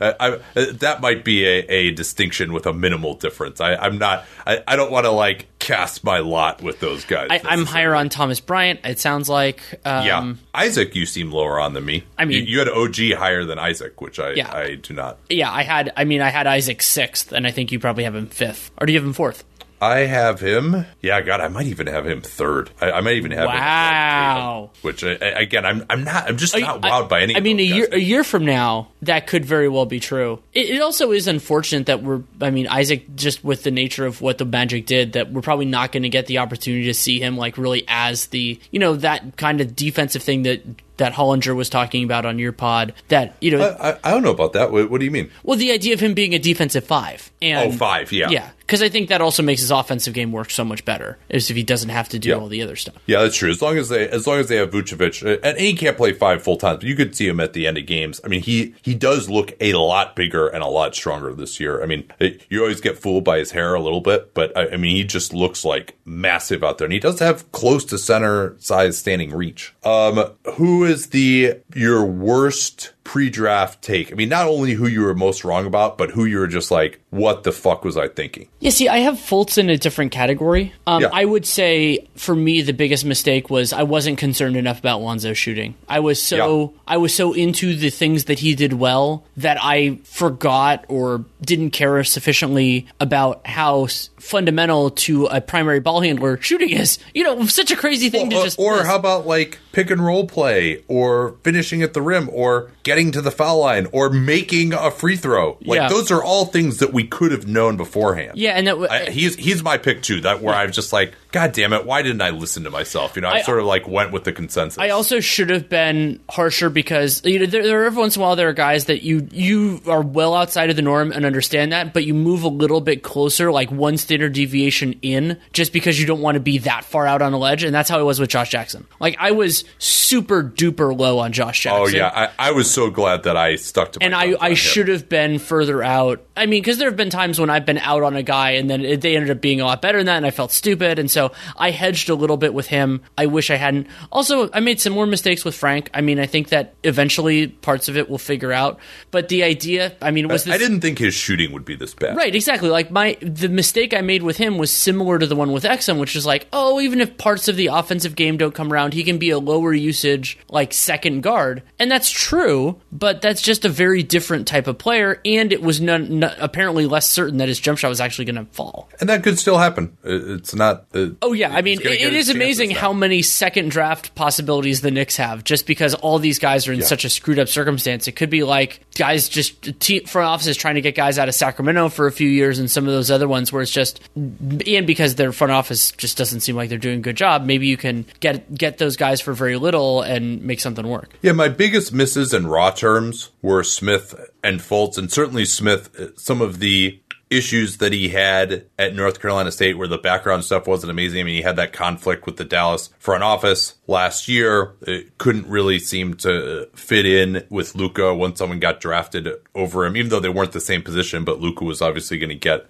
I, 0.00 0.14
I, 0.54 0.64
that 0.74 1.00
might 1.00 1.24
be 1.24 1.44
a, 1.44 1.66
a, 1.68 1.90
distinction 1.90 2.52
with 2.52 2.66
a 2.66 2.72
minimal 2.72 3.14
difference. 3.14 3.60
I, 3.60 3.84
am 3.84 3.98
not. 3.98 4.26
I, 4.46 4.62
I 4.68 4.76
don't 4.76 4.92
want 4.92 5.06
to 5.06 5.10
like 5.10 5.46
cast 5.70 6.04
my 6.04 6.18
lot 6.18 6.62
with 6.62 6.80
those 6.80 7.04
guys. 7.04 7.28
I, 7.30 7.52
am 7.52 7.64
higher 7.64 7.94
on 7.94 8.08
Thomas 8.08 8.40
Bryant. 8.40 8.80
It 8.84 8.98
sounds 8.98 9.28
like. 9.28 9.60
Um, 9.84 10.06
yeah, 10.06 10.34
Isaac, 10.54 10.94
you 10.94 11.06
seem 11.06 11.30
lower 11.30 11.60
on 11.60 11.74
than 11.74 11.84
me. 11.84 12.04
I 12.18 12.24
mean, 12.24 12.46
you, 12.46 12.52
you, 12.54 12.58
had 12.58 12.68
OG 12.68 13.18
higher 13.18 13.44
than 13.44 13.58
Isaac, 13.58 14.00
which 14.00 14.18
I 14.18 14.32
yeah. 14.32 14.52
I 14.52 14.74
do 14.74 14.94
not. 14.94 15.18
Yeah, 15.28 15.50
I 15.50 15.62
had. 15.62 15.92
I 15.96 16.04
mean, 16.04 16.20
I 16.20 16.30
had 16.30 16.46
Isaac 16.46 16.82
sixth 16.82 17.32
and 17.32 17.46
I 17.46 17.50
think 17.50 17.72
you 17.72 17.78
probably 17.78 18.04
have 18.04 18.14
him 18.14 18.26
fifth. 18.26 18.70
Or 18.78 18.86
do 18.86 18.92
you 18.92 18.98
have 18.98 19.06
him 19.06 19.12
fourth? 19.12 19.44
I 19.80 20.00
have 20.00 20.40
him. 20.40 20.84
Yeah, 21.00 21.22
God, 21.22 21.40
I 21.40 21.48
might 21.48 21.66
even 21.66 21.86
have 21.86 22.06
him 22.06 22.20
third. 22.20 22.70
I, 22.80 22.92
I 22.92 23.00
might 23.00 23.16
even 23.16 23.30
have 23.30 23.46
wow. 23.46 24.70
him. 24.72 24.80
Which 24.82 25.02
I, 25.02 25.12
again, 25.12 25.64
I'm 25.64 25.86
I'm 25.88 26.04
not. 26.04 26.28
I'm 26.28 26.36
just 26.36 26.58
not 26.58 26.82
wowed 26.82 27.08
by 27.08 27.22
any. 27.22 27.34
I 27.34 27.40
mean, 27.40 27.58
a 27.58 27.64
year 27.64 27.88
a 27.90 27.98
year 27.98 28.22
from 28.22 28.44
now, 28.44 28.88
that 29.02 29.26
could 29.26 29.44
very 29.44 29.68
well 29.68 29.86
be 29.86 29.98
true. 29.98 30.42
It, 30.52 30.68
it, 30.70 30.82
also 30.82 31.12
is 31.12 31.26
unfortunate 31.26 31.86
that 31.86 32.02
we're. 32.02 32.22
I 32.40 32.50
mean, 32.50 32.66
Isaac, 32.66 33.14
just 33.16 33.42
with 33.42 33.62
the 33.62 33.70
nature 33.70 34.04
of 34.04 34.20
what 34.20 34.36
the 34.36 34.44
Magic 34.44 34.84
did, 34.84 35.14
that 35.14 35.32
we're 35.32 35.40
probably 35.40 35.66
not 35.66 35.92
going 35.92 36.02
to 36.02 36.10
get 36.10 36.26
the 36.26 36.38
opportunity 36.38 36.84
to 36.84 36.94
see 36.94 37.18
him 37.18 37.38
like 37.38 37.56
really 37.56 37.84
as 37.88 38.26
the 38.26 38.60
you 38.70 38.78
know 38.78 38.96
that 38.96 39.38
kind 39.38 39.62
of 39.62 39.74
defensive 39.74 40.22
thing 40.22 40.42
that 40.42 40.62
that 41.00 41.14
Hollinger 41.14 41.56
was 41.56 41.68
talking 41.68 42.04
about 42.04 42.24
on 42.24 42.38
your 42.38 42.52
pod. 42.52 42.94
That 43.08 43.34
you 43.40 43.50
know, 43.50 43.76
I, 43.80 43.90
I, 43.90 43.98
I 44.04 44.10
don't 44.12 44.22
know 44.22 44.30
about 44.30 44.52
that. 44.52 44.70
What, 44.70 44.90
what, 44.90 44.98
do 45.00 45.04
you 45.04 45.10
mean? 45.10 45.30
Well, 45.42 45.56
the 45.56 45.72
idea 45.72 45.94
of 45.94 46.00
him 46.00 46.14
being 46.14 46.34
a 46.34 46.38
defensive 46.38 46.84
five. 46.84 47.30
And, 47.42 47.72
oh, 47.72 47.76
five, 47.76 48.12
yeah, 48.12 48.28
yeah. 48.30 48.50
Because 48.60 48.82
I 48.82 48.88
think 48.88 49.08
that 49.08 49.20
also 49.20 49.42
makes 49.42 49.62
his 49.62 49.72
offensive 49.72 50.14
game 50.14 50.30
work 50.30 50.50
so 50.50 50.64
much 50.64 50.84
better, 50.84 51.18
is 51.28 51.50
if 51.50 51.56
he 51.56 51.64
doesn't 51.64 51.88
have 51.88 52.08
to 52.10 52.20
do 52.20 52.28
yeah. 52.28 52.34
all 52.36 52.46
the 52.46 52.62
other 52.62 52.76
stuff. 52.76 52.94
Yeah, 53.06 53.22
that's 53.22 53.36
true. 53.36 53.50
As 53.50 53.60
long 53.60 53.76
as 53.78 53.88
they, 53.88 54.08
as 54.08 54.28
long 54.28 54.38
as 54.38 54.48
they 54.48 54.56
have 54.56 54.70
Vucevic, 54.70 55.26
uh, 55.26 55.40
and 55.42 55.58
he 55.58 55.74
can't 55.74 55.96
play 55.96 56.12
five 56.12 56.42
full 56.42 56.56
times, 56.56 56.78
but 56.78 56.86
you 56.86 56.94
could 56.94 57.16
see 57.16 57.26
him 57.26 57.40
at 57.40 57.52
the 57.52 57.66
end 57.66 57.78
of 57.78 57.86
games. 57.86 58.20
I 58.24 58.28
mean, 58.28 58.42
he 58.42 58.74
he 58.82 58.94
does 58.94 59.28
look 59.28 59.52
a 59.60 59.72
lot 59.72 60.14
bigger 60.14 60.46
and 60.46 60.62
a 60.62 60.68
lot 60.68 60.94
stronger 60.94 61.34
this 61.34 61.58
year. 61.58 61.82
I 61.82 61.86
mean, 61.86 62.04
it, 62.20 62.46
you 62.48 62.60
always 62.60 62.80
get 62.80 62.98
fooled 62.98 63.24
by 63.24 63.38
his 63.38 63.50
hair 63.50 63.74
a 63.74 63.80
little 63.80 64.02
bit, 64.02 64.34
but 64.34 64.56
I, 64.56 64.68
I 64.68 64.76
mean, 64.76 64.94
he 64.94 65.02
just 65.02 65.32
looks 65.32 65.64
like 65.64 65.96
massive 66.04 66.62
out 66.62 66.78
there, 66.78 66.84
and 66.84 66.92
he 66.92 67.00
does 67.00 67.18
have 67.18 67.50
close 67.52 67.84
to 67.86 67.98
center 67.98 68.54
size 68.58 68.98
standing 68.98 69.34
reach. 69.34 69.74
Um, 69.82 70.32
who 70.54 70.84
is 70.84 70.89
the 71.08 71.60
your 71.74 72.04
worst 72.04 72.92
pre-draft 73.10 73.82
take? 73.82 74.12
I 74.12 74.14
mean, 74.14 74.28
not 74.28 74.46
only 74.46 74.72
who 74.72 74.86
you 74.86 75.00
were 75.00 75.16
most 75.16 75.42
wrong 75.42 75.66
about, 75.66 75.98
but 75.98 76.12
who 76.12 76.26
you 76.26 76.38
were 76.38 76.46
just 76.46 76.70
like, 76.70 77.00
what 77.10 77.42
the 77.42 77.50
fuck 77.50 77.84
was 77.84 77.96
I 77.96 78.06
thinking? 78.06 78.46
Yeah, 78.60 78.70
see, 78.70 78.88
I 78.88 78.98
have 78.98 79.16
Fultz 79.16 79.58
in 79.58 79.68
a 79.68 79.76
different 79.76 80.12
category. 80.12 80.72
Um, 80.86 81.02
yeah. 81.02 81.10
I 81.12 81.24
would 81.24 81.44
say 81.44 82.06
for 82.14 82.36
me, 82.36 82.62
the 82.62 82.72
biggest 82.72 83.04
mistake 83.04 83.50
was 83.50 83.72
I 83.72 83.82
wasn't 83.82 84.18
concerned 84.18 84.56
enough 84.56 84.78
about 84.78 85.00
Lonzo 85.00 85.32
shooting. 85.32 85.74
I 85.88 85.98
was 85.98 86.22
so 86.22 86.72
yeah. 86.72 86.80
I 86.86 86.96
was 86.98 87.12
so 87.12 87.32
into 87.32 87.74
the 87.74 87.90
things 87.90 88.26
that 88.26 88.38
he 88.38 88.54
did 88.54 88.74
well 88.74 89.24
that 89.38 89.58
I 89.60 89.98
forgot 90.04 90.84
or 90.86 91.24
didn't 91.40 91.70
care 91.70 92.04
sufficiently 92.04 92.86
about 93.00 93.44
how 93.44 93.88
fundamental 94.18 94.90
to 94.90 95.26
a 95.26 95.40
primary 95.40 95.80
ball 95.80 96.00
handler 96.00 96.40
shooting 96.40 96.70
is. 96.70 96.98
You 97.12 97.24
know, 97.24 97.46
such 97.46 97.72
a 97.72 97.76
crazy 97.76 98.08
thing 98.08 98.28
well, 98.28 98.42
to 98.42 98.46
just. 98.46 98.58
Or 98.60 98.76
miss. 98.76 98.86
how 98.86 98.96
about 98.96 99.26
like 99.26 99.58
pick 99.72 99.90
and 99.90 100.04
roll 100.04 100.26
play, 100.26 100.84
or 100.86 101.36
finishing 101.42 101.82
at 101.82 101.94
the 101.94 102.02
rim, 102.02 102.28
or 102.32 102.70
getting 102.82 102.99
to 103.12 103.22
the 103.22 103.30
foul 103.30 103.60
line, 103.60 103.86
or 103.92 104.10
making 104.10 104.72
a 104.72 104.90
free 104.90 105.16
throw? 105.16 105.56
Like 105.62 105.76
yeah. 105.80 105.88
those 105.88 106.10
are 106.10 106.22
all 106.22 106.44
things 106.44 106.78
that 106.78 106.92
we 106.92 107.04
could 107.04 107.32
have 107.32 107.46
known 107.46 107.76
beforehand. 107.76 108.36
Yeah, 108.36 108.52
and 108.52 108.66
that 108.66 108.90
I, 108.90 109.10
he's 109.10 109.36
he's 109.36 109.62
my 109.62 109.78
pick 109.78 110.02
too. 110.02 110.20
That 110.20 110.42
where 110.42 110.54
yeah. 110.54 110.60
I've 110.60 110.72
just 110.72 110.92
like, 110.92 111.14
God 111.32 111.52
damn 111.52 111.72
it, 111.72 111.86
why 111.86 112.02
didn't 112.02 112.22
I 112.22 112.30
listen 112.30 112.64
to 112.64 112.70
myself? 112.70 113.14
You 113.14 113.22
know, 113.22 113.28
I, 113.28 113.36
I, 113.36 113.42
sort 113.42 113.60
of 113.60 113.66
like 113.66 113.86
went 113.86 114.10
with 114.10 114.24
the 114.24 114.32
consensus. 114.32 114.78
I 114.78 114.90
also 114.90 115.20
should 115.20 115.50
have 115.50 115.68
been 115.68 116.20
harsher 116.28 116.70
because 116.70 117.24
you 117.24 117.38
know 117.38 117.46
there, 117.46 117.62
there 117.62 117.84
every 117.84 118.00
once 118.00 118.16
in 118.16 118.22
a 118.22 118.24
while 118.24 118.36
there 118.36 118.48
are 118.48 118.52
guys 118.52 118.86
that 118.86 119.02
you 119.02 119.28
you 119.30 119.80
are 119.86 120.02
well 120.02 120.34
outside 120.34 120.70
of 120.70 120.76
the 120.76 120.82
norm 120.82 121.12
and 121.12 121.24
understand 121.24 121.72
that, 121.72 121.94
but 121.94 122.04
you 122.04 122.14
move 122.14 122.42
a 122.42 122.48
little 122.48 122.80
bit 122.80 123.02
closer, 123.02 123.52
like 123.52 123.70
one 123.70 123.96
standard 123.96 124.32
deviation 124.32 124.98
in, 125.02 125.38
just 125.52 125.72
because 125.72 126.00
you 126.00 126.06
don't 126.06 126.20
want 126.20 126.34
to 126.34 126.40
be 126.40 126.58
that 126.58 126.84
far 126.84 127.06
out 127.06 127.22
on 127.22 127.32
a 127.32 127.38
ledge, 127.38 127.62
and 127.62 127.72
that's 127.72 127.88
how 127.88 128.00
it 128.00 128.04
was 128.04 128.18
with 128.18 128.30
Josh 128.30 128.50
Jackson. 128.50 128.86
Like 128.98 129.16
I 129.20 129.30
was 129.30 129.64
super 129.78 130.42
duper 130.42 130.96
low 130.98 131.18
on 131.20 131.32
Josh 131.32 131.64
oh, 131.66 131.86
Jackson. 131.86 131.94
Oh 131.94 131.98
yeah, 131.98 132.28
I, 132.38 132.48
I 132.48 132.50
was 132.52 132.68
so 132.68 132.90
glad 132.90 133.22
that 133.22 133.36
I 133.36 133.54
stuck 133.54 133.92
to. 133.92 134.00
My 134.00 134.06
And 134.06 134.14
I 134.14 134.34
I 134.40 134.54
should 134.54 134.88
have 134.88 135.08
been 135.08 135.38
further 135.38 135.82
out. 135.82 136.24
I 136.36 136.46
mean, 136.46 136.62
because 136.62 136.78
there 136.78 136.88
have 136.88 136.96
been 136.96 137.10
times 137.10 137.38
when 137.38 137.50
I've 137.50 137.66
been 137.66 137.78
out 137.78 138.02
on 138.02 138.16
a 138.16 138.22
guy 138.22 138.52
and 138.52 138.68
then 138.68 138.82
they 138.82 139.14
ended 139.14 139.30
up 139.30 139.40
being 139.40 139.60
a 139.60 139.64
lot 139.64 139.80
better 139.80 139.98
than 139.98 140.06
that, 140.06 140.16
and 140.16 140.26
I 140.26 140.32
felt 140.32 140.50
stupid, 140.50 140.98
and 140.98 141.10
so 141.10 141.19
So 141.20 141.32
I 141.54 141.70
hedged 141.70 142.08
a 142.08 142.14
little 142.14 142.38
bit 142.38 142.54
with 142.54 142.66
him. 142.66 143.02
I 143.18 143.26
wish 143.26 143.50
I 143.50 143.56
hadn't. 143.56 143.88
Also, 144.10 144.50
I 144.52 144.60
made 144.60 144.80
some 144.80 144.94
more 144.94 145.04
mistakes 145.04 145.44
with 145.44 145.54
Frank. 145.54 145.90
I 145.92 146.00
mean, 146.00 146.18
I 146.18 146.24
think 146.24 146.48
that 146.48 146.72
eventually 146.82 147.48
parts 147.48 147.90
of 147.90 147.98
it 147.98 148.08
will 148.08 148.16
figure 148.16 148.52
out. 148.52 148.78
But 149.10 149.28
the 149.28 149.42
idea, 149.42 149.94
I 150.00 150.12
mean, 150.12 150.28
was 150.28 150.48
I, 150.48 150.54
I 150.54 150.58
didn't 150.58 150.80
think 150.80 150.98
his 150.98 151.12
shooting 151.12 151.52
would 151.52 151.66
be 151.66 151.76
this 151.76 151.92
bad. 151.92 152.16
Right, 152.16 152.34
exactly. 152.34 152.70
Like 152.70 152.90
my 152.90 153.18
the 153.20 153.50
mistake 153.50 153.92
I 153.92 154.00
made 154.00 154.22
with 154.22 154.38
him 154.38 154.56
was 154.56 154.70
similar 154.70 155.18
to 155.18 155.26
the 155.26 155.36
one 155.36 155.52
with 155.52 155.64
Exum, 155.64 156.00
which 156.00 156.16
is 156.16 156.24
like, 156.24 156.48
oh, 156.54 156.80
even 156.80 157.02
if 157.02 157.18
parts 157.18 157.48
of 157.48 157.56
the 157.56 157.66
offensive 157.66 158.16
game 158.16 158.38
don't 158.38 158.54
come 158.54 158.72
around, 158.72 158.94
he 158.94 159.04
can 159.04 159.18
be 159.18 159.28
a 159.28 159.38
lower 159.38 159.74
usage 159.74 160.38
like 160.48 160.72
second 160.72 161.20
guard, 161.20 161.62
and 161.78 161.90
that's 161.90 162.10
true. 162.10 162.80
But 162.90 163.20
that's 163.20 163.42
just 163.42 163.66
a 163.66 163.68
very 163.68 164.02
different 164.02 164.48
type 164.48 164.66
of 164.66 164.78
player, 164.78 165.20
and 165.26 165.52
it 165.52 165.60
was 165.60 165.82
none, 165.82 166.20
none, 166.20 166.34
apparently 166.40 166.86
less 166.86 167.10
certain 167.10 167.36
that 167.38 167.48
his 167.48 167.60
jump 167.60 167.78
shot 167.78 167.90
was 167.90 168.00
actually 168.00 168.24
going 168.24 168.46
to 168.46 168.50
fall. 168.52 168.88
And 169.00 169.10
that 169.10 169.22
could 169.22 169.38
still 169.38 169.58
happen. 169.58 169.98
It's 170.02 170.54
not. 170.54 170.86
Uh, 170.94 171.09
oh 171.22 171.32
yeah, 171.32 171.50
I 171.50 171.62
mean, 171.62 171.80
it 171.82 172.14
is 172.14 172.28
amazing 172.28 172.70
how 172.70 172.92
many 172.92 173.22
second 173.22 173.70
draft 173.70 174.14
possibilities 174.14 174.80
the 174.80 174.90
Knicks 174.90 175.16
have, 175.16 175.44
just 175.44 175.66
because 175.66 175.94
all 175.94 176.18
these 176.18 176.38
guys 176.38 176.68
are 176.68 176.72
in 176.72 176.80
yeah. 176.80 176.86
such 176.86 177.04
a 177.04 177.10
screwed 177.10 177.38
up 177.38 177.48
circumstance. 177.48 178.08
It 178.08 178.12
could 178.12 178.30
be 178.30 178.42
like 178.42 178.80
guys 178.94 179.28
just 179.28 179.80
team, 179.80 180.04
front 180.04 180.28
offices 180.28 180.56
trying 180.56 180.76
to 180.76 180.80
get 180.80 180.94
guys 180.94 181.18
out 181.18 181.28
of 181.28 181.34
Sacramento 181.34 181.88
for 181.88 182.06
a 182.06 182.12
few 182.12 182.28
years, 182.28 182.58
and 182.58 182.70
some 182.70 182.86
of 182.86 182.92
those 182.92 183.10
other 183.10 183.28
ones 183.28 183.52
where 183.52 183.62
it's 183.62 183.70
just 183.70 184.00
and 184.14 184.86
because 184.86 185.14
their 185.14 185.32
front 185.32 185.52
office 185.52 185.92
just 185.92 186.16
doesn't 186.16 186.40
seem 186.40 186.56
like 186.56 186.68
they're 186.68 186.78
doing 186.78 186.98
a 186.98 187.02
good 187.02 187.16
job. 187.16 187.44
Maybe 187.44 187.66
you 187.66 187.76
can 187.76 188.06
get 188.20 188.54
get 188.54 188.78
those 188.78 188.96
guys 188.96 189.20
for 189.20 189.32
very 189.32 189.56
little 189.56 190.02
and 190.02 190.42
make 190.42 190.60
something 190.60 190.86
work. 190.86 191.10
Yeah, 191.22 191.32
my 191.32 191.48
biggest 191.48 191.92
misses 191.92 192.32
in 192.32 192.46
raw 192.46 192.70
terms 192.70 193.30
were 193.42 193.64
Smith 193.64 194.14
and 194.44 194.60
Fultz, 194.60 194.98
and 194.98 195.10
certainly 195.10 195.44
Smith. 195.44 195.90
Uh, 195.98 196.08
some 196.16 196.40
of 196.40 196.58
the 196.60 196.99
issues 197.30 197.76
that 197.76 197.92
he 197.92 198.08
had 198.08 198.66
at 198.78 198.94
North 198.94 199.20
Carolina 199.20 199.52
State 199.52 199.78
where 199.78 199.86
the 199.86 199.98
background 199.98 200.44
stuff 200.44 200.66
wasn't 200.66 200.90
amazing. 200.90 201.20
I 201.20 201.22
mean, 201.22 201.36
he 201.36 201.42
had 201.42 201.56
that 201.56 201.72
conflict 201.72 202.26
with 202.26 202.36
the 202.36 202.44
Dallas 202.44 202.90
front 202.98 203.22
office 203.22 203.74
last 203.86 204.26
year. 204.26 204.74
It 204.82 205.16
couldn't 205.16 205.46
really 205.46 205.78
seem 205.78 206.14
to 206.14 206.68
fit 206.74 207.06
in 207.06 207.46
with 207.48 207.76
Luka 207.76 208.14
once 208.14 208.38
someone 208.40 208.58
got 208.58 208.80
drafted 208.80 209.28
over 209.54 209.86
him, 209.86 209.96
even 209.96 210.10
though 210.10 210.20
they 210.20 210.28
weren't 210.28 210.52
the 210.52 210.60
same 210.60 210.82
position, 210.82 211.24
but 211.24 211.40
Luka 211.40 211.64
was 211.64 211.80
obviously 211.80 212.18
going 212.18 212.30
to 212.30 212.34
get 212.34 212.66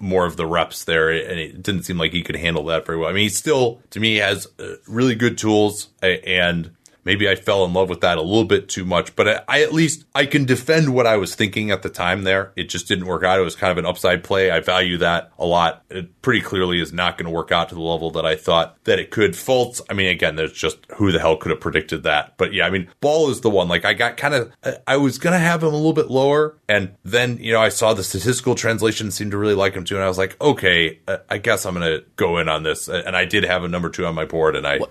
more 0.00 0.26
of 0.26 0.36
the 0.36 0.46
reps 0.46 0.84
there 0.84 1.10
and 1.10 1.40
it 1.40 1.62
didn't 1.62 1.82
seem 1.82 1.98
like 1.98 2.12
he 2.12 2.22
could 2.22 2.36
handle 2.36 2.64
that 2.66 2.86
very 2.86 2.98
well. 2.98 3.10
I 3.10 3.12
mean, 3.12 3.24
he 3.24 3.28
still, 3.28 3.82
to 3.90 3.98
me, 3.98 4.16
has 4.16 4.46
uh, 4.60 4.76
really 4.86 5.16
good 5.16 5.36
tools 5.36 5.88
and 6.02 6.70
maybe 7.04 7.28
I 7.28 7.34
fell 7.34 7.64
in 7.64 7.72
love 7.72 7.88
with 7.88 8.00
that 8.00 8.18
a 8.18 8.22
little 8.22 8.44
bit 8.44 8.68
too 8.68 8.84
much, 8.84 9.14
but 9.16 9.28
I, 9.28 9.40
I, 9.48 9.62
at 9.62 9.72
least 9.72 10.04
I 10.14 10.26
can 10.26 10.44
defend 10.44 10.94
what 10.94 11.06
I 11.06 11.16
was 11.16 11.34
thinking 11.34 11.70
at 11.70 11.82
the 11.82 11.88
time 11.88 12.22
there. 12.22 12.52
It 12.56 12.64
just 12.64 12.88
didn't 12.88 13.06
work 13.06 13.22
out. 13.22 13.38
It 13.38 13.42
was 13.42 13.56
kind 13.56 13.70
of 13.70 13.78
an 13.78 13.86
upside 13.86 14.24
play. 14.24 14.50
I 14.50 14.60
value 14.60 14.98
that 14.98 15.32
a 15.38 15.44
lot. 15.44 15.84
It 15.90 16.20
pretty 16.22 16.40
clearly 16.40 16.80
is 16.80 16.92
not 16.92 17.18
going 17.18 17.26
to 17.26 17.30
work 17.30 17.52
out 17.52 17.68
to 17.68 17.74
the 17.74 17.80
level 17.80 18.10
that 18.12 18.26
I 18.26 18.36
thought 18.36 18.82
that 18.84 18.98
it 18.98 19.10
could. 19.10 19.32
Fultz, 19.32 19.80
I 19.90 19.94
mean, 19.94 20.08
again, 20.08 20.36
there's 20.36 20.52
just 20.52 20.78
who 20.96 21.12
the 21.12 21.18
hell 21.18 21.36
could 21.36 21.50
have 21.50 21.60
predicted 21.60 22.02
that? 22.04 22.36
But 22.36 22.52
yeah, 22.52 22.66
I 22.66 22.70
mean, 22.70 22.88
Ball 23.00 23.30
is 23.30 23.40
the 23.40 23.50
one. 23.50 23.68
Like 23.68 23.84
I 23.84 23.94
got 23.94 24.16
kind 24.16 24.34
of, 24.34 24.52
I 24.86 24.96
was 24.96 25.18
going 25.18 25.32
to 25.34 25.38
have 25.38 25.62
him 25.62 25.72
a 25.72 25.76
little 25.76 25.92
bit 25.92 26.10
lower. 26.10 26.56
And 26.68 26.94
then, 27.04 27.38
you 27.38 27.52
know, 27.52 27.60
I 27.60 27.68
saw 27.68 27.94
the 27.94 28.04
statistical 28.04 28.54
translation 28.54 29.10
seemed 29.10 29.32
to 29.32 29.38
really 29.38 29.54
like 29.54 29.74
him 29.74 29.84
too. 29.84 29.96
And 29.96 30.04
I 30.04 30.08
was 30.08 30.18
like, 30.18 30.40
okay, 30.40 31.00
I 31.28 31.38
guess 31.38 31.66
I'm 31.66 31.74
going 31.74 32.00
to 32.00 32.04
go 32.16 32.38
in 32.38 32.48
on 32.48 32.62
this. 32.62 32.88
And 32.88 33.16
I 33.16 33.24
did 33.24 33.44
have 33.44 33.64
a 33.64 33.68
number 33.68 33.90
two 33.90 34.06
on 34.06 34.14
my 34.14 34.24
board 34.24 34.56
and 34.56 34.66
I, 34.66 34.78
what? 34.78 34.90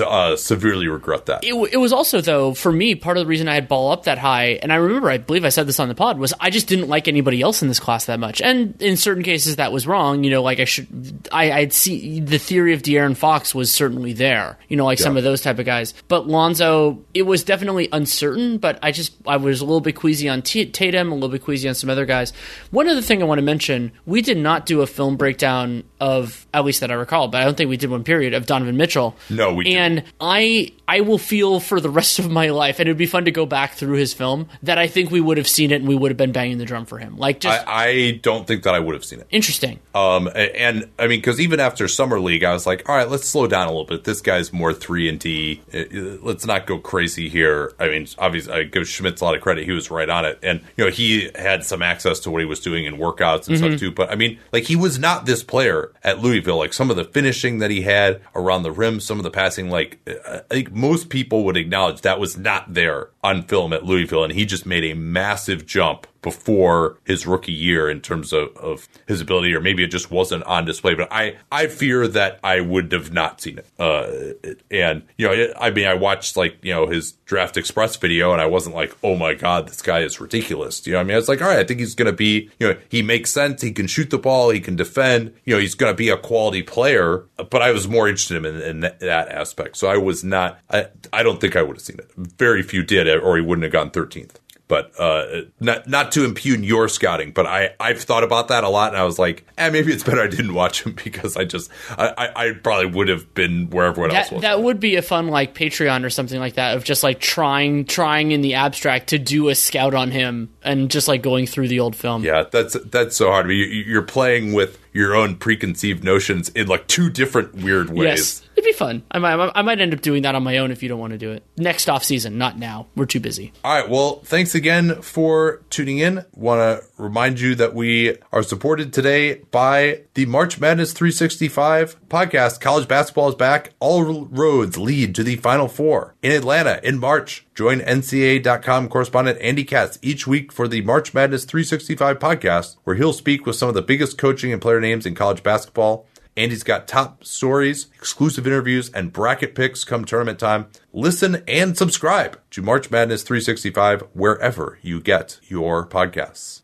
Uh, 0.00 0.36
severely 0.36 0.88
regret 0.88 1.26
that. 1.26 1.44
It, 1.44 1.54
it, 1.72 1.76
was 1.76 1.92
also 1.92 2.20
though 2.20 2.54
for 2.54 2.72
me 2.72 2.94
part 2.94 3.16
of 3.16 3.22
the 3.22 3.26
reason 3.26 3.48
I 3.48 3.54
had 3.54 3.68
ball 3.68 3.92
up 3.92 4.04
that 4.04 4.18
high, 4.18 4.58
and 4.62 4.72
I 4.72 4.76
remember 4.76 5.10
I 5.10 5.18
believe 5.18 5.44
I 5.44 5.50
said 5.50 5.66
this 5.66 5.78
on 5.78 5.88
the 5.88 5.94
pod 5.94 6.18
was 6.18 6.34
I 6.40 6.50
just 6.50 6.66
didn't 6.66 6.88
like 6.88 7.08
anybody 7.08 7.40
else 7.40 7.62
in 7.62 7.68
this 7.68 7.80
class 7.80 8.06
that 8.06 8.18
much, 8.18 8.40
and 8.40 8.80
in 8.82 8.96
certain 8.96 9.22
cases 9.22 9.56
that 9.56 9.72
was 9.72 9.86
wrong. 9.86 10.24
You 10.24 10.30
know, 10.30 10.42
like 10.42 10.60
I 10.60 10.64
should 10.64 11.28
I, 11.32 11.52
I'd 11.52 11.72
see 11.72 12.20
the 12.20 12.38
theory 12.38 12.74
of 12.74 12.82
De'Aaron 12.82 13.16
Fox 13.16 13.54
was 13.54 13.72
certainly 13.72 14.12
there. 14.12 14.58
You 14.68 14.76
know, 14.76 14.84
like 14.84 14.98
yeah. 14.98 15.04
some 15.04 15.16
of 15.16 15.24
those 15.24 15.40
type 15.40 15.58
of 15.58 15.66
guys, 15.66 15.94
but 16.08 16.26
Lonzo 16.26 17.04
it 17.12 17.22
was 17.22 17.44
definitely 17.44 17.88
uncertain. 17.92 18.58
But 18.58 18.78
I 18.82 18.92
just 18.92 19.14
I 19.26 19.36
was 19.36 19.60
a 19.60 19.64
little 19.64 19.80
bit 19.80 19.96
queasy 19.96 20.28
on 20.28 20.42
T- 20.42 20.66
Tatum, 20.66 21.12
a 21.12 21.14
little 21.14 21.28
bit 21.28 21.42
queasy 21.42 21.68
on 21.68 21.74
some 21.74 21.90
other 21.90 22.06
guys. 22.06 22.32
One 22.70 22.88
other 22.88 23.02
thing 23.02 23.22
I 23.22 23.26
want 23.26 23.38
to 23.38 23.42
mention: 23.42 23.92
we 24.06 24.22
did 24.22 24.38
not 24.38 24.66
do 24.66 24.82
a 24.82 24.86
film 24.86 25.16
breakdown 25.16 25.84
of 26.00 26.46
at 26.52 26.64
least 26.64 26.80
that 26.80 26.90
I 26.90 26.94
recall, 26.94 27.28
but 27.28 27.40
I 27.40 27.44
don't 27.44 27.56
think 27.56 27.70
we 27.70 27.76
did 27.76 27.90
one 27.90 28.04
period 28.04 28.34
of 28.34 28.46
Donovan 28.46 28.76
Mitchell. 28.76 29.16
No, 29.30 29.43
we 29.52 29.74
and 29.74 30.04
I 30.20 30.72
I 30.86 31.00
will 31.00 31.18
feel 31.18 31.60
for 31.60 31.80
the 31.80 31.90
rest 31.90 32.18
of 32.18 32.30
my 32.30 32.50
life, 32.50 32.78
and 32.78 32.88
it'd 32.88 32.98
be 32.98 33.06
fun 33.06 33.24
to 33.24 33.30
go 33.30 33.46
back 33.46 33.74
through 33.74 33.96
his 33.96 34.12
film 34.12 34.48
that 34.62 34.78
I 34.78 34.86
think 34.86 35.10
we 35.10 35.20
would 35.20 35.38
have 35.38 35.48
seen 35.48 35.70
it 35.70 35.76
and 35.76 35.88
we 35.88 35.94
would 35.94 36.10
have 36.10 36.18
been 36.18 36.32
banging 36.32 36.58
the 36.58 36.64
drum 36.64 36.86
for 36.86 36.98
him. 36.98 37.16
Like, 37.16 37.40
just 37.40 37.66
I, 37.66 37.86
I 37.86 38.10
don't 38.22 38.46
think 38.46 38.64
that 38.64 38.74
I 38.74 38.80
would 38.80 38.94
have 38.94 39.04
seen 39.04 39.20
it. 39.20 39.26
Interesting. 39.30 39.80
Um, 39.94 40.28
and 40.34 40.90
I 40.98 41.06
mean, 41.06 41.18
because 41.20 41.40
even 41.40 41.60
after 41.60 41.88
summer 41.88 42.20
league, 42.20 42.44
I 42.44 42.52
was 42.52 42.66
like, 42.66 42.88
all 42.88 42.96
right, 42.96 43.08
let's 43.08 43.28
slow 43.28 43.46
down 43.46 43.66
a 43.66 43.70
little 43.70 43.86
bit. 43.86 44.04
This 44.04 44.20
guy's 44.20 44.52
more 44.52 44.72
three 44.72 45.08
and 45.08 45.18
D. 45.18 45.62
Uh, 45.72 46.18
let's 46.22 46.46
not 46.46 46.66
go 46.66 46.78
crazy 46.78 47.28
here. 47.28 47.72
I 47.78 47.88
mean, 47.88 48.06
obviously, 48.18 48.52
I 48.52 48.62
give 48.64 48.86
Schmitz 48.86 49.20
a 49.20 49.24
lot 49.24 49.34
of 49.34 49.40
credit. 49.40 49.64
He 49.64 49.72
was 49.72 49.90
right 49.90 50.08
on 50.08 50.24
it, 50.24 50.38
and 50.42 50.60
you 50.76 50.84
know, 50.84 50.90
he 50.90 51.30
had 51.34 51.64
some 51.64 51.82
access 51.82 52.20
to 52.20 52.30
what 52.30 52.40
he 52.40 52.46
was 52.46 52.60
doing 52.60 52.84
in 52.84 52.96
workouts 52.96 53.48
and 53.48 53.56
mm-hmm. 53.56 53.66
stuff 53.68 53.80
too. 53.80 53.90
But 53.90 54.10
I 54.10 54.16
mean, 54.16 54.38
like, 54.52 54.64
he 54.64 54.76
was 54.76 54.98
not 54.98 55.26
this 55.26 55.42
player 55.42 55.92
at 56.02 56.18
Louisville. 56.18 56.58
Like 56.58 56.72
some 56.72 56.90
of 56.90 56.96
the 56.96 57.04
finishing 57.04 57.58
that 57.60 57.70
he 57.70 57.82
had 57.82 58.20
around 58.34 58.64
the 58.64 58.72
rim, 58.72 59.00
some 59.00 59.18
of 59.18 59.24
the 59.24 59.30
passing, 59.34 59.68
like 59.68 59.98
I 60.26 60.38
think 60.48 60.72
most 60.72 61.10
people 61.10 61.44
would 61.44 61.56
acknowledge 61.56 62.00
that 62.02 62.18
was 62.18 62.38
not 62.38 62.72
there 62.72 63.08
on 63.24 63.42
film 63.42 63.72
at 63.72 63.84
Louisville, 63.84 64.22
and 64.22 64.32
he 64.32 64.44
just 64.44 64.66
made 64.66 64.84
a 64.84 64.94
massive 64.94 65.66
jump 65.66 66.06
before 66.24 66.98
his 67.04 67.26
rookie 67.26 67.52
year 67.52 67.88
in 67.88 68.00
terms 68.00 68.32
of, 68.32 68.56
of 68.56 68.88
his 69.06 69.20
ability, 69.20 69.54
or 69.54 69.60
maybe 69.60 69.84
it 69.84 69.88
just 69.88 70.10
wasn't 70.10 70.42
on 70.44 70.64
display. 70.64 70.94
But 70.94 71.12
I, 71.12 71.36
I 71.52 71.66
fear 71.66 72.08
that 72.08 72.40
I 72.42 72.60
would 72.60 72.90
have 72.92 73.12
not 73.12 73.42
seen 73.42 73.58
it. 73.58 73.66
Uh, 73.78 74.32
and, 74.70 75.02
you 75.18 75.28
know, 75.28 75.52
I 75.60 75.70
mean, 75.70 75.86
I 75.86 75.94
watched 75.94 76.36
like, 76.36 76.56
you 76.62 76.72
know, 76.72 76.86
his 76.86 77.12
Draft 77.26 77.58
Express 77.58 77.96
video 77.96 78.32
and 78.32 78.40
I 78.40 78.46
wasn't 78.46 78.74
like, 78.74 78.96
oh 79.04 79.16
my 79.16 79.34
God, 79.34 79.68
this 79.68 79.82
guy 79.82 80.00
is 80.00 80.18
ridiculous. 80.18 80.86
You 80.86 80.94
know, 80.94 81.00
I 81.00 81.04
mean, 81.04 81.12
I 81.12 81.18
was 81.18 81.28
like, 81.28 81.42
all 81.42 81.48
right, 81.48 81.58
I 81.58 81.64
think 81.64 81.80
he's 81.80 81.94
going 81.94 82.10
to 82.10 82.16
be, 82.16 82.50
you 82.58 82.68
know, 82.68 82.76
he 82.88 83.02
makes 83.02 83.30
sense. 83.30 83.60
He 83.60 83.72
can 83.72 83.86
shoot 83.86 84.08
the 84.08 84.18
ball. 84.18 84.48
He 84.48 84.60
can 84.60 84.76
defend. 84.76 85.34
You 85.44 85.54
know, 85.54 85.60
he's 85.60 85.74
going 85.74 85.92
to 85.92 85.96
be 85.96 86.08
a 86.08 86.16
quality 86.16 86.62
player. 86.62 87.26
But 87.36 87.60
I 87.60 87.70
was 87.70 87.86
more 87.86 88.08
interested 88.08 88.42
in 88.42 88.62
in, 88.62 88.80
that, 88.80 89.28
aspect. 89.28 89.76
So 89.76 89.88
I 89.88 89.98
was 89.98 90.24
not, 90.24 90.58
I, 90.70 90.86
I 91.12 91.22
don't 91.22 91.40
think 91.40 91.54
I 91.54 91.62
would 91.62 91.76
have 91.76 91.82
seen 91.82 91.98
it. 91.98 92.10
Very 92.16 92.62
few 92.62 92.82
did, 92.82 93.06
or 93.22 93.36
he 93.36 93.42
wouldn't 93.42 93.64
have 93.64 93.72
gone 93.72 93.90
13th 93.90 94.36
but 94.66 94.92
uh, 94.98 95.42
not 95.60 95.86
not 95.88 96.12
to 96.12 96.24
impugn 96.24 96.64
your 96.64 96.88
scouting, 96.88 97.32
but 97.32 97.46
I 97.46 97.74
I've 97.78 98.00
thought 98.00 98.24
about 98.24 98.48
that 98.48 98.64
a 98.64 98.68
lot, 98.68 98.92
and 98.92 98.96
I 98.96 99.04
was 99.04 99.18
like, 99.18 99.46
eh, 99.58 99.68
maybe 99.68 99.92
it's 99.92 100.02
better 100.02 100.22
I 100.22 100.26
didn't 100.26 100.54
watch 100.54 100.84
him 100.84 100.92
because 101.04 101.36
I 101.36 101.44
just 101.44 101.70
I, 101.90 102.30
I 102.34 102.52
probably 102.52 102.86
would 102.86 103.08
have 103.08 103.34
been 103.34 103.68
where 103.70 103.86
everyone 103.86 104.10
that, 104.10 104.24
else 104.24 104.32
was. 104.32 104.42
That 104.42 104.62
would 104.62 104.80
be 104.80 104.96
a 104.96 105.02
fun 105.02 105.28
like 105.28 105.54
Patreon 105.54 106.04
or 106.04 106.10
something 106.10 106.40
like 106.40 106.54
that 106.54 106.76
of 106.76 106.84
just 106.84 107.02
like 107.02 107.20
trying 107.20 107.84
trying 107.84 108.32
in 108.32 108.40
the 108.40 108.54
abstract 108.54 109.08
to 109.08 109.18
do 109.18 109.48
a 109.48 109.54
scout 109.54 109.94
on 109.94 110.10
him 110.10 110.50
and 110.62 110.90
just 110.90 111.08
like 111.08 111.22
going 111.22 111.46
through 111.46 111.68
the 111.68 111.80
old 111.80 111.94
film. 111.94 112.24
Yeah, 112.24 112.44
that's 112.50 112.74
that's 112.86 113.16
so 113.16 113.30
hard. 113.30 113.46
I 113.46 113.48
mean, 113.50 113.84
you're 113.86 114.02
playing 114.02 114.54
with 114.54 114.78
your 114.94 115.14
own 115.14 115.36
preconceived 115.36 116.02
notions 116.02 116.48
in 116.50 116.68
like 116.68 116.86
two 116.86 117.10
different 117.10 117.56
weird 117.56 117.90
ways. 117.90 118.04
Yes. 118.06 118.42
It'd 118.56 118.64
be 118.64 118.72
fun. 118.72 119.02
I 119.10 119.18
might, 119.18 119.52
I 119.54 119.62
might 119.62 119.80
end 119.80 119.92
up 119.92 120.00
doing 120.00 120.22
that 120.22 120.36
on 120.36 120.44
my 120.44 120.58
own 120.58 120.70
if 120.70 120.82
you 120.82 120.88
don't 120.88 121.00
want 121.00 121.12
to 121.12 121.18
do 121.18 121.32
it. 121.32 121.42
Next 121.56 121.90
off 121.90 122.04
season, 122.04 122.38
not 122.38 122.56
now. 122.56 122.86
We're 122.94 123.04
too 123.04 123.18
busy. 123.20 123.52
All 123.64 123.74
right. 123.74 123.90
Well, 123.90 124.20
thanks 124.24 124.54
again 124.54 125.02
for 125.02 125.62
tuning 125.68 125.98
in. 125.98 126.24
Want 126.32 126.60
to 126.60 126.93
remind 126.96 127.40
you 127.40 127.54
that 127.54 127.74
we 127.74 128.16
are 128.32 128.42
supported 128.42 128.92
today 128.92 129.34
by 129.50 130.02
the 130.14 130.26
March 130.26 130.60
Madness 130.60 130.92
365 130.92 131.96
podcast. 132.08 132.60
College 132.60 132.88
basketball 132.88 133.28
is 133.28 133.34
back. 133.34 133.70
All 133.80 134.24
roads 134.24 134.78
lead 134.78 135.14
to 135.14 135.22
the 135.22 135.36
Final 135.36 135.68
Four 135.68 136.14
in 136.22 136.32
Atlanta 136.32 136.80
in 136.82 136.98
March. 136.98 137.46
Join 137.54 137.80
NCAA.com 137.80 138.88
correspondent 138.88 139.40
Andy 139.40 139.64
Katz 139.64 139.98
each 140.02 140.26
week 140.26 140.52
for 140.52 140.68
the 140.68 140.82
March 140.82 141.14
Madness 141.14 141.44
365 141.44 142.18
podcast, 142.18 142.76
where 142.84 142.96
he'll 142.96 143.12
speak 143.12 143.46
with 143.46 143.56
some 143.56 143.68
of 143.68 143.74
the 143.74 143.82
biggest 143.82 144.18
coaching 144.18 144.52
and 144.52 144.62
player 144.62 144.80
names 144.80 145.06
in 145.06 145.14
college 145.14 145.42
basketball. 145.42 146.06
Andy's 146.36 146.64
got 146.64 146.88
top 146.88 147.24
stories, 147.24 147.86
exclusive 147.94 148.46
interviews, 148.46 148.90
and 148.90 149.12
bracket 149.12 149.54
picks 149.54 149.84
come 149.84 150.04
tournament 150.04 150.40
time. 150.40 150.66
Listen 150.92 151.44
and 151.46 151.78
subscribe 151.78 152.40
to 152.50 152.62
March 152.62 152.90
Madness 152.90 153.22
365 153.22 154.02
wherever 154.14 154.78
you 154.82 155.00
get 155.00 155.38
your 155.44 155.86
podcasts. 155.86 156.63